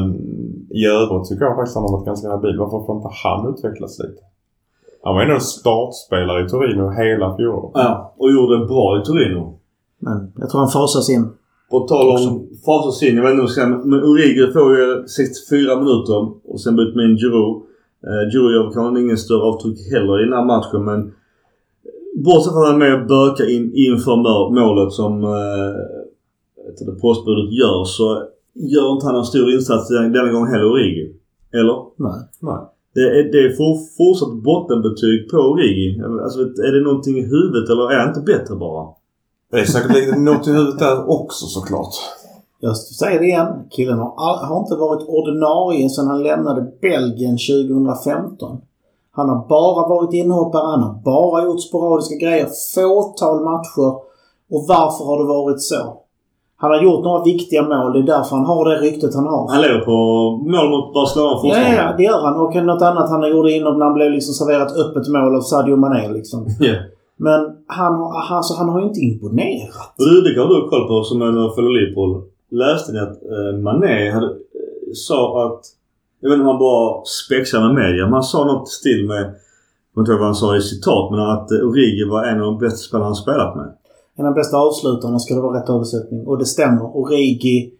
i 0.70 0.86
övrigt 0.86 1.28
tycker 1.28 1.44
jag 1.44 1.56
faktiskt 1.56 1.76
att 1.76 1.82
han 1.82 1.90
har 1.90 1.98
varit 1.98 2.06
ganska 2.06 2.28
habil. 2.30 2.58
Varför 2.58 2.86
får 2.86 2.96
inte 2.96 3.10
han 3.24 3.54
utvecklas 3.54 3.98
lite? 3.98 4.20
Han 5.02 5.14
var 5.14 5.22
ändå 5.22 5.34
en 5.34 5.40
startspelare 5.40 6.44
i 6.44 6.48
Torino 6.48 6.90
hela 6.90 7.36
fjolåret. 7.36 7.70
Ja, 7.74 8.14
och 8.16 8.30
gjorde 8.32 8.58
det 8.58 8.66
bra 8.66 9.00
i 9.00 9.04
Torino. 9.04 9.58
Men 9.98 10.32
jag 10.36 10.50
tror 10.50 10.60
han 10.60 10.70
fasas 10.70 11.10
in. 11.10 11.28
På 11.70 11.80
tal 11.80 12.06
om 12.08 12.48
fasas 12.66 13.02
in, 13.02 13.16
jag 13.16 13.22
vet 13.22 13.30
inte 13.30 13.40
vad 13.40 13.48
jag 13.48 13.50
ska 13.50 13.60
säga, 13.60 13.76
men 13.90 14.00
Urigi 14.10 14.52
får 14.52 14.76
ju 14.78 15.06
64 15.08 15.76
minuter 15.82 16.18
och 16.52 16.60
sen 16.60 16.76
byter 16.76 16.96
man 16.96 17.04
in 17.10 17.16
Giroud. 17.16 17.62
Eh, 18.06 18.22
Giroud 18.32 18.52
gör 18.54 18.70
kanske 18.72 19.00
ingen 19.02 19.18
större 19.18 19.42
avtryck 19.42 19.78
heller 19.92 20.20
i 20.20 20.24
den 20.24 20.32
här 20.38 20.44
matchen 20.44 20.84
men 20.84 21.00
bortsett 22.24 22.52
från 22.52 22.62
att 22.62 22.68
han 22.72 22.82
är 22.82 22.84
med 22.88 23.00
och 23.00 23.06
bökar 23.08 23.50
in, 23.56 23.72
inför 23.74 24.16
målet 24.60 24.92
som 24.92 25.24
eh, 25.24 25.74
det 26.86 27.00
postbudet 27.00 27.52
gör 27.62 27.84
så 27.84 28.06
gör 28.54 28.92
inte 28.92 29.06
han 29.06 29.16
en 29.16 29.24
stor 29.24 29.50
insats 29.54 29.88
den- 29.88 30.12
denna 30.12 30.32
gång 30.32 30.46
heller 30.46 30.64
Urigi. 30.74 31.14
Eller? 31.52 31.76
Nej. 31.96 32.20
Nej. 32.40 32.60
Det 32.94 33.00
är, 33.00 33.22
det 33.32 33.38
är 33.46 33.50
for, 33.56 33.72
fortsatt 33.98 34.42
bottenbetyg 34.48 35.30
på 35.30 35.36
Urigi. 35.36 36.00
Alltså, 36.24 36.40
är 36.40 36.72
det 36.72 36.80
någonting 36.84 37.18
i 37.18 37.22
huvudet 37.34 37.70
eller 37.70 37.92
är 37.92 37.98
han 37.98 38.08
inte 38.08 38.20
bättre 38.32 38.54
bara? 38.56 38.86
Det 39.50 39.58
är 39.60 39.64
säkert 39.64 40.18
något 40.18 40.46
i 40.48 40.50
huvudet 40.50 40.78
där 40.78 41.10
också 41.10 41.46
såklart. 41.46 41.94
Jag 42.60 42.76
säger 42.76 43.18
det 43.20 43.26
igen. 43.26 43.46
Killen 43.70 43.98
har, 43.98 44.46
har 44.46 44.58
inte 44.60 44.74
varit 44.74 45.08
ordinarie 45.08 45.88
sedan 45.90 46.06
han 46.06 46.22
lämnade 46.22 46.60
Belgien 46.82 47.36
2015. 47.38 48.58
Han 49.12 49.28
har 49.28 49.48
bara 49.48 49.88
varit 49.88 50.14
inhoppare. 50.14 50.66
Han 50.70 50.82
har 50.82 50.94
bara 51.04 51.44
gjort 51.44 51.60
sporadiska 51.62 52.14
grejer. 52.14 52.46
Fåtal 52.74 53.44
matcher. 53.44 53.88
Och 54.54 54.62
varför 54.68 55.04
har 55.04 55.18
det 55.22 55.28
varit 55.28 55.62
så? 55.62 55.96
Han 56.60 56.70
har 56.70 56.82
gjort 56.82 57.04
några 57.04 57.22
viktiga 57.24 57.62
mål. 57.62 57.92
Det 57.92 57.98
är 57.98 58.02
därför 58.16 58.36
han 58.36 58.44
har 58.46 58.64
det 58.68 58.76
ryktet 58.76 59.14
han 59.14 59.26
har. 59.26 59.48
Han 59.52 59.62
lever 59.62 59.80
på 59.90 59.96
mål 60.52 60.70
mot 60.70 60.94
Barcelona 60.94 61.30
Ja, 61.30 61.40
fortfarande. 61.42 61.76
ja, 61.82 61.94
det 61.96 62.02
gör 62.02 62.20
han. 62.26 62.36
Och 62.40 62.54
något 62.70 62.82
annat 62.82 63.10
han 63.10 63.30
gjorde 63.30 63.52
innan 63.52 63.78
när 63.78 63.84
han 63.84 63.94
blev 63.94 64.10
liksom 64.10 64.34
serverat 64.34 64.72
öppet 64.82 65.08
mål 65.08 65.36
av 65.36 65.40
Sadio 65.40 65.76
Mané 65.76 66.08
liksom. 66.08 66.46
Ja. 66.60 66.74
Men 67.26 67.40
han, 67.66 67.92
har- 67.94 68.36
alltså, 68.36 68.54
han 68.54 68.68
har 68.68 68.80
ju 68.80 68.86
inte 68.86 69.00
imponerat. 69.00 69.88
Det 69.96 70.40
har 70.40 70.48
du 70.62 70.68
koll 70.72 70.88
på 70.88 71.02
som 71.04 71.18
följer 71.56 71.72
Liverpool. 71.80 72.22
Läste 72.50 72.92
ni 72.92 72.98
att 72.98 73.22
eh, 73.22 73.60
Mané 73.62 74.10
hade, 74.10 74.26
eh, 74.26 74.32
sa 74.94 75.46
att... 75.46 75.60
Jag 76.20 76.30
vet 76.30 76.36
inte 76.36 76.42
om 76.48 76.54
han 76.54 76.58
bara 76.58 77.04
spexade 77.04 77.66
med 77.66 77.74
media. 77.74 78.04
Men 78.04 78.12
han 78.12 78.22
sa 78.22 78.44
något 78.44 78.68
stil 78.68 79.06
med... 79.08 79.22
Jag 79.24 79.94
kommer 79.94 80.02
inte 80.02 80.12
ihåg 80.12 80.18
vad 80.20 80.28
han 80.28 80.34
sa 80.34 80.56
i 80.56 80.60
citat 80.60 81.10
men 81.10 81.20
att 81.20 81.50
eh, 81.50 81.68
Origi 81.68 82.04
var 82.10 82.24
en 82.24 82.40
av 82.40 82.46
de 82.46 82.58
bästa 82.58 82.76
spelarna 82.76 83.06
han 83.06 83.14
spelat 83.14 83.56
med. 83.56 83.68
En 84.18 84.26
av 84.26 84.34
de 84.34 84.40
bästa 84.40 84.56
avslutarna 84.56 85.18
ska 85.18 85.34
det 85.34 85.40
vara 85.40 85.60
rätt 85.60 85.68
översättning. 85.70 86.26
Och 86.26 86.38
det 86.38 86.46
stämmer. 86.46 86.96
Origi... 86.96 87.74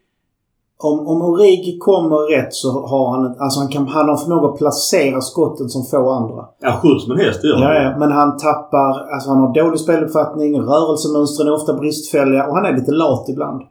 Om, 0.81 1.07
om 1.07 1.23
Origi 1.23 1.79
kommer 1.79 2.17
rätt 2.37 2.55
så 2.55 2.69
har 2.87 3.11
han... 3.11 3.37
Alltså 3.39 3.61
han, 3.61 3.69
kan, 3.69 3.89
han 3.89 4.09
har 4.09 4.17
förmåga 4.17 4.49
att 4.49 4.59
placera 4.59 5.21
skotten 5.21 5.69
som 5.69 5.85
få 5.85 6.11
andra. 6.11 6.45
Ja, 6.61 6.81
skjuts 6.83 7.05
som 7.05 7.13
en 7.13 7.19
häst, 7.19 7.43
det 7.43 7.49
gör 7.49 7.59
Ja, 7.59 7.67
han. 7.67 7.83
ja, 7.85 7.99
men 7.99 8.11
han 8.13 8.37
tappar... 8.37 9.13
Alltså 9.15 9.31
han 9.31 9.39
har 9.39 9.55
dålig 9.55 9.81
speluppfattning. 9.81 10.61
Rörelsemönstren 10.61 11.49
är 11.49 11.53
ofta 11.55 11.75
bristfälliga 11.75 12.47
och 12.47 12.55
han 12.57 12.67
är 12.67 12.77
lite 12.77 12.93
lat 12.93 13.29
ibland. 13.29 13.63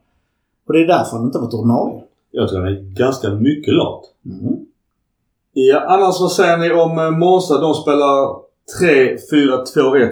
Och 0.67 0.73
det 0.73 0.83
är 0.83 0.87
därför 0.87 1.17
han 1.17 1.25
inte 1.25 1.39
varit 1.39 1.53
ordinarie. 1.53 2.03
Jag 2.31 2.49
tror 2.49 2.59
han 2.59 2.67
är 2.67 2.81
ganska 2.81 3.29
mycket 3.29 3.73
lat. 3.73 4.03
Mm. 4.25 4.55
Ja, 5.53 5.85
annars 5.87 6.19
vad 6.19 6.31
säger 6.31 6.57
ni 6.57 6.71
om 6.71 6.99
eh, 6.99 7.11
Monza? 7.11 7.61
De 7.61 7.73
spelar 7.73 8.47
3-4-2-1. 8.81 10.11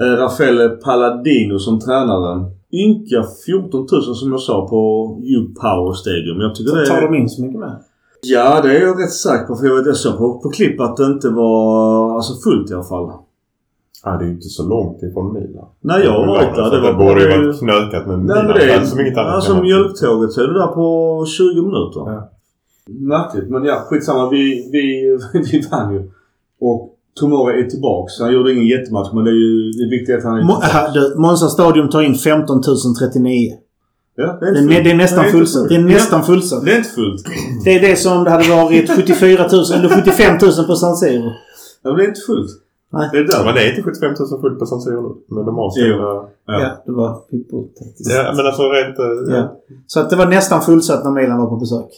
Eh, 0.00 0.04
Raffaele 0.04 0.68
Palladino 0.68 1.58
som 1.58 1.80
tränare. 1.80 2.44
Ynka 2.72 3.24
14 3.46 3.86
000 3.92 4.16
som 4.16 4.30
jag 4.32 4.40
sa 4.40 4.68
på 4.68 5.20
U-Power 5.22 5.92
Stadium. 5.92 6.40
Jag 6.40 6.54
tycker 6.54 6.76
det 6.76 6.86
Tar 6.86 6.96
är... 6.96 7.02
de 7.02 7.14
in 7.14 7.28
så 7.28 7.42
mycket 7.42 7.60
mer? 7.60 7.76
Ja, 8.22 8.60
det 8.62 8.76
är 8.76 8.80
jag 8.80 9.02
rätt 9.02 9.12
säker 9.12 9.46
på. 9.46 9.56
För 9.56 9.66
jag 9.66 9.96
såg 9.96 10.18
på, 10.18 10.38
på 10.38 10.50
klipp 10.50 10.80
att 10.80 10.96
det 10.96 11.04
inte 11.04 11.28
var 11.28 12.14
alltså 12.14 12.50
fullt 12.50 12.70
i 12.70 12.74
alla 12.74 12.84
fall. 12.84 13.12
Ja, 14.04 14.10
det 14.18 14.24
är 14.24 14.26
ju 14.26 14.32
inte 14.34 14.48
så 14.48 14.68
långt 14.68 15.02
ifrån 15.02 15.32
Milan. 15.34 15.66
Nej, 15.80 16.04
jag 16.04 16.10
har 16.12 16.26
varit 16.26 16.54
där. 16.54 16.70
Det, 16.70 16.76
Det 16.76 16.80
var 16.92 16.94
borde 16.94 17.20
ju 17.22 17.28
varit 17.28 17.58
knökat 17.58 18.06
med 18.06 18.18
Nej 18.18 18.24
Milan. 18.26 18.46
men 18.46 18.54
det 18.56 18.72
är... 18.74 18.84
som 18.84 19.00
inget 19.00 19.18
annat. 19.18 19.34
Alltså 19.34 19.62
mjölktåget 19.62 20.32
så 20.32 20.42
är 20.42 20.46
du 20.46 20.52
där 20.54 20.66
på 20.66 21.24
20 21.26 21.44
minuter. 21.62 22.00
Ja. 22.06 22.30
Märkligt. 22.88 23.50
Men 23.50 23.64
ja, 23.64 23.86
skitsamma. 23.88 24.30
Vi, 24.30 24.68
vi, 24.72 25.18
vi 25.52 25.68
vann 25.70 25.94
ju. 25.94 26.10
Och 26.60 26.88
Tomori 27.20 27.64
är 27.64 27.70
tillbaks. 27.70 28.20
Han 28.20 28.32
gjorde 28.32 28.52
ingen 28.52 28.66
jättematch 28.66 29.12
men 29.12 29.24
det 29.24 29.30
är 29.30 29.34
ju 29.34 29.70
det 29.72 29.84
är 29.84 29.90
viktigt 29.90 30.16
att 30.18 30.24
han 30.24 30.34
är 30.34 30.40
tillbaks. 30.40 30.96
äh, 30.96 31.20
Monza 31.20 31.48
Stadium 31.48 31.88
tar 31.88 32.02
in 32.02 32.14
15 32.14 32.62
039. 32.98 33.52
Ja, 34.16 34.38
det, 34.40 34.66
Det 34.68 34.76
är 34.76 34.84
det 34.84 34.94
nästan 34.94 35.22
Nej, 35.22 35.32
fullsatt. 35.32 35.60
fullt. 35.62 35.68
Det 35.68 35.74
är 35.76 35.82
nästan 35.94 36.22
fullsatt. 36.22 36.64
Det 36.64 36.72
är 36.72 36.76
inte 36.78 36.88
fullt. 36.90 37.24
Det 37.64 37.74
är 37.74 37.80
det 37.80 37.96
som 37.96 38.24
det 38.24 38.30
hade 38.30 38.48
varit 38.48 38.90
74 38.90 39.46
000 39.52 39.64
eller 39.74 39.88
75 39.88 40.38
000 40.42 40.66
på 40.66 40.74
San 40.74 40.96
Siro. 40.96 41.22
Ja, 41.82 41.90
men 41.90 41.96
det 41.96 42.04
är 42.04 42.08
inte 42.08 42.20
fullt. 42.26 42.50
Nej. 42.92 43.08
Det 43.12 43.18
är 43.18 43.22
Ja, 43.22 43.38
där. 43.38 43.44
men 43.44 43.54
det 43.54 43.60
är 43.64 43.68
inte 43.70 43.82
75 43.82 44.14
000 44.30 44.40
fullt 44.40 44.58
på 44.58 44.66
San 44.66 44.80
Siro. 44.80 45.16
Men 45.28 45.44
de 45.46 45.54
har 45.56 45.70
sina... 45.70 45.86
Ja. 45.86 46.28
Ja, 46.46 46.68
det 46.86 46.92
var 46.92 47.10
hypotetiskt. 47.30 48.12
Ja, 48.14 48.32
men 48.36 48.46
alltså 48.46 48.62
rent... 48.62 48.98
eh, 48.98 49.34
Ja. 49.36 49.42
Så 49.86 50.00
att 50.00 50.10
det 50.10 50.16
var 50.16 50.26
nästan 50.26 50.60
fullsatt 50.60 51.04
när 51.04 51.10
Milan 51.10 51.38
var 51.38 51.46
på 51.46 51.56
besök. 51.56 51.90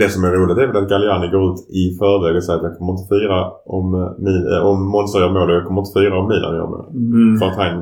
Det 0.00 0.08
som 0.08 0.24
är 0.24 0.30
roligt 0.30 0.58
är 0.58 0.66
väl 0.66 0.76
att 0.82 0.88
Galliani 0.88 1.28
går 1.28 1.44
ut 1.52 1.60
i 1.70 1.96
förväg 1.98 2.36
och 2.36 2.44
säger 2.44 2.58
att 2.58 2.64
jag 2.64 2.78
kommer 2.78 2.92
inte 2.92 3.08
fira 3.14 3.38
om, 3.76 3.94
eh, 3.94 3.98
Mi- 4.24 4.56
eh, 4.56 4.66
om 4.66 4.88
Monza 4.90 5.18
gör 5.18 5.30
mål 5.32 5.50
och 5.50 5.56
jag 5.56 5.64
kommer 5.66 5.80
inte 5.80 5.92
fira 6.00 6.18
om 6.20 6.28
Milan 6.28 6.54
gör 6.58 6.66
mål. 6.66 6.84
Mm. 6.90 7.38
För 7.38 7.46
att 7.46 7.56
han, 7.56 7.72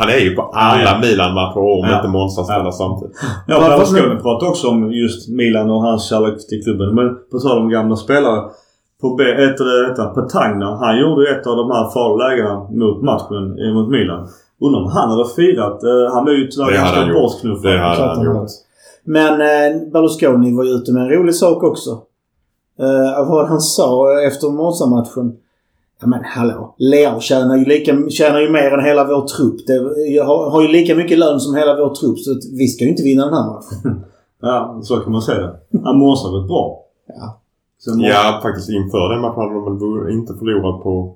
han 0.00 0.08
är 0.08 0.20
ju 0.26 0.30
på 0.36 0.42
alla 0.42 0.82
Ja, 0.82 0.90
ja. 0.94 1.00
Milan-matcher 1.08 1.58
om 1.58 1.84
Ja. 1.90 1.96
inte 1.96 2.08
Monza 2.08 2.44
spelar 2.44 2.70
samtidigt. 2.70 3.16
Ja, 3.46 3.54
Vad- 3.60 3.70
vad- 3.70 3.70
Berlusconi 3.78 4.16
pratade 4.26 4.50
också 4.50 4.66
om 4.68 4.92
just 4.92 5.28
Milan 5.28 5.70
och 5.70 5.80
hans 5.82 6.02
kärlek 6.10 6.48
till 6.48 6.62
klubben. 6.64 6.94
Men 6.94 7.06
på 7.30 7.38
tal 7.38 7.58
om 7.58 7.68
gamla 7.68 7.96
spelare. 7.96 8.40
På 9.00 9.14
B, 9.14 9.24
heter 9.24 9.64
det 9.64 9.88
detta, 9.88 10.04
Petagna. 10.06 10.76
Han 10.76 11.00
gjorde 11.00 11.22
ju 11.24 11.28
ett 11.36 11.46
av 11.46 11.56
de 11.56 11.70
här 11.70 11.90
farliga 11.90 12.28
lägena 12.28 12.66
mot 12.70 13.02
matchen 13.02 13.58
eh, 13.58 13.74
mot 13.74 13.88
Milan. 13.88 14.28
Undrar 14.60 14.80
om 14.80 14.90
han 14.90 15.10
hade 15.10 15.28
firat. 15.36 15.82
Eh, 15.82 16.14
han 16.14 16.24
blev 16.24 16.36
ju 16.36 16.46
tyvärr 16.46 16.72
ganska 16.72 16.96
han 17.00 17.08
gjort. 17.08 17.16
bortknuffad. 17.22 17.72
Det 17.72 17.78
hade 17.78 18.02
han 18.02 18.24
gjort. 18.24 18.50
Men 19.04 19.32
eh, 19.32 19.90
Berlusconi 19.92 20.56
var 20.56 20.64
ju 20.64 20.70
ute 20.70 20.92
med 20.92 21.02
en 21.02 21.08
rolig 21.08 21.34
sak 21.34 21.62
också. 21.62 21.90
Eh, 22.78 23.28
vad 23.28 23.48
han 23.48 23.60
sa 23.60 24.20
efter 24.22 24.48
Monza-matchen. 24.50 25.36
Ja 26.00 26.06
men 26.06 26.20
hallå. 26.24 26.74
Leao 26.78 27.20
tjänar 27.20 27.56
ju, 27.56 27.64
lika, 27.64 28.10
tjänar 28.10 28.40
ju 28.40 28.50
mer 28.50 28.70
än 28.70 28.84
hela 28.84 29.04
vår 29.04 29.26
trupp. 29.26 29.66
Det, 29.66 30.06
jag 30.14 30.24
har, 30.24 30.50
har 30.50 30.62
ju 30.62 30.68
lika 30.68 30.94
mycket 30.94 31.18
lön 31.18 31.40
som 31.40 31.54
hela 31.54 31.76
vår 31.76 31.94
trupp. 31.94 32.18
Så 32.18 32.30
att 32.32 32.44
vi 32.58 32.66
ska 32.68 32.84
ju 32.84 32.90
inte 32.90 33.02
vinna 33.02 33.24
den 33.24 33.34
här 33.34 33.46
matchen. 33.46 34.04
Ja, 34.40 34.80
så 34.82 34.96
kan 34.96 35.12
man 35.12 35.22
säga 35.22 35.38
det. 35.38 35.80
Han 35.84 35.98
måste 35.98 36.28
ha 36.28 36.36
varit 36.36 36.48
bra. 36.48 36.80
Ja. 37.08 37.40
Sen 37.84 38.00
Ja, 38.00 38.40
faktiskt 38.42 38.70
inför 38.70 39.08
den 39.12 39.20
matchen 39.20 39.40
hade 39.40 39.54
de 39.54 40.04
väl 40.04 40.12
inte 40.12 40.34
förlorat 40.34 40.82
på 40.82 41.14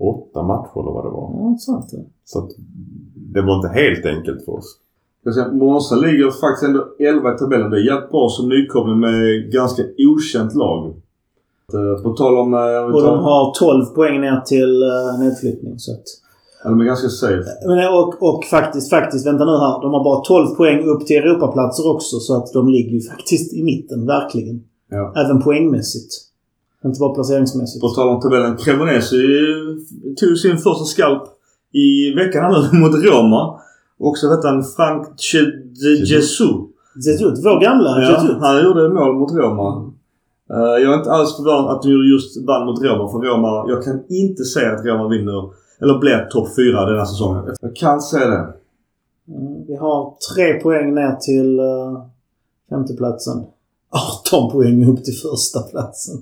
åtta 0.00 0.42
matcher 0.42 0.80
eller 0.80 0.92
vad 0.92 1.04
det 1.04 1.10
var. 1.10 1.30
Ja, 1.38 1.56
sant 1.58 1.88
det. 1.90 2.04
Så 2.24 2.38
att 2.38 2.50
det 3.34 3.42
var 3.42 3.54
inte 3.56 3.68
helt 3.68 4.06
enkelt 4.06 4.44
för 4.44 4.52
oss. 4.52 4.78
Jag 5.24 5.34
säga, 5.34 5.52
Monza 5.52 5.94
ligger 5.96 6.30
faktiskt 6.30 6.62
ändå 6.68 6.80
11 6.98 7.34
i 7.34 7.38
tabellen. 7.38 7.70
Det 7.70 7.76
är 7.76 7.86
jävligt 7.86 8.10
bra 8.10 8.28
som 8.28 8.48
nykomling 8.48 9.00
med 9.00 9.52
ganska 9.52 9.82
okänt 9.98 10.54
lag. 10.54 10.86
Eh, 11.74 12.02
På 12.02 12.10
tal 12.12 12.38
om... 12.38 12.54
eh, 12.54 12.94
Och 12.94 13.02
de 13.02 13.18
har 13.18 13.54
12 13.54 13.84
poäng 13.84 14.20
ner 14.20 14.40
till 14.40 14.82
uh, 14.82 15.24
nedflyttning. 15.24 15.78
Så 15.78 15.92
att. 15.92 16.02
Ja, 16.64 16.70
de 16.70 16.80
är 16.80 16.84
ganska 16.84 17.08
safe. 17.08 17.44
Men, 17.66 17.88
och, 17.88 18.22
och 18.28 18.44
faktiskt, 18.44 18.90
faktiskt, 18.90 19.26
vänta 19.26 19.44
nu 19.44 19.50
här. 19.50 19.82
De 19.82 19.92
har 19.94 20.04
bara 20.04 20.20
12 20.20 20.46
poäng 20.56 20.84
upp 20.84 21.06
till 21.06 21.16
Europaplatser 21.16 21.90
också. 21.94 22.16
Så 22.16 22.36
att 22.36 22.52
de 22.52 22.68
ligger 22.68 22.90
ju 22.90 23.00
faktiskt 23.00 23.52
i 23.54 23.62
mitten, 23.62 24.06
verkligen. 24.06 24.64
Ja. 24.92 25.12
Även 25.16 25.42
poängmässigt. 25.42 26.12
Inte 26.84 27.00
bara 27.00 27.14
placeringsmässigt. 27.14 27.80
På 27.80 27.88
tal 27.88 28.08
om 28.08 28.20
tabellen. 28.20 28.56
Cremonese 28.56 29.16
tog 30.20 30.38
sin 30.38 30.58
första 30.58 30.84
skalp 30.84 31.22
i 31.72 32.14
veckan 32.14 32.52
nu 32.72 32.78
mot 32.80 32.94
Roma. 33.04 33.60
Och 33.98 34.18
så 34.18 34.30
hette 34.30 34.48
han 34.48 34.64
Frank 34.64 35.06
Jesus. 35.18 36.38
Zezut, 37.04 37.38
vår 37.44 37.60
gamla 37.60 37.90
Ja, 38.02 38.36
han 38.40 38.64
gjorde 38.64 38.88
mål 38.88 39.14
mot 39.14 39.32
Roma. 39.32 39.92
Eh, 40.50 40.82
jag 40.82 40.92
är 40.94 40.98
inte 40.98 41.10
alls 41.10 41.36
förvånad 41.36 41.76
att 41.76 41.82
de 41.82 41.88
just 41.88 42.46
vann 42.46 42.66
mot 42.66 42.82
Roma. 42.82 43.10
För 43.12 43.18
Roma, 43.18 43.64
jag 43.68 43.84
kan 43.84 44.02
inte 44.08 44.44
säga 44.44 44.72
att 44.72 44.84
Roma 44.84 45.08
vinner 45.08 45.50
eller 45.80 45.98
blir 45.98 46.26
topp 46.30 46.48
4 46.56 46.86
den 46.86 46.98
här 46.98 47.04
säsongen. 47.04 47.54
Jag 47.60 47.76
kan 47.76 48.00
säga 48.00 48.26
det. 48.28 48.52
Mm, 49.28 49.64
Vi 49.66 49.76
har 49.76 50.14
tre 50.34 50.60
poäng 50.60 50.94
ner 50.94 51.16
till 51.16 51.60
uh, 51.60 52.04
femteplatsen. 52.70 53.44
18 53.92 54.52
poäng 54.52 54.88
upp 54.88 55.04
till 55.04 55.14
första 55.14 55.62
platsen. 55.62 56.14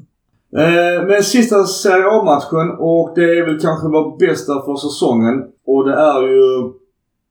Eh, 0.56 1.06
men 1.06 1.22
sista 1.22 1.64
Serie 1.64 2.06
A-matchen 2.10 2.76
och 2.78 3.12
det 3.14 3.38
är 3.38 3.46
väl 3.46 3.60
kanske 3.60 3.88
vår 3.88 4.18
bästa 4.18 4.62
för 4.64 4.76
säsongen. 4.76 5.44
Och 5.66 5.84
det 5.84 5.94
är 5.94 6.22
ju 6.22 6.72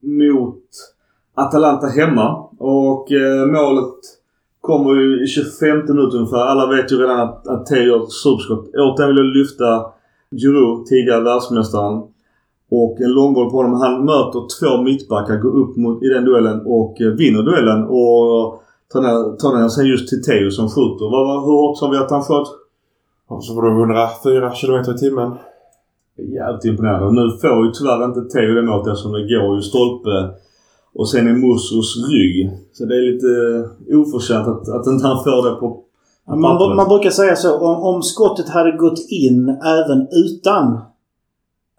mot 0.01 0.63
Atalanta 1.35 1.87
hemma. 1.87 2.49
Och 2.59 3.11
eh, 3.11 3.45
målet 3.45 3.95
kommer 4.61 4.95
ju 4.95 5.23
i 5.23 5.27
25 5.27 5.77
minuter 5.77 6.17
ungefär. 6.17 6.45
Alla 6.45 6.75
vet 6.75 6.91
ju 6.91 6.95
redan 6.97 7.19
att, 7.19 7.47
att 7.47 7.65
Theo 7.65 7.83
gör 7.83 8.03
ett 8.03 8.11
superskott. 8.11 8.69
Återigen 8.75 9.15
vill 9.15 9.25
jag 9.25 9.37
lyfta 9.37 9.85
Giroud, 10.31 10.85
tidigare 10.85 11.21
världsmästaren. 11.23 12.03
Och 12.71 13.01
en 13.01 13.11
långboll 13.11 13.49
på 13.49 13.57
honom. 13.57 13.73
Han 13.73 14.05
möter 14.05 14.41
två 14.59 14.81
mittbackar, 14.83 15.37
går 15.37 15.57
upp 15.57 15.77
mot, 15.77 16.03
i 16.03 16.07
den 16.07 16.25
duellen 16.25 16.61
och 16.65 17.01
eh, 17.01 17.07
vinner 17.07 17.43
duellen. 17.43 17.83
Och 17.83 18.63
tar 18.93 19.57
den 19.59 19.69
sen 19.69 19.85
just 19.85 20.09
till 20.09 20.23
Theo 20.23 20.51
som 20.51 20.69
skjuter. 20.69 21.05
Vad, 21.11 21.27
vad, 21.27 21.45
hur 21.45 21.51
hårt 21.61 21.77
sa 21.77 21.89
vi 21.89 21.97
att 21.97 22.11
han 22.11 22.21
sköt? 22.23 22.47
Så 23.41 23.55
var 23.55 23.63
det 23.63 23.75
104 23.81 24.53
kilometer 24.55 24.95
i 24.95 24.97
timmen. 24.97 25.31
Jävligt 26.17 26.65
imponerande. 26.65 27.21
Nu 27.21 27.31
får 27.37 27.65
ju 27.65 27.71
tyvärr 27.71 28.05
inte 28.05 28.21
Theo 28.21 28.53
det 28.55 28.61
målet 28.61 28.87
eftersom 28.87 29.11
det 29.11 29.21
går 29.21 29.55
ju 29.55 29.61
stolpe 29.61 30.29
och 30.95 31.09
sen 31.09 31.27
i 31.27 31.33
Musos 31.33 32.09
rygg. 32.09 32.51
Så 32.73 32.85
det 32.85 32.95
är 32.95 33.01
lite 33.13 33.27
oförtjänt 33.95 34.47
att, 34.47 34.69
att 34.69 34.87
inte 34.87 35.07
han 35.07 35.23
får 35.23 35.49
det 35.49 35.55
på 35.55 35.83
Man, 36.27 36.75
man 36.75 36.87
brukar 36.87 37.09
säga 37.09 37.35
så. 37.35 37.57
Om, 37.57 37.83
om 37.95 38.01
skottet 38.03 38.49
hade 38.49 38.71
gått 38.71 38.99
in 39.09 39.49
även 39.49 40.07
utan... 40.11 40.79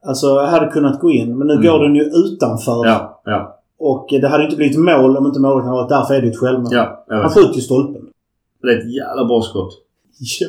Alltså 0.06 0.38
hade 0.40 0.66
kunnat 0.66 1.00
gå 1.00 1.10
in. 1.10 1.38
Men 1.38 1.46
nu 1.46 1.52
Mm. 1.52 1.66
går 1.66 1.78
den 1.78 1.94
ju 1.94 2.02
utanför. 2.02 2.86
Ja, 2.86 3.20
ja, 3.24 3.59
Och 3.80 4.06
det 4.10 4.28
hade 4.28 4.44
inte 4.44 4.56
blivit 4.56 4.78
mål 4.78 5.16
om 5.16 5.26
inte 5.26 5.40
målet 5.40 5.64
hade 5.64 5.76
varit 5.76 5.88
Därför 5.88 6.14
är 6.14 6.22
det 6.22 6.28
ett 6.28 6.38
självmål. 6.38 6.72
ja. 6.72 7.04
Han 7.08 7.30
skjuter 7.30 7.54
ju 7.54 7.60
stolpen. 7.60 8.02
Det 8.62 8.68
är 8.72 8.78
ett 8.78 8.94
jävla 8.94 9.24
bra 9.24 9.42
skott. 9.42 9.72
Ja. 10.40 10.48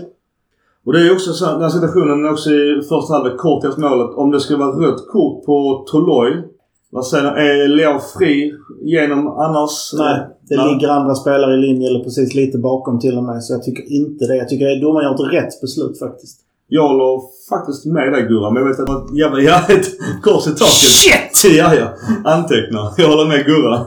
Och 0.86 0.94
det 0.94 1.00
är 1.00 1.04
ju 1.04 1.12
också 1.12 1.34
så, 1.34 1.46
den 1.46 1.62
här 1.62 1.70
situationen 1.70 2.30
också 2.34 2.50
i 2.50 2.82
första 2.90 3.14
halvlek, 3.14 3.38
kort 3.38 3.64
efter 3.66 3.82
målet. 3.82 4.16
Om 4.16 4.32
det 4.32 4.40
skulle 4.40 4.60
vara 4.60 4.88
rött 4.88 5.08
kort 5.08 5.46
på 5.46 5.86
Toloi. 5.92 6.44
Vad 6.90 7.06
säger 7.08 7.24
ni? 7.24 7.30
Är 7.42 7.68
Leo 7.68 8.00
fri 8.18 8.54
genom 8.82 9.28
annars? 9.28 9.94
Nej, 9.98 10.28
det 10.50 10.56
Nej. 10.56 10.74
ligger 10.74 10.88
andra 10.90 11.16
spelare 11.16 11.54
i 11.54 11.58
linje 11.58 11.90
eller 11.90 12.04
precis 12.04 12.36
lite 12.36 12.58
bakom 12.58 13.00
till 13.00 13.18
och 13.18 13.24
med. 13.24 13.44
Så 13.44 13.54
jag 13.54 13.64
tycker 13.64 13.92
inte 13.92 14.26
det. 14.28 14.36
Jag 14.36 14.50
tycker 14.50 14.82
domaren 14.82 15.06
har 15.08 15.14
ett 15.28 15.34
rätt 15.34 15.62
beslut 15.62 16.00
faktiskt. 16.00 16.40
Jag 16.74 16.88
håller 16.88 17.22
faktiskt 17.50 17.86
med 17.86 18.14
dig 18.14 18.22
Gurra, 18.30 18.50
men 18.52 18.64
jag 18.64 18.70
vet 18.70 18.80
att 18.80 18.88
det 18.88 18.94
var 18.94 19.06
ett 19.06 19.18
jävla... 19.22 19.40
Ja, 19.50 19.58
ett 19.76 19.88
kors 20.24 20.48
i 20.48 20.52
taket. 20.62 21.36
Shit! 21.38 21.54
Ja, 21.60 21.68
ja. 21.76 21.88
Antecknar. 22.36 22.94
Jag 22.98 23.08
håller 23.08 23.28
med 23.34 23.46
Gurra. 23.46 23.78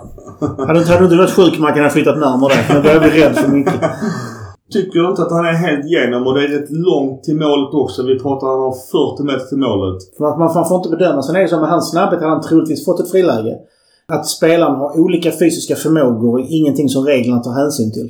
Hade 0.67 0.81
du 0.81 0.87
hade 0.87 0.99
du 0.99 1.05
inte 1.05 1.17
varit 1.17 1.31
sjuk 1.31 1.59
man 1.59 1.75
kan 1.75 1.83
ha 1.83 1.91
flyttat 1.91 2.19
närmare 2.19 2.53
dig. 2.55 2.65
Nu 2.69 2.83
börjar 2.83 2.95
jag 2.95 3.03
bli 3.03 3.23
rädd 3.23 3.37
för 3.37 3.49
mycket. 3.49 3.81
Tycker 4.73 5.01
du 5.01 5.09
inte 5.09 5.23
att 5.23 5.33
han 5.33 5.47
är 5.47 5.53
helt 5.53 5.85
igenom 5.85 6.27
och 6.27 6.35
det 6.35 6.45
är 6.45 6.49
rätt 6.49 6.71
långt 6.71 7.25
till 7.25 7.37
målet 7.37 7.75
också? 7.75 8.03
Vi 8.03 8.19
pratar 8.19 8.47
om 8.47 8.75
40 9.19 9.23
meter 9.23 9.47
till 9.47 9.59
målet. 9.59 9.99
För 10.19 10.25
att 10.31 10.39
man, 10.39 10.55
man 10.55 10.69
får 10.69 10.77
inte 10.77 10.89
bedöma. 10.97 11.23
Sen 11.23 11.37
är 11.37 11.41
det 11.41 11.49
så 11.49 11.61
med 11.61 11.69
hans 11.69 11.91
snabbhet 11.91 12.21
hade 12.21 12.33
han 12.33 12.43
troligtvis 12.43 12.85
fått 12.85 13.01
ett 13.01 13.11
friläge. 13.11 13.55
Att 14.09 14.27
spelaren 14.27 14.77
har 14.77 15.01
olika 15.01 15.31
fysiska 15.31 15.75
förmågor 15.77 16.41
är 16.41 16.47
ingenting 16.59 16.89
som 16.89 17.05
reglerna 17.05 17.41
tar 17.41 17.53
hänsyn 17.53 17.93
till. 17.93 18.09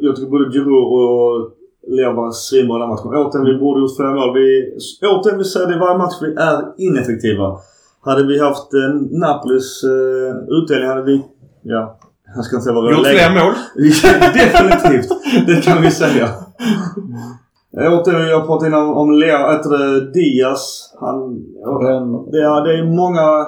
Jag 0.00 0.16
tycker 0.16 0.30
både 0.30 0.52
Giroud 0.52 0.86
och 0.98 1.50
Leo 1.88 2.12
var 2.12 2.30
svinbra 2.30 2.76
i 2.76 2.80
den 2.80 2.88
matchen. 2.88 3.08
Återigen, 3.08 3.46
vi 3.46 3.58
borde 3.58 3.80
gjort 3.80 3.96
flera 3.96 4.14
mål. 4.14 4.34
Vi, 4.34 4.76
återigen, 5.02 5.38
vi 5.38 5.44
säger 5.44 5.66
det 5.66 5.78
varje 5.78 5.98
match. 5.98 6.14
Vi 6.20 6.34
är 6.34 6.58
ineffektiva. 6.76 7.58
Hade 8.04 8.26
vi 8.26 8.40
haft 8.40 8.74
eh, 8.74 9.18
Napolis 9.20 9.84
eh, 9.84 10.36
utdelning 10.56 10.88
hade 10.88 11.02
vi... 11.02 11.24
Ja, 11.62 11.98
jag 12.34 12.44
ska 12.44 12.56
inte 12.56 12.64
säga 12.64 12.74
vad 12.74 12.84
vi 12.84 12.90
Gjort 12.90 13.06
har 13.06 13.12
fler 13.12 13.44
mål. 13.44 13.54
Definitivt. 14.34 15.08
Det 15.46 15.64
kan 15.64 15.82
vi 15.82 15.90
säga. 15.90 16.28
Eh, 17.78 17.92
Återigen, 17.92 18.28
jag 18.28 18.46
pratade 18.46 18.68
innan 18.68 18.88
om 18.88 19.12
Leo. 19.12 19.50
Heter 19.50 19.70
det 19.70 20.12
Diaz? 20.12 20.94
Han... 21.00 21.42
Det 22.30 22.38
är, 22.38 22.64
det 22.64 22.78
är 22.78 22.84
många... 22.84 23.46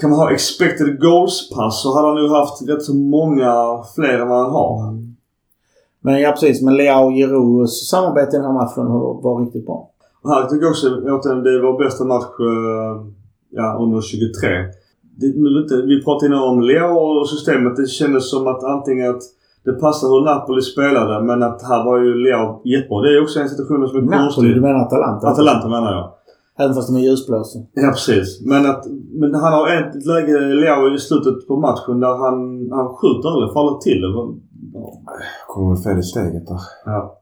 Kan 0.00 0.10
man 0.10 0.18
ha 0.18 0.30
expected 0.30 1.00
goals-pass 1.00 1.82
så 1.82 1.94
hade 1.94 2.08
han 2.08 2.16
ju 2.16 2.28
haft 2.28 2.68
rätt 2.68 2.82
så 2.82 2.94
många 2.94 3.82
fler 3.94 4.18
än 4.18 4.28
vad 4.28 4.38
han 4.38 4.52
har. 4.52 5.03
Men 6.04 6.20
ja, 6.20 6.30
precis. 6.30 6.62
Men 6.62 6.76
Leao 6.76 7.04
och 7.06 7.12
Giroux 7.12 7.72
samarbete 7.90 8.36
i 8.36 8.38
den 8.38 8.46
här 8.48 8.52
matchen 8.52 8.84
var, 8.92 9.22
var 9.22 9.44
riktigt 9.44 9.66
bra. 9.66 9.90
Här 10.24 10.42
tycker 10.48 10.64
jag 10.64 10.70
också 10.70 10.86
återigen 11.14 11.42
det 11.42 11.62
vår 11.62 11.78
bästa 11.84 12.04
match 12.04 12.34
eh, 12.52 12.94
ja, 13.50 13.78
under 13.82 14.00
23. 14.00 14.48
Det, 15.20 15.26
jag, 15.26 15.86
vi 15.86 16.04
pratade 16.04 16.26
innan 16.26 16.48
om 16.52 16.60
Leo 16.60 16.90
och 17.20 17.28
systemet. 17.28 17.76
Det 17.76 17.86
kändes 17.86 18.30
som 18.30 18.46
att 18.46 18.64
antingen 18.64 19.10
att 19.10 19.22
det 19.64 19.72
passade 19.72 20.12
hur 20.12 20.24
Napoli 20.24 20.62
spelade 20.62 21.24
men 21.28 21.42
att 21.42 21.62
här 21.62 21.84
var 21.84 21.98
ju 21.98 22.14
Leo 22.24 22.60
jättebra. 22.64 23.00
Det 23.02 23.16
är 23.16 23.22
också 23.22 23.40
en 23.40 23.48
situation 23.48 23.88
som 23.88 23.98
är 23.98 24.02
Napoli, 24.02 24.18
konstig. 24.18 24.54
du 24.54 24.60
menar 24.60 24.80
Atalanta? 24.86 25.28
Atalanta 25.28 25.68
menar 25.68 25.92
jag. 25.92 26.06
Även 26.58 26.74
fast 26.74 26.88
de 26.88 26.96
är 27.00 27.04
ljusblåsa. 27.08 27.58
Ja 27.74 27.90
precis. 27.90 28.46
Men, 28.46 28.66
att, 28.66 28.84
men 29.20 29.34
han 29.34 29.52
har 29.52 29.66
ett 29.78 30.06
läge, 30.06 30.38
Leo, 30.62 30.94
i 30.94 30.98
slutet 30.98 31.48
på 31.48 31.56
matchen 31.56 32.00
där 32.00 32.14
han, 32.24 32.36
han 32.78 32.88
skjuter 32.98 33.28
eller 33.36 33.52
faller 33.52 33.78
till. 33.78 34.00
Kommer 35.46 35.76
fel 35.76 35.98
i 35.98 36.02
steget 36.02 36.46
där. 36.46 36.60
Ja. 36.84 37.18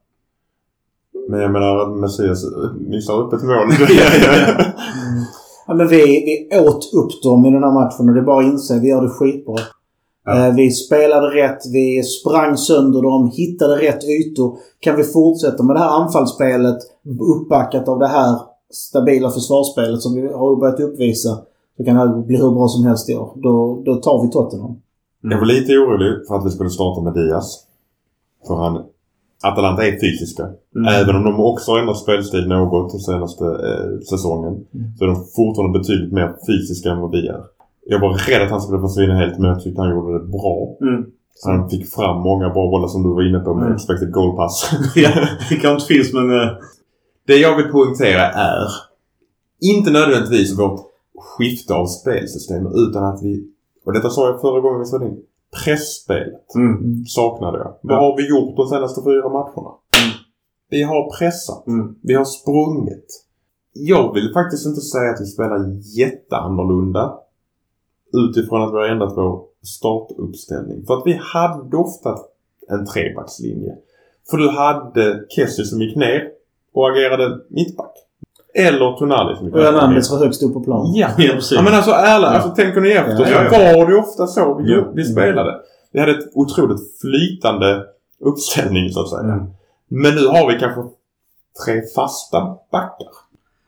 Men 1.29 1.39
jag 1.39 1.51
menar 1.51 2.01
Messias 2.01 2.45
missar 2.79 3.13
upp 3.13 3.33
ett 3.33 3.43
mål. 3.43 3.69
Ja, 5.67 5.73
men 5.73 5.87
vi, 5.87 5.97
vi 6.05 6.59
åt 6.59 6.93
upp 6.93 7.23
dem 7.23 7.45
i 7.45 7.51
den 7.51 7.63
här 7.63 7.71
matchen 7.71 8.09
och 8.09 8.15
det 8.15 8.21
är 8.21 8.25
bara 8.25 8.45
att 8.45 8.53
inse. 8.53 8.79
Vi 8.79 8.89
gör 8.89 9.01
det 9.01 9.09
skitbra. 9.09 9.55
Ja. 10.25 10.47
Eh, 10.47 10.55
vi 10.55 10.71
spelade 10.71 11.27
rätt. 11.27 11.59
Vi 11.73 12.03
sprang 12.03 12.57
sönder 12.57 13.01
dem. 13.01 13.31
Hittade 13.33 13.75
rätt 13.75 14.03
ytor. 14.03 14.57
Kan 14.79 14.95
vi 14.95 15.03
fortsätta 15.03 15.63
med 15.63 15.75
det 15.75 15.79
här 15.79 16.01
anfallsspelet 16.01 16.77
uppbackat 17.35 17.87
av 17.87 17.99
det 17.99 18.07
här 18.07 18.39
stabila 18.71 19.29
försvarsspelet 19.29 20.01
som 20.01 20.13
vi 20.13 20.21
har 20.21 20.59
börjat 20.59 20.79
uppvisa 20.79 21.29
så 21.77 21.83
kan 21.85 21.95
det 21.95 22.01
här 22.01 22.25
bli 22.25 22.37
hur 22.37 22.51
bra 22.51 22.67
som 22.67 22.85
helst 22.85 23.09
i 23.09 23.15
år. 23.15 23.33
Då, 23.35 23.83
då 23.85 23.95
tar 23.95 24.23
vi 24.23 24.31
Tottenham. 24.31 24.75
Jag 25.31 25.39
var 25.39 25.45
lite 25.45 25.71
orolig 25.77 26.27
för 26.27 26.35
att 26.35 26.45
vi 26.45 26.49
skulle 26.49 26.69
starta 26.69 27.01
med 27.01 27.13
Diaz. 27.13 27.63
För 28.47 28.55
han... 28.55 28.83
Atalanta 29.43 29.85
är 29.87 29.91
fysiska. 29.99 30.43
Mm. 30.75 30.87
Även 30.87 31.15
om 31.15 31.23
de 31.23 31.39
också 31.39 31.71
har 31.71 31.79
ändrat 31.79 31.97
spelstil 31.97 32.47
något 32.47 32.91
den 32.91 32.99
senaste 32.99 33.45
eh, 33.45 33.99
säsongen. 34.09 34.65
Så 34.97 35.03
är 35.03 35.07
de 35.07 35.15
fortfarande 35.35 35.79
betydligt 35.79 36.13
mer 36.13 36.35
fysiska 36.47 36.89
än 36.91 36.99
vad 36.99 37.11
vi 37.11 37.27
är. 37.27 37.41
Jag 37.85 37.99
var 37.99 38.13
rädd 38.29 38.41
att 38.41 38.49
han 38.51 38.61
skulle 38.61 38.81
försvinna 38.81 39.13
helt 39.15 39.37
men 39.39 39.49
jag 39.49 39.63
tyckte 39.63 39.81
han 39.81 39.91
gjorde 39.91 40.13
det 40.19 40.25
bra. 40.27 40.77
Mm. 40.81 41.05
Han 41.45 41.69
fick 41.69 41.89
fram 41.95 42.21
många 42.21 42.49
bra 42.49 42.69
bollar 42.71 42.87
som 42.87 43.03
du 43.03 43.09
var 43.09 43.29
inne 43.29 43.39
på 43.39 43.53
med 43.53 43.63
Mm. 43.63 43.75
expected 43.75 44.11
goal 44.11 44.35
pass. 44.35 44.71
ja, 44.95 45.11
det 45.49 45.55
kanske 45.55 45.69
inte 45.69 45.85
finns 45.85 46.13
men... 46.13 46.31
eh, 46.41 46.47
Det 47.27 47.35
jag 47.37 47.55
vill 47.57 47.65
poängtera 47.71 48.21
är 48.31 48.67
inte 49.61 49.91
nödvändigtvis 49.91 50.59
vårt 50.59 50.79
skifte 51.37 51.73
av 51.73 51.85
spelsystem 51.85 52.67
utan 52.67 53.03
att 53.03 53.23
vi, 53.23 53.47
och 53.85 53.93
detta 53.93 54.09
sa 54.09 54.27
jag 54.27 54.41
förra 54.41 54.59
gången 54.59 54.79
vi 54.79 54.85
spelade 54.85 55.09
in, 55.09 55.23
pressspelet 55.63 56.55
mm. 56.55 57.05
saknade 57.05 57.57
jag. 57.57 57.67
Ja. 57.67 57.79
Vad 57.81 57.99
har 57.99 58.17
vi 58.17 58.29
gjort 58.29 58.55
de 58.57 58.67
senaste 58.67 59.01
fyra 59.03 59.29
matcherna? 59.29 59.71
Vi 60.69 60.83
har 60.83 61.17
pressat. 61.17 61.67
Mm. 61.67 61.95
Vi 62.01 62.13
har 62.13 62.25
sprungit. 62.25 63.25
Jag 63.73 64.13
vill 64.13 64.33
faktiskt 64.33 64.65
inte 64.65 64.81
säga 64.81 65.11
att 65.11 65.21
vi 65.21 65.25
spelar 65.25 65.59
jätteannorlunda 65.97 67.19
utifrån 68.13 68.61
att 68.61 68.73
vi 68.73 68.77
har 68.77 68.87
ändrat 68.87 69.13
vår 69.17 69.45
startuppställning. 69.61 70.85
För 70.85 70.93
att 70.93 71.03
vi 71.05 71.19
hade 71.33 71.77
ofta 71.77 72.17
en 72.69 72.85
trebackslinje. 72.85 73.75
För 74.29 74.37
du 74.37 74.49
hade 74.49 75.25
Kessie 75.29 75.65
som 75.65 75.81
gick 75.81 75.95
ner 75.95 76.29
och 76.73 76.89
agerade 76.89 77.39
mittback. 77.49 77.93
Eller 78.55 78.91
Tonali 78.97 79.35
som. 79.35 79.53
Hernandez 79.53 80.11
var 80.11 80.19
högst 80.19 80.43
upp 80.43 80.53
på 80.53 80.59
plan. 80.63 80.91
Ja. 80.95 81.07
Ja, 81.17 81.33
precis. 81.33 81.51
Ja 81.51 81.61
men 81.61 81.73
alltså 81.73 81.91
ärligt, 81.91 82.27
Ja. 82.27 82.29
alltså 82.29 82.49
tänker 82.49 82.81
ni 82.81 82.91
efter 82.91 83.11
Ja, 83.11 83.25
så 83.49 83.55
ja, 83.55 83.77
var 83.77 83.85
det 83.85 83.91
ju 83.91 83.99
ofta 83.99 84.27
så 84.27 84.53
vi, 84.53 84.71
Ja. 84.73 84.83
vi 84.93 85.03
spelade. 85.03 85.55
Vi 85.93 85.99
hade 85.99 86.11
ett 86.11 86.31
otroligt 86.33 86.79
flytande 87.01 87.83
uppställning 88.21 88.89
så 88.89 88.99
att 89.01 89.09
säga. 89.09 89.21
Mm. 89.33 89.45
Men 89.87 90.15
nu 90.15 90.27
har 90.27 90.47
vi 90.53 90.59
kanske 90.59 90.81
tre 91.65 91.81
fasta 91.95 92.39
backar. 92.71 93.07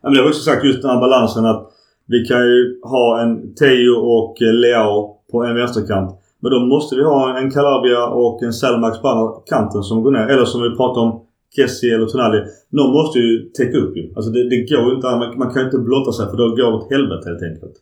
Ja, 0.02 0.08
men 0.08 0.12
det 0.14 0.20
har 0.20 0.28
också 0.28 0.42
sagt 0.42 0.64
just 0.64 0.82
den 0.82 0.90
här 0.90 1.00
balansen 1.00 1.46
att 1.46 1.72
vi 2.06 2.24
kan 2.24 2.38
ju 2.40 2.80
ha 2.82 3.20
en 3.22 3.54
Teo 3.54 3.94
och 3.96 4.36
Leo 4.40 5.16
på 5.32 5.44
en 5.44 5.54
vänsterkant. 5.54 6.20
Men 6.40 6.50
då 6.52 6.58
måste 6.58 6.96
vi 6.96 7.04
ha 7.04 7.38
en 7.38 7.50
Calabria 7.50 8.06
och 8.06 8.42
en 8.42 8.52
Salmax 8.52 9.00
på 9.02 9.08
andra 9.08 9.32
kanten 9.46 9.82
som 9.82 10.02
går 10.02 10.10
ner. 10.10 10.26
Eller 10.28 10.44
som 10.44 10.62
vi 10.62 10.76
pratar 10.76 11.00
om 11.00 11.20
Kessie 11.56 11.94
eller 11.94 12.06
Tonali. 12.06 12.40
Någon 12.70 12.92
måste 12.92 13.18
ju 13.18 13.50
täcka 13.58 13.78
upp 13.78 13.96
ju. 13.96 14.12
Alltså 14.16 14.30
det, 14.30 14.48
det 14.50 14.56
går 14.56 14.88
ju 14.88 14.94
inte. 14.96 15.06
Man, 15.06 15.38
man 15.38 15.50
kan 15.50 15.62
ju 15.62 15.66
inte 15.66 15.78
blotta 15.78 16.12
sig 16.12 16.26
för 16.30 16.36
då 16.36 16.48
går 16.48 16.70
det 16.70 16.76
åt 16.76 16.90
helvete 16.90 17.28
helt 17.28 17.42
enkelt. 17.42 17.76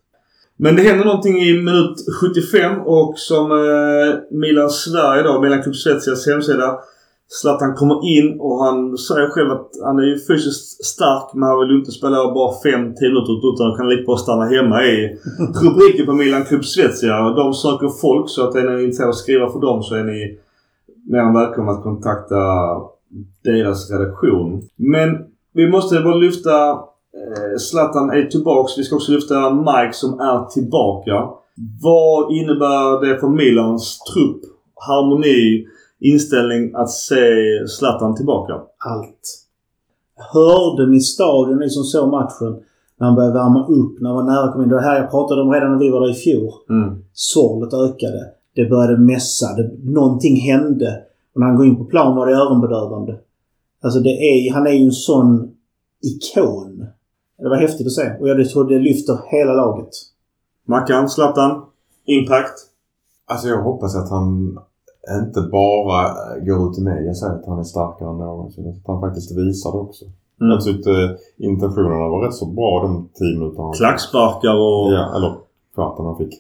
Men 0.57 0.77
det 0.77 0.83
händer 0.83 1.05
någonting 1.05 1.37
i 1.37 1.53
minut 1.63 1.97
75 2.21 2.81
och 2.81 3.19
som 3.19 3.53
eh, 3.53 4.15
Milan 4.31 4.71
Sverige 4.71 5.23
då, 5.23 5.41
Milan 5.41 5.63
Club 5.63 5.75
Svetsias 5.75 6.27
hemsida. 6.27 6.79
Zlatan 7.29 7.75
kommer 7.75 7.99
in 8.17 8.41
och 8.41 8.65
han 8.65 8.99
säger 8.99 9.29
själv 9.29 9.51
att 9.51 9.71
han 9.85 9.99
är 9.99 10.03
ju 10.03 10.19
fysiskt 10.19 10.85
stark 10.85 11.35
men 11.35 11.49
han 11.49 11.61
vill 11.61 11.79
inte 11.79 11.93
spela 11.93 12.35
bara 12.35 12.53
5-10 12.53 12.63
minuter 12.75 13.55
utan 13.55 13.67
han 13.67 13.77
kan 13.77 13.89
lika 13.89 14.05
bra 14.07 14.17
stanna 14.17 14.45
hemma 14.45 14.85
i 14.85 15.19
rubriken 15.65 16.07
på 16.07 16.13
Milan 16.13 16.45
Club 16.45 16.65
Svezia. 16.65 17.31
De 17.31 17.55
söker 17.55 17.89
folk 18.01 18.31
så 18.31 18.49
att 18.49 18.55
är 18.55 18.71
ni 18.71 18.83
intresserade 18.83 19.05
av 19.05 19.11
att 19.11 19.17
skriva 19.17 19.53
för 19.53 19.61
dem 19.61 19.83
så 19.83 19.95
är 19.95 20.05
ni 20.05 20.39
mer 21.07 21.19
än 21.19 21.35
välkomna 21.35 21.73
att 21.73 21.83
kontakta 21.83 22.37
deras 23.45 23.91
redaktion. 23.91 24.63
Men 24.77 25.19
vi 25.53 25.71
måste 25.71 26.01
bara 26.01 26.15
lyfta 26.15 26.71
eh, 26.71 27.59
Zlatan 27.59 28.11
är 28.11 28.27
tillbaks. 28.27 28.79
Vi 28.79 28.85
ska 28.85 28.97
också 28.97 29.13
lyfta 29.13 29.55
Mike 29.55 29.93
som 29.93 30.21
är 30.21 30.45
tillbaka. 30.45 31.29
Vad 31.83 32.33
innebär 32.33 33.07
det 33.07 33.21
för 33.21 33.29
Milans 33.29 33.99
trupp, 33.99 34.41
harmoni, 34.75 35.67
inställning 36.01 36.75
att 36.75 36.91
se 36.91 37.25
Zlatan 37.69 38.17
tillbaka? 38.17 38.53
Allt. 38.79 39.41
Hörde 40.33 40.91
ni 40.91 41.01
stadion, 41.01 41.59
ni 41.59 41.71
som 41.71 41.85
såg 41.85 42.11
matchen, 42.11 42.63
när 42.99 43.07
han 43.07 43.17
började 43.17 43.35
värma 43.35 43.67
upp, 43.67 44.01
när 44.01 44.09
han 44.09 44.17
var 44.17 44.33
nära 44.33 44.53
komma 44.53 44.65
in. 44.65 44.71
Det 44.71 44.81
här 44.81 45.01
jag 45.01 45.11
pratade 45.11 45.43
om 45.43 45.53
redan 45.53 45.73
när 45.73 45.79
vi 45.79 45.91
var 45.91 46.01
där 46.01 46.11
i 46.11 46.15
fjol. 46.15 46.53
Mm. 46.71 46.99
Sorlet 47.13 47.75
ökade. 47.75 48.23
Det 48.55 48.65
började 48.65 48.99
mässa. 48.99 49.47
Det, 49.57 49.71
någonting 49.83 50.37
hände. 50.37 51.03
Och 51.35 51.41
när 51.41 51.47
han 51.47 51.57
går 51.57 51.67
in 51.67 51.77
på 51.77 51.85
plan 51.85 52.17
var 52.17 52.27
det 52.27 52.33
öronbedövande. 52.33 53.19
Alltså 53.83 54.01
det 54.01 54.11
är, 54.11 54.53
han 54.53 54.67
är 54.67 54.71
ju 54.71 54.85
en 54.85 54.93
sån 54.93 55.55
ikon. 56.03 56.87
Det 57.39 57.49
var 57.49 57.57
häftigt 57.57 57.87
att 57.87 57.93
se. 57.93 58.17
Och 58.21 58.29
jag 58.29 58.49
tror 58.51 58.69
det 58.69 58.79
lyfter 58.79 59.19
hela 59.31 59.53
laget. 59.53 59.89
Mackan, 60.65 61.09
Zlatan, 61.09 61.63
Impact. 62.05 62.55
Alltså 63.27 63.49
jag 63.49 63.63
hoppas 63.63 63.97
att 63.97 64.11
han 64.11 64.59
inte 65.25 65.41
bara 65.41 66.11
går 66.41 66.71
ut 66.71 66.79
i 66.79 66.83
media 66.83 67.11
och 67.11 67.17
säger 67.17 67.35
att 67.35 67.47
han 67.47 67.59
är 67.59 67.65
starkare 67.65 68.09
än 68.09 68.19
någonsin. 68.19 68.69
Att 68.69 68.87
han 68.87 69.01
faktiskt 69.01 69.39
visar 69.39 69.73
det 69.73 69.79
också. 69.79 70.05
Mm. 70.41 70.51
Jag 70.53 70.65
tyckte 70.65 71.17
intentionerna 71.37 72.09
var 72.09 72.27
rätt 72.27 72.35
så 72.35 72.47
bra 72.47 72.83
de 72.83 73.09
10 73.15 73.39
minuterna. 73.39 73.73
Klacksparkar 73.73 74.55
och... 74.55 74.93
Ja, 74.93 75.17
eller 75.17 75.35
kvarten 75.75 76.07
han 76.07 76.19
fick. 76.19 76.35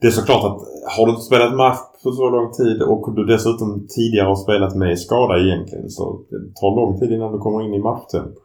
Det 0.00 0.06
är 0.06 0.10
såklart 0.10 0.44
att 0.44 0.58
har 0.96 1.06
du 1.06 1.10
inte 1.12 1.22
spelat 1.24 1.54
match 1.54 1.78
på 2.02 2.12
så 2.12 2.30
lång 2.30 2.52
tid 2.52 2.82
och 2.82 3.14
du 3.14 3.24
dessutom 3.24 3.86
tidigare 3.88 4.26
har 4.26 4.36
spelat 4.36 4.74
med 4.74 4.98
skada 4.98 5.38
egentligen 5.40 5.90
så 5.90 6.20
det 6.30 6.36
tar 6.60 6.76
lång 6.76 7.00
tid 7.00 7.12
innan 7.12 7.32
du 7.32 7.38
kommer 7.38 7.64
in 7.64 7.74
i 7.74 7.78
matchtempo. 7.78 8.40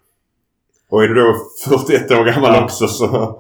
Och 0.90 1.04
är 1.04 1.08
du 1.08 1.14
då 1.16 1.34
41 1.88 2.12
år 2.12 2.26
gammal 2.26 2.52
Ja. 2.56 2.64
också 2.64 2.88
så... 2.88 3.36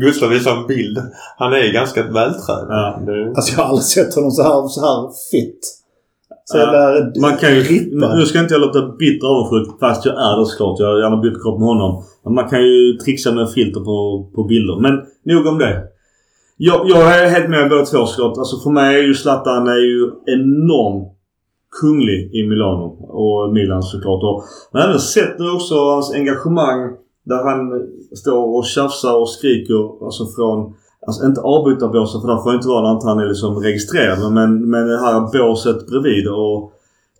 Gustav 0.00 0.28
visar 0.28 0.56
en 0.56 0.66
bild. 0.66 0.98
Han 1.38 1.52
är 1.52 1.72
ganska 1.72 2.02
vältränad. 2.02 2.66
Ja. 2.68 3.00
Det, 3.06 3.28
Alltså 3.36 3.52
jag 3.56 3.62
har 3.62 3.68
aldrig 3.68 3.84
sett 3.84 4.14
honom 4.14 4.30
så 4.30 4.42
här, 4.42 4.68
så 4.68 4.80
här 4.80 5.10
fit. 5.30 5.60
Så 6.44 6.58
Ja. 6.58 6.62
jävla 6.62 7.10
Man 7.20 7.36
kan 7.36 7.54
ju... 7.54 7.60
rippad. 7.60 8.18
Nu 8.18 8.24
ska 8.26 8.40
inte 8.40 8.54
jag 8.54 8.60
låta 8.60 8.88
bitter 8.88 9.26
avundsjuk 9.26 9.80
fast 9.80 10.04
jag 10.04 10.14
är 10.14 10.40
det 10.40 10.46
såklart. 10.46 10.78
Jag 10.80 10.86
har 10.86 11.00
gärna 11.00 11.16
bytt 11.16 11.42
kropp 11.42 11.58
med 11.58 11.68
honom. 11.68 12.02
Men 12.24 12.34
man 12.34 12.48
kan 12.48 12.62
ju 12.62 12.92
trixa 13.04 13.32
med 13.32 13.50
filter 13.50 13.80
på, 13.80 14.26
på 14.34 14.44
bilder. 14.44 14.80
Men 14.80 14.94
nog 15.34 15.46
om 15.46 15.58
det. 15.58 15.82
Jag, 16.56 16.88
jag 16.88 17.20
är 17.20 17.28
helt 17.28 17.50
med 17.50 17.70
båda 17.70 17.84
två 17.84 18.06
såklart. 18.06 18.38
Alltså 18.38 18.56
för 18.58 18.70
mig 18.70 18.96
är 18.96 19.02
ju 19.02 19.14
Zlatan 19.14 19.68
är 19.68 19.84
ju 19.90 20.10
enormt 20.26 21.12
kunglig 21.80 22.34
i 22.34 22.48
Milano 22.48 22.86
och 23.08 23.52
Milan 23.52 23.82
såklart. 23.82 24.22
Och 24.22 24.44
man 24.72 24.82
har 24.82 24.88
även 24.88 25.00
sett 25.00 25.38
nu 25.38 25.50
också 25.50 25.74
hans 25.74 26.14
engagemang 26.14 26.90
där 27.24 27.44
han 27.44 27.82
står 28.16 28.58
och 28.58 28.64
tjafsar 28.64 29.20
och 29.20 29.28
skriker 29.28 30.04
alltså 30.04 30.26
från 30.26 30.74
Alltså 31.06 31.26
inte 31.26 31.40
avbytarbåset 31.40 32.20
för 32.20 32.28
där 32.28 32.42
får 32.42 32.54
inte 32.54 32.68
vara 32.68 32.82
när 32.82 32.92
inte 32.94 33.06
han 33.06 33.18
är 33.18 33.26
liksom 33.26 33.62
registrerad. 33.62 34.32
Men, 34.32 34.70
men 34.70 34.86
det 34.88 34.98
här 34.98 35.20
båset 35.38 35.86
bredvid 35.86 36.28
och 36.28 36.72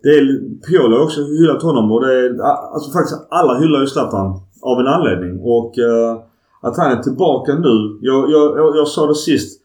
det 0.03 0.09
är, 0.09 0.25
Piolo 0.67 0.97
har 0.97 1.05
också 1.05 1.21
hyllat 1.21 1.63
honom 1.63 1.93
och 1.93 2.01
det 2.01 2.13
är, 2.13 2.43
alltså 2.75 2.91
faktiskt 2.91 3.27
alla 3.31 3.59
hyllar 3.59 3.81
ju 3.81 3.87
Zlatan 3.87 4.27
av 4.63 4.81
en 4.81 4.87
anledning. 4.87 5.41
Och 5.41 5.79
eh, 5.79 6.19
att 6.65 6.77
han 6.77 6.93
är 6.99 7.03
tillbaka 7.03 7.55
nu. 7.55 7.99
Jag, 8.01 8.31
jag, 8.31 8.59
jag, 8.59 8.77
jag 8.77 8.89
sa 8.89 9.07
det 9.07 9.15
sist. 9.15 9.61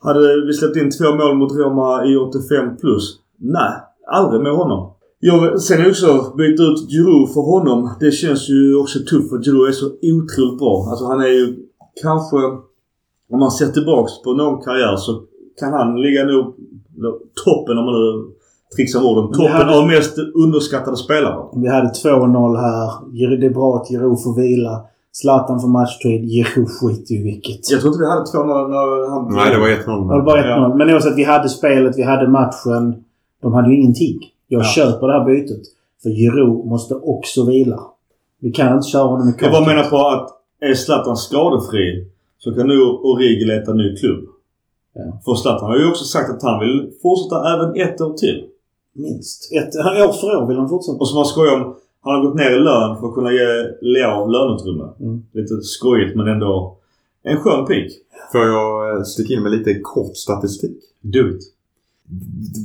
Hade 0.00 0.46
vi 0.46 0.52
släppt 0.52 0.76
in 0.76 0.90
två 0.90 1.14
mål 1.14 1.36
mot 1.36 1.52
Roma 1.52 2.04
i 2.04 2.16
85 2.16 2.76
plus? 2.76 3.16
Nej, 3.36 3.72
aldrig 4.12 4.42
med 4.42 4.52
honom. 4.52 4.92
Jag, 5.20 5.60
sen 5.60 5.80
är 5.80 5.88
också 5.90 6.34
byta 6.36 6.62
ut 6.62 6.90
Giroud 6.90 7.28
för 7.34 7.40
honom. 7.40 7.90
Det 8.00 8.10
känns 8.10 8.48
ju 8.48 8.76
också 8.76 8.98
tufft 8.98 9.28
för 9.30 9.42
Giroud 9.42 9.68
är 9.68 9.72
så 9.72 9.86
otroligt 9.86 10.58
bra. 10.58 10.86
Alltså 10.90 11.04
han 11.06 11.20
är 11.20 11.28
ju 11.28 11.56
kanske... 12.02 12.36
Om 13.30 13.38
man 13.40 13.50
ser 13.50 13.66
tillbaks 13.66 14.22
på 14.22 14.32
någon 14.32 14.62
karriär 14.62 14.96
så 14.96 15.22
kan 15.60 15.72
han 15.72 16.00
ligga 16.02 16.24
nog 16.24 16.54
toppen 17.44 17.78
om 17.78 17.84
man 17.84 17.94
nu 17.94 18.34
trixar 18.76 19.00
orden. 19.04 19.32
Toppen 19.32 19.52
hade- 19.52 19.78
av 19.78 19.86
mest 19.86 20.18
underskattade 20.34 20.96
spelare. 20.96 21.44
Vi 21.62 21.68
hade 21.68 21.88
2-0 21.88 22.56
här. 22.56 22.90
Det 23.40 23.46
är 23.46 23.50
bra 23.50 23.76
att 23.76 23.88
Giroud 23.88 24.22
får 24.22 24.34
vila. 24.42 24.84
Zlatan 25.12 25.60
får 25.60 25.68
matchtid. 25.68 26.20
Giroud 26.30 26.68
skiter 26.68 27.14
ju 27.14 27.20
i 27.20 27.22
vilket. 27.22 27.70
Jag 27.70 27.80
tror 27.80 27.92
inte 27.92 28.04
vi 28.04 28.10
hade 28.10 28.26
två 28.26 28.38
när, 28.38 28.68
när 28.68 29.10
han... 29.10 29.34
nej, 29.34 29.50
det 29.54 29.58
var 29.60 29.68
1-0. 29.68 30.08
Det 30.08 30.14
var 30.14 30.22
bara 30.22 30.40
1-0. 30.42 30.48
Ja. 30.48 30.74
Men 30.74 30.90
oavsett, 30.94 31.16
vi 31.16 31.24
hade 31.24 31.48
spelet, 31.48 31.98
vi 31.98 32.02
hade 32.02 32.28
matchen. 32.28 33.04
De 33.42 33.52
hade 33.52 33.70
ju 33.70 33.76
ingenting. 33.80 34.18
Jag 34.48 34.60
Ja. 34.60 34.64
köper 34.64 35.06
det 35.06 35.12
här 35.12 35.24
bytet. 35.24 35.62
För 36.02 36.10
Giroud 36.10 36.66
måste 36.66 36.94
också 36.94 37.44
vila. 37.46 37.80
Vi 38.40 38.50
kan 38.50 38.76
inte 38.76 38.88
köra 38.88 39.02
honom 39.02 39.28
i 39.28 39.32
Jag 39.40 39.52
bara 39.52 39.66
menar 39.66 39.84
på 39.90 39.96
att 40.08 40.28
är 40.60 40.74
Zlatan 40.74 41.16
skadefri 41.16 42.06
så 42.38 42.54
kan 42.54 42.66
nu 42.68 42.80
Origi 42.82 43.44
leta 43.44 43.72
ny 43.72 43.96
klubb. 43.96 44.24
Ja. 44.94 45.02
För 45.24 45.34
Zlatan 45.34 45.68
har 45.70 45.76
ju 45.78 45.88
också 45.90 46.04
sagt 46.04 46.30
att 46.30 46.42
han 46.42 46.60
vill 46.60 46.90
fortsätta 47.02 47.54
även 47.54 47.80
ett 47.80 48.00
år 48.00 48.12
till. 48.14 48.44
Minst. 48.94 49.52
Ett, 49.52 49.76
år 50.08 50.12
för 50.12 50.36
år 50.42 50.46
vill 50.48 50.56
han 50.56 50.68
fortsätta. 50.68 50.98
Och 50.98 51.08
som 51.08 51.16
han 51.16 51.26
skojar 51.26 51.54
om, 51.54 51.74
han 52.08 52.20
har 52.20 52.28
gått 52.28 52.36
ner 52.36 52.50
i 52.50 52.60
lön 52.60 52.96
för 53.00 53.08
att 53.08 53.14
kunna 53.14 53.32
ge 53.32 53.46
Leao 53.80 54.26
löneutrymme. 54.26 54.88
Mm. 55.00 55.22
Lite 55.32 55.54
skojigt 55.62 56.16
men 56.16 56.28
ändå 56.28 56.78
en 57.22 57.36
skön 57.36 57.66
pik. 57.66 57.92
Får 58.32 58.40
jag 58.40 58.96
eh, 58.96 59.02
sticka 59.02 59.34
in 59.34 59.42
med 59.42 59.52
lite 59.52 59.80
kort 59.82 60.16
statistik? 60.16 60.78
Do 61.00 61.28
it. 61.28 61.42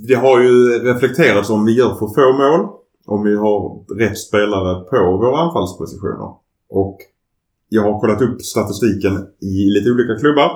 Det 0.08 0.16
har 0.16 0.42
ju 0.42 0.70
reflekterats 0.70 1.50
om 1.50 1.66
vi 1.66 1.72
gör 1.72 1.96
för 1.96 2.08
få 2.08 2.38
mål. 2.38 2.70
Om 3.06 3.24
vi 3.24 3.36
har 3.36 3.84
rätt 4.00 4.18
spelare 4.18 4.84
på 4.84 5.18
våra 5.18 5.38
anfallspositioner. 5.38 6.30
Och 6.70 6.98
jag 7.70 7.82
har 7.82 8.00
kollat 8.00 8.22
upp 8.22 8.42
statistiken 8.42 9.28
i 9.42 9.70
lite 9.70 9.92
olika 9.92 10.16
klubbar. 10.16 10.52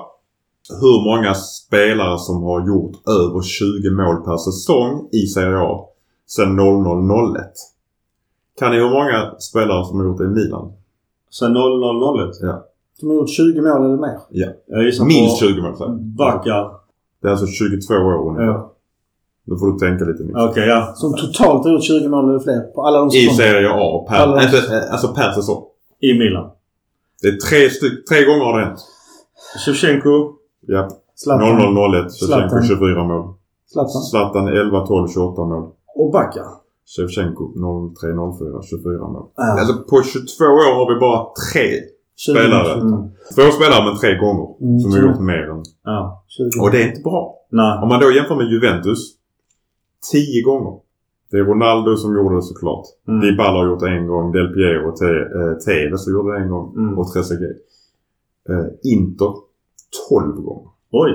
Hur 0.81 1.03
många 1.09 1.33
spelare 1.33 2.19
som 2.19 2.43
har 2.43 2.67
gjort 2.67 3.07
över 3.07 3.41
20 3.41 3.89
mål 3.89 4.15
per 4.15 4.37
säsong 4.37 5.09
i 5.11 5.27
Serie 5.27 5.57
A 5.57 5.85
sedan 6.27 6.59
00-01. 6.59 7.76
Kan 8.59 8.71
ni 8.71 8.77
hur 8.77 8.89
många 8.89 9.31
spelare 9.39 9.85
som 9.85 9.99
har 9.99 10.05
gjort 10.05 10.17
det 10.17 10.23
i 10.23 10.27
Milan? 10.27 10.71
Sen 11.31 11.53
0001. 11.53 12.31
De 12.99 13.07
har 13.09 13.15
gjort 13.15 13.29
20 13.29 13.61
mål 13.61 13.85
eller 13.85 13.97
mer. 13.97 14.19
Gissar 14.85 15.05
Minst 15.05 15.39
på 15.41 15.47
20 15.47 15.61
mål 15.61 15.77
säger 15.77 15.91
jag. 15.91 15.99
Backar. 15.99 16.71
Det 17.21 17.27
är 17.27 17.31
alltså 17.31 17.47
22 17.47 17.93
år 17.93 18.27
ungefär. 18.29 18.45
Ja. 18.45 18.73
Nu 19.43 19.57
får 19.57 19.67
du 19.71 19.79
tänka 19.79 20.05
lite 20.05 20.23
mer. 20.23 20.49
Okej, 20.49 20.67
ja. 20.67 20.93
Som 20.95 21.13
totalt 21.15 21.63
har 21.65 21.71
gjort 21.71 21.83
20 21.83 22.07
mål 22.09 22.29
eller 22.29 22.39
fler. 22.39 22.59
På 22.61 22.81
alla 22.85 22.99
de 22.99 23.07
I 23.07 23.11
säsongerna. 23.11 23.37
Serie 23.53 23.69
A. 23.73 24.05
Per, 24.09 24.15
Alla- 24.15 24.43
inte, 24.43 24.87
alltså 24.91 25.07
per 25.13 25.31
säsong. 25.31 25.63
I 25.99 26.13
Milan. 26.19 26.49
Det 27.21 27.27
är 27.27 27.35
tre, 27.37 27.69
styck, 27.69 28.05
tre 28.09 28.23
gånger 28.25 28.45
har 28.45 28.59
det 28.59 28.65
hänt. 28.65 28.79
Shevchenko. 29.65 30.33
Ja. 30.67 30.89
Zlatan. 31.15 31.47
00-01. 31.47 32.09
Shevchenko 32.09 32.09
Zlatan. 32.09 32.63
24 32.67 33.03
mål. 33.03 33.33
Zlatan. 33.71 34.01
Zlatan 34.01 34.47
11, 34.47 34.85
12, 34.87 35.07
28 35.07 35.45
mål. 35.45 35.69
Och 35.95 36.11
Backar. 36.11 36.45
Shevchenko 36.93 37.43
03, 37.99 38.13
04, 38.39 38.61
24 38.63 39.07
mål. 39.13 39.25
Ja. 39.35 39.59
Alltså 39.59 39.73
på 39.89 39.95
22 40.03 40.43
år 40.45 40.71
har 40.79 40.93
vi 40.93 40.99
bara 40.99 41.19
tre 41.45 41.67
20 42.15 42.31
spelare. 42.33 42.73
Mm. 42.81 43.01
Två 43.35 43.45
spelare 43.57 43.81
men 43.87 43.95
tre 44.01 44.11
gånger. 44.23 44.47
Mm, 44.61 44.79
som 44.79 44.91
har 44.91 44.97
så- 44.99 45.05
gjort 45.07 45.19
mer 45.31 45.43
än. 45.51 45.63
Ja. 45.83 46.23
20. 46.27 46.61
Och 46.61 46.71
det 46.71 46.79
är 46.83 46.87
inte 46.91 47.01
bra. 47.09 47.21
Nej. 47.49 47.73
Om 47.83 47.87
man 47.89 47.99
då 48.03 48.11
jämför 48.11 48.35
med 48.35 48.47
Juventus. 48.53 49.01
10 50.11 50.41
gånger. 50.49 50.73
Det 51.31 51.37
är 51.37 51.43
Ronaldo 51.43 51.95
som 51.95 52.15
gjorde 52.17 52.35
det 52.35 52.41
såklart. 52.41 52.85
Mm. 53.07 53.19
Dybala 53.21 53.57
har 53.59 53.67
gjort 53.67 53.79
det 53.79 53.89
en 53.97 54.07
gång. 54.07 54.31
Del 54.31 54.47
Piero 54.53 54.81
och 54.89 55.01
eh, 55.01 55.57
Tevez 55.65 56.07
gjorde 56.07 56.29
det 56.33 56.39
en 56.43 56.49
gång. 56.49 56.67
Mm. 56.77 56.97
Och 56.99 57.07
Trezeguet. 57.13 57.57
Eh, 58.49 58.65
Inter 58.93 59.33
12 60.09 60.35
gånger. 60.45 60.69
Oj. 60.91 61.11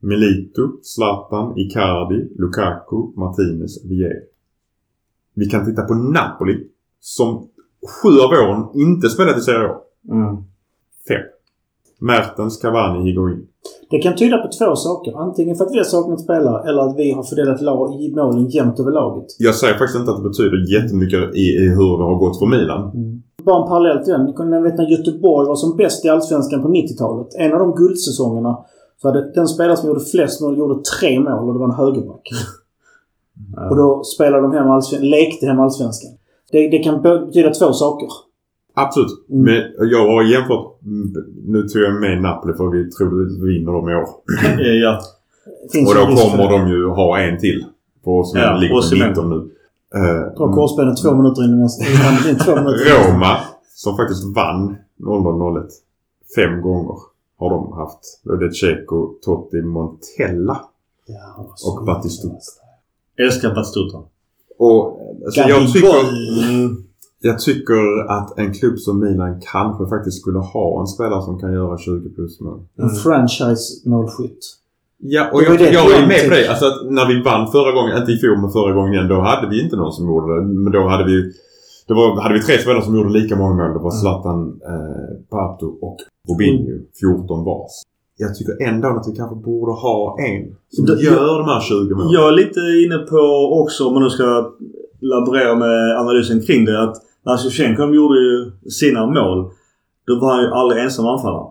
Milito, 0.00 0.62
Zlatan, 0.82 1.58
Icardi, 1.58 2.28
Lukaku, 2.38 2.96
Martinez, 3.16 3.84
Vieira. 3.84 4.20
Vi 5.34 5.46
kan 5.46 5.64
titta 5.64 5.82
på 5.82 5.94
Napoli 5.94 6.56
som 7.00 7.48
sju 8.02 8.08
av 8.08 8.30
åren 8.30 8.64
inte 8.74 9.08
spelat 9.08 9.38
i 9.38 9.40
Serie 9.40 9.68
A. 9.68 9.74
Mm. 10.10 10.36
Fem. 11.08 11.22
Mertens, 12.00 12.56
Cavani, 12.56 13.10
Higuain. 13.10 13.46
Det 13.90 13.98
kan 13.98 14.16
tyda 14.16 14.38
på 14.38 14.48
två 14.58 14.76
saker. 14.76 15.12
Antingen 15.18 15.56
för 15.56 15.64
att 15.64 15.72
vi 15.72 15.78
har 15.78 15.84
saknat 15.84 16.20
spelare 16.20 16.68
eller 16.68 16.82
att 16.82 16.96
vi 16.98 17.12
har 17.12 17.22
fördelat 17.22 17.60
lag 17.60 18.02
i 18.02 18.14
målen 18.14 18.48
jämnt 18.48 18.80
över 18.80 18.92
laget. 18.92 19.26
Jag 19.38 19.54
säger 19.54 19.74
faktiskt 19.74 19.98
inte 19.98 20.10
att 20.10 20.22
det 20.22 20.28
betyder 20.28 20.72
jättemycket 20.76 21.34
i, 21.34 21.46
i 21.64 21.68
hur 21.68 21.98
det 21.98 22.04
har 22.04 22.18
gått 22.18 22.38
för 22.38 22.46
Milan. 22.46 22.82
Bara 23.42 23.62
en 23.62 23.68
parallell 23.68 24.04
till 24.04 24.12
den. 24.12 24.24
Ni 24.24 24.32
kunde 24.32 24.60
veta 24.60 24.76
när 24.76 24.90
Göteborg 24.90 25.48
var 25.48 25.56
som 25.56 25.76
bäst 25.76 26.04
i 26.04 26.08
Allsvenskan 26.08 26.62
på 26.62 26.68
90-talet. 26.68 27.28
En 27.38 27.52
av 27.52 27.58
de 27.58 27.74
guldsäsongerna 27.74 28.58
så 29.02 29.08
hade 29.08 29.32
den 29.32 29.48
spelare 29.48 29.76
som 29.76 29.88
gjorde 29.88 30.00
flest 30.00 30.40
mål 30.40 30.58
gjorde 30.58 30.82
tre 31.00 31.20
mål 31.20 31.48
och 31.48 31.54
det 31.54 31.58
var 31.58 31.68
en 31.68 31.74
högerback. 31.84 32.28
Och 33.70 33.76
då 33.76 34.04
spelade 34.04 34.42
de 34.42 34.52
hem 34.52 34.66
allsven- 34.70 35.00
lekte 35.10 35.46
hem 35.46 35.60
Allsvenskan. 35.60 36.10
Det, 36.52 36.68
det 36.68 36.78
kan 36.78 37.02
betyda 37.02 37.50
två 37.50 37.72
saker. 37.72 38.08
Absolut. 38.74 39.26
Mm. 39.30 39.42
Men 39.44 39.88
jag 39.90 40.06
har 40.08 40.22
jämfört... 40.22 40.66
Nu 41.46 41.62
tog 41.62 41.82
jag 41.82 41.94
med 42.00 42.22
Napoli 42.22 42.54
för 42.54 42.66
vi 42.70 42.90
tror 42.90 43.06
att 43.22 43.28
vi 43.42 43.54
vinner 43.54 43.72
dem 43.72 43.88
i 43.88 43.94
år. 43.94 44.08
Eh, 44.60 44.66
ja. 44.82 45.00
Finns 45.72 45.88
Och 45.88 45.94
då 45.94 46.00
kommer 46.06 46.50
de 46.50 46.68
ju 46.68 46.88
ha 46.88 47.18
en 47.18 47.38
till. 47.38 47.64
På 48.04 48.18
oss 48.18 48.30
som 48.30 48.40
Ja, 48.40 48.56
ligger 48.56 48.74
på 48.74 48.82
Cement. 48.82 49.08
19 49.16 49.30
nu. 49.30 49.36
Uh, 49.36 50.34
Dra 50.36 50.52
korsbenet 50.52 51.02
två 51.02 51.14
minuter 51.14 51.44
innan 51.44 51.58
nästa. 51.60 51.84
Två 52.44 52.56
minuter. 52.56 53.12
Roma, 53.12 53.36
som 53.74 53.96
faktiskt 53.96 54.24
vann 54.36 54.76
00-01 55.00 55.62
fem 56.36 56.60
gånger 56.60 56.96
har 57.38 57.50
de 57.50 57.72
haft. 57.72 58.00
Och 58.28 58.38
det 58.38 58.46
är 58.46 58.50
Checo, 58.50 59.14
Totti, 59.24 59.62
Montella 59.62 60.60
Ja, 61.06 61.46
och 61.66 61.84
Batistuta. 61.86 62.34
Älskar 63.18 63.54
Batistuta. 63.54 63.98
Och 64.58 65.00
alltså, 65.24 65.40
jag, 65.40 65.72
tycker, 65.72 65.88
Mm. 66.50 66.76
jag 67.20 67.38
tycker 67.38 68.10
att 68.10 68.38
en 68.38 68.52
klubb 68.54 68.78
som 68.78 69.00
Milan 69.00 69.40
kanske 69.52 69.86
faktiskt 69.86 70.20
skulle 70.20 70.38
ha 70.38 70.80
en 70.80 70.86
spelare 70.86 71.22
som 71.22 71.38
kan 71.40 71.52
göra 71.52 71.78
20 71.78 72.08
plus 72.14 72.40
mål. 72.40 72.60
En 72.78 72.90
franchise-målskytt. 72.90 74.38
Ja, 74.98 75.30
och 75.32 75.42
jag, 75.42 75.58
det 75.58 75.70
jag 75.70 75.90
är 75.92 76.06
med 76.06 76.24
på 76.24 76.30
det. 76.34 76.48
Alltså 76.48 76.66
att 76.66 76.90
när 76.90 77.06
vi 77.08 77.22
vann 77.22 77.52
förra 77.52 77.72
gången, 77.72 77.96
inte 77.98 78.12
i 78.12 78.16
fjol 78.16 78.40
men 78.40 78.50
förra 78.50 78.72
gången 78.72 78.92
igen, 78.94 79.08
då 79.08 79.20
hade 79.20 79.48
vi 79.48 79.62
inte 79.64 79.76
någon 79.76 79.92
som 79.92 80.06
gjorde 80.06 80.34
det. 80.36 80.42
Men 80.46 80.72
då 80.72 80.88
hade 80.88 81.04
vi, 81.04 81.32
det 81.88 81.94
var, 81.94 82.22
hade 82.22 82.34
vi 82.34 82.40
tre 82.42 82.58
spelare 82.58 82.82
som 82.82 82.96
gjorde 82.96 83.10
lika 83.20 83.36
många 83.36 83.54
mål. 83.54 83.72
Det 83.72 83.78
var 83.78 83.90
Zlatan, 83.90 84.60
eh, 84.72 85.28
Pato 85.30 85.66
och 85.66 85.96
Robinho. 86.28 86.78
14 87.00 87.44
var. 87.44 87.66
Jag 88.16 88.34
tycker 88.34 88.62
ändå 88.62 88.88
att 88.88 89.08
vi 89.08 89.16
kanske 89.16 89.36
borde 89.36 89.72
ha 89.72 90.16
en 90.20 90.56
som 90.68 90.86
Det- 90.86 91.02
gör 91.02 91.38
de 91.38 91.44
här 91.48 91.60
20 91.60 91.94
målen. 91.94 92.10
Jag 92.10 92.28
är 92.28 92.32
lite 92.32 92.60
inne 92.84 92.98
på 92.98 93.20
också, 93.62 93.86
om 93.86 93.94
man 93.94 94.02
nu 94.02 94.10
ska 94.10 94.52
laborera 95.00 95.54
med 95.54 95.98
analysen 96.00 96.40
kring 96.42 96.64
det, 96.64 96.82
att 96.82 96.96
när 97.26 97.36
Shevchenko 97.36 97.82
gjorde 97.94 98.18
ju 98.20 98.52
sina 98.70 99.06
mål, 99.06 99.50
då 100.06 100.20
var 100.20 100.32
han 100.34 100.42
ju 100.42 100.50
aldrig 100.50 100.82
ensam 100.82 101.06
anfallare. 101.06 101.46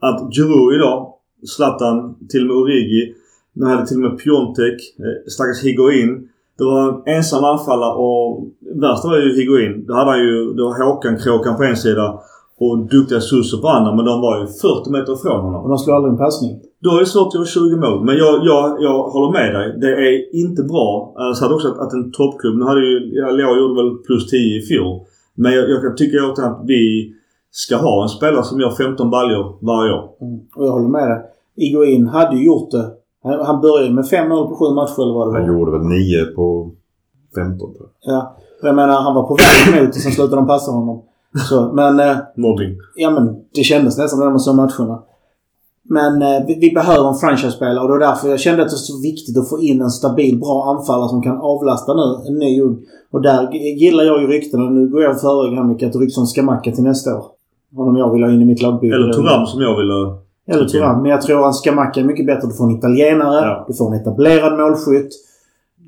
Att 0.00 0.34
Giroud 0.34 0.74
idag, 0.74 1.12
Zlatan, 1.46 2.14
till 2.28 2.40
och 2.42 2.46
med 2.46 2.56
Origi, 2.56 3.14
nu 3.52 3.66
hade 3.66 3.86
till 3.86 3.96
och 4.04 4.10
med 4.10 4.18
Piontek, 4.18 4.74
eh, 4.98 5.30
stackars 5.30 5.62
Higuain. 5.64 6.28
Det 6.58 6.64
var 6.64 6.88
en 6.88 7.16
ensam 7.16 7.44
anfallare 7.44 7.94
och 7.94 8.46
värst 8.82 9.04
var 9.04 9.18
ju 9.18 9.36
Higuain. 9.36 9.84
Då 9.86 9.94
hade 9.94 10.10
han 10.10 10.20
ju, 10.20 10.52
då 10.52 10.64
var 10.64 10.84
Håkan 10.84 11.18
Kråkan 11.18 11.56
på 11.56 11.62
en 11.64 11.76
sida 11.76 12.20
och 12.60 12.78
duktiga 12.94 13.20
Suso 13.20 13.60
på 13.62 13.68
andra, 13.68 13.90
men 13.96 14.04
de 14.04 14.20
var 14.20 14.40
ju 14.40 14.46
40 14.46 14.90
meter 14.90 15.12
ifrån 15.18 15.40
honom. 15.46 15.62
Och 15.62 15.68
de 15.68 15.78
slår 15.78 15.94
aldrig 15.96 16.12
en 16.12 16.18
passning. 16.18 16.52
Då 16.84 16.90
är 16.96 17.00
det 17.00 17.06
svårt 17.06 17.28
att 17.28 17.34
göra 17.34 17.46
20 17.46 17.76
mål. 17.84 18.04
Men 18.04 18.16
jag, 18.16 18.34
jag, 18.50 18.62
jag 18.86 18.98
håller 19.14 19.32
med 19.38 19.54
dig. 19.54 19.66
Det 19.80 19.92
är 20.06 20.36
inte 20.42 20.62
bra. 20.62 21.12
Jag 21.14 21.36
sa 21.36 21.54
också 21.54 21.68
att, 21.68 21.78
att 21.78 21.92
en 21.92 22.12
toppklubb, 22.12 22.56
nu 22.58 22.64
hade 22.64 22.80
ju, 22.80 22.92
Leo 23.38 23.52
gjorde 23.60 23.74
väl 23.82 23.90
plus 24.06 24.30
10 24.30 24.38
i 24.58 24.62
fjol. 24.68 25.00
Men 25.34 25.52
jag, 25.52 25.70
jag 25.70 25.80
kan 25.82 25.94
tycka 25.96 26.16
att 26.46 26.60
vi 26.66 27.12
ska 27.50 27.76
ha 27.76 28.02
en 28.02 28.08
spelare 28.08 28.44
som 28.44 28.60
gör 28.60 28.70
15 28.70 29.10
baljor 29.10 29.44
varje 29.60 29.92
år. 29.98 30.04
Mm. 30.20 30.40
Och 30.56 30.66
jag 30.66 30.72
håller 30.72 30.88
med 30.88 31.08
dig. 31.10 31.20
Iguain 31.56 32.06
hade 32.06 32.36
ju 32.36 32.44
gjort 32.44 32.70
det. 32.70 32.86
Han, 33.22 33.46
han 33.46 33.60
började 33.60 33.94
med 33.94 34.08
fem 34.08 34.28
mål 34.28 34.48
på 34.48 34.54
sju 34.56 34.74
matcher 34.74 35.02
eller 35.02 35.14
vad 35.14 35.26
det 35.26 35.32
var. 35.32 35.40
Han 35.40 35.48
gjorde 35.52 35.70
väl 35.70 35.86
9 35.86 36.24
på 36.24 36.70
15 37.34 37.58
tror 37.58 37.88
jag. 38.00 38.14
Ja. 38.14 38.36
Jag 38.62 38.74
menar, 38.74 38.94
han 39.02 39.14
var 39.14 39.22
på 39.22 39.36
väg 39.44 39.78
emot 39.78 39.88
och 39.88 40.02
sen 40.02 40.12
slutade 40.12 40.36
de 40.36 40.46
passa 40.46 40.70
honom. 40.70 41.02
Så, 41.48 41.72
men, 41.72 42.00
eh, 42.00 42.16
Mobbing. 42.36 42.76
ja 42.96 43.10
men 43.10 43.36
det 43.54 43.62
kändes 43.62 43.98
nästan 43.98 44.18
när 44.18 44.26
de 44.26 44.38
såg 44.38 44.54
matcherna. 44.54 45.02
Men 45.88 46.22
eh, 46.22 46.46
vi, 46.46 46.58
vi 46.60 46.70
behöver 46.74 47.08
en 47.08 47.14
franchise-spelare 47.14 47.80
och 47.80 47.88
det 47.88 47.92
var 47.92 48.00
därför 48.00 48.28
jag 48.28 48.40
kände 48.40 48.62
att 48.62 48.68
det 48.68 48.74
var 48.74 48.78
så 48.78 49.00
viktigt 49.02 49.38
att 49.38 49.48
få 49.48 49.60
in 49.60 49.80
en 49.80 49.90
stabil, 49.90 50.38
bra 50.38 50.76
anfallare 50.76 51.08
som 51.08 51.22
kan 51.22 51.36
avlasta 51.36 51.94
nu. 51.94 52.28
En 52.28 52.38
ny 52.38 52.60
ung. 52.60 52.78
Och 53.10 53.22
där 53.22 53.52
gillar 53.54 54.04
jag 54.04 54.20
ju 54.22 54.26
ryktena. 54.26 54.70
Nu 54.70 54.88
går 54.88 55.02
jag 55.02 55.20
före 55.20 55.64
mycket 55.64 55.86
att 55.86 55.92
det 55.92 55.98
ryktas 55.98 56.18
om 56.18 56.26
Skamacka 56.26 56.72
till 56.72 56.84
nästa 56.84 57.16
år. 57.16 57.24
Honom 57.76 57.96
jag 57.96 58.12
vill 58.12 58.22
ha 58.22 58.30
in 58.30 58.42
i 58.42 58.44
mitt 58.44 58.62
lagbygge. 58.62 58.94
Eller 58.94 59.12
Thuram 59.12 59.46
som 59.46 59.60
jag 59.60 59.76
ville... 59.76 60.16
Eller 60.48 60.68
Thuram. 60.68 61.02
Men 61.02 61.10
jag 61.10 61.22
tror 61.22 61.48
att 61.48 61.56
Skamacka 61.56 62.00
är 62.00 62.04
mycket 62.04 62.26
bättre. 62.26 62.48
Du 62.48 62.54
får 62.54 62.64
en 62.64 62.78
italienare. 62.78 63.46
Ja. 63.46 63.64
Du 63.68 63.74
får 63.74 63.94
en 63.94 64.00
etablerad 64.00 64.58
målskytt. 64.58 65.12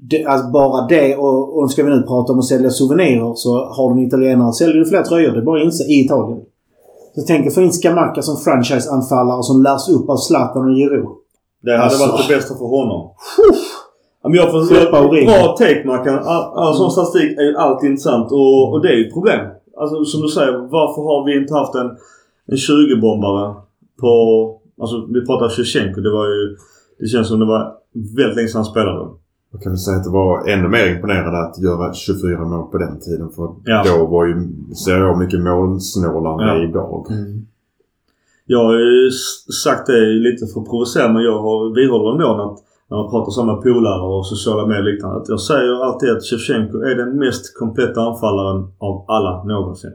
Det, 0.01 0.25
alltså 0.25 0.51
bara 0.51 0.87
det 0.87 1.17
och, 1.17 1.59
och 1.59 1.71
ska 1.71 1.83
vi 1.83 1.91
nu 1.91 2.03
prata 2.03 2.33
om 2.33 2.39
att 2.39 2.45
sälja 2.45 2.71
souvenirer 2.71 3.35
så 3.35 3.65
har 3.65 3.95
du 3.95 4.01
en 4.01 4.07
italienare 4.07 4.53
säljer 4.53 4.77
du 4.77 4.87
fler 4.87 5.03
tröjor. 5.03 5.33
Det 5.33 5.39
är 5.39 5.43
bara 5.43 5.61
att 5.61 5.65
inse 5.65 5.85
i 5.85 6.05
Italien. 6.05 6.39
Så 7.15 7.21
jag 7.21 7.27
tänker 7.27 7.51
få 7.51 7.61
in 7.61 7.73
Skamacka 7.73 8.23
som 8.23 8.37
franchise-anfallare 8.37 9.43
som 9.43 9.63
lärs 9.63 9.89
upp 9.89 10.09
av 10.11 10.17
Zlatan 10.17 10.69
och 10.69 10.75
Giroud. 10.75 11.09
Det 11.63 11.71
hade 11.71 11.83
Alltså. 11.83 12.07
varit 12.07 12.29
det 12.29 12.35
bästa 12.35 12.55
för 12.55 12.65
honom. 12.65 13.11
Men 14.23 14.35
jag 14.35 14.51
får 14.51 15.13
ringa. 15.15 15.31
Bra 15.31 15.57
take 15.57 15.83
Mackan. 15.87 16.19
All, 16.19 16.45
all 16.59 16.75
sån 16.75 16.91
statistik 16.91 17.39
är 17.39 17.43
ju 17.43 17.57
alltid 17.57 17.91
intressant 17.91 18.33
och, 18.33 18.73
och 18.73 18.83
det 18.83 18.89
är 18.89 18.97
ju 18.97 19.07
ett 19.07 19.13
problem. 19.13 19.41
Alltså 19.81 20.05
som 20.05 20.21
du 20.23 20.29
säger, 20.29 20.53
varför 20.53 21.03
har 21.03 21.25
vi 21.27 21.37
inte 21.41 21.55
haft 21.55 21.75
en, 21.75 21.89
en 22.53 22.57
20-bombare 22.69 23.55
på... 24.01 24.11
Alltså 24.81 24.97
vi 25.15 25.27
pratar 25.27 25.49
Shevchenko. 25.49 26.01
Det 26.01 26.13
var 26.13 26.27
ju... 26.27 26.57
Det 27.01 27.07
känns 27.07 27.29
som 27.29 27.41
det 27.41 27.47
var 27.47 27.73
väldigt 28.17 28.37
länge 28.37 28.49
sedan 28.49 28.59
han 28.59 28.65
spelade. 28.65 29.09
Jag 29.53 29.63
kan 29.63 29.73
väl 29.73 29.79
säga 29.79 29.97
att 29.97 30.05
det 30.05 30.11
var 30.11 30.49
ännu 30.49 30.69
mer 30.69 30.95
imponerande 30.95 31.39
att 31.39 31.59
göra 31.63 31.95
24 31.95 32.45
mål 32.45 32.71
på 32.71 32.79
den 32.79 33.01
tiden. 33.01 33.31
För 33.37 33.49
Ja. 33.65 33.83
då 33.87 34.07
var 34.07 34.27
ju, 34.27 34.35
ser 34.85 34.99
jag 34.99 35.19
mycket 35.19 35.41
målsnålare 35.41 36.43
än 36.43 36.49
Ja. 36.49 36.55
är 36.55 36.69
idag. 36.69 37.07
Jag 38.47 38.65
har 38.65 38.75
ju 38.79 39.11
sagt 39.65 39.87
det 39.87 40.01
lite 40.01 40.47
för 40.47 40.61
att 40.61 40.69
provocera 40.69 41.13
men 41.13 41.23
jag 41.23 41.39
har, 41.43 41.75
vidhåller 41.75 42.13
ändå 42.13 42.43
att 42.43 42.59
när 42.91 42.97
man 42.97 43.11
pratar 43.11 43.31
så 43.31 43.45
med 43.45 43.63
polare 43.63 44.03
och 44.03 44.27
sociala 44.27 44.67
medier 44.67 44.83
och 44.83 44.93
liknande. 44.93 45.17
Att 45.17 45.29
jag 45.29 45.41
säger 45.41 45.85
alltid 45.85 46.11
att 46.11 46.25
Shevchenko 46.25 46.79
är 46.79 46.95
den 46.95 47.19
mest 47.19 47.59
kompletta 47.59 48.01
anfallaren 48.01 48.61
av 48.79 49.05
alla 49.09 49.45
någonsin. 49.45 49.93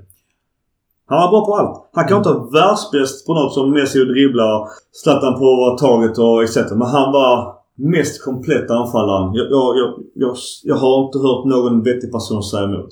Han 1.05 1.17
var 1.21 1.29
bra 1.31 1.45
på 1.45 1.53
allt. 1.55 1.89
Han 1.93 2.07
kan 2.07 2.17
inte 2.17 2.29
vara 2.29 2.49
världsbäst 2.49 3.25
på 3.27 3.33
något 3.33 3.53
som 3.53 3.71
Messi 3.71 4.01
och 4.03 4.07
dribblar, 4.07 4.67
Zlatan 4.91 5.33
på 5.39 5.77
taget 5.79 6.17
och 6.17 6.43
etc. 6.43 6.57
Men 6.71 6.87
han 6.87 7.11
var 7.11 7.53
mest 7.75 8.23
kompletta 8.23 8.73
anfallaren. 8.73 9.33
Jag, 9.33 9.51
jag, 9.51 9.77
jag, 9.77 9.93
jag, 10.13 10.35
jag 10.63 10.75
har 10.75 11.05
inte 11.05 11.17
hört 11.19 11.45
någon 11.45 11.83
vettig 11.83 12.11
person 12.11 12.43
säga 12.43 12.63
emot. 12.63 12.89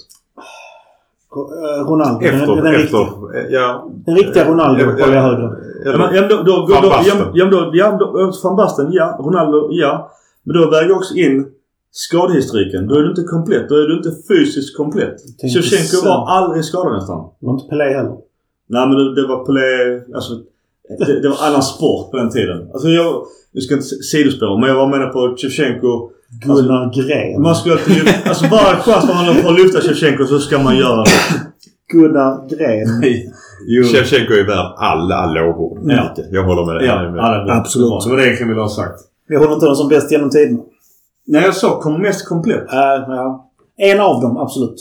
Eh, 1.36 1.90
Ronaldo. 1.90 2.26
Efter, 2.26 2.56
den, 2.56 2.64
den, 2.64 2.76
efter, 2.76 2.98
riktiga, 2.98 3.50
ja. 3.50 3.90
den 4.06 4.16
riktiga 4.16 4.48
Ronaldo 4.48 4.86
håller 4.86 5.16
jag 5.16 5.22
högre. 5.22 5.50
Ja, 5.86 5.98
men, 5.98 6.16
ja, 6.16 6.22
men 6.22 6.30
då, 6.30 6.36
då, 6.36 6.66
då, 6.68 8.32
Van 8.44 8.56
Basten. 8.56 8.88
ja. 8.92 9.20
Ronaldo, 9.20 9.68
ja. 9.72 10.12
Men 10.44 10.56
då 10.56 10.70
väger 10.70 10.90
jag 10.90 10.98
också 10.98 11.16
in 11.16 11.48
skadehistoriken. 11.92 12.88
Då 12.88 12.96
är 12.96 13.04
du 13.04 13.10
inte 13.10 13.24
komplett. 13.24 13.70
Då 13.70 13.76
är 13.76 13.88
du 13.88 13.98
inte 13.98 14.12
fysiskt 14.28 14.78
komplett. 14.78 15.16
Shevchenko 15.42 16.06
var 16.06 16.28
aldrig 16.28 16.66
skadad 16.66 16.94
nästan. 16.94 17.30
Det 17.40 17.46
var 17.46 17.54
inte 17.54 17.70
Pelé 17.70 17.84
heller. 17.84 18.18
Nej 18.68 18.88
men 18.88 18.98
det, 18.98 19.16
det 19.16 19.28
var 19.28 19.46
Pelé... 19.46 20.02
Alltså, 20.16 20.34
det, 21.00 21.22
det 21.22 21.30
var 21.30 21.48
annan 21.48 21.64
sport 21.64 22.12
på 22.12 22.18
den 22.18 22.30
tiden. 22.30 22.70
Alltså 22.74 22.88
jag... 22.88 23.26
Nu 23.54 23.62
ska 23.62 23.74
inte 23.74 23.86
sidospåra 23.86 24.60
men 24.60 24.70
jag 24.70 24.76
var 24.76 24.88
med 24.88 25.14
på 25.14 25.36
Shevchenko. 25.38 26.10
Gunnar 26.46 26.94
Gren. 26.94 27.42
Man 27.42 27.56
skulle 27.56 27.76
alltid. 27.76 28.14
Alltså 28.26 28.46
varje 28.48 28.80
chans 28.80 29.06
man 29.08 29.16
har 29.16 29.52
att 29.52 29.60
lyfta 29.60 29.82
Shevchenko 29.82 30.26
så 30.26 30.40
ska 30.40 30.60
man 30.60 30.78
göra 30.78 31.04
det. 31.04 31.10
Gunnar 31.92 32.50
Gren. 32.50 33.04
Jo. 33.68 33.84
Shevchenko 33.84 34.34
är 34.34 34.44
värd 34.44 34.74
alla, 34.78 35.26
lovord. 35.26 35.80
Ja. 35.84 36.16
Jag 36.32 36.44
håller 36.44 36.66
med 36.66 36.76
dig. 36.76 36.86
Ja, 36.86 37.22
alla. 37.22 37.54
Absolut. 37.54 38.04
Det 38.04 38.10
var 38.10 38.18
det 38.18 38.24
egentligen 38.24 38.50
ville 38.50 38.62
ha 38.62 38.70
sagt. 38.70 39.00
Vi 39.28 39.36
håller 39.36 39.54
inte 39.54 39.66
honom 39.66 39.76
som 39.76 39.90
bäst 39.90 40.12
genom 40.12 40.30
tiden. 40.30 40.60
Nej 41.28 41.44
jag 41.44 41.56
sa 41.56 41.82
kom 41.82 42.02
mest 42.02 42.28
komplett. 42.28 42.64
Uh, 42.64 43.16
ja. 43.16 43.52
En 43.78 44.00
av 44.00 44.22
dem, 44.22 44.38
absolut. 44.38 44.76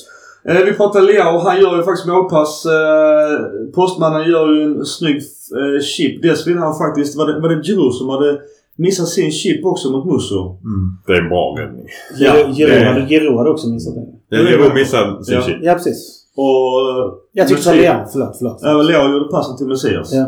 Eh, 0.48 0.64
vi 0.64 0.72
pratar 0.72 1.00
Leo 1.02 1.34
och 1.36 1.40
han 1.42 1.60
gör 1.60 1.76
ju 1.76 1.82
faktiskt 1.82 2.06
målpass. 2.08 2.66
Eh, 2.66 3.40
postmannen 3.74 4.30
gör 4.30 4.52
ju 4.54 4.62
en 4.62 4.84
snygg 4.86 5.16
eh, 5.16 5.80
chip. 5.82 6.22
Dessförinnan 6.22 6.62
har 6.62 6.70
han 6.70 6.78
faktiskt... 6.78 7.16
Var 7.18 7.26
det, 7.26 7.40
var 7.40 7.48
det 7.48 7.62
Giroud 7.62 7.94
som 7.94 8.08
hade 8.08 8.38
missat 8.76 9.08
sin 9.08 9.30
chip 9.30 9.64
också 9.64 9.90
mot 9.90 10.06
Musso? 10.06 10.40
Mm. 10.44 10.96
Det 11.06 11.12
är 11.12 11.22
en 11.22 11.28
bra 11.28 11.56
räddning. 11.58 11.86
Ja, 12.18 12.32
Giroud 12.54 12.70
det- 13.08 13.36
hade, 13.38 13.50
också 13.50 13.68
missat 13.68 13.94
det. 13.94 14.36
Jag 14.36 14.46
Giroud 14.46 14.74
missade 14.74 15.24
sin 15.24 15.34
Ja. 15.34 15.42
chip. 15.42 15.56
Ja, 15.62 15.74
precis. 15.74 16.16
Och... 16.36 17.20
Jag 17.32 17.48
tyckte 17.48 17.70
det 17.70 17.76
var 17.76 17.82
Leao. 17.82 18.04
Förlåt, 18.12 18.36
förlåt. 18.38 18.62
Även 18.62 18.86
Leo 18.86 19.12
gjorde 19.12 19.28
passen 19.30 19.56
till 19.56 19.66
Messias. 19.66 20.12
Ja. 20.12 20.24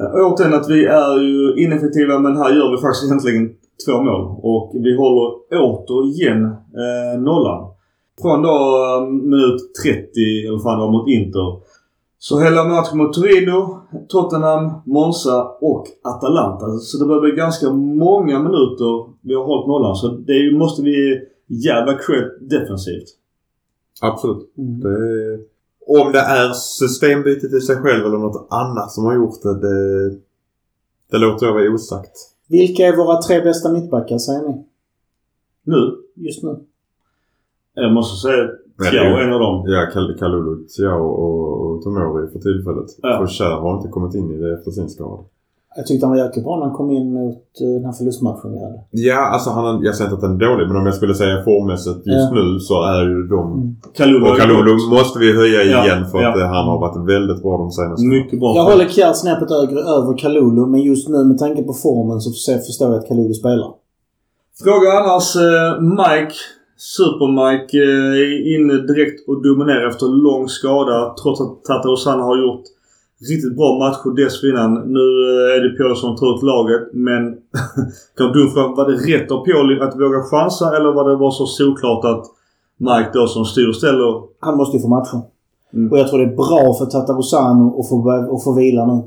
Eh, 0.00 0.26
återigen 0.32 0.54
att 0.54 0.70
vi 0.70 0.84
är 0.86 1.20
ju 1.20 1.64
ineffektiva 1.64 2.18
men 2.18 2.36
här 2.36 2.54
gör 2.54 2.70
vi 2.70 2.76
faktiskt 2.82 3.04
egentligen 3.10 3.50
två 3.86 4.02
mål. 4.02 4.22
Och 4.42 4.70
vi 4.74 4.96
håller 4.96 5.32
återigen 5.52 6.44
eh, 6.44 7.20
nollan. 7.20 7.69
Från 8.22 8.42
då 8.42 8.48
eh, 8.48 9.10
minut 9.10 9.74
30 9.84 10.20
eller 10.46 10.58
fan 10.58 10.78
det 10.78 10.84
var 10.84 10.92
mot 10.92 11.08
Inter. 11.08 11.60
Så 12.18 12.40
hela 12.40 12.64
matchen 12.64 12.98
mot 12.98 13.12
Torino, 13.12 13.78
Tottenham, 14.08 14.70
Monza 14.84 15.44
och 15.44 15.86
Atalanta. 16.02 16.78
Så 16.78 16.98
det 16.98 17.06
börjar 17.06 17.20
bli 17.20 17.30
ganska 17.30 17.70
många 17.72 18.38
minuter 18.38 19.12
vi 19.20 19.34
har 19.34 19.44
hållit 19.44 19.68
nollan. 19.68 19.96
Så 19.96 20.08
det 20.08 20.58
måste 20.58 20.82
vi 20.82 21.20
jävla 21.46 21.94
cred 21.94 22.30
defensivt. 22.40 23.08
Absolut. 24.00 24.52
Mm. 24.58 24.80
Det, 24.80 25.38
om 25.86 26.12
det 26.12 26.18
är 26.18 26.52
systembytet 26.52 27.52
i 27.52 27.60
sig 27.60 27.76
själv 27.76 28.06
eller 28.06 28.18
något 28.18 28.46
annat 28.50 28.92
som 28.92 29.04
har 29.04 29.14
gjort 29.14 29.42
det, 29.42 29.60
det, 29.60 30.08
det 31.10 31.18
låter 31.18 31.46
jag 31.46 31.52
vara 31.52 31.74
osagt. 31.74 32.16
Vilka 32.48 32.86
är 32.86 32.96
våra 32.96 33.22
tre 33.22 33.40
bästa 33.40 33.72
mittbackar 33.72 34.18
säger 34.18 34.48
ni? 34.48 34.64
Nu, 35.64 35.96
Just 36.14 36.42
nu? 36.42 36.56
Jag 37.74 37.92
måste 37.92 38.16
säga 38.28 38.44
det- 38.78 38.98
är 38.98 39.20
en 39.26 39.32
av 39.32 39.40
dem. 39.40 39.64
Ja, 39.66 39.80
Kal- 39.94 40.18
Kalulu, 40.18 40.64
Thiao 40.76 41.04
och, 41.06 41.66
och 41.66 41.82
Tomori 41.82 42.28
för 42.32 42.38
tillfället. 42.38 42.86
Ja. 43.02 43.18
För 43.18 43.26
Kjär 43.26 43.50
har 43.60 43.76
inte 43.76 43.88
kommit 43.88 44.14
in 44.14 44.30
i 44.30 44.36
det 44.36 44.54
efter 44.54 44.70
sin 44.70 44.88
skada. 44.88 45.22
Jag 45.76 45.86
tyckte 45.86 46.06
han 46.06 46.16
var 46.16 46.24
jäkligt 46.24 46.44
bra 46.44 46.56
när 46.56 46.66
han 46.66 46.74
kom 46.76 46.90
in 46.90 47.12
mot 47.12 47.36
eh, 47.60 47.68
den 47.76 47.84
här 47.84 47.92
förlustmatchen 47.92 48.52
vi 48.52 48.58
hade. 48.64 48.80
Ja, 48.90 49.20
alltså 49.34 49.50
han, 49.50 49.82
jag 49.82 49.94
säger 49.94 50.10
inte 50.10 50.14
att 50.14 50.20
den 50.30 50.34
är 50.42 50.46
dålig 50.50 50.66
men 50.68 50.76
om 50.76 50.86
jag 50.86 50.94
skulle 50.94 51.14
säga 51.14 51.44
formmässigt 51.44 51.96
just 52.06 52.28
Ja. 52.30 52.30
nu 52.34 52.58
så 52.60 52.82
är 52.82 53.02
ju 53.02 53.22
de... 53.26 53.52
Mm. 53.52 53.76
Kalulu 53.96 54.30
Och 54.30 54.36
Kalulu 54.38 54.72
måste 54.96 55.18
vi 55.18 55.36
höja 55.36 55.62
Ja, 55.62 55.84
igen 55.84 56.06
för 56.10 56.18
att 56.18 56.36
ja. 56.38 56.40
eh, 56.44 56.46
han 56.56 56.64
har 56.68 56.78
varit 56.80 57.08
väldigt 57.08 57.42
bra 57.42 57.58
de 57.58 57.70
senaste 57.70 58.06
Mycket 58.06 58.38
bra. 58.40 58.56
Jag 58.56 58.64
håller 58.64 58.88
Kjär 58.88 59.12
snäppet 59.12 59.50
högre 59.50 59.80
över 59.80 60.18
Kalulu 60.18 60.66
men 60.66 60.80
just 60.80 61.08
nu 61.08 61.24
med 61.24 61.38
tanke 61.38 61.62
på 61.62 61.72
formen 61.72 62.20
så 62.20 62.30
för- 62.30 62.58
förstår 62.58 62.88
jag 62.90 62.98
att 62.98 63.08
Kalulu 63.08 63.34
spelar. 63.34 63.70
Fråga 64.64 64.88
annars 65.00 65.36
eh, 65.36 65.80
Mike. 65.80 66.34
Super-Mike 66.80 67.76
eh, 67.76 68.12
är 68.24 68.54
inne 68.54 68.74
direkt 68.90 69.28
och 69.28 69.42
dominerar 69.42 69.88
efter 69.88 70.06
lång 70.06 70.48
skada 70.48 71.14
trots 71.22 71.40
att 71.40 71.64
Tatarusana 71.64 72.22
har 72.22 72.36
gjort 72.44 72.64
riktigt 73.30 73.56
bra 73.56 73.70
matcher 73.78 74.10
dessförinnan. 74.16 74.72
Nu 74.96 75.06
eh, 75.28 75.56
är 75.56 75.60
det 75.64 75.76
Pioli 75.76 75.96
som 75.96 76.16
tar 76.16 76.36
ut 76.36 76.42
laget 76.42 76.82
men 76.92 77.22
kan 78.18 78.32
du 78.32 78.50
fråga, 78.50 78.68
var 78.78 78.86
det 78.90 78.98
rätt 79.12 79.30
av 79.30 79.44
Pioli 79.44 79.80
att 79.80 80.00
våga 80.00 80.22
chansa 80.30 80.76
eller 80.76 80.92
var 80.92 81.10
det 81.10 81.16
bara 81.16 81.30
så 81.30 81.46
solklart 81.46 82.04
att 82.04 82.24
Mike 82.88 83.10
då 83.12 83.26
som 83.26 83.44
styr 83.44 83.72
ställer 83.72 84.22
Han 84.38 84.56
måste 84.56 84.76
ju 84.76 84.82
få 84.82 84.88
matchen. 84.88 85.20
Mm. 85.74 85.92
Och 85.92 85.98
jag 85.98 86.08
tror 86.08 86.18
det 86.18 86.32
är 86.32 86.36
bra 86.36 86.74
för 86.78 86.86
Tatarusano 86.86 87.80
att 87.80 87.88
få, 87.88 87.96
att 88.36 88.44
få 88.44 88.52
vila 88.52 88.86
nu. 88.86 89.02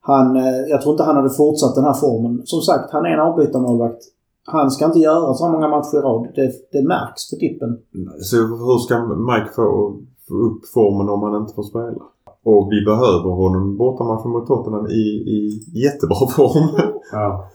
Han, 0.00 0.36
eh, 0.36 0.60
jag 0.70 0.82
tror 0.82 0.92
inte 0.92 1.04
han 1.04 1.16
hade 1.16 1.30
fortsatt 1.30 1.74
den 1.74 1.84
här 1.84 1.94
formen. 1.94 2.42
Som 2.44 2.60
sagt, 2.60 2.92
han 2.92 3.06
är 3.06 3.10
en 3.10 3.20
avbytarmålvakt. 3.20 4.02
Han 4.46 4.70
ska 4.70 4.84
inte 4.84 4.98
göra 4.98 5.34
så 5.34 5.48
många 5.48 5.68
matcher 5.68 5.96
i 5.98 6.00
rad. 6.00 6.28
Det, 6.34 6.52
det 6.72 6.82
märks 6.82 7.30
på 7.30 7.36
tippen. 7.36 7.78
Så 8.20 8.36
hur 8.36 8.78
ska 8.78 8.94
Mike 9.06 9.50
få, 9.56 9.96
få 10.28 10.34
upp 10.34 10.66
formen 10.74 11.08
om 11.08 11.22
han 11.22 11.40
inte 11.40 11.54
får 11.54 11.62
spela? 11.62 12.02
Och 12.44 12.68
vi 12.72 12.84
behöver 12.84 13.30
honom 13.42 13.76
bortamatchen 13.76 14.30
mot 14.30 14.46
Tottenham 14.46 14.86
i, 14.86 15.04
i 15.34 15.62
jättebra 15.84 16.26
form. 16.36 16.68
Ja. 17.12 17.50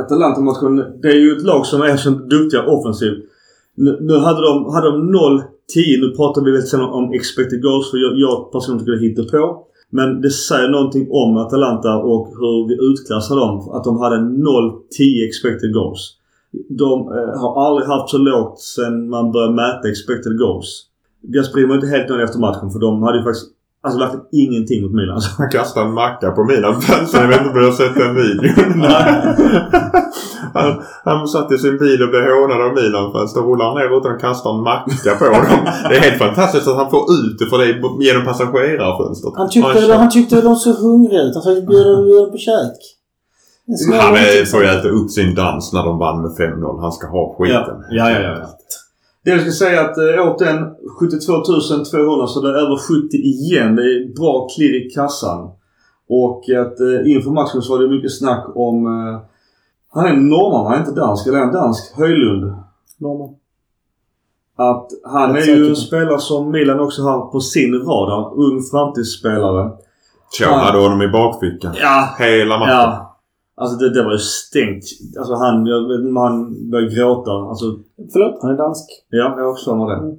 Atalanta-matchen, 0.00 0.76
det 1.02 1.08
är 1.08 1.20
ju 1.24 1.36
ett 1.36 1.42
lag 1.42 1.66
som 1.66 1.82
är 1.82 1.96
så 1.96 2.10
duktiga 2.10 2.66
offensivt. 2.66 3.18
Nu, 3.74 3.98
nu 4.00 4.16
hade 4.18 4.40
de, 4.48 4.72
hade 4.74 4.90
de 4.90 4.96
0-10. 4.96 5.42
Nu 6.00 6.14
pratar 6.16 6.42
vi 6.44 6.50
väl 6.50 6.62
sen 6.62 6.80
om 6.80 7.12
expected 7.12 7.62
goals 7.62 7.90
för 7.90 7.98
jag, 7.98 8.12
jag 8.16 8.52
personligen 8.52 8.78
tycker 8.78 8.92
det 8.92 9.08
hittar 9.08 9.38
på. 9.38 9.64
Men 9.90 10.20
det 10.20 10.30
säger 10.30 10.68
någonting 10.68 11.08
om 11.10 11.36
Atalanta 11.36 11.96
och 11.96 12.26
hur 12.28 12.68
vi 12.68 12.74
utklassar 12.90 13.36
dem. 13.36 13.70
Att 13.74 13.84
de 13.84 13.98
hade 13.98 14.16
0-10 14.16 15.28
expected 15.28 15.72
goals. 15.72 16.14
De 16.68 16.92
eh, 17.00 17.40
har 17.40 17.66
aldrig 17.66 17.88
haft 17.88 18.10
så 18.10 18.18
lågt 18.18 18.60
sen 18.60 19.08
man 19.08 19.32
började 19.32 19.54
mäta 19.54 19.88
expected 19.88 20.38
goals. 20.38 20.84
Gasperini 21.22 21.68
var 21.68 21.74
inte 21.74 21.86
helt 21.86 22.08
nöjd 22.08 22.24
efter 22.24 22.38
matchen 22.38 22.70
för 22.70 22.78
de 22.78 23.02
hade 23.02 23.18
ju 23.18 23.24
faktiskt 23.24 23.50
Alltså 23.82 23.98
verkligen 24.00 24.26
ingenting 24.32 24.82
mot 24.82 24.92
Milan. 24.92 25.14
Alltså. 25.14 25.30
Han 25.38 25.50
kastade 25.50 25.86
en 25.86 25.94
macka 25.94 26.30
på 26.30 26.44
Milan-fansen. 26.44 27.20
Jag 27.20 27.28
vet 27.28 27.38
inte 27.38 27.50
om 27.50 27.58
du 27.58 27.64
har 27.64 27.72
sett 27.72 27.94
den 27.94 28.14
videon. 28.14 28.80
han, 30.54 30.82
han 31.04 31.28
satt 31.28 31.52
i 31.52 31.58
sin 31.58 31.78
bil 31.78 32.02
och 32.02 32.08
blev 32.10 32.22
hånad 32.22 32.60
av 32.66 32.72
Milan-fans. 32.74 33.34
Då 33.34 33.40
rullar 33.40 33.64
han 33.64 33.76
ner 33.78 33.98
utan 33.98 34.14
att 34.14 34.20
kasta 34.20 34.48
en 34.50 34.62
macka 34.62 35.10
på 35.18 35.24
dem. 35.24 35.44
Det 35.88 35.96
är 35.96 36.00
helt 36.00 36.18
fantastiskt 36.26 36.68
att 36.68 36.76
han 36.76 36.90
får 36.90 37.04
ut 37.16 37.38
det 37.38 37.46
för 37.46 37.58
det 37.58 37.66
genom 38.06 38.24
passagerarfönstret. 38.24 39.34
Han 39.36 39.48
tyckte, 39.50 39.68
kör- 39.86 39.94
han 39.98 40.10
tyckte 40.10 40.40
de 40.40 40.56
såg 40.56 40.74
hungriga 40.76 41.20
ut. 41.22 41.34
Han 41.34 41.42
sa 41.42 41.50
bjuda 41.50 42.02
bjuda 42.02 42.26
på 42.32 42.38
käk. 42.38 42.76
Han 44.02 44.14
får 44.46 44.60
ju 44.62 44.68
äta 44.68 44.88
upp 44.88 45.10
sin 45.10 45.34
dans 45.34 45.72
när 45.72 45.82
de 45.84 45.98
vann 45.98 46.22
med 46.22 46.30
5-0. 46.30 46.80
Han 46.80 46.92
ska 46.92 47.06
ha 47.06 47.36
skiten. 47.38 47.76
Ja, 47.90 48.10
ja, 48.10 48.20
ja, 48.20 48.30
ja. 48.38 48.46
Det 49.28 49.32
jag 49.32 49.42
ska 49.42 49.50
säga 49.50 49.80
att 49.80 49.98
eh, 49.98 50.26
återigen 50.26 50.74
72 51.00 51.32
200 51.44 52.26
så 52.26 52.40
det 52.40 52.48
är 52.48 52.54
över 52.54 52.76
70 52.76 53.16
igen. 53.16 53.76
Det 53.76 53.82
är 53.82 54.14
bra 54.16 54.48
klirr 54.48 54.86
i 54.86 54.90
kassan. 54.90 55.50
Och 56.08 56.42
att 56.50 56.80
eh, 56.80 57.12
inför 57.12 57.30
matchen 57.30 57.62
så 57.62 57.72
var 57.72 57.82
det 57.82 57.88
mycket 57.88 58.18
snack 58.18 58.44
om... 58.54 58.86
Eh, 58.86 59.20
han 59.92 60.06
är 60.06 60.16
norrman, 60.16 60.66
han 60.66 60.74
är 60.74 60.78
inte 60.78 61.00
dansk. 61.00 61.26
Eller 61.26 61.38
är 61.38 61.42
han 61.44 61.52
dansk? 61.52 61.96
Höjlund. 61.96 62.54
Norman. 62.98 63.34
Att 64.56 64.88
han 65.04 65.36
är 65.36 65.40
är 65.40 65.56
ju 65.56 65.68
en 65.68 65.76
spelare 65.76 66.20
som 66.20 66.50
Milan 66.50 66.80
också 66.80 67.02
har 67.02 67.26
på 67.32 67.40
sin 67.40 67.74
radar. 67.74 68.34
Ung 68.34 68.62
framtidsspelare. 68.70 69.70
Thiago 70.38 70.54
hade 70.54 70.78
honom 70.78 71.02
i 71.02 71.08
bakfickan. 71.08 71.74
Ja, 71.82 72.08
Hela 72.18 72.58
matchen. 72.58 72.74
ja. 72.74 73.07
Alltså 73.60 73.76
det, 73.76 73.94
det 73.94 74.02
var 74.02 74.12
ju 74.12 74.18
stängt. 74.18 74.84
Alltså 75.18 75.34
han, 75.34 75.66
jag 75.66 75.88
vet 75.88 75.98
inte 75.98 76.08
om 76.08 76.16
han 76.16 76.70
började 76.70 76.94
gråta. 76.94 77.30
Alltså 77.30 77.66
Förlåt, 78.12 78.38
han 78.42 78.50
är 78.50 78.56
dansk. 78.56 78.84
Ja, 79.08 79.34
jag 79.36 79.44
har 79.44 79.50
också 79.50 79.76
mig 79.76 79.86
det. 79.86 80.02
Mm. 80.02 80.16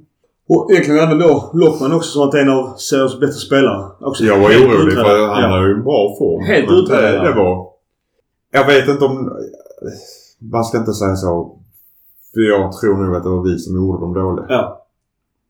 Och 0.48 0.70
egentligen 0.70 1.00
även 1.00 1.18
då 1.18 1.50
Lockman 1.54 1.92
också 1.92 2.10
som 2.10 2.28
att 2.28 2.34
en 2.34 2.50
av 2.50 2.74
seriens 2.76 3.20
bättre 3.20 3.32
spelare. 3.48 3.84
Också 4.00 4.24
Jag 4.24 4.38
var 4.38 4.48
orolig 4.48 4.92
utredd. 4.92 5.06
för 5.06 5.28
han 5.28 5.42
ja. 5.42 5.48
har 5.48 5.66
ju 5.66 5.72
en 5.74 5.84
bra 5.84 6.14
form. 6.18 6.44
Helt 6.44 6.70
utredd, 6.70 7.24
det, 7.24 7.32
var... 7.32 7.66
Jag 8.52 8.66
vet 8.66 8.88
inte 8.88 9.04
om... 9.04 9.32
Man 10.52 10.64
ska 10.64 10.78
inte 10.78 10.92
säga 10.92 11.16
så. 11.16 11.58
För 12.34 12.40
jag 12.40 12.72
tror 12.72 12.96
nog 12.96 13.16
att 13.16 13.22
det 13.22 13.28
var 13.28 13.42
vi 13.42 13.58
som 13.58 13.76
gjorde 13.76 14.00
dem 14.00 14.14
dåliga. 14.14 14.46
Ja. 14.48 14.86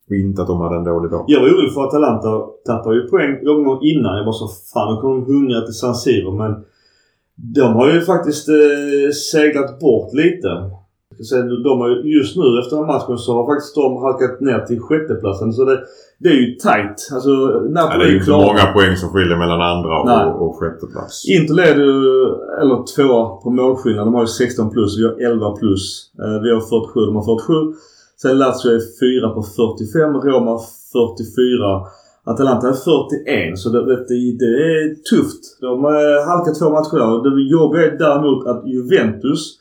Och 0.08 0.16
inte 0.16 0.42
att 0.42 0.48
de 0.48 0.60
hade 0.60 0.76
en 0.76 0.84
dålig 0.84 1.10
dag. 1.10 1.24
Jag 1.26 1.40
var 1.40 1.48
orolig 1.48 1.74
för 1.74 1.80
att 1.80 1.88
Atalanta 1.88 2.46
tappade 2.66 2.96
ju 2.96 3.08
poäng 3.08 3.48
omgång 3.48 3.78
innan. 3.82 4.16
Jag 4.16 4.24
bara 4.24 4.32
så 4.32 4.48
fan 4.72 4.94
nu 4.94 5.00
kommer 5.00 5.14
de 5.14 5.32
hungriga 5.32 5.60
till 5.60 5.74
San 5.74 5.94
Siro 5.94 6.30
men 6.32 6.64
de 7.42 7.74
har 7.74 7.92
ju 7.92 8.00
faktiskt 8.00 8.48
eh, 8.48 9.10
seglat 9.32 9.78
bort 9.80 10.14
lite. 10.14 10.48
De 11.64 11.80
har 11.80 11.88
ju, 11.88 12.18
just 12.18 12.36
nu 12.36 12.42
efter 12.60 12.76
den 12.76 12.86
matchen 12.86 13.18
så 13.18 13.30
har 13.36 13.44
faktiskt 13.54 13.74
de 13.74 13.96
halkat 14.02 14.40
ner 14.40 14.58
till 14.68 14.80
sjätteplatsen. 14.80 15.52
Så 15.52 15.64
det, 15.64 15.80
det 16.18 16.28
är 16.28 16.38
ju 16.44 16.54
tight. 16.54 16.98
Alltså 17.14 17.30
Ja, 17.74 17.98
det 17.98 18.04
är 18.04 18.12
inte 18.14 18.24
klara. 18.24 18.46
många 18.46 18.66
poäng 18.76 18.96
som 18.96 19.08
skiljer 19.08 19.36
mellan 19.36 19.60
andra 19.72 20.04
Nej. 20.04 20.26
och, 20.26 20.36
och 20.48 20.56
sjätte 20.58 20.86
plats. 20.86 21.28
Inter 21.28 21.54
leder 21.54 21.90
eller 22.60 22.76
tvåa 22.94 23.22
på 23.42 23.50
målskillnad. 23.50 24.06
De 24.06 24.14
har 24.14 24.22
ju 24.22 24.26
16 24.26 24.70
plus. 24.70 24.98
Vi 24.98 25.04
har 25.08 25.32
11 25.32 25.50
plus. 25.60 25.82
Eh, 26.22 26.42
vi 26.42 26.48
har 26.54 26.60
47, 26.60 27.00
de 27.08 27.16
har 27.16 27.26
47. 27.38 27.52
Sen 28.22 28.38
Lazio 28.38 28.68
är 28.78 28.82
4 29.00 29.34
på 29.36 29.42
45. 29.42 30.14
Roma 30.30 30.54
44. 30.92 31.80
Atalanta 32.24 32.68
är 32.68 32.72
41. 32.72 33.58
Så 33.58 33.68
det, 33.68 33.86
det, 33.86 33.96
det 34.38 34.46
är 34.46 34.94
tufft. 35.10 35.42
De 35.60 35.84
har 35.84 36.26
halkat 36.28 36.58
två 36.58 36.70
matcher 36.70 36.96
där. 36.98 37.30
Det 37.30 37.42
jobbiga 37.50 37.82
är 37.86 37.98
däremot 37.98 38.46
att 38.46 38.66
Juventus, 38.66 39.58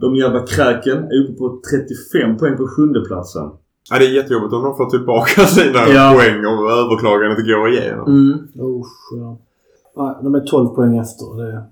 de 0.00 0.16
jävla 0.16 0.40
kräken, 0.46 0.98
är 0.98 1.24
uppe 1.24 1.38
på 1.38 1.60
35 1.70 2.38
poäng 2.38 2.56
på 2.56 2.66
sjunde 2.76 3.00
platsen. 3.00 3.50
Ja, 3.90 3.98
det 3.98 4.04
är 4.04 4.10
jättejobbigt 4.10 4.52
om 4.52 4.62
de 4.62 4.76
får 4.76 4.90
tillbaka 4.90 5.40
sina 5.58 5.80
Ja. 5.88 6.12
poäng 6.16 6.38
och 6.46 6.70
överklagandet 6.80 7.46
går 7.46 7.68
igenom. 7.72 8.06
Mm. 8.08 8.38
Usch, 8.78 8.96
ja. 9.18 9.38
Nej, 9.96 10.14
de 10.22 10.34
är 10.34 10.40
12 10.40 10.68
poäng 10.68 10.98
efter. 10.98 11.36
Det, 11.36 11.62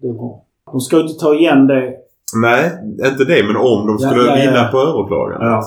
det 0.00 0.08
är 0.08 0.12
bra. 0.12 0.44
De 0.72 0.80
ska 0.80 0.96
ju 0.96 1.02
inte 1.02 1.20
ta 1.20 1.34
igen 1.34 1.66
det. 1.66 1.94
Nej, 2.36 2.70
inte 3.10 3.24
det. 3.24 3.46
Men 3.46 3.56
om 3.56 3.86
de 3.86 3.98
skulle 3.98 4.22
ja, 4.26 4.36
ja. 4.38 4.44
vinna 4.44 4.68
på 4.68 4.78
överklagandet. 4.78 5.48
Ja. 5.48 5.62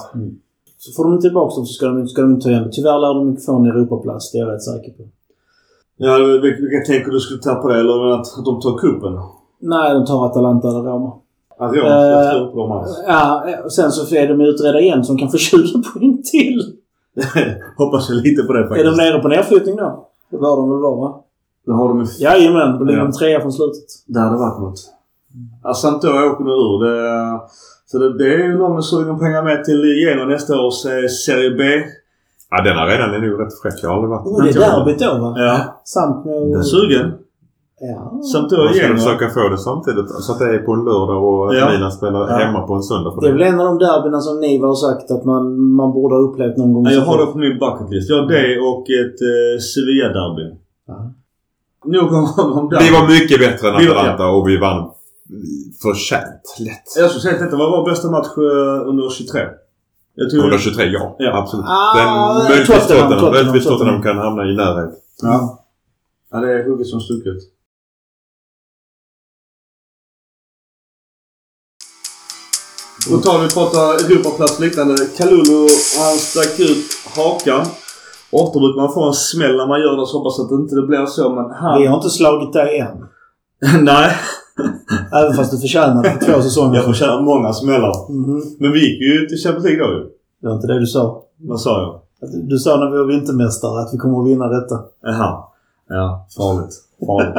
Så 0.84 0.92
får 0.96 1.04
de 1.10 1.22
tillbaka 1.22 1.56
dem 1.56 1.66
så 1.66 1.74
ska 1.74 1.86
de, 1.88 2.08
ska 2.08 2.22
de 2.22 2.32
inte 2.34 2.44
ta 2.44 2.50
igen 2.50 2.64
det. 2.64 2.72
Tyvärr 2.72 3.00
lär 3.00 3.14
de 3.14 3.30
inte 3.30 3.42
få 3.42 3.56
en 3.60 3.66
Europaplats. 3.66 4.32
Det 4.32 4.38
är 4.38 4.40
jag 4.46 4.54
rätt 4.54 4.64
säker 4.64 4.92
på. 4.98 5.04
Ja, 5.98 6.18
vil- 6.18 6.42
vilka 6.42 6.86
tänker 6.94 7.12
du 7.12 7.20
skulle 7.20 7.40
tappa 7.42 7.68
det? 7.68 7.80
Eller 7.80 8.08
att, 8.14 8.28
att 8.40 8.46
de 8.46 8.60
tar 8.62 8.78
kuppen? 8.78 9.14
Nej, 9.60 9.94
de 9.94 10.06
tar 10.06 10.26
Atalanta 10.26 10.68
eller 10.68 10.80
Roma. 10.82 11.12
Ja, 11.60 11.66
Roma, 11.66 12.06
jag 12.06 12.26
Eh, 12.26 12.32
tror 12.32 12.52
på 12.52 12.58
dem 12.60 12.72
alls. 12.72 13.04
Ja, 13.08 13.44
eh, 13.50 13.68
sen 13.68 13.92
så 13.92 14.16
är 14.16 14.28
de 14.28 14.42
utredda 14.42 14.80
igen 14.80 15.04
som 15.04 15.18
kan 15.18 15.30
få 15.32 15.38
20 15.52 15.84
poäng 15.94 16.22
till. 16.32 16.60
Hoppas 17.78 18.10
jag 18.10 18.18
lite 18.18 18.44
på 18.44 18.54
det 18.54 18.60
Är 18.60 18.68
faktiskt. 18.68 18.98
de 18.98 19.04
nere 19.04 19.20
på 19.22 19.28
nedflyttning 19.28 19.76
då? 19.76 20.08
Det 20.32 20.38
bör 20.38 20.56
de 20.58 20.70
väl 20.70 20.80
vara 20.80 20.96
va? 20.96 21.20
Då 21.66 21.72
har 21.74 21.88
de 21.90 22.00
ju... 22.00 22.06
Jajamän, 22.20 22.80
då 22.80 22.84
ligger 22.86 23.00
Ja. 23.00 23.06
de 23.06 23.12
trea 23.12 23.42
från 23.42 23.52
slutet. 23.52 23.84
Det 24.08 24.20
hade 24.20 24.38
varit 24.38 24.60
något. 24.62 24.80
Ja, 25.64 25.74
Sampdoria 25.74 26.32
åker 26.32 26.44
nu 26.44 26.52
ur. 26.52 26.84
Det, 26.84 27.40
så 27.94 28.00
det, 28.00 28.18
det 28.18 28.30
är 28.34 28.44
ju 28.48 28.58
någon 28.58 28.84
som 28.84 28.98
sugen 29.00 29.16
på 29.18 29.22
att 29.24 29.30
hänga 29.30 29.42
med 29.44 29.64
till 29.64 29.82
igenom 29.86 30.26
nästa 30.30 30.54
års 30.66 30.86
eh, 30.86 31.08
Serie 31.26 31.52
B. 31.60 31.64
Ja, 32.52 32.58
den 32.68 32.78
arenan 32.84 33.10
är 33.16 33.20
nog 33.28 33.42
rätt 33.42 33.54
fräck. 33.62 33.78
Jag 33.84 33.90
har 33.90 33.96
aldrig 33.96 34.10
varit 34.16 34.26
Oh, 34.28 34.44
det 34.44 34.50
är 34.50 34.54
derbyt 34.54 35.00
då 35.00 35.12
va? 35.24 35.30
Ja. 35.48 35.82
Samt 35.96 36.26
med... 36.26 36.34
Den 36.52 36.60
är 36.60 36.70
sugen. 36.76 37.08
Ja. 37.92 38.22
Samt 38.34 38.50
då 38.50 38.58
Man 38.58 38.74
ska 38.74 38.84
Genoa. 38.84 38.98
försöka 38.98 39.28
få 39.38 39.44
det 39.54 39.58
samtidigt 39.70 40.10
så 40.26 40.30
att 40.34 40.40
det 40.40 40.50
är 40.56 40.60
på 40.68 40.72
en 40.78 40.84
lördag 40.90 41.20
och 41.30 41.56
Ja. 41.56 41.64
Milan 41.72 41.92
spelar 42.00 42.20
Ja. 42.30 42.36
hemma 42.42 42.60
på 42.68 42.74
en 42.80 42.84
söndag. 42.90 43.12
För 43.14 43.22
Det 43.22 43.28
är 43.30 43.34
väl 43.38 43.42
en 43.52 43.60
av 43.62 43.66
de 43.72 43.78
derbyna 43.86 44.20
som 44.28 44.36
ni 44.40 44.52
har 44.62 44.76
sagt 44.86 45.12
att 45.16 45.24
man, 45.32 45.44
man 45.80 45.90
borde 45.98 46.14
ha 46.16 46.22
upplevt 46.28 46.58
någon 46.58 46.74
gång. 46.74 46.84
Ja, 46.86 46.92
jag 46.92 47.02
har 47.10 47.18
det 47.22 47.26
på 47.34 47.38
min 47.46 47.58
bucket 47.64 47.88
list. 47.94 48.10
Jag 48.10 48.18
har 48.22 48.28
det 48.36 48.48
och 48.70 48.84
ett 49.02 49.20
eh, 49.32 49.54
Sevilla-derby. 49.72 50.46
Ja. 50.90 50.98
Nog 51.96 52.08
om, 52.20 52.26
om 52.58 52.64
Vi 52.70 52.76
derby. 52.76 52.92
var 52.98 53.04
mycket 53.16 53.38
bättre 53.46 53.66
än 53.70 53.78
Vi 53.82 53.88
var- 53.88 53.96
Atalanta 53.96 54.26
och 54.36 54.44
vi 54.50 54.56
vann 54.68 54.82
förtjänt 55.82 56.56
lätt. 56.60 56.84
Jag 56.98 57.10
skulle 57.10 57.22
säga 57.22 57.34
att 57.34 57.42
detta 57.42 57.58
var 57.58 57.70
vår 57.78 57.90
bästa 57.90 58.12
match 58.12 58.28
eh, 58.38 58.90
under 58.90 59.10
23. 59.10 59.42
Jag 60.16 60.30
tror... 60.30 60.40
123 60.40 60.86
ja. 60.86 61.16
Ja. 61.20 61.38
Absolut. 61.38 61.66
Ah, 61.68 61.98
Den 61.98 62.50
möjligtvis 62.50 62.88
Tottenham, 62.88 63.32
möjligtvis 63.32 63.64
Tottenham. 63.64 64.02
Kan 64.04 64.18
hamna 64.18 64.46
i 64.46 64.56
närhet. 64.56 64.94
Ja. 65.22 65.66
ja, 66.32 66.40
det 66.40 66.54
är 66.54 66.70
hugget 66.70 66.88
som 66.88 67.02
stucket. 67.02 67.38
På 73.10 73.18
tal 73.18 73.42
vi 73.42 73.50
pratar 73.50 74.12
Europaplats 74.12 74.60
liknande. 74.60 74.96
Kalulu, 75.18 75.68
han 76.00 76.18
stack 76.18 76.60
ut 76.60 76.86
hakan. 77.16 77.66
Ofta 78.32 78.60
brukar 78.60 78.82
man 78.82 78.94
få 78.94 79.08
en 79.08 79.14
smäll 79.14 79.58
när 79.58 79.68
man 79.68 79.82
gör 79.82 79.98
det 79.98 80.08
så 80.08 80.18
hoppas 80.18 80.40
att 80.40 80.50
det 80.50 80.56
inte 80.56 80.76
blir 80.76 81.06
så 81.06 81.30
men 81.30 81.52
han... 81.52 81.82
Vi 81.82 81.88
har 81.88 81.96
inte 81.96 82.10
slagit 82.10 82.54
dig 82.54 82.80
än. 82.80 82.98
Nej. 83.84 84.16
Även 85.22 85.34
fast 85.34 85.52
du 85.52 85.58
förtjänar 85.58 86.04
det 86.04 86.10
för 86.10 86.20
två 86.34 86.42
säsonger. 86.42 86.76
Jag 86.76 86.96
köra 86.96 87.22
många 87.22 87.54
smällar. 87.54 88.12
Mhm. 88.12 88.42
Men 88.60 88.72
vi 88.72 88.80
gick 88.80 89.02
ju 89.02 89.26
till 89.28 89.38
Champions 89.38 89.66
League 89.66 89.84
då 89.88 89.94
ju. 89.94 90.00
Det 90.42 90.48
var 90.48 90.56
inte 90.56 90.68
det 90.68 90.80
du 90.80 90.86
sa. 90.86 91.24
Vad 91.38 91.60
sa 91.62 91.82
jag? 91.82 91.96
Att 92.30 92.50
Du 92.50 92.58
sa 92.58 92.78
när 92.80 92.92
vi 92.92 92.98
var 92.98 93.06
vintermästare 93.06 93.82
att 93.82 93.94
vi 93.94 93.98
kommer 93.98 94.22
att 94.22 94.28
vinna 94.28 94.48
detta. 94.48 94.76
Jaha. 95.02 95.44
Ja, 95.90 96.28
farligt. 96.38 96.76
farligt. 97.08 97.36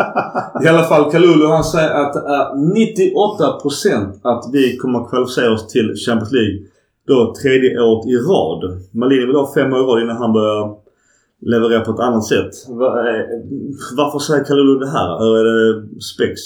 I 0.65 0.69
alla 0.69 0.83
fall 0.85 1.11
Kalulu 1.11 1.47
han 1.47 1.65
säger 1.65 1.91
att 1.91 2.13
det 2.13 2.21
är 2.21 2.45
98% 2.55 4.13
att 4.23 4.45
vi 4.53 4.77
kommer 4.77 4.99
att 5.01 5.11
kvalificera 5.11 5.53
oss 5.55 5.67
till 5.69 5.95
Champions 6.07 6.33
League. 6.33 6.59
Då 7.07 7.35
tredje 7.43 7.81
året 7.81 8.07
i 8.07 8.17
rad. 8.17 8.81
Malini 8.93 9.27
vill 9.27 9.37
ha 9.37 9.55
fem 9.55 9.73
år 9.73 9.79
i 9.79 9.83
rad 9.83 10.03
innan 10.03 10.17
han 10.17 10.33
börjar 10.33 10.75
leverera 11.41 11.81
på 11.81 11.91
ett 11.93 12.01
annat 12.01 12.25
sätt. 12.25 12.53
Eh, 12.69 13.25
Varför 13.97 14.19
säger 14.19 14.45
Kalulu 14.45 14.79
det 14.79 14.91
här? 14.91 15.17
Eller 15.23 15.39
är 15.39 15.45
det 15.45 16.01
spex? 16.01 16.41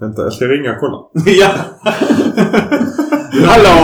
Vänta, 0.00 0.22
jag 0.22 0.32
ska 0.32 0.44
ringa 0.44 0.70
och 0.72 0.80
kolla. 0.80 0.98
ja! 1.40 1.50
Hallå! 3.46 3.76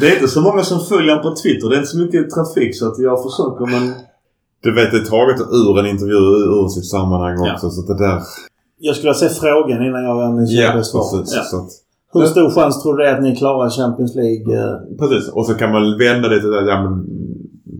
Det 0.00 0.06
är 0.08 0.14
inte 0.14 0.28
så 0.28 0.40
många 0.40 0.62
som 0.62 0.80
följer 0.80 1.16
på 1.16 1.34
Twitter. 1.42 1.68
Det 1.68 1.74
är 1.76 1.78
inte 1.78 1.90
så 1.90 1.98
mycket 1.98 2.30
trafik 2.30 2.76
så 2.78 2.88
att 2.88 2.98
jag 2.98 3.22
försöker 3.22 3.66
men... 3.66 3.92
Du 4.62 4.74
vet, 4.74 4.90
det 4.90 4.96
är 4.98 5.04
taget 5.04 5.40
ur 5.40 5.78
en 5.78 5.86
intervju 5.86 6.14
ur 6.58 6.68
sitt 6.68 6.86
sammanhang 6.90 7.36
Ja. 7.46 7.52
också. 7.54 7.70
Så 7.70 7.80
att 7.80 7.86
det 7.86 8.04
där... 8.04 8.20
Jag 8.78 8.96
skulle 8.96 9.14
se 9.14 9.28
frågan 9.28 9.84
innan 9.86 10.04
jag 10.04 10.22
analyserar 10.22 10.70
Ja, 10.70 10.76
det 10.76 10.84
svaret. 10.84 11.20
precis. 11.20 11.36
Ja. 11.36 11.42
Så 12.12 12.18
Hur 12.18 12.26
stor 12.26 12.50
chans 12.50 12.82
tror 12.82 12.96
du 12.96 13.04
det 13.04 13.10
är 13.10 13.14
att 13.16 13.22
ni 13.22 13.36
klarar 13.36 13.70
Champions 13.70 14.14
League? 14.14 14.44
eh? 14.58 14.74
precis. 14.98 15.28
Och 15.32 15.46
så 15.46 15.54
kan 15.54 15.72
man 15.72 15.98
vända 15.98 16.28
det 16.28 16.40
till 16.40 16.54
att 16.58 16.66
ja, 16.68 16.82
men, 16.82 16.94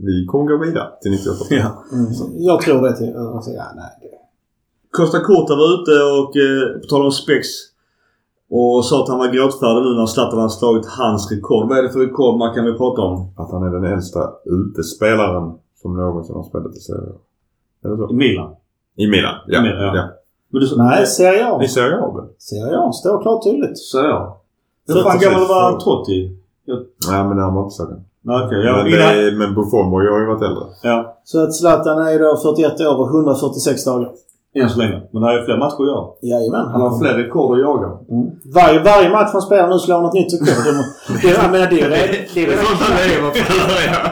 vi 0.06 0.26
kommer 0.30 0.44
gå 0.52 0.64
vidare 0.64 0.88
till 1.02 1.10
98. 1.16 1.44
Ja. 1.50 1.84
Mm. 1.92 2.06
Jag 2.36 2.60
tror 2.60 2.82
det. 2.82 2.96
Till, 2.96 3.16
alltså, 3.16 3.50
ja, 3.50 3.64
nej. 3.76 3.90
Costa 4.96 5.18
Curta 5.20 5.52
var 5.60 5.68
ute 5.76 5.94
och, 6.18 6.32
eh, 6.46 6.80
på 6.80 6.86
tal 6.90 7.02
om 7.04 7.10
spex, 7.22 7.46
och 8.50 8.84
sa 8.84 9.02
att 9.02 9.08
han 9.08 9.18
var 9.18 9.28
gråtfärdig 9.36 9.82
nu 9.82 9.90
när 9.98 10.06
Zlatan 10.06 10.38
hade 10.38 10.50
slagit 10.50 10.86
hans 10.86 11.30
rekord. 11.32 11.68
Vad 11.68 11.78
är 11.78 11.82
det 11.82 11.92
för 11.96 12.00
rekord 12.00 12.38
man 12.38 12.54
kan 12.54 12.64
vi 12.64 12.72
prata 12.72 13.02
om? 13.02 13.14
Att 13.36 13.50
han 13.52 13.62
är 13.62 13.70
den 13.78 13.84
äldsta 13.92 14.20
utespelaren 14.44 15.52
som 15.82 15.96
någonsin 15.96 16.34
har 16.34 16.42
spelat 16.42 16.76
i 16.76 16.80
Serie 16.80 17.10
A. 17.14 17.18
Är 17.84 17.88
det 17.88 17.94
I 17.94 17.98
så? 18.08 18.14
Milan. 18.14 18.50
I 18.96 19.06
Milan, 19.06 19.34
ja. 19.46 19.58
I 19.58 19.62
Milan, 19.62 19.82
ja. 19.82 19.96
ja. 19.96 20.04
Men 20.50 20.60
du, 20.60 20.66
Nej, 20.76 21.06
Serie 21.06 21.46
A. 21.52 21.62
I 21.62 21.68
Serie 21.68 21.96
A? 21.96 22.24
Serie 22.38 22.78
A. 22.78 22.92
Står 22.92 23.22
klart 23.22 23.44
tydligt. 23.44 23.78
Så 23.78 23.98
ja. 23.98 24.40
Hur 24.86 24.94
Så 24.94 25.02
fan 25.02 25.18
gammal 25.18 25.48
var 25.48 25.80
Totti? 25.80 26.36
Nej, 27.10 27.24
men 27.28 27.38
han 27.38 27.54
var 27.54 27.62
inte 27.62 27.74
så 27.74 27.84
gammal. 27.84 28.00
Nej, 28.26 28.46
Okej, 28.46 28.58
ja, 28.64 28.72
men, 28.76 28.86
innan, 28.92 29.14
det, 29.14 29.32
men 29.38 29.54
Buffon 29.54 29.86
har 29.92 30.02
ju 30.02 30.26
varit 30.26 30.42
äldre. 30.42 30.64
ja. 30.82 31.20
Så 31.24 31.42
att 31.42 31.54
Zlatan 31.54 31.98
är 31.98 32.18
då 32.18 32.36
41 32.36 32.80
år 32.80 33.00
och 33.00 33.08
146 33.08 33.84
dagar. 33.84 34.10
Än 34.62 34.70
så 34.70 34.78
länge. 34.78 35.02
Men 35.12 35.22
det 35.22 35.28
är 35.28 35.44
fler 35.44 35.58
matcher 35.58 35.80
att 35.82 35.92
göra. 35.92 36.04
Jajamän. 36.22 36.66
Han 36.72 36.80
har 36.80 36.98
fler 36.98 37.14
rekord 37.22 37.50
att 37.54 37.64
jaga. 37.68 37.88
Mm. 38.10 38.26
Varje, 38.54 38.78
varje 38.90 39.10
match 39.10 39.30
han 39.32 39.42
spelar 39.42 39.68
nu 39.68 39.78
slår 39.78 39.96
han 39.96 40.04
ett 40.04 40.18
nytt 40.20 40.32
rekord. 40.32 40.64
Det, 40.64 41.22
det, 41.22 41.34
jag 41.42 41.50
menar, 41.54 41.66
det 41.70 41.76
är 41.80 41.84
ju 41.84 41.88
det, 41.94 41.96
det, 42.34 42.40
ju 42.40 42.46
det, 42.46 42.56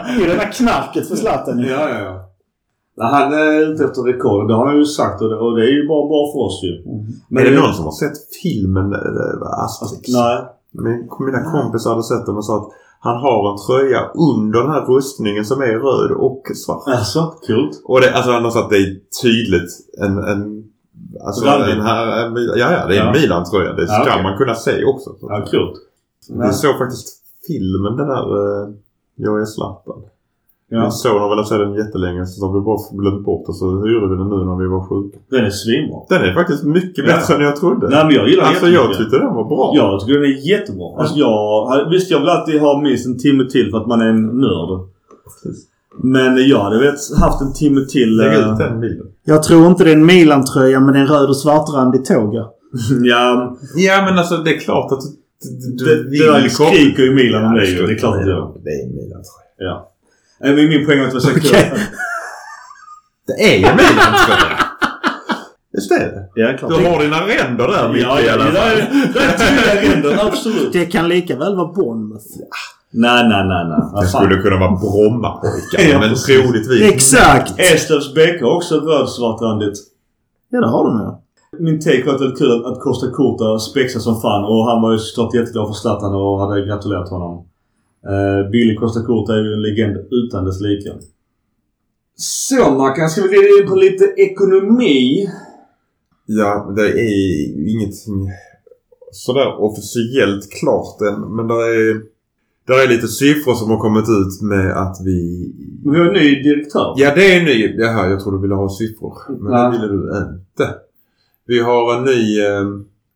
det 0.07 0.21
ju 0.21 0.27
det 0.27 0.37
där 0.43 0.53
knarket 0.53 1.09
för 1.09 1.17
Zlatan 1.17 1.59
ju. 1.59 1.69
Ja, 1.71 1.89
ja, 1.89 1.99
ja. 1.99 2.15
Han 2.97 3.33
är 3.33 3.73
ute 3.73 3.85
efter 3.85 4.03
rekord. 4.03 4.49
Det 4.49 4.55
har 4.55 4.67
han 4.67 4.77
ju 4.77 4.85
sagt 4.85 5.23
och 5.23 5.29
det, 5.29 5.37
och 5.37 5.57
det 5.57 5.63
är 5.63 5.73
ju 5.79 5.89
bara 5.89 6.09
bra 6.13 6.23
för 6.33 6.41
oss 6.47 6.61
ju. 6.65 6.73
Men 7.29 7.47
är 7.47 7.51
det 7.51 7.57
någon 7.61 7.75
som 7.75 7.85
har 7.85 7.97
sett 8.03 8.17
filmen 8.43 8.93
äh, 8.93 9.65
Asterix? 9.65 10.09
Nej. 10.09 10.39
Min, 10.85 10.99
mina 11.27 11.43
kompisar 11.53 11.91
hade 11.91 12.03
sett 12.03 12.27
den 12.27 12.37
och 12.37 12.45
sa 12.45 12.57
att 12.57 12.69
han 13.05 13.17
har 13.17 13.53
en 13.53 13.59
tröja 13.67 14.01
under 14.15 14.61
den 14.63 14.71
här 14.71 14.85
rustningen 14.87 15.45
som 15.45 15.61
är 15.61 15.67
röd 15.67 16.11
och 16.11 16.43
svart. 16.55 16.83
Alltså, 16.87 17.35
kul. 17.47 17.71
Och 17.85 18.01
det, 18.01 18.15
alltså 18.15 18.31
han 18.33 18.45
har 18.45 18.51
sagt 18.51 18.65
att 18.65 18.71
det 18.71 18.77
är 18.77 18.97
tydligt 19.23 19.71
en... 19.99 20.19
en 20.19 20.65
alltså 21.27 21.47
en 21.47 21.81
här, 21.81 22.27
en, 22.27 22.35
ja, 22.37 22.57
ja, 22.57 22.87
det 22.87 22.97
är 22.97 23.01
en 23.01 23.07
Ja. 23.07 23.13
Milan-tröja. 23.13 23.73
Det 23.73 23.83
Ja, 23.83 23.89
ska 23.89 24.03
okej. 24.13 24.23
man 24.23 24.37
kunna 24.39 24.55
se 24.55 24.85
också. 24.85 25.11
Så. 25.21 25.27
Ja, 25.31 25.45
kul. 25.51 25.75
Vi 26.47 26.53
såg 26.53 26.79
faktiskt 26.79 27.09
filmen 27.47 27.97
den 27.97 28.09
där 28.09 28.37
uh, 28.39 28.69
Jag 29.17 29.41
är 29.41 29.45
Zlatan. 29.45 30.03
Ja. 30.75 30.81
Min 30.83 30.91
son 30.93 31.21
har 31.21 31.29
velat 31.31 31.49
se 31.49 31.57
den 31.59 31.75
jättelänge 31.75 32.27
så 32.27 32.47
har 32.47 32.55
vi 32.55 32.61
bara 32.61 32.79
glömt 33.03 33.25
bort 33.25 33.49
och 33.49 33.57
så 33.57 33.67
hyrde 33.87 34.07
vi 34.11 34.17
den 34.17 34.29
nu 34.29 34.37
när 34.51 34.57
vi 34.63 34.67
var 34.75 34.83
sjuka. 34.89 35.19
Den 35.31 35.45
är 35.45 35.51
svinbra. 35.51 35.99
Den 36.09 36.23
är 36.29 36.35
faktiskt 36.35 36.65
mycket 36.65 37.05
Ja. 37.09 37.17
bättre 37.17 37.35
än 37.35 37.41
jag 37.41 37.57
trodde. 37.57 37.89
Nej 37.89 38.05
men 38.07 38.15
jag 38.15 38.29
gillar 38.29 38.45
alltså 38.45 38.65
den 38.65 38.75
jag 38.75 38.99
tyckte 38.99 39.19
den 39.19 39.35
var 39.35 39.45
bra. 39.45 39.73
Ja, 39.77 39.85
jag 39.93 40.01
tycker 40.01 40.15
den 40.21 40.31
är 40.31 40.51
jättebra. 40.53 40.89
Alltså 41.01 41.19
jag, 41.19 41.91
visst 41.91 42.11
jag 42.11 42.21
vill 42.21 42.29
alltid 42.29 42.61
ha 42.61 42.81
minst 42.83 43.07
en 43.07 43.19
timme 43.19 43.45
till 43.45 43.71
för 43.71 43.79
att 43.79 43.87
man 43.87 44.01
är 44.01 44.07
en 44.09 44.27
nörd. 44.41 44.71
Precis. 45.25 45.65
Men 46.03 46.49
jag 46.49 46.59
hade 46.61 46.79
velat 46.79 46.99
haft 47.21 47.41
en 47.43 47.53
timme 47.53 47.81
till. 47.85 48.17
Lägg 48.17 48.33
eh, 48.39 48.53
ut 48.53 48.59
den 48.59 48.81
bilden. 48.81 49.07
Jag 49.25 49.43
tror 49.43 49.67
inte 49.67 49.85
det 49.85 49.91
är 49.91 49.97
en 49.97 50.07
Milan-tröja 50.07 50.81
men 50.81 50.93
det 50.95 50.99
är 50.99 51.03
en 51.03 51.09
röd 51.09 51.29
och 51.29 51.37
svartrandig 51.37 52.05
tåga. 52.05 52.41
ja, 53.03 53.57
Ja 53.77 54.05
men 54.05 54.19
alltså 54.19 54.37
det 54.37 54.51
är 54.57 54.59
klart 54.61 54.93
att 54.93 55.01
du, 55.01 55.71
du 55.77 55.85
det, 55.85 56.11
det 56.11 56.33
där 56.33 56.49
skriker 56.49 57.03
ju 57.03 57.15
Milan 57.15 57.45
om 57.45 57.55
det 57.55 57.67
ju. 57.67 57.87
Det 57.87 57.93
är 57.93 57.99
klart 57.99 58.15
att 58.15 58.25
det. 58.27 58.33
Det 58.65 58.71
är 58.71 58.85
en 58.87 58.95
Milan-tröja. 58.97 59.71
Ja. 59.71 59.89
Eh, 60.45 60.55
Men 60.55 60.69
min 60.69 60.87
poäng 60.87 60.99
var 60.99 61.07
att 61.07 61.11
det 61.13 61.17
var 61.17 61.21
så 61.21 61.31
kul. 61.31 61.43
Okej. 61.51 61.73
Det 63.27 63.33
är 63.55 63.59
ju 63.59 63.65
en 63.65 63.77
Milan-tröja! 63.77 64.59
Visst 65.73 65.91
är 65.93 65.99
det? 65.99 66.29
Ja, 66.35 66.57
klart. 66.59 66.71
Du 66.71 66.87
har 66.89 67.03
dina 67.03 67.17
ränder 67.27 67.69
där 67.69 67.93
mitt 67.93 68.03
Ja, 68.03 68.21
i 68.21 68.27
ja, 68.27 68.33
alla 68.33 68.45
det 68.45 68.53
fall. 68.53 68.69
är 68.71 68.77
det 69.15 69.89
är 69.89 69.91
ränder. 69.95 70.27
Absolut. 70.27 70.73
Det 70.73 70.87
kan 70.87 71.09
lika 71.09 71.37
väl 71.37 71.57
vara 71.57 71.73
Bournemouth. 71.73 72.25
Nej, 72.91 73.29
nej, 73.29 73.45
nej, 73.45 73.65
nej. 73.69 74.03
Det 74.03 74.09
skulle 74.09 74.37
kunna 74.37 74.59
vara 74.59 74.71
Brommapojkar 74.71 75.81
Ja, 75.93 75.99
men 75.99 76.15
troligtvis. 76.15 76.93
Exakt! 76.93 77.59
Eslövs 77.59 78.15
BK 78.15 78.43
har 78.43 78.57
också 78.57 78.75
röd-svartrandigt. 78.81 79.79
Ja, 80.51 80.61
det 80.61 80.69
har 80.69 80.85
de 80.85 80.99
ju. 81.01 81.11
Min 81.65 81.81
take 81.81 82.03
var 82.07 82.13
att 82.13 82.19
det 82.21 82.29
var 82.29 82.37
kul 82.37 82.67
att 82.67 82.81
Costa 82.81 83.07
Curta 83.07 83.59
spexade 83.59 84.03
som 84.03 84.21
fan 84.21 84.45
och 84.45 84.65
han 84.71 84.83
var 84.83 84.93
ju 84.93 84.99
såklart 84.99 85.35
jätteglad 85.35 85.67
för 85.69 85.75
Zlatan 85.75 86.15
och 86.15 86.41
hade 86.41 86.67
gratulerat 86.67 87.09
honom. 87.11 87.45
Uh, 88.11 88.51
Billy 88.51 88.75
Costa 88.77 89.01
Curta 89.01 89.33
är 89.35 89.43
ju 89.45 89.53
en 89.53 89.63
legend 89.63 89.97
utan 90.11 90.45
dess 90.45 90.61
like. 90.61 90.93
Så 92.17 92.71
Mackan, 92.71 93.11
ska 93.11 93.23
vi 93.23 93.29
glida 93.29 93.63
in 93.63 93.69
på 93.69 93.75
lite 93.75 94.05
ekonomi? 94.05 95.29
Ja, 96.27 96.73
det 96.77 96.89
är 96.91 97.15
ju 97.57 97.71
ingenting 97.71 98.31
sådär 99.13 99.61
officiellt 99.61 100.51
klart 100.61 101.01
än. 101.01 101.37
Men 101.37 101.49
det 101.49 101.55
är, 101.55 102.03
det 102.67 102.73
är 102.73 102.89
lite 102.89 103.09
siffror 103.09 103.55
som 103.55 103.71
har 103.71 103.79
kommit 103.79 104.05
ut 104.09 104.43
med 104.43 104.73
att 104.77 104.97
vi... 105.05 105.53
Vi 105.85 105.99
har 105.99 106.07
en 106.07 106.13
ny 106.13 106.43
direktör. 106.43 106.95
Ja, 106.97 107.15
det 107.15 107.33
är 107.35 107.39
en 107.41 107.45
ny. 107.45 107.75
Jaha, 107.79 108.11
jag 108.11 108.21
trodde 108.21 108.39
du 108.39 108.43
ville 108.43 108.55
ha 108.55 108.69
siffror. 108.69 109.15
Men 109.29 109.53
Ja. 109.53 109.65
det 109.65 109.71
ville 109.79 109.93
du 109.93 110.29
inte. 110.29 110.75
Vi 111.47 111.61
har 111.61 111.97
en 111.97 112.05
ny 112.05 112.41
eh, 112.41 112.65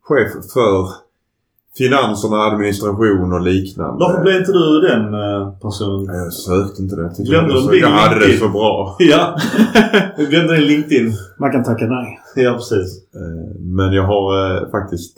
chef 0.02 0.32
för 0.54 1.05
finanserna, 1.78 2.36
administration 2.36 3.32
och 3.32 3.40
liknande. 3.40 3.96
Varför 4.04 4.22
blev 4.22 4.36
inte 4.36 4.52
du 4.52 4.80
den 4.80 5.14
eh, 5.14 5.50
personen? 5.62 6.14
Ja, 6.14 6.22
Jag 6.24 6.32
sökte 6.32 6.82
inte 6.82 6.96
det. 6.96 7.10
Jag, 7.18 7.26
Glömde 7.26 7.54
det 7.54 7.60
du 7.60 7.70
din 7.72 7.80
jag 7.80 7.88
hade 7.88 8.14
det 8.14 8.20
LinkedIn? 8.26 8.40
så 8.40 8.48
bra. 8.48 8.96
Ja, 9.12 9.36
jag 10.16 10.26
glömde 10.30 10.54
din 10.56 10.64
LinkedIn. 10.66 11.12
Man 11.38 11.52
kan 11.52 11.64
tacka 11.64 11.86
nej. 11.86 12.20
Ja, 12.36 12.52
precis. 12.52 12.98
Eh, 13.14 13.56
Men 13.60 13.92
jag 13.92 14.02
har 14.02 14.56
eh, 14.62 14.70
faktiskt 14.70 15.16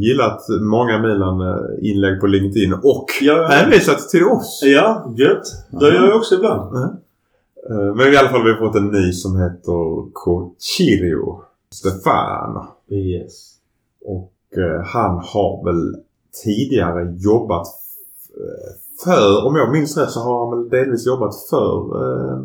gillat 0.00 0.40
många 0.60 0.98
Milan-inlägg 0.98 2.20
på 2.20 2.26
LinkedIn 2.26 2.72
och 2.72 3.06
Ja, 3.20 3.46
hänvisat 3.50 4.08
till 4.08 4.24
oss. 4.24 4.60
ja 4.64 5.14
gött. 5.16 5.42
Det 5.80 5.86
gör 5.94 6.06
jag 6.06 6.16
också 6.16 6.34
ibland. 6.34 6.76
Eh, 6.76 7.94
Men 7.96 8.12
i 8.12 8.16
alla 8.16 8.28
fall 8.28 8.44
vi 8.44 8.50
har 8.50 8.58
fått 8.58 8.76
en 8.76 8.86
ny 8.88 9.12
som 9.12 9.36
heter 9.40 10.12
Cochirio 10.12 11.40
Stefano. 11.72 12.66
Yes. 12.90 13.52
Och 14.04 14.32
han 14.84 15.18
har 15.24 15.64
väl 15.64 15.96
tidigare 16.44 17.14
jobbat 17.18 17.66
f- 17.66 18.76
för, 19.04 19.46
om 19.46 19.56
jag 19.56 19.72
minns 19.72 19.96
rätt 19.96 20.10
så 20.10 20.20
har 20.20 20.46
han 20.50 20.58
väl 20.58 20.68
delvis 20.68 21.06
jobbat 21.06 21.34
för 21.50 21.76
eh, 22.02 22.38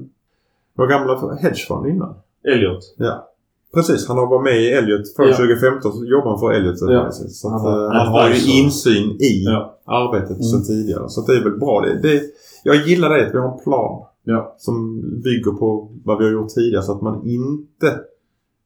vår 0.78 0.88
gamla 0.88 1.36
hedgefond 1.42 1.88
innan. 1.88 2.14
Elliot. 2.54 2.94
Ja. 2.98 3.28
Precis, 3.74 4.08
han 4.08 4.18
har 4.18 4.28
varit 4.28 4.44
med 4.44 4.62
i 4.62 4.70
Elliot. 4.72 5.16
Från 5.16 5.28
Ja. 5.28 5.36
2015 5.36 5.92
så 5.94 6.06
jobbar 6.06 6.30
han 6.30 6.40
för 6.40 6.52
Elliot. 6.52 6.76
Ja. 6.82 7.12
Så 7.12 7.48
att, 7.48 7.62
Han 7.62 7.74
eh, 7.86 7.90
han 7.92 8.08
har 8.08 8.30
ju 8.30 8.60
insyn 8.62 9.12
i 9.12 9.44
Ja. 9.46 9.78
arbetet 9.86 10.46
sedan 10.46 10.64
tidigare. 10.64 11.10
Så 11.10 11.22
att 11.22 11.28
det 11.28 11.34
är 11.34 11.44
väl 11.44 11.60
bra. 11.60 11.82
Det, 11.82 12.00
det, 12.02 12.22
jag 12.64 12.76
gillar 12.76 13.10
det 13.10 13.28
att 13.28 13.34
vi 13.34 13.38
har 13.38 13.52
en 13.58 13.64
plan 13.64 14.06
Ja. 14.24 14.56
som 14.58 15.02
bygger 15.24 15.52
på 15.52 15.92
vad 16.06 16.18
vi 16.18 16.24
har 16.24 16.32
gjort 16.32 16.50
tidigare. 16.50 16.84
Så 16.84 16.92
att 16.92 17.02
man 17.02 17.28
inte 17.28 18.00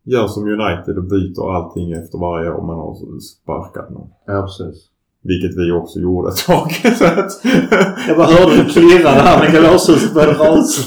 gör 0.05 0.27
som 0.27 0.43
United 0.43 0.97
och 0.97 1.03
byter 1.03 1.55
allting 1.55 1.91
efter 1.91 2.17
varje 2.17 2.49
år 2.51 2.63
man 2.67 2.75
har 2.75 3.19
sparkat 3.19 3.89
någon. 3.89 4.07
Ja, 4.25 4.41
precis. 4.41 4.89
Vilket 5.21 5.57
vi 5.57 5.71
också 5.71 5.99
gjorde 5.99 6.29
ett 6.29 6.45
tag. 6.45 6.69
Jag 8.07 8.17
bara 8.17 8.27
hörde 8.27 8.63
det 8.63 8.69
klirra 8.69 9.11
där 9.11 9.39
med 9.39 9.51
kalashuset 9.51 10.13
började 10.13 10.33
rasa. 10.33 10.81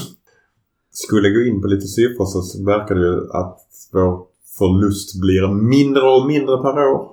skulle 0.91 1.29
gå 1.29 1.41
in 1.41 1.61
på 1.61 1.67
lite 1.67 1.87
siffror 1.87 2.25
så 2.25 2.65
verkar 2.65 2.95
det 2.95 3.01
ju 3.01 3.17
att 3.31 3.59
vår 3.93 4.19
förlust 4.57 5.21
blir 5.21 5.47
mindre 5.47 6.01
och 6.01 6.27
mindre 6.27 6.57
per 6.57 6.87
år. 6.87 7.07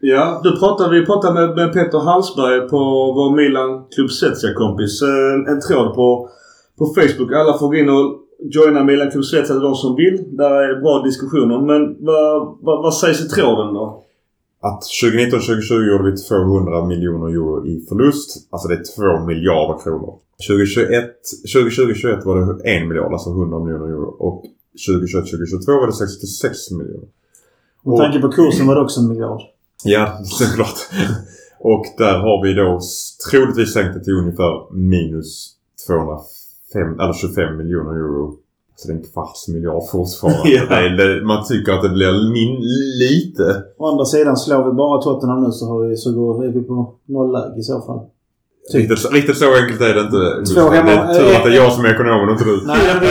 Ja, 0.00 0.40
du 0.44 0.58
pratade, 0.58 1.00
vi 1.00 1.06
pratade 1.06 1.34
med, 1.34 1.56
med 1.56 1.72
Peter 1.72 1.98
Hallsberg 1.98 2.68
på 2.68 2.78
vår 3.16 3.36
Milan 3.36 3.84
Club 3.94 4.10
Svezia-kompis. 4.10 5.02
En, 5.02 5.46
en 5.46 5.60
tråd 5.60 5.94
på, 5.94 6.28
på 6.78 6.86
Facebook. 6.86 7.32
Alla 7.32 7.58
får 7.58 7.68
gå 7.68 7.74
in 7.74 7.88
och 7.88 8.23
joina 8.38 8.84
Milan 8.84 9.10
Club 9.10 9.24
Svezia, 9.24 9.56
de 9.56 9.74
som 9.74 9.96
vill. 9.96 10.36
Där 10.36 10.50
är 10.50 10.80
bra 10.80 11.02
diskussioner. 11.02 11.60
Men 11.60 12.04
vad, 12.04 12.58
vad, 12.60 12.82
vad 12.82 12.94
sägs 12.94 13.20
i 13.20 13.28
tråden 13.28 13.74
då? 13.74 14.04
Att 14.60 14.82
2019-2020 15.02 15.88
gjorde 15.88 16.10
vi 16.10 16.16
200 16.16 16.84
miljoner 16.86 17.28
euro 17.28 17.66
i 17.66 17.86
förlust. 17.88 18.48
Alltså 18.50 18.68
det 18.68 18.74
är 18.74 19.18
2 19.18 19.26
miljarder 19.26 19.82
kronor. 19.82 20.18
2021 20.48 22.24
var 22.24 22.36
det 22.36 22.70
1 22.70 22.88
miljard, 22.88 23.12
alltså 23.12 23.30
100 23.30 23.58
miljoner 23.58 23.86
euro. 23.86 24.16
Och 24.18 24.44
2021-2022 24.88 25.66
var 25.66 25.86
det 25.86 25.92
66 25.92 26.70
miljoner. 26.70 27.08
Med 27.84 27.96
tanke 27.96 28.18
på 28.18 28.28
kursen 28.28 28.66
var 28.66 28.74
det 28.74 28.80
också 28.80 29.00
en 29.00 29.08
miljard. 29.08 29.42
Ja, 29.84 30.18
såklart. 30.24 30.78
och 31.60 31.84
där 31.98 32.18
har 32.18 32.42
vi 32.42 32.54
då 32.54 32.80
troligtvis 33.30 33.72
sänkt 33.72 33.94
det 33.94 34.04
till 34.04 34.12
ungefär 34.12 34.74
minus 34.74 35.54
205, 36.74 37.00
eller 37.00 37.12
25 37.12 37.56
miljoner 37.56 37.92
euro. 38.04 38.24
Så 38.76 38.88
det 38.88 38.94
är 38.94 38.96
en 38.98 39.04
kvarts 39.12 39.48
miljard 39.48 39.82
fortfarande. 39.92 40.40
Ja. 40.56 40.62
är- 40.76 40.96
det, 41.00 41.24
man 41.26 41.44
tycker 41.50 41.72
att 41.72 41.82
det 41.82 41.88
blir 41.88 42.12
min, 42.36 42.54
lite. 43.04 43.62
Å 43.78 43.86
andra 43.90 44.04
sidan 44.04 44.36
slår 44.36 44.64
vi 44.64 44.72
bara 44.72 45.02
Tottenham 45.02 45.42
nu 45.44 45.50
så, 45.52 45.64
har 45.70 45.78
vi, 45.88 45.96
så 45.96 46.12
går, 46.12 46.44
är 46.44 46.48
vi 46.52 46.62
på 46.62 46.94
nollläge 47.08 47.58
i 47.58 47.62
så 47.62 47.80
fall. 47.86 48.00
Typ. 48.72 48.80
Riktigt, 48.90 49.12
riktigt 49.12 49.36
så 49.38 49.44
enkelt 49.60 49.80
är 49.80 49.94
det 49.94 50.00
inte. 50.00 50.52
Två 50.54 50.60
hemma- 50.60 50.86
det 50.86 50.92
är 50.92 51.14
tur 51.18 51.36
att 51.36 51.44
det 51.44 51.50
är 51.50 51.56
jag 51.64 51.72
som 51.72 51.84
är 51.84 51.88
ekonomen 51.94 52.28
och 52.28 52.32
inte 52.32 52.44
du. 52.44 52.56
Nej, 52.66 52.76
men 52.92 53.00
vi 53.00 53.06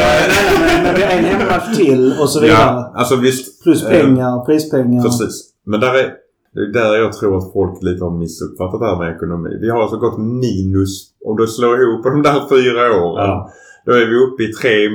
har, 1.04 1.18
en 1.18 1.24
hemmatch 1.26 1.78
till 1.78 2.14
och 2.22 2.30
så 2.30 2.40
vidare. 2.40 2.58
Ja, 2.60 2.92
alltså 2.96 3.16
visst. 3.16 3.64
Plus 3.64 3.84
Eh, 3.84 3.90
pengar, 3.90 4.46
prispengar. 4.46 5.04
Precis. 5.04 5.50
Men 5.66 5.80
där 5.80 5.94
är, 6.00 6.12
det 6.54 6.62
är 6.62 6.74
där 6.74 6.96
jag 6.96 7.14
tror 7.14 7.38
att 7.38 7.54
folk 7.54 7.84
lite 7.84 8.04
har 8.04 8.18
missuppfattat 8.18 8.80
det 8.80 8.86
här 8.86 9.00
med 9.00 9.16
ekonomi. 9.16 9.58
Vi 9.62 9.70
har 9.70 9.82
alltså 9.82 9.98
gått 9.98 10.18
minus, 10.18 10.92
om 11.26 11.38
du 11.38 11.48
slår 11.48 11.82
ihop 11.82 12.04
de 12.04 12.22
där 12.22 12.50
fyra 12.50 13.04
åren. 13.04 13.26
Ja. 13.30 13.50
Då 13.86 13.92
är 13.92 14.06
vi 14.06 14.16
uppe 14.16 14.44
i 14.44 14.54
tre, 14.54 14.90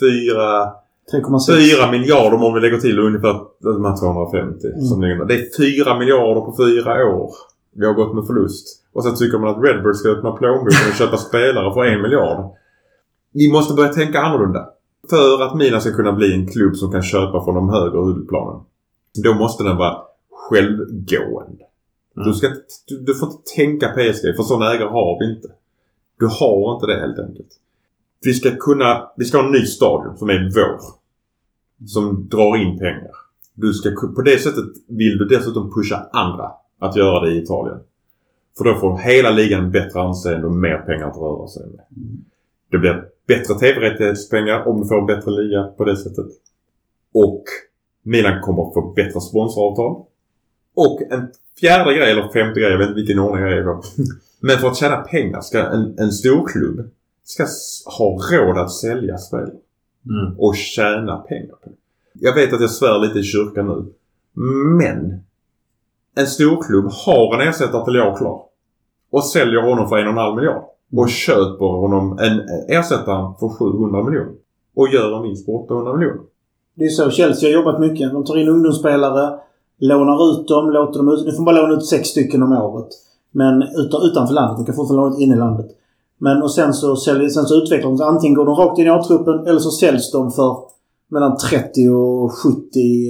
fyra, 0.00 0.48
3,6. 1.12 1.56
fyra 1.56 1.90
miljarder 1.90 2.44
om 2.44 2.54
vi 2.54 2.60
lägger 2.60 2.78
till 2.78 2.98
ungefär 2.98 3.34
de 3.62 3.84
här 3.84 3.96
250. 3.96 4.66
Mm. 4.66 4.80
Som 4.80 5.02
ligger 5.02 5.24
det 5.24 5.34
är 5.34 5.46
fyra 5.62 5.98
miljarder 5.98 6.40
på 6.40 6.54
fyra 6.58 6.92
år. 7.16 7.30
Vi 7.78 7.86
har 7.86 7.94
gått 7.94 8.14
med 8.14 8.26
förlust. 8.26 8.66
Och 8.92 9.04
sen 9.04 9.14
tycker 9.14 9.38
man 9.38 9.50
att 9.50 9.64
Redbird 9.64 9.96
ska 9.96 10.08
öppna 10.08 10.32
plånboken 10.32 10.88
och 10.90 10.98
köpa 10.98 11.16
spelare 11.16 11.74
för 11.74 11.84
en 11.84 12.02
miljard. 12.02 12.50
Vi 13.32 13.52
måste 13.52 13.74
börja 13.74 13.92
tänka 13.92 14.20
annorlunda. 14.20 14.68
För 15.10 15.42
att 15.42 15.54
Milan 15.56 15.80
ska 15.80 15.92
kunna 15.92 16.12
bli 16.12 16.34
en 16.34 16.46
klubb 16.46 16.76
som 16.76 16.92
kan 16.92 17.02
köpa 17.02 17.44
från 17.44 17.54
de 17.54 17.68
högre 17.68 17.98
huvudplanen. 18.06 18.60
Då 19.24 19.34
måste 19.34 19.64
den 19.64 19.76
vara 19.76 19.96
självgående. 20.50 21.64
Mm. 22.16 22.28
Du, 22.28 22.34
ska, 22.34 22.48
du, 22.86 23.00
du 23.00 23.14
får 23.14 23.28
inte 23.28 23.42
tänka 23.56 23.88
PSG 23.88 24.36
för 24.36 24.42
sån 24.42 24.62
ägare 24.62 24.88
har 24.88 25.18
vi 25.20 25.34
inte. 25.34 25.48
Du 26.18 26.26
har 26.26 26.74
inte 26.74 26.86
det 26.86 27.00
helt 27.00 27.18
enkelt. 27.18 27.48
Vi 28.24 28.34
ska 28.34 28.56
kunna, 28.56 29.10
vi 29.16 29.24
ska 29.24 29.38
ha 29.38 29.46
en 29.46 29.52
ny 29.52 29.66
stadion 29.66 30.18
som 30.18 30.30
är 30.30 30.50
vår. 30.54 30.80
Som 31.86 32.28
drar 32.28 32.56
in 32.56 32.78
pengar. 32.78 33.10
Du 33.54 33.72
ska, 33.72 33.90
på 34.16 34.22
det 34.22 34.38
sättet 34.38 34.64
vill 34.88 35.18
du 35.18 35.24
dessutom 35.24 35.72
pusha 35.74 36.08
andra 36.12 36.50
att 36.78 36.96
göra 36.96 37.20
det 37.20 37.32
i 37.32 37.42
Italien. 37.42 37.78
För 38.58 38.64
då 38.64 38.74
får 38.74 38.98
hela 38.98 39.30
ligan 39.30 39.70
bättre 39.70 40.00
anseende 40.00 40.46
och 40.46 40.52
mer 40.52 40.78
pengar 40.78 41.08
att 41.08 41.16
röra 41.16 41.48
sig 41.48 41.66
med. 41.66 41.84
Det 42.70 42.78
blir 42.78 43.04
bättre 43.26 43.54
tv-rättighetspengar 43.54 44.68
om 44.68 44.80
du 44.80 44.88
får 44.88 44.98
en 45.00 45.06
bättre 45.06 45.30
liga 45.30 45.62
på 45.62 45.84
det 45.84 45.96
sättet. 45.96 46.26
Och 47.14 47.44
Milan 48.02 48.42
kommer 48.42 48.68
att 48.68 48.74
få 48.74 48.92
bättre 48.96 49.20
sponsoravtal. 49.20 50.05
Och 50.76 51.02
en 51.10 51.28
fjärde 51.60 51.94
grej, 51.94 52.10
eller 52.10 52.22
femte 52.22 52.60
grej, 52.60 52.70
jag 52.70 52.78
vet 52.78 52.88
inte 52.88 53.00
vilken 53.00 53.18
ordning 53.18 53.42
jag 53.42 53.52
är 53.52 53.64
på. 53.64 53.82
Men 54.40 54.58
för 54.58 54.68
att 54.68 54.76
tjäna 54.76 54.96
pengar 54.96 55.40
ska 55.40 55.58
en, 55.58 55.98
en 55.98 56.12
stor 56.12 56.48
klubb 56.48 56.90
ska 57.24 57.46
ha 57.98 58.18
råd 58.32 58.58
att 58.58 58.72
sälja 58.72 59.18
spel 59.18 59.50
Mm. 60.10 60.34
och 60.38 60.56
tjäna 60.56 61.16
pengar 61.16 61.54
på 61.62 61.68
det. 61.70 61.76
Jag 62.12 62.34
vet 62.34 62.52
att 62.52 62.60
jag 62.60 62.70
svär 62.70 62.98
lite 62.98 63.18
i 63.18 63.22
kyrkan 63.22 63.66
nu. 63.66 63.84
Men 64.78 65.20
en 66.16 66.26
storklubb 66.26 66.84
har 67.06 67.34
en 67.34 67.48
ersättare 67.48 67.84
till 67.84 67.94
jag 67.94 68.18
klar. 68.18 68.42
Och 69.10 69.24
säljer 69.24 69.62
honom 69.62 69.88
för 69.88 69.96
en 69.96 70.06
och 70.06 70.12
en 70.12 70.18
halv 70.18 70.36
miljard. 70.36 70.62
Och 70.92 71.08
köper 71.10 71.64
honom 71.64 72.18
en 72.18 72.40
ersättare 72.68 73.34
för 73.40 73.48
700 73.48 74.02
miljoner. 74.02 74.32
Och 74.76 74.88
gör 74.88 75.16
en 75.16 75.22
vinst 75.22 75.46
på 75.46 75.64
800 75.64 75.96
miljoner. 75.96 76.22
Det 76.74 76.84
är 76.84 76.88
så 76.88 77.10
Chelsea 77.10 77.48
har 77.48 77.54
jobbat 77.54 77.80
mycket. 77.80 78.12
De 78.12 78.24
tar 78.24 78.38
in 78.38 78.48
ungdomsspelare, 78.48 79.38
lånar 79.80 80.32
ut 80.40 80.48
dem, 80.48 80.70
låter 80.70 80.98
dem 80.98 81.08
ut. 81.08 81.26
Nu 81.26 81.32
får 81.32 81.42
man 81.42 81.54
låna 81.54 81.74
ut 81.74 81.86
sex 81.86 82.08
stycken 82.08 82.42
om 82.42 82.52
året. 82.52 82.88
Men 83.32 83.62
utan, 83.62 84.02
utanför 84.02 84.34
landet. 84.34 84.56
De 84.56 84.66
kan 84.66 84.74
fortfarande 84.74 85.02
låna 85.04 85.14
ut 85.16 85.20
in 85.22 85.32
i 85.32 85.36
landet. 85.36 85.66
Men 86.18 86.42
och 86.42 86.54
sen 86.54 86.74
så, 86.74 86.96
säljer, 86.96 87.28
sen 87.28 87.44
så 87.44 87.54
utvecklar 87.54 87.90
de 87.90 87.98
sig. 87.98 88.06
Antingen 88.06 88.34
går 88.34 88.44
de 88.46 88.54
rakt 88.54 88.78
in 88.78 88.86
i 88.86 88.90
A-truppen 88.90 89.46
eller 89.46 89.58
så 89.58 89.70
säljs 89.70 90.12
de 90.12 90.30
för 90.32 90.56
mellan 91.10 91.36
30 91.36 91.88
och 91.88 92.32
70 92.32 92.56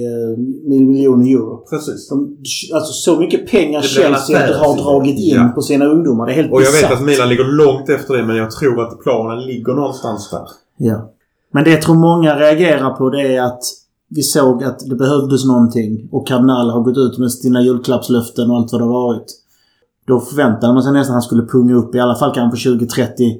eh, 0.05 0.37
miljoner 0.69 1.25
euro. 1.33 1.65
Precis. 1.69 2.09
De, 2.09 2.37
alltså 2.73 2.93
så 2.93 3.19
mycket 3.19 3.51
pengar 3.51 3.81
Chelsea 3.81 4.57
har 4.57 4.83
dragit 4.83 5.19
in 5.19 5.35
Ja. 5.35 5.51
på 5.55 5.61
sina 5.61 5.85
ungdomar. 5.85 6.25
Det 6.25 6.31
är 6.31 6.35
helt 6.35 6.51
Och 6.51 6.61
jag 6.61 6.71
vet 6.71 6.81
bisarrt. 6.81 6.93
att 6.93 7.05
Milan 7.05 7.29
ligger 7.29 7.43
långt 7.65 7.89
efter 7.89 8.13
det 8.17 8.23
men 8.23 8.35
jag 8.35 8.51
tror 8.51 8.81
att 8.81 8.99
planen 8.99 9.45
ligger 9.45 9.73
någonstans 9.73 10.29
där. 10.31 10.47
Ja. 10.77 11.11
Men 11.53 11.63
det 11.63 11.69
jag 11.71 11.81
tror 11.81 11.95
många 11.95 12.35
reagerar 12.39 12.89
på 12.89 13.09
det 13.09 13.35
är 13.35 13.41
att 13.41 13.63
vi 14.09 14.21
såg 14.23 14.63
att 14.63 14.79
det 14.79 14.95
behövdes 14.95 15.45
någonting 15.45 16.09
och 16.11 16.27
Cardinal 16.27 16.69
har 16.69 16.81
gått 16.81 16.97
ut 16.97 17.17
med 17.17 17.31
sina 17.31 17.61
julklappslöften 17.61 18.51
och 18.51 18.57
allt 18.57 18.71
vad 18.71 18.81
det 18.81 18.85
har 18.85 18.91
varit. 18.91 19.25
Då 20.05 20.19
förväntade 20.19 20.73
man 20.73 20.83
sig 20.83 20.93
nästan 20.93 21.11
att 21.11 21.15
han 21.15 21.21
skulle 21.21 21.45
punga 21.45 21.75
upp 21.75 21.95
i 21.95 21.99
alla 21.99 22.15
fall 22.15 22.33
kanske 22.35 22.69
20-30 22.69 23.39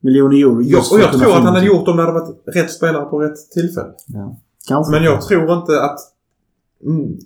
miljoner 0.00 0.36
euro. 0.36 0.62
Ja, 0.62 0.78
och 0.92 1.00
jag 1.00 1.12
tror 1.12 1.28
att 1.36 1.44
han 1.44 1.54
hade 1.54 1.66
gjort 1.66 1.88
om 1.88 1.96
det 1.96 2.02
hade 2.02 2.20
varit 2.20 2.36
rätt 2.46 2.70
spelare 2.70 3.04
på 3.04 3.18
rätt 3.18 3.50
tillfälle. 3.50 3.92
Ja. 4.06 4.36
Kanske. 4.68 4.92
Men 4.92 5.02
jag 5.02 5.22
tror 5.22 5.52
inte 5.52 5.82
att... 5.82 5.98
Mm, 6.84 7.18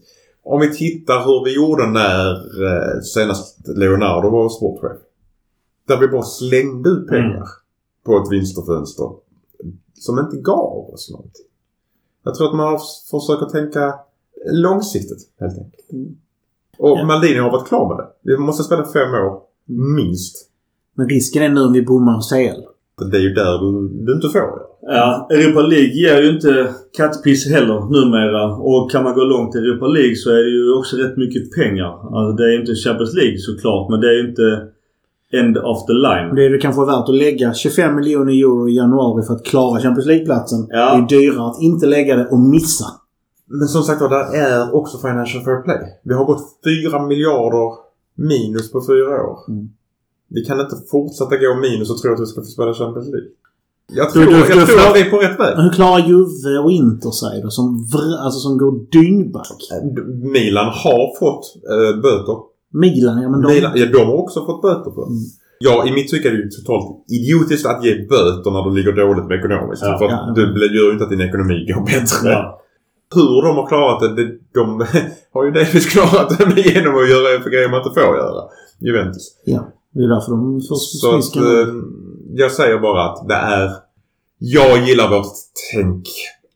om 0.45 0.61
vi 0.61 0.77
tittar 0.77 1.25
hur 1.25 1.45
vi 1.45 1.55
gjorde 1.57 1.87
när 1.87 2.31
eh, 2.67 3.01
senast 3.15 3.69
Leonardo 3.77 4.31
var 4.31 4.49
sportchef. 4.49 4.99
Där 5.89 5.97
vi 6.01 6.09
bara 6.09 6.23
slängde 6.23 6.91
ut 6.91 7.09
pengar 7.09 7.35
Mm. 7.37 7.49
på 8.05 8.17
ett 8.17 8.33
vinsterfönster. 8.33 9.11
Som 9.95 10.19
inte 10.19 10.37
gav 10.37 10.91
oss 10.95 11.11
någonting. 11.11 11.45
Jag 12.24 12.35
tror 12.35 12.49
att 12.49 12.57
man 12.57 12.78
försöker 13.11 13.47
tänka 13.47 13.94
långsiktigt 14.53 15.19
helt 15.40 15.59
enkelt. 15.59 15.93
Mm. 15.93 16.16
Och 16.78 16.99
Ja. 16.99 17.05
Maldini 17.05 17.39
har 17.39 17.51
varit 17.51 17.69
klar 17.69 17.89
med 17.89 17.97
det. 17.97 18.09
Vi 18.23 18.39
måste 18.39 18.62
spela 18.62 18.85
fem 18.85 19.15
år. 19.15 19.40
Minst. 19.97 20.49
Men 20.94 21.09
risken 21.09 21.43
är 21.43 21.49
nu 21.49 21.61
om 21.61 21.73
vi 21.73 21.82
bommar 21.82 22.20
CL. 22.20 22.61
Det 23.11 23.16
är 23.16 23.20
ju 23.20 23.35
där 23.35 23.59
du, 23.59 23.89
du 24.05 24.12
inte 24.15 24.28
får 24.28 24.40
göra. 24.40 24.61
Ja, 24.82 25.28
Europa 25.31 25.61
League 25.61 25.94
ger 25.94 26.23
ju 26.23 26.35
inte 26.35 26.74
kattpiss 26.97 27.49
heller 27.49 27.81
numera. 27.97 28.57
Och 28.57 28.90
kan 28.90 29.05
man 29.05 29.15
gå 29.15 29.24
långt 29.24 29.55
i 29.55 29.59
Europa 29.59 29.86
League 29.86 30.16
så 30.16 30.31
är 30.31 30.43
det 30.43 30.51
ju 30.51 30.74
också 30.78 30.97
rätt 30.97 31.16
mycket 31.16 31.53
pengar. 31.53 32.16
Alltså 32.16 32.32
det 32.36 32.44
är 32.44 32.61
inte 32.61 32.74
Champions 32.74 33.15
League 33.15 33.39
såklart, 33.39 33.90
men 33.90 34.01
det 34.01 34.09
är 34.09 34.12
ju 34.23 34.28
inte 34.28 34.69
end 35.41 35.57
of 35.59 35.87
the 35.87 35.93
line. 35.93 36.35
Det 36.35 36.47
är 36.47 36.51
det 36.51 36.59
kanske 36.59 36.85
värt 36.85 37.09
att 37.09 37.15
lägga 37.15 37.55
25 37.55 37.95
miljoner 37.97 38.33
euro 38.33 38.69
i 38.69 38.77
januari 38.77 39.27
för 39.27 39.35
att 39.35 39.45
klara 39.45 39.81
Champions 39.81 40.07
League-platsen. 40.07 40.67
Ja. 40.71 40.97
Det 41.09 41.17
är 41.17 41.21
dyrare 41.21 41.47
att 41.51 41.61
inte 41.63 41.87
lägga 41.87 42.17
det 42.17 42.27
och 42.29 42.39
missa. 42.39 42.85
Men 43.47 43.69
som 43.69 43.83
sagt 43.83 44.01
var, 44.01 44.09
där 44.09 44.35
är 44.37 44.75
också 44.75 44.99
Financial 44.99 45.45
Fair 45.45 45.63
Play. 45.63 45.79
Vi 46.05 46.15
har 46.15 46.25
gått 46.25 46.43
4 46.91 47.07
miljarder 47.07 47.71
minus 48.17 48.73
på 48.73 48.81
fyra 48.87 49.23
år. 49.31 49.39
Mm. 49.49 49.69
Vi 50.29 50.45
kan 50.45 50.61
inte 50.61 50.77
fortsätta 50.91 51.37
gå 51.37 51.55
minus 51.55 51.91
och 51.91 51.99
tro 51.99 52.13
att 52.15 52.21
vi 52.21 52.27
ska 52.27 52.41
få 52.41 52.47
spela 52.47 52.75
Champions 52.75 53.09
League. 53.09 53.29
Jag 53.95 54.07
Du- 54.07 54.13
tror, 54.13 54.25
du- 54.25 54.31
jag 54.33 54.47
du 54.49 54.53
tror 54.53 54.67
får- 54.79 54.91
att 54.91 54.97
vi 54.97 55.01
är 55.01 55.11
på 55.11 55.17
rätt 55.19 55.41
väg. 55.41 55.57
Men 55.57 55.65
hur 55.65 55.73
klarar 55.73 55.99
Juve 56.09 56.59
och 56.59 56.71
Inter 56.73 57.11
sig 57.11 57.43
då? 57.43 57.51
Som, 57.51 57.85
vr- 57.93 58.19
alltså 58.25 58.41
som 58.41 58.59
går 58.59 58.73
dyngback. 58.93 59.59
Milan 60.33 60.67
har 60.67 61.19
fått 61.19 61.45
äh, 61.75 62.01
böter. 62.03 62.37
Milan, 62.73 63.23
ja 63.23 63.28
men 63.28 63.40
de... 63.40 63.53
Milan, 63.53 63.73
ja, 63.74 63.86
de 63.86 63.99
har 63.99 64.15
också 64.15 64.44
fått 64.47 64.62
böter 64.62 64.90
på. 64.90 65.03
Mm. 65.07 65.19
Ja, 65.59 65.86
i 65.89 65.93
mitt 65.93 66.09
tycke 66.09 66.28
är 66.28 66.32
det 66.32 66.39
ju 66.39 66.49
totalt 66.49 67.05
idiotiskt 67.09 67.66
att 67.66 67.85
ge 67.85 67.94
böter 68.09 68.51
när 68.51 68.62
du 68.65 68.77
ligger 68.77 68.93
dåligt 68.93 69.27
med 69.27 69.39
ekonomiskt. 69.39 69.82
Ja. 69.82 69.99
för 69.99 70.05
att 70.05 70.11
Ja. 70.36 70.43
det 70.44 70.74
gör 70.77 70.86
ju 70.86 70.93
inte 70.93 71.05
att 71.05 71.11
din 71.11 71.20
ekonomi 71.20 71.66
går 71.69 71.85
bättre. 71.85 72.31
Ja. 72.31 72.59
Hur 73.15 73.43
de 73.47 73.57
har 73.57 73.66
klarat 73.69 74.01
det, 74.01 74.09
det 74.16 74.39
de 74.55 74.86
har 75.35 75.44
ju 75.44 75.51
delvis 75.51 75.86
klarat 75.86 76.28
det 76.39 76.61
genom 76.61 76.94
att 77.01 77.11
göra 77.11 77.51
grejer 77.51 77.69
man 77.69 77.81
inte 77.82 78.01
får 78.01 78.16
göra. 78.16 78.43
Juventus. 78.78 79.24
Ja, 79.44 79.69
det 79.94 80.03
är 80.05 80.09
därför 80.09 80.31
de 80.32 80.61
får 80.69 80.77
Så 80.77 81.16
att, 81.16 81.36
eh, 81.36 81.74
jag 82.35 82.53
säger 82.53 82.78
bara 82.78 83.03
att 83.05 83.28
det 83.28 83.35
är... 83.35 83.70
Jag 84.39 84.89
gillar 84.89 85.11
vårt 85.11 85.32
tänk 85.74 86.09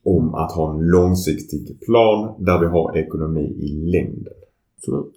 om 0.05 0.35
att 0.35 0.51
ha 0.51 0.73
en 0.73 0.87
långsiktig 0.87 1.79
plan 1.85 2.45
där 2.45 2.59
vi 2.59 2.65
har 2.65 2.97
ekonomi 2.97 3.45
i 3.59 3.91
längden. 3.91 4.33
Absolut. 4.77 5.13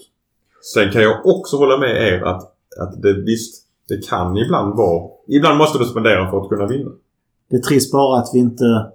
Sen 0.61 0.93
kan 0.93 1.03
jag 1.03 1.27
också 1.27 1.57
hålla 1.57 1.78
med 1.78 1.91
er 1.91 2.23
att, 2.23 2.43
att 2.81 3.03
det 3.03 3.12
visst, 3.12 3.65
det 3.89 4.09
kan 4.09 4.37
ibland 4.37 4.77
vara... 4.77 5.11
Ibland 5.27 5.59
måste 5.59 5.78
du 5.78 5.85
spendera 5.85 6.31
för 6.31 6.41
att 6.41 6.49
kunna 6.49 6.66
vinna. 6.66 6.91
Det 7.51 7.57
är 7.57 7.61
trist 7.61 7.93
bara 7.93 8.20
att 8.20 8.31
vi 8.35 8.39
inte 8.39 8.93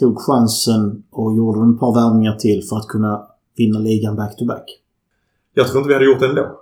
tog 0.00 0.18
chansen 0.20 1.02
och 1.10 1.36
gjorde 1.36 1.74
ett 1.74 1.80
par 1.80 1.94
värvningar 1.94 2.36
till 2.36 2.62
för 2.68 2.76
att 2.76 2.88
kunna 2.88 3.26
vinna 3.56 3.78
ligan 3.78 4.16
back-to-back. 4.16 4.64
Jag 5.54 5.66
tror 5.68 5.78
inte 5.78 5.88
vi 5.88 5.94
hade 5.94 6.06
gjort 6.06 6.20
det 6.20 6.26
ändå. 6.26 6.60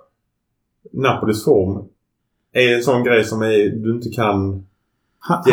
Napolis 0.91 1.43
form 1.43 1.85
är 2.51 2.75
en 2.75 2.83
sån 2.83 3.03
grej 3.03 3.23
som 3.23 3.41
är, 3.41 3.69
du 3.69 3.95
inte 3.95 4.09
kan... 4.09 4.65
Ha, 5.27 5.43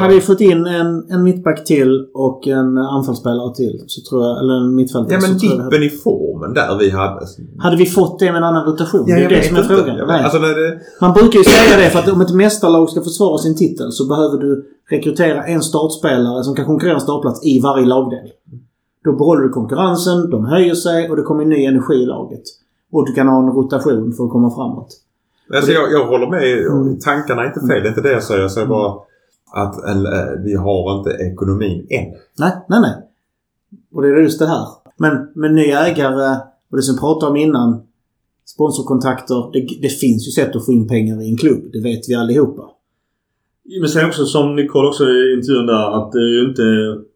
hade 0.00 0.14
vi 0.14 0.20
fått 0.20 0.40
in 0.40 0.66
en, 0.66 1.10
en 1.10 1.22
mittback 1.22 1.64
till 1.64 2.06
och 2.14 2.46
en 2.46 2.78
anfallsspelare 2.78 3.54
till 3.54 3.84
så 3.86 4.00
tror 4.10 4.24
jag, 4.24 4.38
eller 4.38 4.54
en 4.54 4.74
mittfältare 4.74 5.14
Ja 5.14 5.20
men 5.28 5.38
det 5.38 5.48
hade- 5.48 5.64
dippen 5.64 5.82
i 5.82 5.90
formen 5.90 6.54
där 6.54 6.78
vi 6.78 6.90
hade... 6.90 7.26
Hade 7.58 7.76
vi 7.76 7.86
fått 7.86 8.18
det 8.18 8.24
med 8.32 8.36
en 8.36 8.44
annan 8.44 8.64
rotation? 8.64 9.04
Ja, 9.06 9.16
det 9.16 9.24
är 9.24 9.28
det 9.28 9.42
som 9.42 9.56
är 9.56 9.62
inte. 9.62 9.74
frågan. 9.76 10.10
Alltså, 10.10 10.38
när 10.38 10.48
det, 10.48 10.80
Man 11.00 11.12
brukar 11.12 11.38
ju 11.38 11.44
säga 11.44 11.76
det 11.76 11.90
för 11.90 11.98
att 11.98 12.08
om 12.08 12.20
ett 12.20 12.34
mästarlag 12.34 12.90
ska 12.90 13.02
försvara 13.02 13.38
sin 13.38 13.56
titel 13.56 13.92
så 13.92 14.08
behöver 14.08 14.38
du 14.38 14.66
rekrytera 14.90 15.44
en 15.44 15.62
startspelare 15.62 16.44
som 16.44 16.54
kan 16.54 16.66
konkurrera 16.66 16.94
om 16.94 17.00
startplats 17.00 17.46
i 17.46 17.60
varje 17.60 17.86
lagdel. 17.86 18.28
Då 19.04 19.12
behåller 19.12 19.42
du 19.42 19.48
konkurrensen, 19.48 20.30
de 20.30 20.44
höjer 20.44 20.74
sig 20.74 21.10
och 21.10 21.16
det 21.16 21.22
kommer 21.22 21.44
ny 21.44 21.64
energi 21.64 21.94
i 21.94 22.06
laget. 22.06 22.42
Och 22.92 23.06
du 23.06 23.12
kan 23.12 23.28
ha 23.28 23.38
en 23.38 23.48
rotation 23.48 24.12
för 24.12 24.24
att 24.24 24.30
komma 24.30 24.50
framåt. 24.54 24.88
Alltså 25.54 25.72
jag, 25.72 25.92
jag 25.92 26.06
håller 26.06 26.26
med. 26.26 26.58
Mm. 26.58 26.98
Tankarna 26.98 27.42
är 27.42 27.46
inte 27.46 27.60
fel. 27.60 27.82
Det 27.82 27.88
är 27.88 27.88
inte 27.88 28.00
det 28.00 28.12
jag 28.12 28.22
säger. 28.22 28.40
Jag 28.40 28.50
säger 28.50 28.66
bara 28.66 28.94
att 29.52 29.84
en, 29.84 30.06
eh, 30.06 30.42
vi 30.44 30.54
har 30.54 30.98
inte 30.98 31.10
ekonomin 31.10 31.86
än. 31.90 32.04
Nej, 32.38 32.52
nej, 32.68 32.80
nej. 32.80 32.94
Och 33.94 34.02
det 34.02 34.08
är 34.08 34.16
just 34.16 34.38
det 34.38 34.46
här. 34.46 34.66
Men 34.96 35.28
med 35.34 35.54
ny 35.54 35.62
ägare 35.62 36.36
och 36.70 36.76
det 36.76 36.82
som 36.82 36.94
vi 36.94 37.00
pratade 37.00 37.30
om 37.30 37.36
innan. 37.36 37.82
Sponsorkontakter. 38.44 39.52
Det, 39.52 39.68
det 39.82 39.88
finns 39.88 40.28
ju 40.28 40.30
sätt 40.30 40.56
att 40.56 40.66
få 40.66 40.72
in 40.72 40.88
pengar 40.88 41.22
i 41.22 41.30
en 41.30 41.36
klubb. 41.36 41.62
Det 41.72 41.80
vet 41.80 42.08
vi 42.08 42.14
allihopa. 42.14 42.62
Men 43.80 43.88
sen 43.88 44.06
också 44.06 44.24
som 44.24 44.56
Nicole 44.56 44.88
också 44.88 45.04
i 45.04 45.34
intervjun 45.36 45.66
där 45.66 45.90
att 45.98 46.12
det 46.12 46.18
är 46.18 46.42
ju 46.42 46.48
inte 46.48 46.62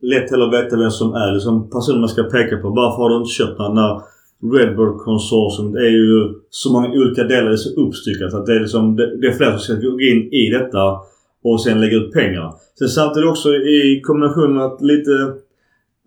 lätt 0.02 0.30
heller 0.30 0.46
att 0.46 0.64
veta 0.64 0.76
vem 0.76 0.90
som 0.90 1.14
är 1.14 1.32
liksom 1.32 1.70
personen 1.70 2.00
man 2.00 2.08
ska 2.08 2.22
peka 2.22 2.56
på. 2.56 2.68
Varför 2.68 3.02
har 3.02 3.10
du 3.10 3.16
inte 3.16 3.30
köpt 3.30 3.58
den? 3.58 3.74
När 3.74 4.00
Redbird 4.42 4.98
konsortium 4.98 5.76
är 5.76 5.90
ju 5.90 6.34
så 6.50 6.72
många 6.72 6.88
olika 6.88 7.24
delar. 7.24 7.48
Det 7.48 7.54
är 7.54 7.56
så 7.56 7.80
uppstyckat 7.80 8.34
att 8.34 8.46
det 8.46 8.54
är 8.56 8.60
liksom 8.60 8.96
det, 8.96 9.16
det 9.20 9.26
är 9.26 9.32
fler 9.32 9.50
som 9.50 9.60
ska 9.60 9.74
gå 9.74 10.00
in 10.00 10.32
i 10.32 10.50
detta 10.50 10.98
och 11.44 11.62
sen 11.62 11.80
lägga 11.80 11.96
ut 11.96 12.12
pengar. 12.12 12.54
Sen 12.78 12.88
samtidigt 12.88 13.28
också 13.28 13.48
i 13.54 14.00
kombination 14.04 14.54
med 14.54 14.64
att 14.64 14.82
lite 14.82 15.10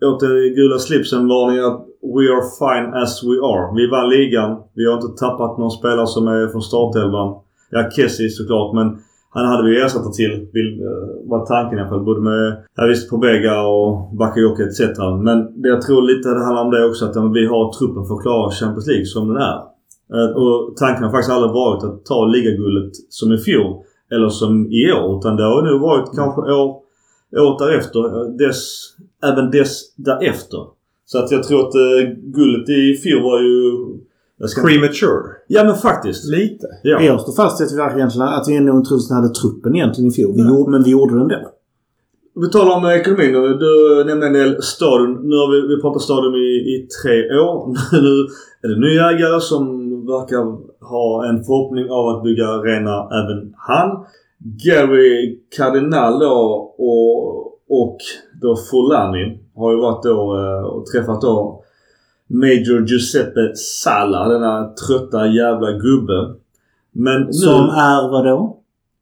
åt 0.06 0.20
den 0.20 0.54
gula 0.54 0.78
slipsen 0.78 1.28
varning 1.28 1.58
att 1.58 1.86
We 2.02 2.24
are 2.34 2.46
fine 2.60 2.94
as 3.02 3.24
we 3.24 3.36
are. 3.50 3.74
Vi 3.76 3.86
vann 3.86 4.10
ligan. 4.10 4.62
Vi 4.74 4.86
har 4.86 4.94
inte 4.94 5.24
tappat 5.24 5.58
någon 5.58 5.70
spelare 5.70 6.06
som 6.06 6.28
är 6.28 6.48
från 6.48 6.62
startelvan. 6.62 7.28
Ja, 7.70 7.90
Kessie 7.90 8.30
såklart 8.30 8.74
men 8.74 8.98
han 9.32 9.46
hade 9.46 9.70
vi 9.70 9.80
ersatt 9.80 10.12
till, 10.12 10.32
eh, 10.32 11.28
var 11.30 11.46
tanken 11.46 11.78
i 11.78 11.80
alla 11.80 11.90
fall. 11.90 12.04
Både 12.04 12.20
med, 12.20 12.64
ja 12.76 12.86
visst, 12.86 13.10
Pobega 13.10 13.62
och 13.62 14.16
Bakayoko 14.16 14.62
etc. 14.62 14.80
Men 15.22 15.62
det 15.62 15.68
jag 15.68 15.82
tror 15.82 16.02
lite 16.02 16.28
det 16.28 16.44
handlar 16.44 16.64
om 16.64 16.70
det 16.70 16.84
också 16.84 17.04
att 17.04 17.16
ja, 17.16 17.22
vi 17.22 17.46
har 17.46 17.72
truppen 17.72 18.06
för 18.06 18.14
att 18.14 18.22
klara 18.22 18.50
Champions 18.50 18.86
League 18.86 19.06
som 19.06 19.28
den 19.28 19.36
är. 19.36 19.58
Eh, 20.14 20.30
och 20.40 20.76
tanken 20.76 21.04
har 21.04 21.10
faktiskt 21.10 21.32
aldrig 21.32 21.52
varit 21.52 21.84
att 21.84 22.04
ta 22.04 22.26
ligaguldet 22.26 22.92
som 23.08 23.32
i 23.32 23.38
fjol. 23.38 23.82
Eller 24.12 24.28
som 24.28 24.66
i 24.66 24.92
år. 24.92 25.18
Utan 25.18 25.36
det 25.36 25.42
har 25.42 25.62
nog 25.62 25.80
varit 25.80 26.16
kanske 26.16 26.40
år, 26.40 26.68
året 27.44 27.58
därefter. 27.58 28.00
Eh, 28.04 28.28
dess, 28.42 28.62
även 29.22 29.50
dess 29.50 29.94
därefter. 29.96 30.62
Så 31.04 31.18
att 31.18 31.30
jag 31.30 31.42
tror 31.42 31.60
att 31.60 31.74
eh, 31.74 32.10
guldet 32.36 32.68
i 32.68 32.94
fjol 33.02 33.22
var 33.22 33.40
ju... 33.40 33.60
Ska 34.48 34.60
inte- 34.60 34.72
Premature. 34.72 35.22
Ja 35.46 35.64
men 35.64 35.74
faktiskt. 35.74 36.30
Lite. 36.30 36.66
Ja. 36.82 37.00
Jag 37.00 37.20
står 37.20 37.32
fast 37.32 37.60
vid 37.60 37.66
att 37.66 37.72
vi 37.72 37.76
verkligen 37.76 38.22
att 38.22 38.48
vi 38.48 38.60
nog 38.60 38.76
inte 38.78 38.88
trodde 38.88 39.14
hade 39.14 39.34
truppen 39.34 39.76
egentligen 39.76 40.10
i 40.10 40.14
fjol. 40.14 40.32
Vi 40.36 40.42
Nej. 40.42 40.52
gjorde, 40.52 40.70
men 40.70 40.82
vi 40.82 40.90
gjorde 40.90 41.14
den 41.14 41.22
ändå. 41.22 41.50
Vi 42.34 42.50
talar 42.50 42.76
om 42.76 42.84
ekonomin 42.86 43.32
nu. 43.32 43.54
Du 43.54 44.04
nämnde 44.06 44.26
en 44.26 44.32
del 44.32 44.62
stadion. 44.62 45.12
Nu 45.28 45.34
har 45.36 45.48
vi, 45.52 45.74
vi 45.76 45.82
pratat 45.82 46.02
stadion 46.02 46.34
i, 46.34 46.48
i 46.72 46.88
tre 47.02 47.38
år. 47.38 47.74
nu 48.06 48.26
är 48.62 48.68
det 48.74 48.80
nya 48.88 49.10
ägare 49.10 49.40
som 49.40 49.64
verkar 50.06 50.42
ha 50.94 51.28
en 51.28 51.44
förhoppning 51.44 51.90
av 51.90 52.08
att 52.08 52.22
bygga 52.22 52.46
arena 52.48 53.08
även 53.20 53.54
han. 53.56 54.04
Gary 54.64 55.38
Cardinal 55.56 56.18
då 56.18 56.36
och, 56.78 57.46
och 57.80 57.96
då 58.42 58.56
Fulani 58.70 59.38
har 59.56 59.72
ju 59.72 59.80
varit 59.80 60.02
då 60.02 60.36
eh, 60.38 60.64
och 60.64 60.86
träffat 60.86 61.20
då 61.20 61.62
Major 62.30 62.86
Giuseppe 62.86 63.56
Sala. 63.56 64.28
Denna 64.28 64.74
trötta 64.74 65.26
jävla 65.26 65.72
gubbe. 65.72 66.34
Men 66.92 67.22
nu... 67.22 67.32
Som 67.32 67.68
är 67.68 68.10
vadå? 68.10 68.56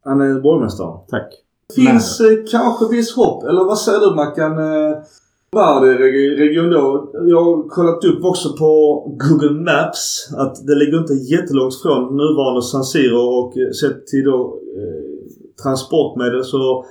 Han 0.04 0.20
är 0.20 0.40
borgmästare. 0.40 0.98
Tack. 1.08 1.34
Finns 1.74 2.20
eh, 2.20 2.26
kanske 2.50 2.96
viss 2.96 3.16
hopp, 3.16 3.44
eller 3.44 3.64
vad 3.64 3.78
säger 3.78 4.00
du 4.00 4.14
Mackan? 4.14 4.58
Eh, 4.58 4.98
Varde-region 5.52 6.70
då. 6.70 7.10
Jag 7.12 7.44
har 7.44 7.68
kollat 7.68 8.04
upp 8.04 8.24
också 8.24 8.56
på 8.56 8.72
Google 9.18 9.60
Maps 9.60 10.28
att 10.36 10.66
det 10.66 10.74
ligger 10.74 10.98
inte 10.98 11.14
jättelångt 11.14 11.82
från 11.82 12.16
nuvarande 12.16 12.62
San 12.62 12.84
Siro 12.84 13.20
och 13.38 13.58
eh, 13.58 13.70
sett 13.70 14.06
till 14.06 14.24
då 14.24 14.58
eh, 14.78 15.08
transportmedel 15.62 16.44
så 16.44 16.84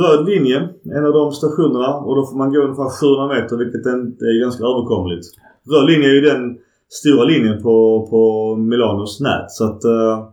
röd 0.00 0.26
linje, 0.26 0.68
en 0.96 1.06
av 1.06 1.12
de 1.12 1.32
stationerna 1.32 1.94
och 1.96 2.16
då 2.16 2.26
får 2.26 2.36
man 2.36 2.52
gå 2.52 2.60
ungefär 2.60 2.90
700 3.00 3.34
meter 3.34 3.56
vilket 3.56 3.86
är 3.86 4.40
ganska 4.40 4.64
överkomligt. 4.64 5.26
Röd 5.70 5.86
linje 5.86 6.08
är 6.08 6.14
ju 6.14 6.20
den 6.20 6.58
stora 6.88 7.24
linjen 7.24 7.62
på, 7.62 8.06
på 8.10 8.56
Milanos 8.56 9.20
nät 9.20 9.50
så 9.50 9.64
att 9.64 9.84
eh, 9.84 10.28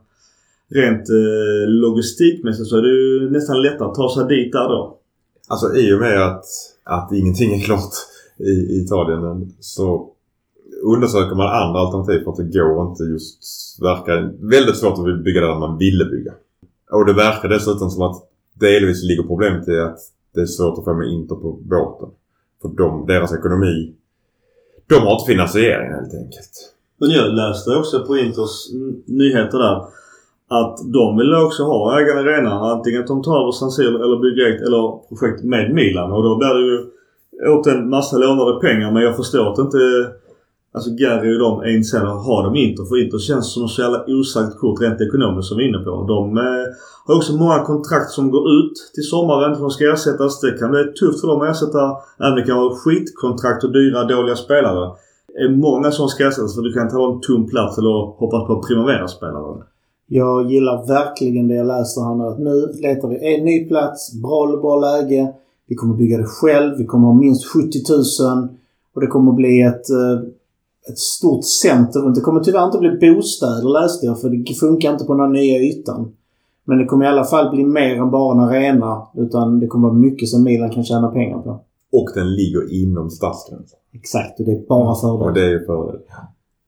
rent 0.70 1.10
eh, 1.10 1.68
logistikmässigt 1.68 2.70
så 2.70 2.78
är 2.78 2.82
det 2.82 2.90
ju 2.90 3.30
nästan 3.30 3.62
lättare 3.62 3.88
att 3.88 3.96
ta 3.96 4.16
sig 4.16 4.38
dit 4.38 4.52
där 4.52 4.68
då. 4.70 4.98
Alltså 5.48 5.76
i 5.76 5.94
och 5.94 6.00
med 6.00 6.28
att, 6.28 6.46
att 6.84 7.12
ingenting 7.12 7.54
är 7.54 7.66
klart 7.66 7.94
i, 8.38 8.52
i 8.52 8.84
Italien 8.86 9.54
så 9.60 10.10
undersöker 10.84 11.36
man 11.36 11.48
andra 11.48 11.80
alternativ 11.80 12.24
för 12.24 12.32
att 12.32 12.38
det 12.38 12.60
går 12.60 12.90
inte 12.90 13.04
just 13.04 13.44
verkar 13.82 14.48
väldigt 14.50 14.78
svårt 14.78 15.00
att 15.00 15.24
bygga 15.24 15.42
där 15.42 15.60
man 15.60 15.78
ville 15.78 16.06
bygga. 16.06 16.34
Och 16.92 17.06
det 17.06 17.14
verkar 17.14 17.50
dessutom 17.50 17.90
som 17.90 18.02
att 18.02 18.16
delvis 18.54 19.04
ligger 19.04 19.24
problemet 19.24 19.68
i 19.68 19.80
att 19.80 20.00
det 20.34 20.42
är 20.42 20.46
svårt 20.46 20.78
att 20.78 20.86
få 20.86 20.94
med 20.94 21.08
Inter 21.08 21.36
på 21.36 21.60
båten. 21.62 22.10
För 22.62 22.70
de, 22.70 23.06
deras 23.08 23.34
ekonomi, 23.34 23.96
de 24.90 24.96
har 24.96 25.14
inte 25.14 25.32
finansiering 25.32 25.92
helt 25.92 26.14
enkelt. 26.14 26.54
Men 27.00 27.10
jag 27.10 27.34
läste 27.34 27.70
också 27.76 28.06
på 28.06 28.18
Inters 28.18 28.56
nyheter 29.06 29.58
där 29.58 29.86
att 30.48 30.78
de 30.94 31.18
vill 31.18 31.34
också 31.34 31.64
ha 31.64 32.00
ägarna 32.00 32.22
arena. 32.22 32.52
Antingen 32.52 33.02
att 33.02 33.08
de 33.08 33.24
tar 33.24 33.42
över 33.42 33.52
San 33.52 33.72
Siro 33.72 34.04
eller 34.04 34.18
bygger 34.22 34.46
eget 34.46 34.62
eller 34.62 35.08
projekt 35.10 35.44
med 35.44 35.74
Milan. 35.74 36.12
Och 36.12 36.24
då 36.24 36.38
blir 36.38 36.54
det 36.54 36.66
ju 36.72 36.78
åt 37.54 37.68
en 37.68 37.90
massa 37.90 38.18
lånade 38.18 38.60
pengar. 38.60 38.92
Men 38.92 39.04
jag 39.04 39.16
förstår 39.16 39.52
att 39.52 39.60
inte 39.60 39.78
Alltså 40.76 40.90
Gary 41.00 41.36
och 41.36 41.40
de 41.40 41.52
är 41.62 41.70
intresserade 41.76 42.12
av 42.12 42.18
att 42.18 42.26
ha 42.26 42.44
dem 42.44 42.56
i 42.56 42.60
Inter. 42.68 42.86
För 42.86 43.04
Inter 43.04 43.18
känns 43.18 43.54
som 43.54 43.66
ett 43.66 43.72
så 43.72 43.82
jävla 43.82 44.06
osagt 44.08 44.58
kort 44.58 44.82
rent 44.82 45.02
ekonomiskt 45.02 45.48
som 45.48 45.58
vi 45.58 45.64
är 45.64 45.70
inne 45.70 45.84
på. 45.88 45.92
De 46.16 46.38
eh, 46.38 46.66
har 47.06 47.16
också 47.16 47.34
många 47.44 47.60
kontrakt 47.60 48.10
som 48.18 48.32
går 48.32 48.46
ut 48.58 48.76
till 48.96 49.04
sommaren 49.04 49.56
som 49.56 49.70
ska 49.70 49.94
ersättas. 49.94 50.42
Det 50.42 50.58
kan 50.60 50.72
bli 50.72 50.84
tufft 51.00 51.22
för 51.22 51.28
dem 51.28 51.42
att 51.42 51.52
ersätta. 51.52 51.84
Även 52.24 52.36
det 52.36 52.46
kan 52.48 52.58
vara 52.58 52.76
skitkontrakt 52.76 53.64
och 53.64 53.74
dyra 53.80 54.04
dåliga 54.04 54.36
spelare. 54.36 54.84
Det 55.34 55.44
är 55.48 55.50
många 55.68 55.92
som 55.92 56.08
ska 56.08 56.28
ersättas 56.28 56.56
för 56.56 56.62
du 56.62 56.74
kan 56.74 56.90
ta 56.90 57.14
en 57.14 57.22
tom 57.22 57.50
plats 57.50 57.78
eller 57.78 57.96
hoppas 58.22 58.48
på 58.48 58.64
Primavera-spelare. 58.68 59.64
Jag 60.08 60.52
gillar 60.52 60.88
verkligen 60.88 61.48
det 61.48 61.56
jag 61.56 61.68
läser 61.68 62.02
här 62.02 62.16
nu. 62.16 62.24
Att 62.24 62.40
nu 62.40 62.56
letar 62.82 63.08
vi 63.08 63.36
en 63.36 63.46
ny 63.46 63.68
plats, 63.68 64.22
bra, 64.22 64.48
bra 64.62 64.80
läge. 64.80 65.34
Vi 65.68 65.76
kommer 65.76 65.96
bygga 65.96 66.18
det 66.18 66.26
själv. 66.26 66.78
Vi 66.78 66.86
kommer 66.86 67.08
ha 67.08 67.14
minst 67.14 67.46
70 67.46 67.68
000. 68.24 68.48
Och 68.96 69.02
det 69.02 69.08
kommer 69.08 69.32
bli 69.32 69.62
ett, 69.62 69.90
eh, 69.90 70.30
ett 70.90 71.00
stort 71.00 71.46
center. 71.46 72.16
Det 72.16 72.22
kommer 72.22 72.40
tyvärr 72.40 72.66
inte 72.66 72.78
bli 72.78 72.90
bostäder 72.90 73.82
läste 73.82 74.06
jag 74.06 74.22
för 74.22 74.30
det 74.30 74.54
funkar 74.54 74.92
inte 74.92 75.06
på 75.06 75.14
den 75.14 75.22
här 75.22 75.30
nya 75.30 75.60
ytan. 75.60 76.12
Men 76.66 76.78
det 76.78 76.86
kommer 76.86 77.06
i 77.06 77.08
alla 77.08 77.24
fall 77.24 77.56
bli 77.56 77.66
mer 77.66 77.96
än 77.96 78.12
bara 78.12 78.34
en 78.34 78.50
arena. 78.50 79.08
Utan 79.16 79.60
det 79.60 79.68
kommer 79.68 79.88
vara 79.88 79.98
mycket 79.98 80.30
som 80.30 80.44
Milan 80.44 80.70
kan 80.70 80.84
tjäna 80.84 81.08
pengar 81.08 81.40
på. 81.40 81.60
Och 81.92 82.10
den 82.16 82.36
ligger 82.36 82.84
inom 82.84 83.10
stadsgränsen. 83.10 83.80
Exakt, 83.94 84.40
och 84.40 84.46
det 84.46 84.52
är 84.52 84.68
bara 84.68 84.92
Och 84.92 85.00
fördelar. 85.02 85.32
det 85.34 85.42
är 85.46 85.50
ju 85.50 85.66
fördel. 85.66 86.00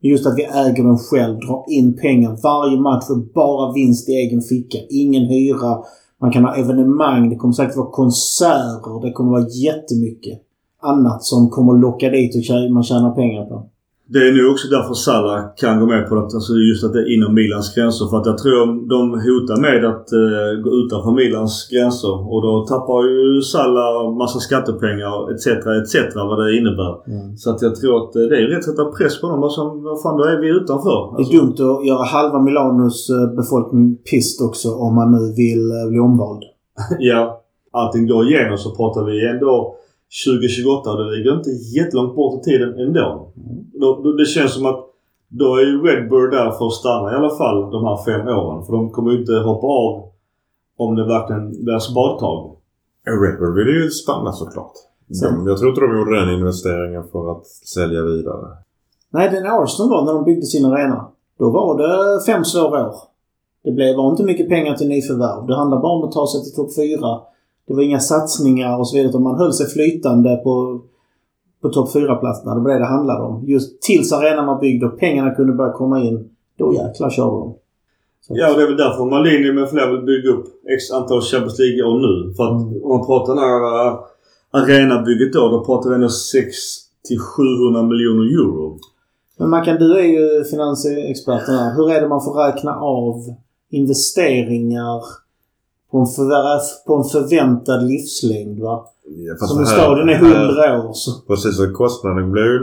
Just 0.02 0.28
att 0.28 0.38
vi 0.38 0.44
äger 0.44 0.84
den 0.84 0.98
själv, 0.98 1.40
drar 1.40 1.64
in 1.68 1.98
pengar 1.98 2.38
varje 2.44 2.80
match 2.80 3.08
för 3.08 3.16
bara 3.16 3.74
vinst 3.74 4.10
i 4.10 4.12
egen 4.12 4.42
ficka. 4.42 4.78
Ingen 4.90 5.26
hyra. 5.26 5.78
Man 6.22 6.32
kan 6.32 6.44
ha 6.44 6.56
evenemang. 6.56 7.30
Det 7.30 7.36
kommer 7.36 7.54
säkert 7.54 7.78
vara 7.78 7.90
konserter. 7.92 9.02
Det 9.02 9.12
kommer 9.12 9.32
vara 9.32 9.48
jättemycket. 9.50 10.42
annat 10.82 11.24
som 11.24 11.50
kommer 11.50 11.74
locka 11.74 12.10
dit 12.10 12.36
och 12.36 12.72
man 12.72 12.84
tjänar 12.84 13.12
pengar 13.16 13.46
på. 13.46 13.70
Det 14.14 14.20
är 14.28 14.32
nog 14.38 14.52
också 14.52 14.68
därför 14.68 14.94
Salah 14.94 15.40
kan 15.62 15.80
gå 15.80 15.86
med 15.86 16.10
på 16.10 16.16
att, 16.18 16.34
alltså 16.38 16.54
just 16.54 16.84
att 16.84 16.94
det 16.94 17.00
är 17.00 17.14
inom 17.16 17.34
Milans 17.34 17.76
gränser. 17.76 18.06
För 18.10 18.18
att 18.18 18.26
jag 18.32 18.38
tror 18.38 18.60
de 18.94 19.00
hotar 19.28 19.58
med 19.68 19.82
att 19.92 20.08
eh, 20.22 20.52
gå 20.64 20.70
utanför 20.82 21.12
Milans 21.22 21.56
gränser. 21.72 22.16
Och 22.34 22.42
då 22.48 22.54
tappar 22.72 23.00
ju 23.10 23.42
Salah 23.42 24.18
massa 24.18 24.40
skattepengar 24.40 25.16
etc. 25.34 25.48
etc. 25.82 26.16
vad 26.16 26.38
det 26.42 26.58
innebär. 26.60 26.94
Mm. 27.14 27.38
Så 27.38 27.48
att 27.52 27.62
jag 27.62 27.76
tror 27.76 27.94
att 28.02 28.16
eh, 28.16 28.22
det 28.30 28.36
är 28.38 28.48
rätt 28.48 28.58
att 28.58 28.64
sätta 28.64 28.86
press 28.98 29.22
på 29.22 29.28
dem. 29.32 29.44
Alltså, 29.44 29.62
vad 29.88 30.02
fan, 30.02 30.18
då 30.18 30.24
är 30.24 30.38
vi 30.44 30.50
utanför. 30.60 31.00
Det 31.12 31.18
Alltså, 31.18 31.34
är 31.34 31.38
dumt 31.38 31.58
att 31.70 31.86
göra 31.90 32.04
halva 32.04 32.40
Milanos 32.48 33.10
eh, 33.10 33.36
befolkning 33.40 33.96
pissed 34.10 34.46
också 34.48 34.70
om 34.86 34.96
man 34.96 35.12
nu 35.16 35.24
vill 35.42 35.66
bli 35.90 36.00
omvald. 36.00 36.44
ja, 37.00 37.42
allting 37.72 38.08
går 38.08 38.22
igenom 38.28 38.58
så 38.58 38.70
pratar 38.76 39.04
vi 39.04 39.30
ändå 39.34 39.76
2028 40.26 40.92
och 40.92 40.98
det 40.98 41.12
ligger 41.12 41.38
inte 41.38 41.50
jättelångt 41.50 42.16
bort 42.16 42.42
i 42.42 42.44
tiden 42.44 42.80
ändå. 42.80 43.32
Då, 43.74 44.02
då, 44.04 44.12
det 44.12 44.26
känns 44.26 44.54
som 44.54 44.66
att 44.66 44.82
då 45.28 45.56
är 45.56 45.62
ju 45.62 45.82
Redbird 45.82 46.32
där 46.32 46.52
för 46.52 46.68
att 46.68 46.74
stanna 46.74 47.12
i 47.12 47.16
alla 47.16 47.36
fall 47.36 47.72
de 47.72 47.86
här 47.86 47.98
fem 48.06 48.28
åren. 48.28 48.66
För 48.66 48.74
de 48.74 48.92
kommer 48.92 49.12
ju 49.12 49.20
inte 49.20 49.34
hoppa 49.34 49.68
av 49.68 50.10
om 50.78 50.96
det 50.96 51.06
verkligen 51.06 51.64
blir 51.66 51.80
spadtag. 51.80 52.56
Redbird 53.24 53.54
vill 53.56 53.76
ju 53.76 53.90
stanna 53.90 54.32
såklart. 54.32 54.74
De, 55.08 55.48
jag 55.48 55.58
tror 55.58 55.70
inte 55.70 55.82
de 55.82 55.98
gjorde 55.98 56.20
den 56.20 56.34
investeringen 56.34 57.04
för 57.12 57.32
att 57.32 57.46
sälja 57.48 58.02
vidare. 58.02 58.48
Nej, 59.10 59.30
den 59.30 59.46
Arsenal 59.46 59.90
var 59.90 60.06
när 60.06 60.14
de 60.14 60.24
byggde 60.24 60.46
sin 60.46 60.66
arena. 60.66 61.08
Då 61.40 61.50
var 61.50 61.78
det 61.78 62.26
fem 62.26 62.44
svåra 62.46 62.88
år. 62.88 62.96
Det 63.64 63.72
blev, 63.72 63.96
inte 64.00 64.24
mycket 64.24 64.50
pengar 64.50 64.74
till 64.76 64.88
nyförvärv. 64.88 65.48
Det 65.48 65.56
handlade 65.56 65.82
bara 65.82 65.92
om 65.92 66.04
att 66.04 66.12
ta 66.12 66.28
sig 66.28 66.44
till 66.44 66.56
topp 66.56 66.76
fyra. 66.76 67.22
Det 67.68 67.74
var 67.74 67.82
inga 67.82 68.00
satsningar 68.00 68.80
och 68.80 68.88
så 68.88 68.96
vidare. 68.96 69.10
utan 69.10 69.24
Man 69.24 69.38
höll 69.38 69.54
sig 69.54 69.68
flytande 69.68 70.36
på, 70.44 70.82
på 71.62 71.70
topp 71.70 71.94
fyra 71.94 72.16
platserna 72.16 72.56
Det 72.56 72.62
var 72.62 72.70
det 72.70 72.80
det 72.80 72.86
handlade 72.86 73.22
om. 73.24 73.44
Just 73.48 73.82
tills 73.82 74.14
arenan 74.14 74.46
var 74.46 74.60
byggd 74.60 74.84
och 74.84 75.00
pengarna 75.00 75.36
kunde 75.36 75.54
börja 75.54 75.72
komma 75.74 76.04
in. 76.04 76.30
Då 76.58 76.74
jäklar 76.74 77.10
körde 77.10 77.30
de. 77.32 77.56
Så 78.22 78.34
Ja, 78.38 78.52
och 78.52 78.58
det 78.58 78.64
är 78.64 78.68
väl 78.68 78.78
därför 78.78 79.06
Malini 79.06 79.52
med 79.54 79.70
flera 79.70 79.92
vill 79.92 80.02
bygga 80.02 80.30
upp 80.30 80.46
x 80.78 80.92
antal 80.92 81.22
Champions 81.22 81.60
League-år 81.60 82.00
nu. 82.00 82.34
För 82.34 82.44
att 82.44 82.62
Mm. 82.62 82.84
om 82.84 82.90
man 82.98 83.06
pratar 83.06 83.36
det 83.36 83.42
här 83.42 83.88
uh, 83.88 84.00
arenabygget 84.52 85.34
då, 85.34 85.50
då 85.50 85.66
pratar 85.66 85.90
vi 85.90 85.96
ändå 85.96 86.10
6 86.10 86.56
till 87.08 87.20
700 87.20 87.84
miljoner 87.84 88.24
euro. 88.24 88.80
Men 89.38 89.50
Mackan, 89.50 89.78
du 89.80 89.98
är 90.00 90.04
ju 90.04 90.44
finansexperten 90.44 91.56
här. 91.56 91.76
Hur 91.76 91.92
är 91.92 92.02
det 92.02 92.08
man 92.08 92.24
får 92.24 92.34
räkna 92.34 92.76
av 92.76 93.16
investeringar 93.70 95.02
på 95.96 96.00
en, 96.00 96.06
förvär- 96.18 96.86
på 96.88 96.94
en 96.96 97.04
förväntad 97.04 97.88
livslängd? 97.88 98.60
Va? 98.60 98.86
Ja, 99.28 99.48
Som 99.48 99.64
i 99.64 99.66
staden 99.66 100.10
är 100.10 100.14
här- 100.14 100.46
100 100.46 100.88
år. 100.88 100.94
Så. 100.94 101.12
Precis, 101.28 101.58
så 101.58 101.74
kostnaden 101.74 102.32
blir 102.32 102.44
ju... 102.44 102.60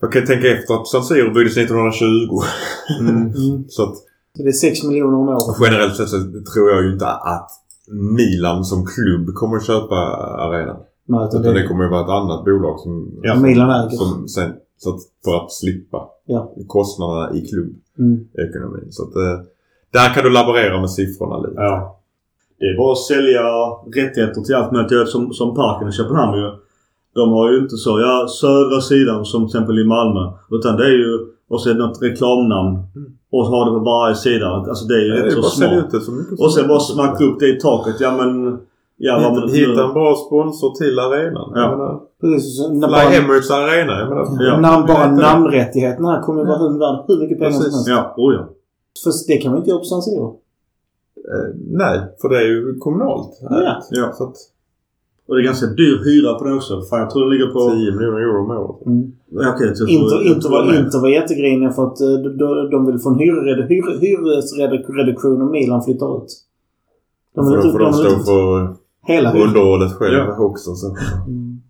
Jag 0.00 0.12
kan 0.12 0.26
tänka 0.26 0.48
efter 0.48 0.74
att 0.74 0.86
San 0.88 1.04
Siro 1.04 1.34
byggdes 1.34 1.56
1920. 1.56 2.06
Mm. 3.00 3.16
Mm. 3.16 3.64
Så 3.68 3.82
att 3.82 3.96
Så 4.36 4.42
det 4.42 4.48
är 4.48 4.52
6 4.52 4.84
miljoner 4.84 5.16
om 5.18 5.28
året. 5.28 5.56
generellt 5.64 5.96
sett 5.96 6.08
så 6.08 6.16
tror 6.54 6.70
jag 6.70 6.84
ju 6.84 6.92
inte 6.92 7.06
att 7.06 7.50
Milan 8.16 8.64
som 8.64 8.86
klubb 8.86 9.34
kommer 9.34 9.56
att 9.56 9.66
köpa 9.66 9.94
arenan. 10.44 10.76
Nej, 11.08 11.24
utan 11.28 11.40
Utan 11.40 11.54
det 11.54 11.60
det, 11.62 11.66
kommer 11.68 11.84
ju 11.84 11.90
vara 11.90 12.02
ett 12.04 12.08
annat 12.20 12.44
bolag 12.44 12.80
som... 12.80 13.10
Ja, 13.22 13.32
som, 13.34 13.42
Milan 13.42 13.70
äger. 13.70 13.96
Som 13.96 14.28
sen, 14.28 14.52
så 14.78 14.90
att 14.94 15.00
för 15.24 15.36
att 15.44 15.52
slippa 15.52 16.08
Ja. 16.26 16.52
kostnaderna 16.66 17.34
i 17.36 17.40
klubbekonomin. 17.48 18.80
Mm. 18.82 18.92
Så 18.92 19.02
att 19.02 19.16
eh, 19.16 19.40
där 19.92 20.14
kan 20.14 20.24
du 20.24 20.30
laborera 20.30 20.80
med 20.80 20.90
siffrorna 20.90 21.38
lite. 21.38 21.60
Ja. 21.60 22.00
Det 22.58 22.66
är 22.66 22.76
bara 22.78 22.92
att 22.92 22.98
sälja 22.98 23.42
rättigheter 23.96 24.40
till 24.40 24.54
allt 24.54 24.72
möjligt. 24.72 25.08
Som, 25.08 25.32
som 25.32 25.54
parken 25.54 25.88
i 25.88 25.92
Köpenhamn 25.92 26.38
ju. 26.38 26.50
De 27.14 27.32
har 27.32 27.50
ju 27.52 27.58
inte 27.58 27.76
så, 27.76 28.00
ja 28.00 28.26
södra 28.28 28.80
sidan 28.80 29.24
som 29.24 29.40
till 29.40 29.46
exempel 29.56 29.78
i 29.78 29.84
Malmö. 29.84 30.30
Utan 30.50 30.76
det 30.76 30.84
är 30.84 30.90
ju, 31.04 31.18
och 31.50 31.60
så 31.60 31.70
är 31.70 31.74
det 31.74 31.80
något 31.86 32.02
reklamnamn. 32.02 32.78
Och 33.32 33.46
så 33.46 33.50
har 33.52 33.64
det 33.64 33.78
på 33.78 33.84
varje 33.84 34.14
sida. 34.14 34.48
Alltså 34.48 34.84
det 34.84 34.94
är 34.94 35.04
ju 35.04 35.10
rätt 35.12 35.26
ju 35.26 35.42
så 35.42 35.42
smart. 35.42 35.94
Och 36.38 36.52
sen 36.54 36.68
bara 36.68 36.80
smacka 36.80 37.24
upp 37.24 37.40
det 37.40 37.48
i 37.48 37.60
taket. 37.60 37.94
Ja 38.00 38.16
men... 38.16 38.58
Ja, 38.98 39.20
vad 39.22 39.34
man, 39.40 39.48
Hitta 39.50 39.84
en 39.84 39.92
bra 39.92 40.14
sponsor 40.26 40.70
till 40.74 40.98
arenan. 40.98 41.52
Ja. 41.54 41.70
Menar, 41.70 42.00
Precis. 42.20 42.68
Bara, 42.80 43.02
Emirates 43.02 43.50
Arena. 43.50 43.98
Jag 44.00 44.08
menar, 44.08 44.26
Ja. 44.40 44.60
när 44.60 44.86
bara 44.86 45.10
namnrättigheterna 45.10 46.22
kommer 46.22 46.40
ju 46.42 46.46
vara 46.48 46.58
hur- 46.58 46.78
värd 46.78 47.04
hur 47.08 47.18
mycket 47.20 47.38
pengar 47.38 47.52
som 47.52 47.62
helst. 47.62 47.88
Ja, 47.88 48.14
oh 48.16 48.34
ja. 48.34 48.48
För 49.04 49.12
det 49.28 49.36
kan 49.36 49.50
man 49.50 49.58
inte 49.58 49.70
göra 49.70 49.78
på 49.78 49.84
San 49.84 50.02
Siro. 50.02 50.36
Eh, 51.16 51.54
nej, 51.70 52.00
för 52.20 52.28
det 52.28 52.36
är 52.36 52.46
ju 52.46 52.78
kommunalt. 52.78 53.38
Ja. 53.40 53.82
Ja. 53.90 54.12
Så 54.12 54.24
att 54.24 54.36
Och 55.28 55.34
det 55.36 55.40
är 55.42 55.44
ganska 55.44 55.66
dyr 55.66 55.98
hyra 56.04 56.34
på 56.38 56.44
den 56.44 56.54
också. 56.56 56.82
Fan 56.90 57.00
jag 57.00 57.10
tror 57.10 57.20
den 57.22 57.30
ligger 57.30 57.46
på... 57.46 57.60
10 57.70 57.92
miljoner 57.92 58.18
euro 58.20 58.44
om 58.44 58.50
året. 58.50 58.86
Mm. 58.86 59.12
Okej, 59.54 59.76
så- 59.76 59.86
Inter, 59.86 60.40
tror 60.40 60.50
var, 60.50 60.72
det. 60.72 60.78
Inter 60.78 60.98
var 61.00 61.08
jättegriniga 61.08 61.70
för 61.72 61.86
att 61.86 62.00
eh, 62.00 62.08
de, 62.08 62.70
de, 62.70 62.86
vill 62.86 62.98
få 62.98 63.08
en 63.10 63.16
hyresred- 63.18 63.68
hyr- 63.68 63.98
hyresreduktion 64.00 65.42
om 65.42 65.50
Milan 65.50 65.82
flyttar 65.84 66.16
ut. 66.24 66.30
De 67.34 67.44
För 67.44 67.50
vill 67.52 67.60
då 67.60 67.66
inte, 67.66 67.72
får 67.72 67.78
de 67.78 67.84
de 67.84 67.92
stå 67.92 68.08
inte 68.12 68.24
för 68.24 68.74
hela 69.12 69.32
underhållet 69.44 69.92
själva 69.92 70.18
Ja. 70.38 70.44
också. 70.44 70.74
Så. 70.74 70.86
Mm. 71.26 71.60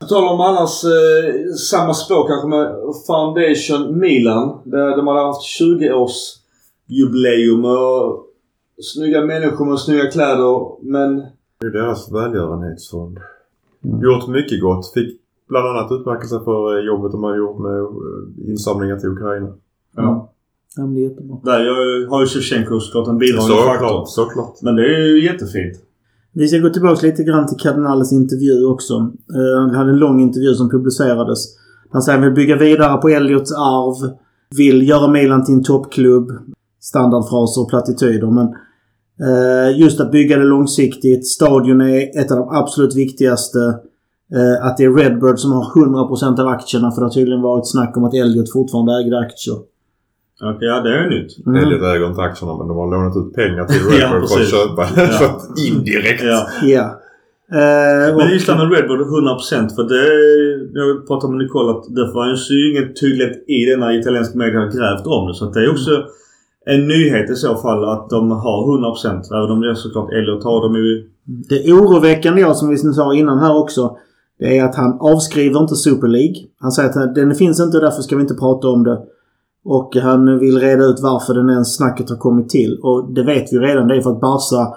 På 0.00 0.06
tal 0.06 0.24
om 0.34 0.40
annars 0.40 0.84
eh, 0.84 1.52
samma 1.70 1.94
spår 1.94 2.26
kanske 2.28 2.48
med 2.48 2.72
Foundation 3.06 3.98
Milan. 3.98 4.58
Där 4.64 4.96
de 4.96 5.06
hade 5.06 5.20
haft 5.20 5.60
20-års 5.60 6.16
jubileum 6.86 7.64
och 7.64 8.26
snygga 8.82 9.20
människor 9.24 9.64
med 9.64 9.78
snygga 9.78 10.10
kläder. 10.10 10.82
Men 10.82 11.16
Det 11.60 11.66
är 11.66 11.70
deras 11.70 12.12
välgörenhetsfond. 12.12 13.18
Mm. 13.84 14.00
Gjort 14.02 14.28
mycket 14.28 14.60
gott. 14.62 14.92
Fick 14.94 15.20
bland 15.48 15.66
annat 15.68 15.92
utmärkelse 15.92 16.40
för 16.44 16.78
eh, 16.78 16.84
jobbet 16.86 17.12
de 17.12 17.22
har 17.22 17.36
gjort 17.36 17.58
med 17.58 17.78
eh, 17.80 18.50
insamlingar 18.50 18.96
till 18.96 19.08
Ukraina. 19.08 19.48
ja. 19.96 20.26
Ja, 20.76 20.82
men 20.82 20.94
det 20.94 21.00
är 21.00 21.08
jättebra. 21.10 21.36
Där 21.44 21.60
gör- 21.64 22.08
har 22.10 22.20
ju 22.20 22.26
Shevchenko 22.26 22.80
såklart 22.80 23.08
en 23.08 23.18
bidragande 23.18 23.54
faktor. 23.56 23.86
Såklart, 23.86 24.08
såklart. 24.08 24.62
Men 24.62 24.76
det 24.76 24.82
är 24.82 25.06
ju 25.16 25.24
jättefint. 25.24 25.76
Vi 26.32 26.48
ska 26.48 26.58
gå 26.58 26.70
tillbaka 26.70 27.06
lite 27.06 27.22
grann 27.22 27.46
till 27.46 27.56
kardinalens 27.56 28.12
intervju 28.12 28.64
också. 28.64 28.94
Uh, 28.94 29.70
vi 29.70 29.76
hade 29.76 29.90
en 29.90 29.96
lång 29.96 30.20
intervju 30.20 30.54
som 30.54 30.70
publicerades. 30.70 31.38
Han 31.90 32.02
säger 32.02 32.18
att 32.18 32.24
vill 32.24 32.32
bygga 32.32 32.56
vidare 32.56 32.96
på 33.00 33.08
Elliots 33.08 33.52
arv. 33.52 34.10
Vill 34.56 34.88
göra 34.88 35.08
Milan 35.12 35.44
till 35.44 35.54
en 35.54 35.62
toppklubb. 35.62 36.32
Standardfraser 36.80 37.60
och 37.62 37.68
plattityder. 37.70 38.30
Men 38.30 38.46
eh, 38.46 38.52
just 39.76 40.00
att 40.00 40.12
bygga 40.12 40.38
det 40.38 40.44
långsiktigt. 40.44 41.26
Stadion 41.26 41.80
är 41.80 42.20
ett 42.20 42.30
av 42.30 42.38
de 42.38 42.48
absolut 42.48 42.96
viktigaste. 42.96 43.58
Eh, 44.34 44.66
att 44.66 44.76
det 44.76 44.84
är 44.84 44.94
Redbird 44.94 45.38
som 45.38 45.52
har 45.52 45.64
100% 45.64 46.40
av 46.40 46.46
aktierna. 46.46 46.90
För 46.90 47.00
det 47.00 47.06
har 47.06 47.12
tydligen 47.12 47.42
varit 47.42 47.70
snack 47.70 47.96
om 47.96 48.04
att 48.04 48.14
Elliot 48.14 48.52
fortfarande 48.52 48.92
ägde 49.00 49.18
aktier. 49.18 49.56
Okej, 50.42 50.68
ja 50.68 50.80
det 50.80 50.90
är 50.96 51.02
ju 51.04 51.10
nytt. 51.10 51.46
Mm. 51.46 51.62
Elliot 51.62 51.82
äger 51.82 52.06
inte 52.06 52.22
aktierna 52.22 52.56
men 52.58 52.68
de 52.68 52.76
har 52.76 52.90
lånat 52.90 53.16
ut 53.16 53.34
pengar 53.34 53.64
till 53.64 53.80
Ja, 54.00 54.06
Redbird 54.06 54.28
för 54.28 54.40
att 54.40 54.50
köpa. 54.56 54.82
Ja. 54.96 55.06
så 55.18 55.24
att 55.24 55.42
indirekt. 55.68 56.22
Ja. 56.22 56.40
Ja. 56.62 56.86
Eh, 57.60 58.16
Men 58.16 58.30
just 58.32 58.46
det 58.46 58.54
med 58.54 58.72
Redbird 58.72 59.00
100% 59.00 59.74
för 59.76 59.84
det... 59.92 60.04
Jag 60.78 61.06
pratade 61.06 61.32
med 61.32 61.38
Nicole 61.44 61.70
att 61.70 61.84
det 61.98 62.06
fanns 62.12 62.50
ju 62.50 62.70
ingen 62.70 62.94
tydlighet 63.00 63.36
i 63.48 63.58
det 63.68 63.76
när 63.76 64.00
italiensk 64.00 64.34
media 64.34 64.60
har 64.60 64.70
grävt 64.78 65.06
om 65.06 65.28
det. 65.28 65.34
Så 65.34 65.44
att 65.46 65.54
det 65.54 65.60
är 65.64 65.70
också 65.70 65.90
en 66.74 66.88
nyhet 66.88 67.30
i 67.30 67.34
så 67.34 67.56
fall 67.56 67.84
att 67.84 68.10
de 68.10 68.30
har 68.30 68.94
100% 69.04 69.34
även 69.38 69.50
om 69.50 69.60
det 69.60 69.70
är 69.70 69.74
såklart 69.74 70.12
Elliot 70.12 70.44
har 70.44 70.62
de 70.62 70.74
ju... 70.74 71.08
Det 71.24 71.72
oroväckande 71.72 72.40
jag 72.40 72.56
som 72.56 72.68
vi 72.68 72.76
sa 72.78 73.14
innan 73.14 73.38
här 73.38 73.58
också. 73.58 73.96
Det 74.38 74.58
är 74.58 74.64
att 74.64 74.74
han 74.74 74.98
avskriver 75.00 75.60
inte 75.60 75.74
Super 75.74 76.08
League. 76.08 76.36
Han 76.60 76.72
säger 76.72 76.88
att 76.88 77.14
den 77.14 77.34
finns 77.34 77.60
inte 77.60 77.76
och 77.76 77.82
därför 77.82 78.02
ska 78.02 78.16
vi 78.16 78.22
inte 78.22 78.34
prata 78.34 78.68
om 78.68 78.84
det. 78.84 78.98
Och 79.64 79.96
han 79.96 80.38
vill 80.38 80.58
reda 80.58 80.84
ut 80.84 81.00
varför 81.00 81.34
den 81.34 81.50
ens 81.50 81.76
snacket 81.76 82.10
har 82.10 82.16
kommit 82.16 82.48
till. 82.48 82.78
Och 82.82 83.12
det 83.12 83.22
vet 83.22 83.52
vi 83.52 83.56
ju 83.56 83.62
redan. 83.62 83.88
Det 83.88 83.96
är 83.96 84.00
för 84.00 84.10
att 84.10 84.20
Barca, 84.20 84.74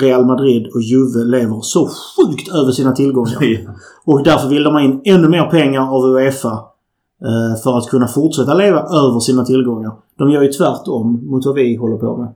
Real 0.00 0.26
Madrid 0.26 0.66
och 0.74 0.82
Juve 0.82 1.24
lever 1.24 1.60
så 1.62 1.88
sjukt 1.88 2.54
över 2.54 2.72
sina 2.72 2.92
tillgångar. 2.92 3.38
Och 4.04 4.24
därför 4.24 4.48
vill 4.48 4.62
de 4.62 4.74
ha 4.74 4.80
in 4.80 5.00
ännu 5.04 5.28
mer 5.28 5.44
pengar 5.44 5.94
av 5.94 6.04
Uefa. 6.04 6.73
Eh, 7.28 7.62
För 7.62 7.78
att 7.78 7.86
kunna 7.86 8.08
fortsätta 8.08 8.54
leva 8.54 8.80
över 8.80 9.20
sina 9.20 9.44
tillgångar. 9.44 9.92
De 10.18 10.30
gör 10.30 10.42
ju 10.42 10.48
tvärtom 10.52 11.06
mot 11.30 11.46
vad 11.46 11.54
vi 11.54 11.76
håller 11.76 11.96
på 11.96 12.16
med. 12.16 12.28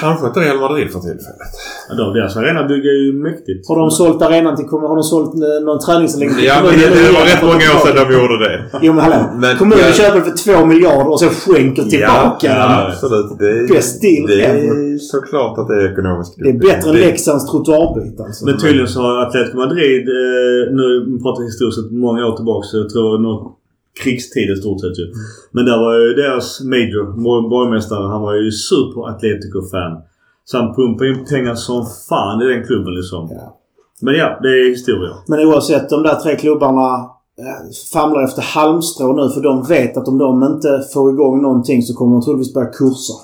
Kanske 0.00 0.26
inte 0.26 0.40
Real 0.40 0.60
Madrid 0.60 0.86
för 0.94 1.00
tillfället. 1.06 1.50
Ja, 1.88 1.94
då, 1.94 2.04
deras 2.16 2.36
arenabygge 2.36 2.88
är 2.96 3.00
ju 3.06 3.12
mäktigt. 3.26 3.68
Har 3.68 3.76
de 3.82 3.90
sålt 3.90 4.22
arenan 4.22 4.56
till... 4.56 4.66
Har 4.90 4.96
de 5.00 5.02
sålt 5.02 5.34
eh, 5.34 5.64
någon 5.66 5.78
träningsanläggning 5.86 6.36
till 6.38 6.46
Ja 6.52 6.54
men 6.62 6.70
kommunen? 6.70 6.92
det, 6.96 7.06
det 7.06 7.12
var 7.18 7.24
rätt 7.32 7.44
många 7.52 7.66
år 7.74 7.80
sedan 7.86 7.96
de 8.02 8.06
gjorde 8.16 8.36
det. 8.46 8.54
Jo 8.86 8.90
men 8.92 9.02
hallå. 9.04 9.20
Men- 9.42 9.56
Kommunen 9.56 9.84
ja. 9.90 9.92
köper 10.00 10.20
för 10.28 10.34
två 10.44 10.56
miljarder 10.72 11.10
och 11.12 11.20
sen 11.20 11.28
skänker 11.42 11.82
tillbaka 11.94 12.46
Ja, 12.46 12.88
absolut. 12.88 13.28
Det 13.38 13.48
är, 13.58 13.68
Best 13.74 13.94
deal 14.04 14.22
det 14.30 14.38
är 14.44 14.98
såklart 15.14 15.54
att 15.60 15.68
det 15.70 15.76
är 15.82 15.92
ekonomiskt 15.92 16.34
Det 16.44 16.50
är 16.54 16.58
bättre 16.68 16.88
än 16.90 16.96
Leksands 17.06 17.44
trottoarbyte 17.50 18.22
alltså. 18.26 18.44
Men 18.46 18.54
tydligen 18.58 18.88
så 18.88 19.00
har 19.02 19.12
Atletico 19.26 19.56
Madrid, 19.64 20.02
eh, 20.20 20.60
nu 20.80 20.86
pratar 21.22 21.40
vi 21.42 21.46
historiskt 21.52 21.92
många 22.06 22.20
år 22.28 22.36
tillbaka, 22.36 22.64
så 22.68 22.76
jag 22.82 22.88
tror 22.94 23.18
något 23.28 23.55
krigstid 24.02 24.50
i 24.50 24.56
stort 24.56 24.80
sett 24.80 24.98
ju. 24.98 25.06
Men 25.52 25.64
där 25.64 25.78
var 25.78 25.94
ju 25.94 26.14
deras 26.14 26.60
major, 26.60 27.04
borg- 27.24 27.48
borgmästare, 27.50 28.08
han 28.08 28.22
var 28.22 28.34
ju 28.34 28.50
super 28.52 29.08
Atletico-fan. 29.10 30.02
Så 30.44 30.58
han 30.58 30.74
pumpade 30.74 31.10
in 31.10 31.24
pengar 31.24 31.54
som 31.54 31.86
fan 32.08 32.42
i 32.42 32.44
den 32.44 32.64
klubben 32.66 32.94
liksom. 32.94 33.28
Ja. 33.30 33.58
Men 34.00 34.14
ja, 34.14 34.38
det 34.42 34.48
är 34.48 34.68
historia. 34.70 35.10
Men 35.26 35.46
oavsett, 35.46 35.88
de 35.90 36.02
där 36.02 36.14
tre 36.14 36.36
klubbarna 36.36 36.94
eh, 37.38 37.70
famlar 37.92 38.24
efter 38.24 38.42
halmstrå 38.42 39.12
nu 39.12 39.28
för 39.34 39.40
de 39.40 39.62
vet 39.62 39.96
att 39.96 40.08
om 40.08 40.18
de 40.18 40.42
inte 40.44 40.82
får 40.94 41.10
igång 41.12 41.42
någonting 41.42 41.82
så 41.82 41.94
kommer 41.94 42.12
de 42.12 42.22
troligtvis 42.22 42.54
börja 42.54 42.66
kursa. 42.68 43.14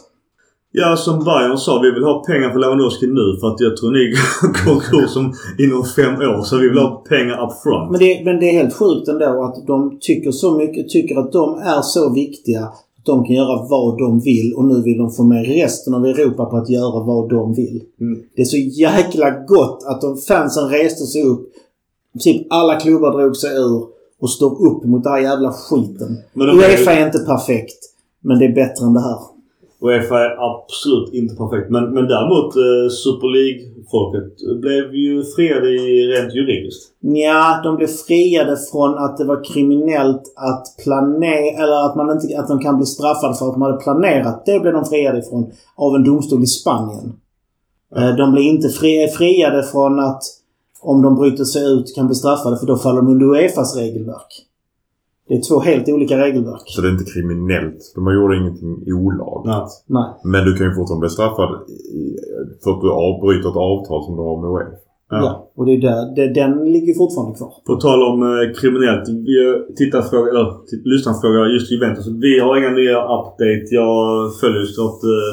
Ja, 0.75 0.97
som 0.97 1.25
Bayern 1.25 1.59
sa, 1.59 1.81
vi 1.81 1.91
vill 1.91 2.05
ha 2.05 2.25
pengar 2.25 2.51
för 2.51 2.59
Lewandowski 2.59 3.07
nu 3.07 3.37
för 3.41 3.47
att 3.49 3.61
jag 3.61 3.77
tror 3.77 3.91
ni 3.91 4.15
går 4.65 4.81
kurs 4.81 5.17
om 5.17 5.35
inom 5.59 5.85
fem 5.85 6.15
år. 6.15 6.43
Så 6.43 6.57
vi 6.59 6.69
vill 6.69 6.79
ha 6.79 7.05
pengar 7.09 7.45
up 7.47 7.53
front. 7.63 7.91
Men 7.91 8.01
det, 8.01 8.23
men 8.25 8.41
det 8.41 8.47
är 8.49 8.53
helt 8.53 8.75
sjukt 8.75 9.09
ändå 9.09 9.45
att 9.45 9.67
de 9.67 9.99
tycker 10.01 10.31
så 10.31 10.55
mycket, 10.55 10.89
tycker 10.89 11.17
att 11.19 11.33
de 11.33 11.59
är 11.59 11.83
så 11.83 12.13
viktiga 12.13 12.61
att 12.65 13.05
de 13.05 13.25
kan 13.25 13.37
göra 13.37 13.67
vad 13.69 13.99
de 13.99 14.21
vill 14.21 14.55
och 14.57 14.65
nu 14.65 14.83
vill 14.83 14.99
de 14.99 15.11
få 15.11 15.23
med 15.25 15.47
resten 15.47 15.95
av 15.95 16.07
Europa 16.07 16.45
på 16.45 16.57
att 16.57 16.71
göra 16.71 17.05
vad 17.05 17.29
de 17.31 17.55
vill. 17.55 17.83
Mm. 18.01 18.23
Det 18.37 18.43
är 18.43 18.47
så 18.47 18.57
jäkla 18.57 19.31
gott 19.31 19.85
att 19.87 20.01
de 20.01 20.17
fansen 20.17 20.69
reste 20.69 21.05
sig 21.07 21.23
upp. 21.23 21.49
Typ 22.21 22.47
alla 22.51 22.81
klubbar 22.81 23.19
drog 23.19 23.37
sig 23.37 23.57
ur 23.57 23.83
och 24.21 24.31
stod 24.31 24.53
upp 24.67 24.85
mot 24.85 25.05
den 25.05 25.13
här 25.13 25.21
jävla 25.21 25.53
skiten. 25.53 26.17
Men 26.33 26.47
de- 26.47 26.59
Uefa 26.59 26.93
är 26.93 27.07
inte 27.07 27.19
perfekt. 27.19 27.79
Men 28.21 28.39
det 28.39 28.45
är 28.45 28.55
bättre 28.55 28.87
än 28.87 28.93
det 28.95 29.01
här. 29.01 29.19
Uefa 29.83 30.21
är 30.21 30.33
absolut 30.51 31.15
inte 31.15 31.35
perfekt. 31.37 31.71
Men, 31.71 31.85
men 31.95 32.07
däremot 32.07 32.57
eh, 32.57 32.89
Super 32.91 33.29
League-folket 33.37 34.61
blev 34.61 34.95
ju 34.95 35.25
friade 35.37 35.69
i 35.69 36.07
rent 36.13 36.35
juridiskt. 36.35 36.93
Ja, 37.01 37.61
de 37.65 37.77
blev 37.77 37.87
friade 37.87 38.57
från 38.73 38.99
att 38.99 39.17
det 39.17 39.25
var 39.25 39.45
kriminellt 39.45 40.23
att 40.37 40.65
planera, 40.85 41.63
eller 41.63 41.87
att, 41.87 41.97
man 41.97 42.11
inte, 42.11 42.41
att 42.41 42.49
de 42.49 42.59
kan 42.59 42.77
bli 42.77 42.87
straffade 42.87 43.35
för 43.35 43.47
att 43.47 43.53
de 43.53 43.63
hade 43.63 43.77
planerat. 43.77 44.47
Det 44.47 44.61
blev 44.61 44.73
de 44.73 44.85
friade 44.85 45.19
ifrån 45.19 45.51
av 45.77 45.95
en 45.95 46.05
domstol 46.05 46.43
i 46.43 46.47
Spanien. 46.47 47.13
Eh, 47.97 48.17
De 48.17 48.33
blev 48.33 48.45
inte 48.45 48.69
fri, 48.69 49.09
friade 49.09 49.63
från 49.63 50.01
att 50.01 50.23
om 50.83 51.03
de 51.03 51.15
bryter 51.15 51.45
sig 51.45 51.73
ut 51.73 51.95
kan 51.95 52.07
bli 52.07 52.15
straffade 52.15 52.57
för 52.57 52.67
då 52.67 52.77
faller 52.77 53.03
de 53.03 53.09
under 53.09 53.27
Uefas 53.27 53.77
regelverk. 53.77 54.47
Det 55.33 55.39
är 55.41 55.45
två 55.49 55.59
helt 55.71 55.89
olika 55.97 56.15
regelverk. 56.25 56.63
Så 56.75 56.81
det 56.83 56.89
är 56.89 56.93
inte 56.99 57.11
kriminellt. 57.15 57.81
De 57.95 58.01
har 58.07 58.15
gjort 58.19 58.35
ingenting 58.41 58.73
olagligt. 59.03 59.47
Nej. 59.53 59.63
Nej. 59.99 60.09
Men 60.33 60.41
du 60.47 60.51
kan 60.57 60.65
ju 60.69 60.73
fortfarande 60.79 61.05
bli 61.05 61.13
straffad 61.19 61.51
för 62.63 62.71
att 62.73 62.81
du 62.85 62.89
avbryter 63.09 63.49
ett 63.53 63.63
avtal 63.71 64.01
som 64.07 64.13
du 64.19 64.23
har 64.29 64.37
med 64.43 64.49
Uefa. 64.55 64.77
Ja. 65.25 65.31
Och 65.57 65.65
det 65.67 65.73
är 65.77 65.81
där, 65.91 66.03
det, 66.17 66.27
den 66.41 66.53
ligger 66.75 66.93
fortfarande 67.03 67.33
kvar. 67.39 67.53
På 67.69 67.75
tal 67.87 68.01
om 68.11 68.19
eh, 68.31 68.45
kriminellt. 68.61 69.07
Vi 69.29 69.35
har 69.45 69.55
tittat 69.81 70.05
fråga, 70.11 70.27
eller 70.33 70.47
titt- 70.71 70.87
lyssnarfråga 70.93 71.39
just 71.55 71.69
Juventus. 71.73 72.07
Vi 72.27 72.33
har 72.45 72.53
inga 72.61 72.73
nya 72.81 72.99
update. 73.17 73.67
Jag 73.81 73.95
följer 74.43 74.63
att 74.89 75.03
eh, 75.17 75.33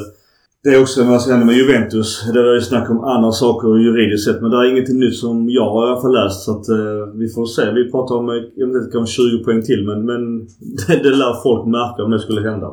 det 0.64 0.70
är 0.74 0.82
också 0.82 1.04
vad 1.04 1.22
som 1.22 1.30
händer 1.32 1.46
med 1.46 1.56
Juventus. 1.56 2.08
Det 2.34 2.42
var 2.42 2.54
ju 2.54 2.60
snack 2.60 2.90
om 2.90 3.04
andra 3.04 3.32
saker 3.32 3.68
juridiskt 3.68 4.24
sett. 4.24 4.42
Men 4.42 4.50
det 4.50 4.56
är 4.56 4.70
ingenting 4.72 4.98
nytt 4.98 5.16
som 5.16 5.50
jag 5.50 5.70
har 5.70 5.86
i 5.86 5.90
alla 5.90 6.00
fall 6.00 6.14
läst. 6.24 6.40
Så 6.44 6.50
att 6.56 6.68
eh, 6.68 7.02
vi 7.14 7.28
får 7.28 7.46
se. 7.46 7.70
Vi 7.70 7.90
pratar 7.90 8.14
om, 8.14 8.28
eh, 8.28 8.34
jag 8.56 8.66
vet 8.66 8.76
inte, 8.76 8.92
kanske 8.92 9.12
20 9.14 9.44
poäng 9.44 9.62
till. 9.62 9.86
Men, 9.86 9.98
men 10.10 10.20
det, 10.86 10.96
det 11.06 11.16
lär 11.22 11.42
folk 11.42 11.66
märka 11.66 12.04
om 12.04 12.10
det 12.10 12.20
skulle 12.20 12.50
hända. 12.50 12.68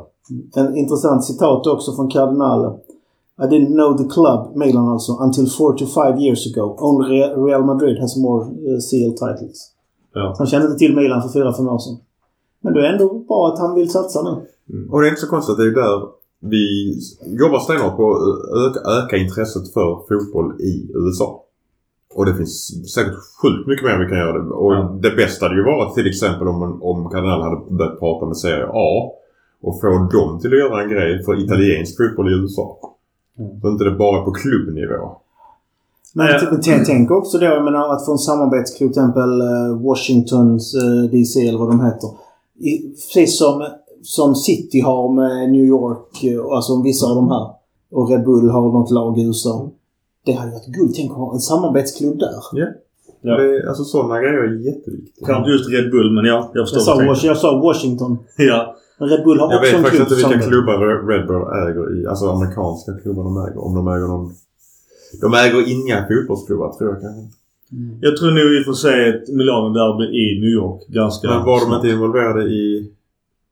En 0.56 0.78
intressant 0.78 1.26
citat 1.26 1.68
också 1.68 1.96
från 1.96 2.10
Cardinale. 2.10 2.68
I 3.44 3.46
didn't 3.54 3.74
know 3.80 3.98
the 3.98 4.08
club, 4.16 4.42
Milan 4.56 4.88
alltså, 4.90 5.12
until 5.26 5.48
four 5.58 5.74
to 5.74 5.86
five 5.86 6.16
years 6.26 6.42
ago. 6.50 6.76
Only 6.80 7.06
Re- 7.14 7.46
Real 7.46 7.64
Madrid 7.66 8.00
has 8.00 8.18
more 8.18 8.42
uh, 8.46 8.80
CL 8.88 9.14
titles. 9.24 9.72
Ja. 10.14 10.36
Han 10.38 10.48
kände 10.48 10.68
inte 10.68 10.80
till 10.80 10.96
Milan 10.96 11.22
för 11.22 11.30
fyra, 11.30 11.54
fem 11.54 11.68
år 11.68 11.80
sedan. 11.80 11.98
Men 12.62 12.74
det 12.74 12.88
är 12.88 12.94
ändå 12.94 13.14
bra 13.28 13.48
att 13.48 13.60
han 13.60 13.76
vill 13.76 13.92
satsa 13.92 14.22
nu. 14.24 14.34
Och 14.92 15.02
det 15.02 15.08
är 15.08 15.10
inte 15.10 15.22
så 15.22 15.28
konstigt 15.28 15.52
att 15.52 15.58
det 15.58 15.64
är 15.64 15.76
där 15.84 16.17
vi 16.40 16.94
jobbar 17.42 17.60
stenhårt 17.60 17.96
på 17.98 18.12
att 18.12 18.58
öka, 18.66 18.80
öka 18.90 19.18
intresset 19.18 19.74
för 19.74 19.96
fotboll 20.08 20.62
i 20.62 20.92
USA. 20.96 21.44
Och 22.16 22.26
det 22.26 22.36
finns 22.36 22.54
säkert 22.94 23.14
sjukt 23.42 23.68
mycket 23.68 23.86
mer 23.86 23.98
vi 24.04 24.10
kan 24.10 24.18
göra. 24.18 24.54
Och 24.56 24.74
Ja. 24.74 25.00
det 25.02 25.12
bästa 25.12 25.46
hade 25.46 25.56
ju 25.58 25.64
varit 25.64 25.96
till 25.96 26.08
exempel 26.08 26.48
om, 26.48 26.84
om 26.84 27.10
Cardinal 27.10 27.42
hade 27.42 27.58
börjat 27.78 28.00
prata 28.00 28.26
med 28.26 28.38
Serie 28.38 28.68
A 28.74 29.12
och 29.62 29.82
få 29.82 29.88
dem 29.88 30.40
till 30.42 30.54
att 30.54 30.60
göra 30.60 30.84
en 30.84 30.90
grej 30.90 31.24
för 31.24 31.44
italiensk 31.44 31.98
fotboll 31.98 32.30
i 32.34 32.36
USA. 32.36 32.78
Mm. 33.40 33.62
Så 33.62 33.68
inte 33.70 33.84
det 33.84 33.92
bara 33.92 34.22
på 34.26 34.32
klubbnivå. 34.32 35.18
Men 36.14 36.28
Ja. 36.28 36.40
typ, 36.40 36.86
tänk, 36.86 37.12
också 37.12 37.38
då, 37.38 37.46
jag 37.46 37.64
menar 37.64 37.94
att 37.94 38.06
få 38.06 38.12
en 38.12 38.18
samarbetsklubb, 38.18 38.94
till 38.94 39.02
exempel 39.02 39.42
eh, 39.42 39.82
Washingtons 39.88 40.76
eh, 40.76 41.12
DC 41.12 41.48
eller 41.48 41.60
vad 41.60 41.70
de 41.70 41.86
heter. 41.86 42.10
I, 42.60 42.82
precis 42.90 43.38
som, 43.38 43.62
som 44.16 44.36
City 44.36 44.80
har 44.80 45.14
med 45.14 45.52
New 45.52 45.66
York, 45.66 46.24
eh, 46.24 46.40
och 46.40 46.56
alltså 46.56 46.82
vissa 46.82 47.08
av 47.10 47.16
de 47.16 47.30
här. 47.30 47.48
Och 47.92 48.10
Red 48.10 48.24
Bull 48.24 48.50
har 48.50 48.62
något 48.62 48.92
lag 48.92 49.18
i 49.20 49.24
USA. 49.28 49.70
Det 50.26 50.32
hade 50.32 50.52
varit 50.52 50.66
guld. 50.78 50.92
Tänk 50.96 51.12
att 51.12 51.18
ha 51.18 51.34
en 51.34 51.40
samarbetsklubb 51.40 52.20
där. 52.20 52.32
Ja. 53.22 53.38
Det, 53.38 53.68
alltså 53.70 53.84
sådana 53.84 54.20
grejer 54.20 54.34
är 54.38 54.66
jätteviktiga. 54.70 55.28
Kanske 55.28 55.40
inte 55.40 55.52
just 55.52 55.70
Red 55.70 55.92
Bull 55.92 56.12
men 56.16 56.26
ja, 56.26 56.52
jag 56.54 56.64
förstår 56.70 56.80
Jag 56.80 56.86
sa, 56.86 57.12
Was- 57.12 57.26
jag 57.32 57.38
sa 57.38 57.60
Washington. 57.62 58.18
Ja. 58.38 58.76
Men 59.00 59.10
Red 59.10 59.24
Bull 59.24 59.40
har 59.40 59.52
Jag 59.52 59.60
också 59.60 59.72
vet 59.72 59.78
en 59.78 59.84
faktiskt 59.84 60.08
klubb 60.08 60.22
inte 60.22 60.36
vilka 60.38 60.50
klubbar 60.50 60.76
Red 61.12 61.28
Bull 61.28 61.44
äger 61.68 61.86
i, 62.02 62.08
alltså 62.08 62.26
amerikanska 62.30 62.92
klubbar 63.04 63.24
de 63.24 63.38
äger. 63.46 63.64
Om 63.66 63.76
de 63.76 63.88
äger 63.88 64.08
någon... 64.08 64.34
De 65.22 65.34
äger 65.34 65.60
inga 65.76 65.98
fotbollsklubbar 66.08 66.70
tror 66.78 66.90
jag 66.94 67.02
kanske. 67.02 67.24
Jag 68.02 68.18
tror 68.18 68.32
nog 68.32 68.46
vi 68.58 68.64
får 68.64 68.74
se 68.74 68.94
ett 69.10 69.26
Milano-derby 69.38 70.06
i 70.24 70.40
New 70.42 70.50
York 70.50 70.88
ganska 70.88 71.28
Men 71.30 71.46
var 71.46 71.60
de 71.60 71.66
snart. 71.66 71.76
inte 71.84 71.94
involverade 71.96 72.44
i... 72.44 72.92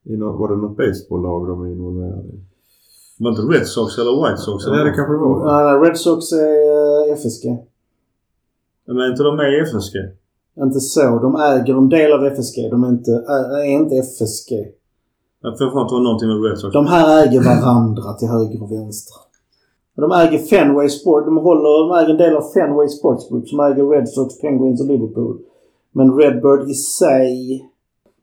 i 0.05 0.17
något, 0.17 0.39
var 0.39 0.47
det 0.49 0.55
något 0.55 0.77
baseballlag 0.77 1.47
de 1.47 1.61
är 1.65 1.67
involverade 1.71 2.27
i? 2.27 2.39
Var 3.19 3.29
inte 3.29 3.41
Red 3.41 3.67
Sox 3.67 3.97
eller 3.97 4.13
White 4.21 4.41
Sox? 4.41 4.65
Ja, 4.67 4.71
det 4.71 4.95
kanske 4.97 5.13
det 5.13 5.17
var. 5.17 5.35
Nej, 5.45 5.63
nej, 5.67 5.89
Red 5.89 5.97
Sox 5.97 6.31
är 6.31 7.09
eh, 7.09 7.13
FSG. 7.13 7.45
Men 8.87 8.97
är 8.97 9.11
inte 9.11 9.23
de 9.23 9.35
med 9.35 9.53
i 9.53 9.57
FSG? 9.59 9.95
Inte 10.65 10.79
så. 10.79 11.19
De 11.19 11.35
äger 11.35 11.73
en 11.77 11.89
del 11.89 12.11
av 12.13 12.25
FSG. 12.25 12.57
De 12.71 12.83
är 12.83 12.89
inte, 12.89 13.11
är, 13.11 13.57
är 13.59 13.65
inte 13.65 13.95
FSG. 13.95 14.51
Jag 15.41 15.57
får 15.57 15.71
fan 15.71 15.81
inte 15.81 15.95
ha 15.95 16.01
någonting 16.01 16.29
med 16.29 16.43
Red 16.45 16.57
Sox. 16.57 16.73
De 16.73 16.85
här 16.87 17.05
äger 17.23 17.41
varandra 17.43 18.13
till 18.13 18.27
höger 18.27 18.63
och 18.63 18.71
vänster. 18.71 19.15
De 19.95 20.11
äger 20.11 20.39
Fenway 20.39 20.89
Sport. 20.89 21.25
De, 21.25 21.37
håller, 21.37 21.87
de 21.87 21.97
äger 21.99 22.11
en 22.11 22.17
del 22.17 22.35
av 22.35 22.45
Fenway 22.53 22.87
Sports 22.87 23.29
Group 23.29 23.47
som 23.47 23.59
äger 23.59 23.83
Red 23.89 24.09
Sox, 24.09 24.41
Penguins 24.41 24.81
och 24.81 24.87
Liverpool. 24.87 25.37
Men 25.91 26.17
Redbird 26.17 26.69
i 26.69 26.73
sig... 26.73 27.65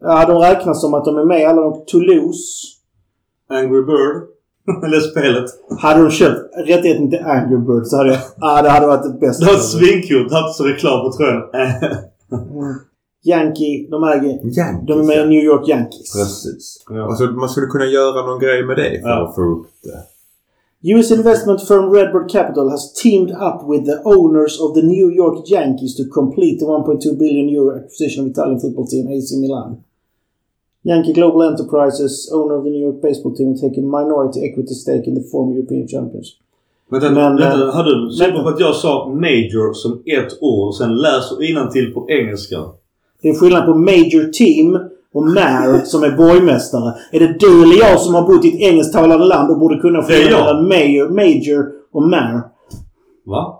Ja, 0.02 0.26
de 0.26 0.38
räknas 0.38 0.80
som 0.80 0.94
att 0.94 1.04
de 1.04 1.18
är 1.18 1.24
med 1.24 1.48
alla 1.48 1.62
de... 1.62 1.84
Toulouse. 1.86 2.68
Angry 3.50 3.82
Bird. 3.82 4.22
eller 4.84 5.00
spelet. 5.00 5.44
Hade 5.78 6.02
de 6.02 6.10
köpt 6.10 6.40
rättigheten 6.66 7.10
till 7.10 7.18
Angry 7.24 7.56
Bird 7.56 7.86
så 7.86 7.96
hade 7.96 8.10
jag... 8.10 8.18
Ja, 8.40 8.62
det 8.62 8.68
hade 8.68 8.86
varit 8.86 9.02
det 9.02 9.26
bästa. 9.26 9.44
Det 9.44 9.52
var 9.52 9.58
svinkul. 9.58 10.28
Det 10.28 10.34
hade 10.34 10.52
så 10.52 10.64
reklam 10.64 11.00
på 11.04 11.12
tröjan. 11.16 11.42
Mm. 11.52 12.74
Yankee, 13.24 13.88
de 13.90 14.04
äger... 14.04 14.28
Yankees. 14.28 14.86
De 14.86 15.00
är 15.00 15.04
med 15.04 15.16
i 15.26 15.28
New 15.28 15.44
York 15.44 15.68
Yankees. 15.68 16.12
Precis. 16.12 16.84
Ja. 16.90 17.04
Alltså 17.04 17.24
man 17.24 17.48
skulle 17.48 17.66
kunna 17.66 17.84
göra 17.84 18.26
någon 18.26 18.40
grej 18.40 18.66
med 18.66 18.76
det 18.76 19.00
för 19.02 19.08
Ja. 19.08 19.28
att 19.28 19.34
få 19.34 19.42
upp 19.42 19.66
det. 19.82 19.98
US 20.94 21.10
investment 21.10 21.68
firm 21.68 21.92
Redbird 21.92 22.30
Capital 22.30 22.70
has 22.70 22.92
teamed 22.92 23.30
up 23.30 23.58
with 23.72 23.84
the 23.90 23.98
owners 24.04 24.60
of 24.60 24.74
the 24.74 24.82
New 24.82 25.10
York 25.22 25.50
Yankees 25.50 25.96
to 25.96 26.02
complete 26.20 26.58
the 26.58 26.64
1.2 26.64 27.18
billion 27.18 27.48
euro 27.56 27.76
acquisition 27.78 28.24
of 28.24 28.30
Italian 28.30 28.60
football 28.60 28.86
team 28.86 29.06
AC 29.06 29.28
Milan. 29.40 29.76
Yankee 30.84 31.12
Global 31.12 31.42
Enterprises, 31.42 32.32
owner 32.32 32.54
of 32.58 32.64
the 32.64 32.70
New 32.70 32.82
York 32.88 33.02
baseball 33.02 33.34
team, 33.36 33.54
taking 33.54 33.84
minority 33.90 34.40
equity 34.40 34.74
stake 34.74 35.04
in 35.06 35.14
the 35.14 35.22
former 35.30 35.54
European 35.56 35.88
champions. 35.88 36.36
Vänta, 36.90 37.10
Men, 37.10 37.36
vänta, 37.36 37.62
eh, 37.68 37.74
har 37.74 37.84
du 37.84 38.12
säker 38.12 38.32
vänta. 38.32 38.42
på 38.42 38.48
att 38.48 38.60
jag 38.60 38.74
sa 38.74 39.08
major 39.08 39.72
som 39.72 39.92
ett 39.92 40.38
ord 40.40 40.68
och 40.68 40.76
sen 40.76 40.96
läser 40.96 41.70
till 41.70 41.94
på 41.94 42.06
engelska? 42.10 42.56
Det 43.22 43.28
är 43.28 43.34
skillnad 43.34 43.66
på 43.66 43.74
Major 43.74 44.32
Team 44.32 44.78
och 45.12 45.22
Mayor 45.22 45.84
som 45.84 46.02
är 46.02 46.16
borgmästare. 46.16 46.94
Är 47.12 47.20
det 47.20 47.36
du 47.40 47.62
eller 47.62 47.76
jag 47.90 48.00
som 48.00 48.14
har 48.14 48.22
bott 48.26 48.44
i 48.44 48.48
ett 48.48 48.60
engelsktalande 48.72 49.24
land 49.26 49.50
och 49.50 49.58
borde 49.58 49.78
kunna 49.78 50.02
skilja 50.02 50.38
mellan 50.38 50.68
Major, 50.68 51.08
Major 51.08 51.72
och 51.92 52.02
Mayor? 52.02 52.40
Va? 53.24 53.58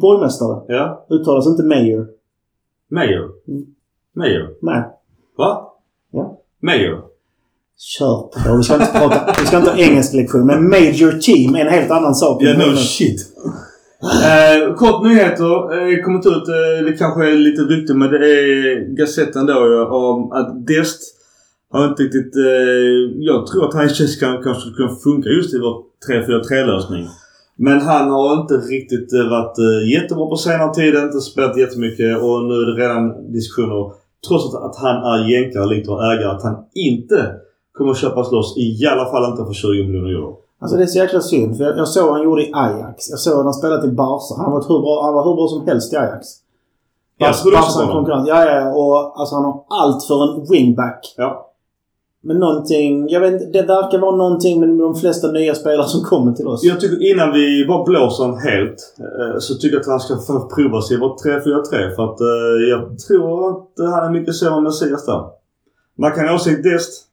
Borgmästare. 0.00 0.60
Ja. 0.68 1.06
Uttalas 1.10 1.46
inte 1.46 1.62
Mayor. 1.62 2.06
Mayor. 2.90 3.30
Mm. 3.48 3.66
Mayor. 4.12 4.48
Mayor. 4.60 4.84
Va? 5.38 5.71
Ja. 6.62 6.66
Mayor. 6.66 7.00
Kör 7.78 8.16
på. 8.16 8.56
Vi 8.56 8.62
ska 8.62 8.74
inte 8.74 8.86
prata... 8.86 9.34
Vi 9.40 9.46
ska 9.46 9.56
inte 9.58 9.70
ha 9.70 9.78
engelsk 9.78 10.14
lektion. 10.14 10.46
Men 10.46 10.68
Major 10.68 11.20
Team 11.20 11.54
är 11.54 11.60
en 11.60 11.72
helt 11.72 11.90
annan 11.90 12.14
sak. 12.14 12.42
Ja, 12.42 12.52
no 12.58 12.76
shit. 12.76 13.20
Eh, 14.02 14.74
kort 14.74 15.04
nyheter. 15.04 15.52
Eh, 15.78 16.04
kommit 16.04 16.26
ut, 16.26 16.48
eh, 16.48 16.84
det 16.84 16.92
kanske 16.98 17.30
är 17.30 17.36
lite 17.36 17.62
rykte 17.62 17.94
men 17.94 18.10
det 18.10 18.16
är 18.16 18.96
Gazetten 18.96 19.46
då 19.46 19.52
ja, 19.52 19.86
om 19.86 20.32
att 20.32 20.66
Dest 20.66 21.00
har 21.72 21.88
inte 21.88 22.02
riktigt... 22.02 22.36
Eh, 22.36 23.22
jag 23.28 23.46
tror 23.46 23.68
att 23.68 23.74
han 23.74 23.88
känns 23.88 24.16
kan, 24.16 24.42
kanske 24.42 24.70
kunna 24.70 24.94
funka 25.04 25.28
just 25.28 25.54
i 25.54 25.58
vår 25.58 25.82
3-4-3 26.08 26.66
lösning. 26.66 27.08
Men 27.56 27.80
han 27.80 28.10
har 28.10 28.40
inte 28.40 28.54
riktigt 28.54 29.12
eh, 29.12 29.30
varit 29.30 29.58
eh, 29.58 29.90
jättebra 29.92 30.26
på 30.26 30.36
senare 30.36 30.74
tid. 30.74 30.94
Inte 30.94 31.20
spelat 31.20 31.56
jättemycket 31.56 32.22
och 32.22 32.44
nu 32.44 32.54
är 32.54 32.66
det 32.66 32.82
redan 32.82 33.32
diskussioner. 33.32 34.01
Trots 34.28 34.54
att, 34.54 34.76
han 34.76 34.96
är 34.96 35.28
jänkare 35.28 35.66
lite 35.66 35.90
och 35.90 36.04
ägare. 36.12 36.30
Att 36.30 36.42
han 36.42 36.56
inte 36.74 37.34
kommer 37.78 37.94
köpas 37.94 38.32
loss. 38.32 38.56
I 38.56 38.86
alla 38.86 39.10
fall 39.10 39.30
inte 39.30 39.44
för 39.44 39.52
20 39.52 39.68
miljoner 39.68 40.08
euro. 40.08 40.38
Alltså 40.60 40.76
det 40.76 40.82
är 40.82 40.86
så 40.86 40.98
jäkla 40.98 41.20
synd. 41.20 41.56
För 41.56 41.64
jag, 41.64 41.78
jag 41.78 41.88
såg 41.88 42.04
vad 42.04 42.14
han 42.14 42.24
gjorde 42.24 42.42
i 42.42 42.52
Ajax. 42.54 43.10
Jag 43.10 43.18
såg 43.18 43.44
han 43.44 43.54
spelade 43.54 43.88
i 43.88 43.90
Barca. 43.90 44.42
Han 44.42 44.52
var 44.52 44.64
hur 44.68 44.80
bra, 44.80 45.02
han 45.04 45.14
var 45.14 45.24
hur 45.24 45.34
bra 45.34 45.48
som 45.48 45.66
helst 45.66 45.92
i 45.92 45.96
Ajax. 45.96 46.26
Barca 47.18 47.58
en 47.58 47.88
honom. 47.88 47.92
konkurrent. 47.92 48.28
Ja, 48.28 48.44
ja. 48.44 48.72
Och 48.72 49.20
alltså 49.20 49.34
han 49.34 49.44
har 49.44 49.64
allt 49.68 50.04
för 50.04 50.34
en 50.34 50.46
wingback. 50.50 51.14
Ja. 51.16 51.51
Men 52.24 52.38
någonting... 52.38 53.08
Jag 53.08 53.20
vet 53.20 53.32
inte, 53.32 53.58
Det 53.58 53.66
verkar 53.66 53.98
vara 53.98 54.16
någonting 54.16 54.60
med 54.60 54.68
de 54.68 54.94
flesta 54.94 55.32
nya 55.32 55.54
spelare 55.54 55.86
som 55.86 56.00
kommer 56.00 56.32
till 56.32 56.46
oss. 56.46 56.64
Jag 56.64 56.80
tycker 56.80 57.12
innan 57.12 57.32
vi 57.32 57.66
bara 57.68 57.84
blåser 57.84 58.24
honom 58.24 58.38
helt 58.38 58.94
eh, 58.98 59.38
så 59.38 59.54
tycker 59.54 59.76
jag 59.76 59.80
att 59.80 59.86
han 59.86 60.00
ska 60.00 60.16
få 60.16 60.48
prova 60.56 60.80
sig 60.82 60.96
i 60.96 61.00
vårt 61.00 61.24
3-4-3 61.24 61.94
för 61.96 62.04
att 62.04 62.20
eh, 62.20 62.68
jag 62.70 62.98
tror 62.98 63.50
att 63.50 63.92
han 63.94 64.06
är 64.08 64.10
mycket 64.10 64.36
sämre 64.36 64.56
än 64.58 64.64
Messias 64.64 65.06
där. 65.06 65.22
Man 65.98 66.12
kan 66.12 66.28
ha 66.28 66.34
åsikt 66.34 66.62
Dest. 66.62 67.08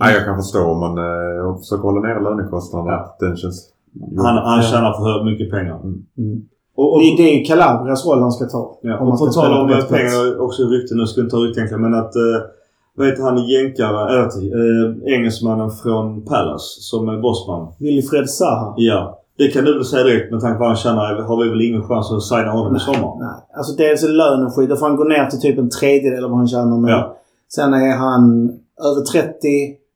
Nej, 0.00 0.14
jag 0.14 0.24
kan 0.24 0.36
förstå 0.36 0.64
om 0.64 0.80
man 0.80 0.98
eh, 0.98 1.58
försöker 1.58 1.82
hålla 1.82 2.00
nere 2.00 2.22
lönekostnaderna. 2.22 2.92
Ja. 2.92 3.16
Den 3.20 3.36
känns... 3.36 3.68
Han, 4.16 4.36
han 4.36 4.62
tjänar 4.62 4.92
för 4.92 5.24
mycket 5.24 5.50
pengar. 5.50 5.80
Mm. 6.18 6.42
Och, 6.76 6.94
och, 6.94 7.00
Det, 7.00 7.22
är 7.22 7.44
Calabrias 7.44 8.06
roll 8.06 8.20
han 8.20 8.32
ska 8.32 8.44
ta. 8.44 8.78
ja, 8.82 8.98
om 8.98 9.08
man 9.08 9.12
och 9.12 9.26
på 9.26 9.32
tal 9.32 9.52
om 9.60 9.82
pengar, 9.88 10.40
också 10.40 10.62
rykten. 10.62 10.98
Nu 10.98 11.06
ska 11.06 11.20
inte 11.20 11.30
ta 11.30 11.36
rykten 11.36 11.80
men 11.80 11.94
att 11.94 12.16
eh, 12.16 12.40
vad 12.98 13.06
heter 13.06 13.22
han 13.22 13.48
jänkare, 13.48 14.18
äh, 14.18 14.24
äh, 14.24 15.14
engelsmannen 15.14 15.70
från 15.70 16.24
Palace 16.24 16.80
som 16.80 17.08
är 17.08 17.20
bossman. 17.20 17.72
Wilfred 17.78 18.30
Zaha. 18.30 18.74
Ja. 18.76 19.14
Det 19.38 19.48
kan 19.48 19.64
du 19.64 19.74
väl 19.74 19.84
säga 19.84 20.04
direkt 20.04 20.32
med 20.32 20.40
tanke 20.40 20.54
på 20.54 20.60
vad 20.60 20.68
han 20.68 20.76
tjänar 20.76 21.22
har 21.22 21.44
vi 21.44 21.48
väl 21.48 21.60
ingen 21.60 21.82
chans 21.82 22.12
att 22.12 22.22
signa 22.22 22.50
honom 22.50 22.76
i 22.76 22.78
sommar. 22.78 23.20
Nej, 23.20 23.56
alltså 23.56 23.72
dels 23.72 24.02
är 24.02 24.08
lönen 24.08 24.50
skit. 24.50 24.68
Då 24.68 24.76
får 24.76 24.86
han 24.86 24.96
gå 24.96 25.04
ner 25.04 25.26
till 25.26 25.40
typ 25.40 25.58
en 25.58 25.70
tredjedel 25.70 26.24
av 26.24 26.30
vad 26.30 26.38
han 26.38 26.48
tjänar 26.48 26.78
nu. 26.78 26.88
Ja. 26.88 27.16
Sen 27.54 27.74
är 27.74 27.96
han 27.96 28.48
över 28.90 29.00
30. 29.12 29.48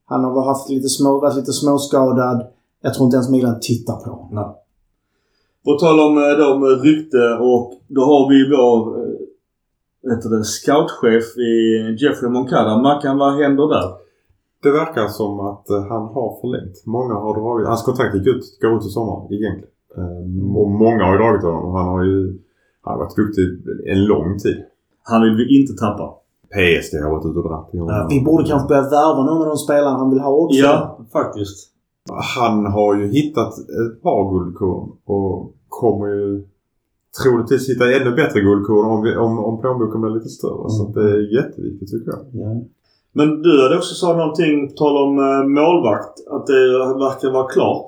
Han 0.06 0.24
har 0.24 0.44
haft 0.44 0.68
lite 0.68 0.88
små, 0.88 1.20
varit 1.20 1.36
lite 1.36 1.52
småskadad. 1.52 2.46
Jag 2.82 2.94
tror 2.94 3.04
inte 3.04 3.16
ens 3.16 3.30
Milan 3.30 3.60
tittar 3.60 3.96
på 3.96 4.10
honom. 4.10 4.28
Nej. 4.32 4.44
På 5.64 5.72
tal 5.72 6.00
om 6.00 6.18
eh, 6.18 6.38
då 6.38 6.58
med 6.58 6.82
rykte 6.82 7.24
och 7.40 7.72
då 7.88 8.00
har 8.00 8.28
vi 8.30 8.50
vår 8.56 9.01
du 10.02 10.38
det, 10.38 10.44
scoutchef 10.44 11.36
i 11.36 11.52
Jeffrey 12.00 12.30
Moncada. 12.30 12.82
Mackan, 12.82 13.18
vad 13.18 13.32
händer 13.32 13.68
där? 13.68 13.88
Det 14.62 14.70
verkar 14.70 15.08
som 15.08 15.40
att 15.40 15.70
eh, 15.70 15.82
han 15.88 16.02
har 16.02 16.40
förlängt. 16.40 16.86
Många 16.86 17.14
har 17.14 17.34
dragit... 17.40 17.66
Hans 17.68 17.82
kontrakt 17.82 18.14
gick 18.14 18.26
ut, 18.26 18.44
går 18.60 18.76
ut 18.76 18.86
i 18.86 18.88
sommar 18.88 19.32
egentligen. 19.34 19.68
Eh, 19.96 20.56
och 20.56 20.70
många 20.70 21.04
har 21.04 21.12
ju 21.12 21.18
dragit 21.18 21.42
honom 21.42 21.64
och 21.64 21.78
han 21.78 21.88
har 21.88 22.04
ju... 22.04 22.38
Han 22.84 22.92
har 22.94 22.98
varit 23.04 23.16
duktig 23.16 23.44
en 23.86 24.04
lång 24.04 24.38
tid. 24.38 24.62
Han 25.02 25.22
vill 25.22 25.36
vi 25.36 25.60
inte 25.60 25.72
tappa. 25.72 26.14
PSG 26.54 27.02
har 27.02 27.10
varit 27.10 27.26
ute 27.26 27.38
och 27.38 27.48
dragit. 27.48 27.68
Ja, 27.72 28.06
Vi 28.10 28.24
borde 28.24 28.44
kanske 28.44 28.68
börja 28.68 28.82
värva 28.82 29.24
någon 29.24 29.42
av 29.42 29.46
de 29.46 29.56
spelarna 29.56 29.98
han 29.98 30.10
vill 30.10 30.20
ha 30.20 30.30
också. 30.30 30.58
Ja, 30.58 30.98
faktiskt. 31.12 31.68
Han 32.36 32.66
har 32.66 32.96
ju 32.96 33.06
hittat 33.12 33.52
ett 33.58 34.02
par 34.02 34.32
guldkorn 34.32 34.92
och 35.04 35.52
kommer 35.68 36.06
ju 36.06 36.44
troligtvis 37.22 37.70
hitta 37.70 37.92
ännu 37.92 38.10
bättre 38.10 38.40
guldkorn 38.40 38.86
om, 38.94 39.02
vi, 39.02 39.16
om, 39.16 39.38
om 39.48 39.60
plånboken 39.60 40.00
blir 40.00 40.10
lite 40.10 40.28
större. 40.28 40.70
Så 40.70 40.80
att 40.86 40.94
det 40.94 41.00
är 41.00 41.34
jätteviktigt 41.38 41.90
tycker 41.90 42.10
jag. 42.10 42.20
Ja. 42.32 42.50
Men 43.12 43.42
du 43.42 43.62
hade 43.62 43.76
också 43.76 43.94
sagt 43.94 44.16
någonting 44.16 44.68
på 44.68 44.74
tal 44.74 44.96
om 45.04 45.12
eh, 45.18 45.44
målvakt. 45.58 46.14
Att 46.30 46.46
det 46.46 46.60
verkar 47.06 47.30
vara 47.32 47.48
klart. 47.48 47.86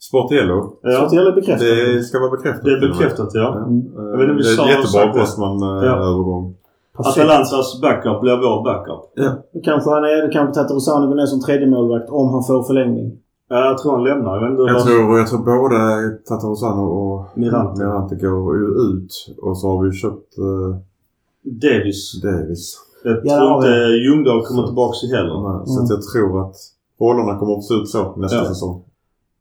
Sportiello. 0.00 0.58
Så 0.82 1.02
att 1.04 1.10
det 1.10 1.16
gäller 1.16 1.32
bekräftat. 1.32 1.68
Det 1.68 2.02
ska 2.02 2.18
vara 2.18 2.30
bekräftat. 2.30 2.64
Det 2.64 2.72
är 2.72 2.80
bekräftat 2.88 3.30
ja. 3.34 3.40
Ja. 3.40 3.66
Mm. 3.66 3.86
Eh, 3.98 4.04
Jag 4.10 4.18
vet 4.18 4.28
inte 4.30 4.42
vi 4.42 4.56
det 4.56 4.62
är 4.62 4.76
en 4.76 4.82
jättebra. 4.82 5.12
Bosman-övergång. 5.20 6.54
Perfekt. 6.96 7.18
Atalantas 7.18 7.80
backup 7.80 8.20
blir 8.20 8.36
vår 8.36 8.64
backup. 8.64 9.02
Då 9.52 9.60
kanske 9.60 9.90
han 9.90 10.04
är, 10.04 10.32
kanske 10.32 10.54
Tatarusano 10.54 11.06
går 11.08 11.14
ner 11.14 11.26
som 11.26 11.40
tredje 11.40 11.66
målvakt 11.66 12.10
om 12.10 12.28
han 12.34 12.44
får 12.44 12.62
förlängning. 12.62 13.08
Ja, 13.48 13.64
jag 13.64 13.78
tror 13.78 13.92
han 13.92 14.04
lämnar. 14.04 14.34
Jag 14.34 14.40
vet 14.40 14.50
inte 14.50 14.62
Jag 14.72 14.82
tror, 14.86 15.18
jag 15.18 15.28
tror 15.28 15.38
både 15.62 15.78
Tatarusano 16.28 16.82
och 16.82 17.38
Mirante. 17.38 17.82
Mirante 17.84 18.14
går 18.16 18.56
ut. 18.88 19.10
Och 19.42 19.58
så 19.58 19.66
har 19.68 19.84
vi 19.84 19.92
köpt 19.92 20.38
eh, 20.38 20.76
Davis. 21.42 22.22
Davis. 22.22 22.78
Jag 23.04 23.20
Ja, 23.24 23.36
tror 23.36 23.48
det 23.48 23.54
inte 23.56 23.86
vi. 23.88 24.04
Ljungdahl 24.04 24.42
kommer 24.46 24.66
tillbaka 24.66 25.06
heller. 25.16 25.66
Så 25.66 25.82
att 25.82 25.90
jag 25.90 26.02
tror 26.02 26.40
att 26.46 26.56
rollerna 27.00 27.38
kommer 27.38 27.54
att 27.58 27.64
se 27.64 27.74
ut 27.74 27.88
så 27.88 28.16
nästa 28.16 28.36
Ja. 28.38 28.44
säsong. 28.44 28.82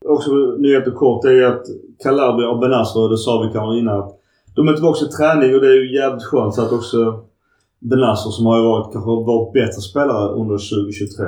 också 0.06 0.32
nyheter 0.60 0.92
kort 0.92 1.26
är 1.26 1.44
att 1.44 1.66
Calabria 2.04 2.50
och 2.50 2.60
Benazzo, 2.60 3.08
det 3.08 3.18
sa 3.18 3.42
vi 3.42 3.54
kanske 3.54 3.80
innan, 3.80 4.00
att 4.00 4.12
de 4.56 4.68
är 4.68 4.74
tillbaka 4.74 5.06
i 5.06 5.08
träning 5.08 5.56
och 5.56 5.62
det 5.62 5.68
är 5.68 5.80
ju 5.84 5.96
jävligt 6.00 6.24
skönt 6.24 6.56
så 6.56 6.62
att 6.62 6.72
också 6.72 7.20
Benazzo 7.80 8.30
som 8.32 8.46
har 8.46 8.58
ju 8.58 8.64
varit 8.64 8.94
kanske 8.94 9.10
vår 9.10 9.52
bättre 9.54 9.82
spelare 9.82 10.30
under 10.30 10.56
2023. 10.58 11.26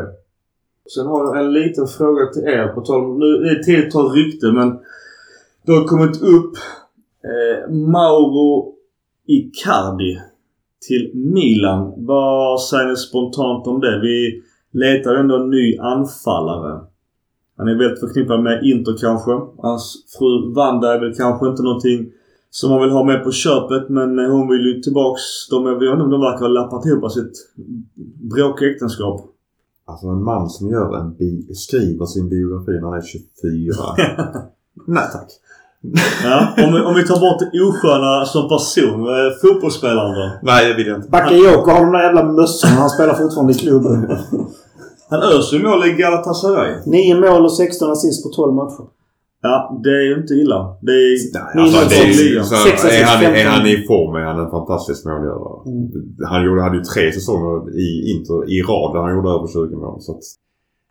Sen 0.96 1.08
har 1.08 1.26
jag 1.26 1.46
en 1.46 1.54
liten 1.54 1.88
fråga 1.88 2.26
till 2.26 2.44
er 2.44 2.68
på 2.68 2.82
tal 2.82 3.06
om, 3.06 3.20
nu 3.20 3.26
är 3.26 3.56
det 3.56 3.64
tidigt 3.64 3.86
att 3.86 3.92
ta 3.92 4.04
rykte 4.04 4.52
men 4.52 4.80
det 5.66 5.72
har 5.72 5.84
kommit 5.84 6.22
upp 6.22 6.54
eh, 7.24 7.72
Mauro 7.72 8.74
Icardi 9.28 10.20
till 10.88 11.12
Milan. 11.14 11.94
Vad 11.98 12.62
säger 12.62 12.88
ni 12.88 12.96
spontant 12.96 13.68
om 13.68 13.80
det? 13.80 14.00
Vi 14.02 14.42
letar 14.72 15.16
ändå 15.16 15.36
en 15.36 15.50
ny 15.50 15.78
anfallare. 15.78 16.82
Han 17.58 17.68
är 17.68 17.78
väldigt 17.78 18.00
förknippad 18.00 18.44
med 18.44 18.64
Inter 18.64 18.96
kanske. 19.02 19.32
Hans 19.58 20.06
fru 20.18 20.54
Wanda 20.54 20.94
är 20.94 21.00
väl 21.00 21.16
kanske 21.16 21.48
inte 21.48 21.64
någonting 21.64 22.12
som 22.50 22.70
man 22.70 22.82
vill 22.82 22.90
ha 22.90 23.04
med 23.04 23.24
på 23.24 23.32
köpet 23.32 23.90
men 23.90 24.20
hon 24.20 24.50
vill 24.50 24.66
ju 24.66 24.82
tillbaks. 24.82 25.22
De, 25.50 25.66
jag 25.66 25.80
vet 25.80 25.92
inte 25.92 26.04
om 26.04 26.10
de 26.10 26.22
verkar 26.22 26.40
ha 26.40 26.48
lappat 26.48 26.86
ihop 26.86 27.12
sitt 27.12 27.34
bråkiga 28.36 28.70
äktenskap. 28.72 29.36
Alltså 29.90 30.08
en 30.08 30.24
man 30.24 30.50
som 30.50 30.70
gör 30.70 30.98
en 30.98 31.16
bi- 31.16 31.54
skriver 31.56 32.06
sin 32.06 32.30
biografi 32.30 32.72
när 32.72 32.88
han 32.90 32.98
är 32.98 33.02
24. 33.02 33.74
Nej 34.88 35.04
tack. 35.14 35.30
Ja, 36.24 36.48
om, 36.68 36.74
vi, 36.74 36.80
om 36.82 36.96
vi 36.96 37.08
tar 37.08 37.20
bort 37.20 37.40
det 37.40 37.62
osköna 37.62 38.26
som 38.26 38.50
person. 38.50 39.02
Eh, 39.08 39.32
fotbollsspelaren 39.42 40.16
då? 40.16 40.32
Nej 40.44 40.68
det 40.68 40.74
vill 40.74 40.88
jag 40.88 40.98
inte. 40.98 41.10
Bakayoko 41.10 41.72
har 41.72 41.82
de 41.86 41.92
där 41.92 42.04
jävla 42.04 42.24
mössorna. 42.24 42.74
Han 42.74 42.90
spelar 42.90 43.14
fortfarande 43.14 43.54
i 43.54 43.56
klubben. 43.56 44.18
Han 45.10 45.20
öser 45.22 45.58
ju 45.58 45.64
mål 45.64 45.86
i 45.86 45.92
Galatasaray. 45.94 46.74
9 46.86 47.16
mål 47.20 47.46
och 47.46 47.54
16 47.58 47.92
assist 47.92 48.24
på 48.24 48.30
12 48.30 48.54
matcher. 48.54 48.84
Ja, 49.42 49.80
det 49.84 49.90
är 49.90 50.06
ju 50.10 50.16
inte 50.22 50.34
illa. 50.34 50.78
Det 50.82 50.92
är... 50.92 51.12
Nej, 51.56 51.64
alltså, 51.64 51.90
det 51.90 51.96
är, 51.96 52.44
så, 52.44 52.56
Sex 52.56 52.86
är, 52.86 53.04
han, 53.04 53.36
är 53.42 53.46
han 53.46 53.64
15. 53.64 53.68
i 53.68 53.88
form 53.88 54.16
är 54.16 54.26
han 54.32 54.40
en 54.46 54.52
fantastisk 54.52 55.06
målgörare. 55.06 55.58
Mm. 55.72 55.86
Han 56.32 56.46
gjorde, 56.46 56.62
hade 56.62 56.78
ju 56.78 56.84
tre 56.84 57.12
säsonger 57.12 57.80
i 57.86 57.90
Inter 58.12 58.40
i 58.56 58.58
rad 58.70 58.90
där 58.94 59.02
han 59.06 59.16
gjorde 59.16 59.30
över 59.30 59.48
20 59.48 59.76
mål. 59.84 60.02
Så 60.02 60.12
att, 60.12 60.24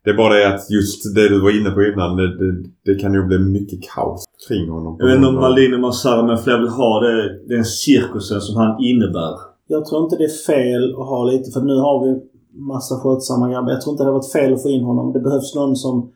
det 0.04 0.10
är 0.10 0.16
bara 0.16 0.34
det 0.34 0.48
att 0.54 0.70
just 0.70 1.14
det 1.14 1.28
du 1.28 1.40
var 1.40 1.52
inne 1.60 1.70
på 1.70 1.82
innan. 1.82 2.16
Det, 2.16 2.28
det, 2.42 2.52
det 2.86 2.94
kan 3.02 3.14
ju 3.14 3.22
bli 3.30 3.38
mycket 3.38 3.80
kaos 3.90 4.24
kring 4.48 4.70
honom. 4.70 4.96
Jag 4.98 5.06
vet 5.06 5.16
inte 5.16 5.28
om 5.28 5.34
Maldini 5.34 5.78
Massara 5.78 6.22
med 6.26 6.40
fler 6.44 6.58
vill 6.58 6.68
ha 6.68 7.00
det, 7.00 7.14
den 7.54 7.64
cirkusen 7.64 8.40
som 8.40 8.56
han 8.56 8.72
innebär. 8.90 9.34
Jag 9.66 9.84
tror 9.86 10.04
inte 10.04 10.16
det 10.16 10.24
är 10.24 10.38
fel 10.52 10.84
att 11.00 11.08
ha 11.12 11.24
lite 11.24 11.50
för 11.50 11.60
nu 11.60 11.76
har 11.76 11.96
vi 12.04 12.20
massa 12.72 12.94
skötsamma 13.00 13.50
grabbar. 13.50 13.70
Jag 13.70 13.80
tror 13.80 13.92
inte 13.92 14.02
det 14.04 14.10
har 14.12 14.18
varit 14.18 14.32
fel 14.32 14.54
att 14.54 14.62
få 14.62 14.68
in 14.68 14.84
honom. 14.84 15.12
Det 15.12 15.20
behövs 15.20 15.54
någon 15.54 15.76
som 15.76 16.10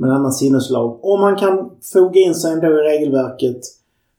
med 0.00 0.10
en 0.10 0.16
annan 0.16 0.32
sinneslag. 0.32 1.04
Om 1.04 1.20
han 1.20 1.36
kan 1.36 1.70
foga 1.92 2.20
in 2.20 2.34
sig 2.34 2.52
ändå 2.52 2.66
i 2.66 2.70
regelverket 2.70 3.60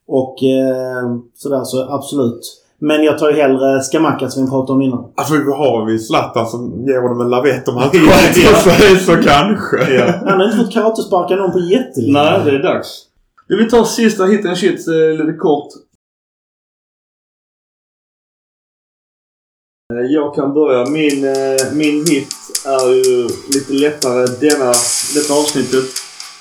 och 0.08 0.44
eh, 0.44 1.16
sådär 1.36 1.64
så 1.64 1.94
absolut. 1.94 2.58
Men 2.84 3.04
jag 3.04 3.18
tar 3.20 3.30
ju 3.30 3.36
hellre 3.36 3.82
Skamacka 3.82 4.30
som 4.30 4.44
vi 4.46 4.50
pratade 4.50 4.74
om 4.74 4.82
innan. 4.82 5.12
Alltså 5.16 5.34
vi 5.34 5.40
har 5.52 5.86
vi 5.86 6.00
Zlatan 6.00 6.48
som 6.48 6.86
ger 6.88 7.02
honom 7.02 7.22
en 7.22 7.30
lavett 7.30 7.68
om 7.68 7.76
han 7.78 7.90
Ja, 7.94 8.00
sköter 8.00 8.72
sig 8.72 8.98
så 9.00 9.16
kanske. 9.30 9.94
Ja. 9.94 10.14
Han 10.26 10.40
har 10.40 10.46
inte 10.46 10.58
fått 10.58 10.72
karatesparka 10.74 11.36
någon 11.36 11.52
på 11.52 11.60
jättelänge. 11.60 12.14
Nej, 12.14 12.42
det 12.46 12.52
är 12.52 12.64
dags. 12.64 13.04
Du 13.48 13.58
vill 13.58 13.70
ta 13.70 13.86
sista 13.86 14.26
hit 14.26 14.46
and 14.46 14.58
shit 14.58 14.88
eh, 14.88 15.26
lite 15.26 15.38
kort. 15.38 15.68
Eh, 19.94 20.00
Jag 20.12 20.36
kan 20.36 20.54
börja. 20.54 20.86
Min, 20.90 21.24
eh, 21.26 21.74
min 21.74 22.06
hit 22.08 22.28
är 22.66 22.94
ju 22.94 23.28
lite 23.54 23.74
lättare 23.74 24.22
denna, 24.44 24.72
detta 25.16 25.34
avsnittet. 25.42 25.88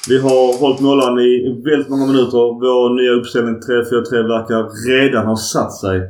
Vi 0.08 0.18
har 0.18 0.58
hållit 0.60 0.80
nollan 0.80 1.18
i 1.18 1.62
väldigt 1.64 1.88
många 1.88 2.06
minuter. 2.06 2.38
Vår 2.64 2.88
nya 2.98 3.12
uppställning 3.18 3.54
3-4-3 3.54 4.28
verkar 4.34 4.60
redan 4.88 5.26
ha 5.26 5.36
satt 5.36 5.72
sig. 5.72 6.00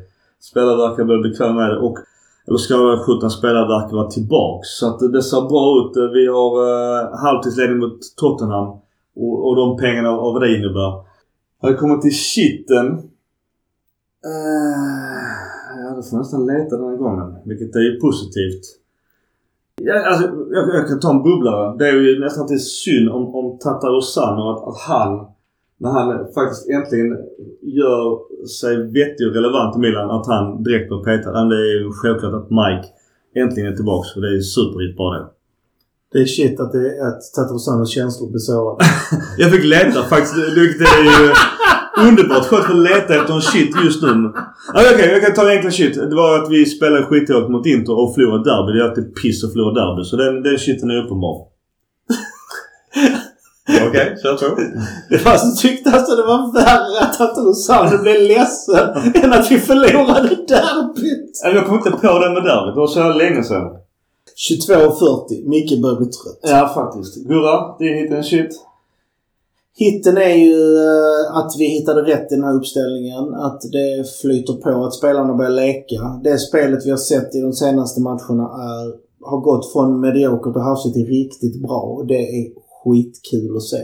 Spelare 0.40 0.76
verkar 0.76 1.04
bli 1.04 1.30
bekväma 1.30 1.52
med 1.52 1.70
det. 1.70 1.78
Och, 1.78 1.98
eller 2.46 2.58
ska 2.58 2.74
jag 2.74 2.98
17 3.00 3.30
spelare 3.30 3.68
verkar 3.68 3.96
vara 3.96 4.10
tillbaks. 4.10 4.68
Så 4.68 4.86
att 4.88 5.12
det 5.12 5.22
ser 5.22 5.48
bra 5.52 5.64
ut. 5.80 6.12
Vi 6.14 6.26
har 6.26 6.50
uh, 6.68 7.16
halvtidsledning 7.24 7.78
mot 7.78 7.98
Tottenham. 8.16 8.68
Och, 9.16 9.36
och 9.46 9.56
de 9.56 9.76
pengarna 9.76 10.10
och 10.10 10.32
vad 10.32 10.42
det 10.42 10.56
innebär. 10.56 10.92
När 11.62 11.68
eh, 11.68 11.72
det 11.72 11.80
kommer 11.80 11.96
till 11.96 12.14
shitten. 12.14 12.86
Uh, 14.26 15.30
ja, 15.82 15.94
då 15.96 16.02
får 16.02 16.18
nästan 16.18 16.46
leta 16.46 16.76
den 16.76 16.88
här 16.88 16.96
gången. 16.96 17.36
Vilket 17.44 17.76
är 17.76 17.80
ju 17.80 18.00
positivt. 18.00 18.79
Ja, 19.82 19.94
alltså, 20.08 20.24
jag, 20.50 20.74
jag 20.74 20.88
kan 20.88 21.00
ta 21.00 21.10
en 21.10 21.22
bubblare. 21.22 21.76
Det 21.78 21.88
är 21.88 21.92
ju 21.92 22.20
nästan 22.20 22.46
till 22.46 22.64
synd 22.64 23.08
om, 23.10 23.34
om 23.34 23.58
Tatarusano 23.58 24.42
att, 24.50 24.68
att 24.68 24.80
han, 24.88 25.26
när 25.78 25.90
han 25.90 26.32
faktiskt 26.34 26.68
äntligen 26.68 27.10
gör 27.62 28.04
sig 28.60 28.76
vettig 28.76 29.26
och 29.28 29.34
relevant 29.34 29.76
i 29.76 29.78
Milan, 29.78 30.10
att 30.10 30.26
han 30.26 30.62
direkt 30.62 30.88
blir 30.88 31.02
petad. 31.04 31.44
Det 31.44 31.56
är 31.56 31.80
ju 31.80 31.92
självklart 31.92 32.34
att 32.34 32.50
Mike 32.50 32.88
äntligen 33.34 33.72
är 33.72 33.76
tillbaks. 33.76 34.12
För 34.12 34.20
det 34.20 34.36
är 34.36 34.40
superhit 34.40 34.96
bara 34.96 35.18
det. 35.18 35.26
Det 36.12 36.18
är 36.18 36.26
shit 36.26 36.60
att, 36.60 36.72
det, 36.72 37.08
att 37.08 37.20
Tatarusanos 37.34 37.90
känslor 37.90 38.30
blir 38.30 38.38
sårade. 38.38 38.84
Jag 39.38 39.50
fick 39.50 39.64
leta 39.64 40.02
faktiskt. 40.02 40.34
Det 40.34 40.40
är 40.40 41.24
ju... 41.24 41.32
Underbart 42.08 42.46
skönt 42.46 42.70
att 42.70 42.76
leta 42.76 43.14
efter 43.14 43.34
en 43.34 43.42
shit 43.42 43.76
just 43.84 44.02
nu. 44.02 44.32
Okej, 44.74 45.08
jag 45.12 45.22
kan 45.22 45.34
ta 45.34 45.42
en 45.50 45.56
enkel 45.56 45.72
shit. 45.72 45.94
Det 45.94 46.14
var 46.14 46.38
att 46.38 46.50
vi 46.50 46.66
spelade 46.66 47.02
skitdåligt 47.02 47.50
mot 47.50 47.66
Inter 47.66 47.98
och 47.98 48.14
förlorade 48.14 48.44
derby. 48.50 48.72
Det 48.72 48.84
är 48.84 48.88
alltid 48.88 49.14
piss 49.22 49.44
att 49.44 49.52
förlora 49.52 49.74
derby. 49.80 50.04
Så 50.04 50.16
den, 50.16 50.42
den 50.42 50.58
shiten 50.58 50.90
är 50.90 51.04
uppenbar. 51.04 51.36
Okej, 53.88 54.16
kör 54.22 54.48
på. 54.48 54.60
Det 55.10 55.24
var 55.24 55.36
så 55.36 55.56
tyckte 55.56 55.90
alltså 55.90 56.16
det 56.16 56.22
var 56.22 56.52
värre 56.52 57.00
att 57.00 57.20
inte 57.20 57.40
Rosanne 57.40 57.98
blev 57.98 58.20
ledsen 58.22 58.88
än 59.22 59.32
att 59.32 59.50
vi 59.50 59.58
förlorade 59.58 60.28
derbyt. 60.28 61.40
Jag 61.44 61.66
kom 61.66 61.76
inte 61.76 61.90
på 61.90 62.18
det 62.18 62.30
med 62.30 62.42
derbyt. 62.44 62.74
Det 62.74 62.80
var 62.80 62.86
så 62.86 63.12
länge 63.12 63.42
sedan. 63.44 63.68
22.40. 64.50 65.48
Micke 65.48 65.82
börjar 65.82 65.96
bli 65.96 66.06
trött. 66.06 66.40
Ja, 66.42 66.70
faktiskt. 66.74 67.28
Gurra, 67.28 67.78
din 67.78 67.94
hit 67.94 68.12
en 68.12 68.24
shit. 68.24 68.50
Hitten 69.80 70.16
är 70.16 70.34
ju 70.34 70.76
eh, 70.76 71.36
att 71.36 71.52
vi 71.58 71.64
hittade 71.64 72.00
rätt 72.02 72.32
i 72.32 72.34
den 72.34 72.44
här 72.44 72.56
uppställningen. 72.56 73.34
Att 73.34 73.60
det 73.60 74.08
flyter 74.20 74.52
på, 74.52 74.84
att 74.84 74.94
spelarna 74.94 75.34
börjar 75.34 75.50
leka. 75.50 76.20
Det 76.24 76.38
spelet 76.38 76.86
vi 76.86 76.90
har 76.90 76.96
sett 76.96 77.34
i 77.34 77.40
de 77.40 77.52
senaste 77.52 78.00
matcherna 78.00 78.44
är, 78.72 78.94
har 79.30 79.40
gått 79.40 79.72
från 79.72 80.00
mediokert 80.00 80.56
och 80.56 80.62
hafsigt 80.62 80.94
till 80.94 81.06
riktigt 81.06 81.62
bra. 81.62 81.80
Och 81.80 82.06
det 82.06 82.22
är 82.38 82.44
skitkul 82.84 83.56
att 83.56 83.62
se. 83.62 83.82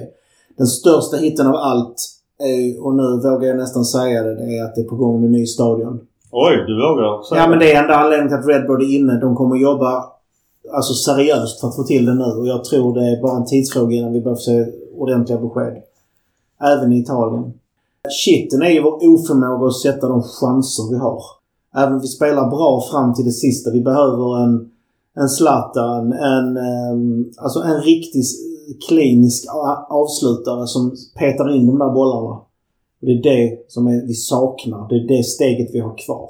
Den 0.58 0.66
största 0.66 1.16
hitten 1.16 1.46
av 1.46 1.54
allt 1.54 1.96
är, 2.38 2.84
och 2.84 2.94
nu 2.94 3.30
vågar 3.30 3.48
jag 3.48 3.56
nästan 3.56 3.84
säga 3.84 4.22
det, 4.22 4.34
det 4.34 4.58
är 4.58 4.64
att 4.64 4.74
det 4.74 4.80
är 4.80 4.88
på 4.88 4.96
gång 4.96 5.20
med 5.20 5.30
ny 5.30 5.46
stadion. 5.46 6.00
Oj, 6.30 6.56
du 6.66 6.74
vågar 6.74 7.22
säga 7.22 7.40
Ja 7.40 7.48
men 7.48 7.58
det 7.58 7.72
är 7.72 7.82
enda 7.82 7.94
anledningen 7.94 8.28
till 8.28 8.38
att 8.38 8.56
Redbird 8.56 8.82
är 8.82 8.96
inne. 8.98 9.20
De 9.20 9.36
kommer 9.36 9.56
jobba 9.56 10.04
alltså 10.72 10.94
seriöst 10.94 11.60
för 11.60 11.68
att 11.68 11.76
få 11.76 11.82
till 11.82 12.06
det 12.06 12.14
nu 12.14 12.24
och 12.24 12.46
jag 12.46 12.64
tror 12.64 12.94
det 12.94 13.06
är 13.12 13.22
bara 13.22 13.36
en 13.36 13.46
tidsfråga 13.46 13.96
innan 13.96 14.12
vi 14.12 14.20
börjar 14.20 14.36
se 14.36 14.66
ordentliga 14.96 15.38
besked. 15.38 15.82
Även 16.60 16.92
i 16.92 16.98
Italien. 16.98 17.52
Shitten 18.24 18.62
är 18.62 18.70
ju 18.70 18.82
vår 18.82 19.08
oförmåga 19.08 19.66
att 19.66 19.76
sätta 19.76 20.08
de 20.08 20.22
chanser 20.22 20.90
vi 20.90 20.98
har. 20.98 21.22
Även 21.76 21.94
om 21.94 22.00
vi 22.00 22.06
spelar 22.06 22.50
bra 22.50 22.82
fram 22.90 23.14
till 23.14 23.24
det 23.24 23.32
sista. 23.32 23.70
Vi 23.70 23.80
behöver 23.80 24.44
en, 24.44 24.70
en 25.16 25.28
Zlatan, 25.28 26.12
en, 26.12 26.56
em, 26.56 27.32
alltså 27.36 27.60
en 27.60 27.80
riktig 27.80 28.24
klinisk 28.88 29.44
avslutare 29.88 30.66
som 30.66 30.96
petar 31.18 31.56
in 31.56 31.66
de 31.66 31.78
där 31.78 31.90
bollarna. 31.90 32.40
Och 33.00 33.06
det 33.06 33.12
är 33.12 33.22
det 33.22 33.64
som 33.68 33.86
är, 33.86 34.06
vi 34.06 34.14
saknar. 34.14 34.88
Det 34.88 34.94
är 34.94 35.08
det 35.16 35.22
steget 35.24 35.74
vi 35.74 35.80
har 35.80 35.98
kvar. 35.98 36.28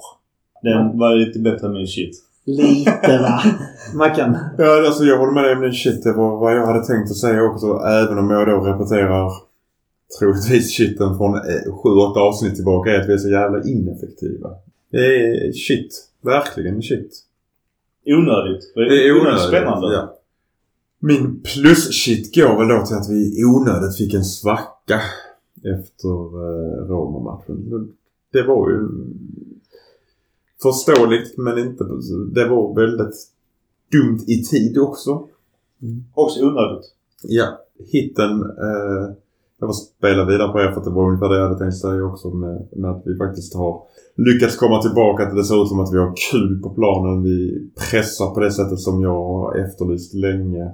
Den 0.63 0.99
var 0.99 1.15
lite 1.15 1.39
bättre 1.39 1.67
än 1.67 1.73
min 1.73 1.87
shit. 1.87 2.23
Lite 2.47 3.19
va? 3.23 3.41
Mackan? 3.95 4.37
Ja, 4.59 4.87
alltså 4.87 5.05
jag 5.05 5.19
håller 5.19 5.33
med 5.33 5.45
dig 5.45 5.55
om 5.57 5.63
din 5.63 5.73
shit. 5.73 6.03
Det 6.05 6.13
var 6.13 6.37
vad 6.39 6.57
jag 6.57 6.67
hade 6.67 6.87
tänkt 6.87 7.11
att 7.11 7.17
säga 7.17 7.43
också. 7.43 7.67
Även 7.87 8.19
om 8.19 8.31
jag 8.31 8.47
då 8.49 8.61
repeterar 8.61 9.33
troligtvis 10.19 10.77
shiten 10.77 11.17
från 11.17 11.35
7-8 11.35 12.19
avsnitt 12.19 12.55
tillbaka 12.55 12.91
är 12.91 13.01
att 13.01 13.09
vi 13.09 13.13
är 13.13 13.19
så 13.19 13.29
jävla 13.29 13.63
ineffektiva. 13.65 14.51
Det 14.91 14.99
är 15.17 15.53
shit. 15.53 16.09
Verkligen 16.23 16.83
shit. 16.83 17.19
Onödigt. 18.07 18.73
Det 18.75 19.09
är 19.09 19.21
onödigt. 19.21 19.41
Spännande. 19.41 19.95
Ja. 19.95 20.13
Min 20.99 21.41
plus-shit 21.43 22.35
går 22.35 22.59
väl 22.59 22.69
då 22.69 22.87
till 22.87 22.97
att 22.97 23.11
vi 23.11 23.45
onödigt 23.45 23.97
fick 23.97 24.15
en 24.15 24.25
svacka 24.25 25.01
efter 25.65 26.09
eh, 26.11 26.87
Roma-matchen. 26.89 27.71
Det- 27.71 27.87
Det 28.41 28.47
var 28.47 28.71
ju 28.71 28.89
förståeligt 30.63 31.39
men 31.39 31.59
inte... 31.59 31.85
Det 32.35 32.49
var 32.49 32.75
väldigt 32.75 33.15
dumt 33.93 34.25
i 34.27 34.43
tid 34.43 34.79
också. 34.79 35.29
Också 36.15 36.41
onödigt. 36.41 36.93
Ja, 37.23 37.47
hitten. 37.79 38.43
Eh, 38.43 39.15
jag 39.59 39.69
får 39.69 39.73
spela 39.73 40.25
vidare 40.25 40.53
på 40.53 40.59
det 40.59 40.73
för 40.73 40.79
att 40.79 40.85
det 40.85 40.91
var 40.91 41.09
ungefär 41.09 41.29
det 41.29 41.37
jag 41.37 41.49
hade 41.49 41.59
tänkt 41.59 41.77
säga 41.77 42.05
också 42.05 42.29
med, 42.29 42.69
med 42.73 42.91
att 42.91 43.03
vi 43.05 43.17
faktiskt 43.17 43.55
har 43.55 43.83
lyckats 44.17 44.57
komma 44.57 44.83
tillbaka 44.83 45.27
till 45.27 45.37
det 45.37 45.45
ser 45.45 45.63
ut 45.63 45.69
som 45.69 45.81
att 45.81 45.93
vi 45.93 45.99
har 45.99 46.15
kul 46.31 46.63
på 46.63 46.71
planen. 46.71 47.23
Vi 47.23 47.69
pressar 47.91 48.35
på 48.35 48.41
det 48.41 48.53
sättet 48.53 48.81
som 48.81 49.03
jag 49.03 49.25
har 49.25 49.57
efterlyst 49.57 50.15
länge. 50.15 50.71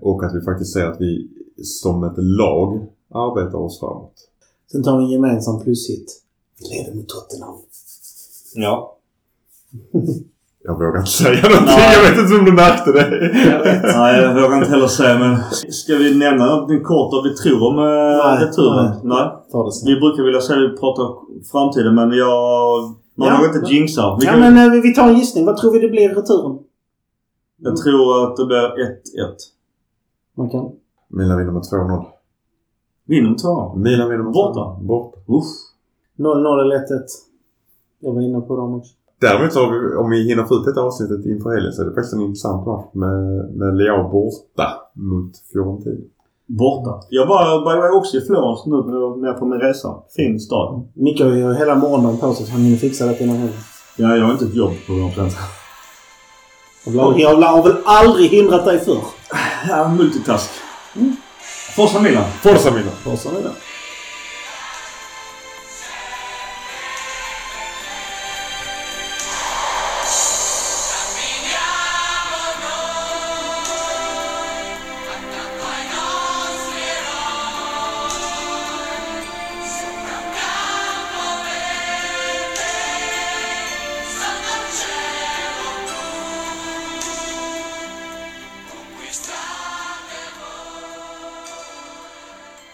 Och 0.00 0.24
att 0.24 0.34
vi 0.34 0.40
faktiskt 0.40 0.72
ser 0.72 0.86
att 0.86 1.00
vi 1.00 1.28
som 1.62 2.04
ett 2.04 2.16
lag 2.16 2.86
arbetar 3.10 3.58
oss 3.58 3.80
framåt. 3.80 4.28
Sen 4.72 4.82
tar 4.82 4.98
vi 4.98 5.04
en 5.04 5.10
gemensam 5.10 5.60
plushit. 5.60 6.22
Vi 6.58 6.76
leder 6.76 6.94
mot 6.96 7.08
Tottenham. 7.08 7.54
Ja. 8.54 8.93
Jag 10.66 10.74
vågar 10.74 10.98
inte 10.98 11.10
säga 11.10 11.42
någonting. 11.48 11.74
Nej. 11.76 11.94
Jag 11.96 12.02
vet 12.10 12.18
inte 12.20 12.34
om 12.38 12.44
du 12.44 12.52
märkte 12.52 12.92
det. 12.92 13.06
Nej, 13.98 14.22
jag 14.22 14.34
vågar 14.34 14.56
inte 14.58 14.70
heller 14.70 14.86
säga 14.86 15.18
men... 15.18 15.36
Ska 15.72 15.94
vi 15.94 16.18
nämna 16.18 16.46
någonting 16.46 16.82
kort 16.84 17.12
vad 17.12 17.24
vi 17.24 17.34
tror 17.34 17.62
om 17.68 17.76
Nej, 17.76 18.36
äh, 18.36 18.40
returen? 18.46 18.84
nej. 19.02 19.26
Nej. 19.52 19.70
Vi 19.94 20.00
brukar 20.00 20.22
vilja 20.22 20.40
säga 20.40 20.58
vi 20.60 20.76
pratar 20.76 21.06
framtiden 21.52 21.94
men 21.94 22.10
jag... 22.12 22.82
Man 23.16 23.28
Ja. 23.28 23.36
vågar 23.36 23.54
inte 23.56 23.72
jinxa. 23.74 24.16
Vi 24.20 24.26
Ja 24.26 24.36
men 24.36 24.56
eh, 24.76 24.82
vi 24.82 24.94
tar 24.94 25.08
en 25.08 25.14
gissning. 25.18 25.46
Vad 25.46 25.56
tror 25.56 25.72
vi 25.72 25.78
det 25.78 25.88
blir 25.88 26.02
i 26.02 26.08
returen? 26.14 26.58
Jag 27.58 27.76
tror 27.76 28.24
att 28.24 28.36
det 28.36 28.46
blir 28.46 28.58
1-1. 28.58 28.66
Man 30.36 30.50
kan. 30.50 30.70
Milan 31.08 31.38
vinner 31.38 31.52
med 31.52 31.62
2-0. 31.62 32.04
Vinner 33.06 33.28
de 33.28 33.36
två? 33.36 33.74
Milan 33.76 34.08
vinner 34.10 34.24
med 34.24 34.32
Borta? 34.32 34.60
2-0. 34.60 34.86
Borta. 34.86 35.18
Uff. 35.28 35.44
0-0 36.18 36.60
eller 36.62 36.76
1-1. 36.76 36.82
Jag 38.00 38.12
var 38.14 38.20
inne 38.22 38.40
på 38.40 38.56
dem 38.56 38.74
också. 38.74 38.92
Däremot 39.28 39.52
så 39.52 39.58
har 39.64 39.68
vi, 39.72 39.96
om 40.02 40.10
vi 40.10 40.28
hinner 40.28 40.44
få 40.44 40.54
ut 40.54 40.64
detta 40.64 40.80
avsnittet 40.80 41.26
inför 41.32 41.50
helgen 41.54 41.72
så 41.72 41.82
är 41.82 41.86
det 41.86 41.94
faktiskt 41.94 42.14
en 42.14 42.20
intressant 42.20 42.66
match 42.66 42.86
med, 43.02 43.16
med 43.60 43.70
Leao 43.78 44.02
borta 44.14 44.68
mot 45.10 45.32
Fiorentina. 45.52 46.04
Borta. 46.46 46.92
Jag 47.10 47.26
var, 47.26 47.64
way, 47.64 47.88
också 47.98 48.16
i 48.16 48.20
Florens 48.20 48.66
nu 48.66 48.82
på- 48.82 49.16
med 49.16 49.38
på 49.38 49.44
min 49.46 49.60
resa. 49.60 49.88
Fin 50.16 50.40
stad. 50.40 50.82
Micke 50.94 51.20
har 51.20 51.30
ju 51.30 51.54
hela 51.54 51.74
morgonen 51.74 52.18
på 52.18 52.32
sig 52.34 52.46
så 52.46 52.52
han 52.52 52.60
hinner 52.60 52.76
fixa 52.76 53.06
det 53.06 53.20
innan 53.20 53.36
helgen. 53.36 53.58
Ja, 53.96 54.16
jag 54.16 54.24
har 54.24 54.32
inte 54.32 54.44
ett 54.44 54.54
jobb 54.54 54.72
på 54.86 54.92
100%. 54.92 55.30
Jag 56.86 57.20
jag 57.20 57.36
har 57.42 57.62
väl 57.62 57.76
aldrig 57.84 58.30
hindrat 58.30 58.64
dig 58.64 58.78
förr? 58.78 58.98
Ja, 59.68 59.88
multitask. 59.98 60.50
Forza 61.76 62.00
Milan. 62.00 62.24
Forza 62.42 62.70
Milan! 62.70 62.92
Du 63.04 63.42
då? 63.42 63.50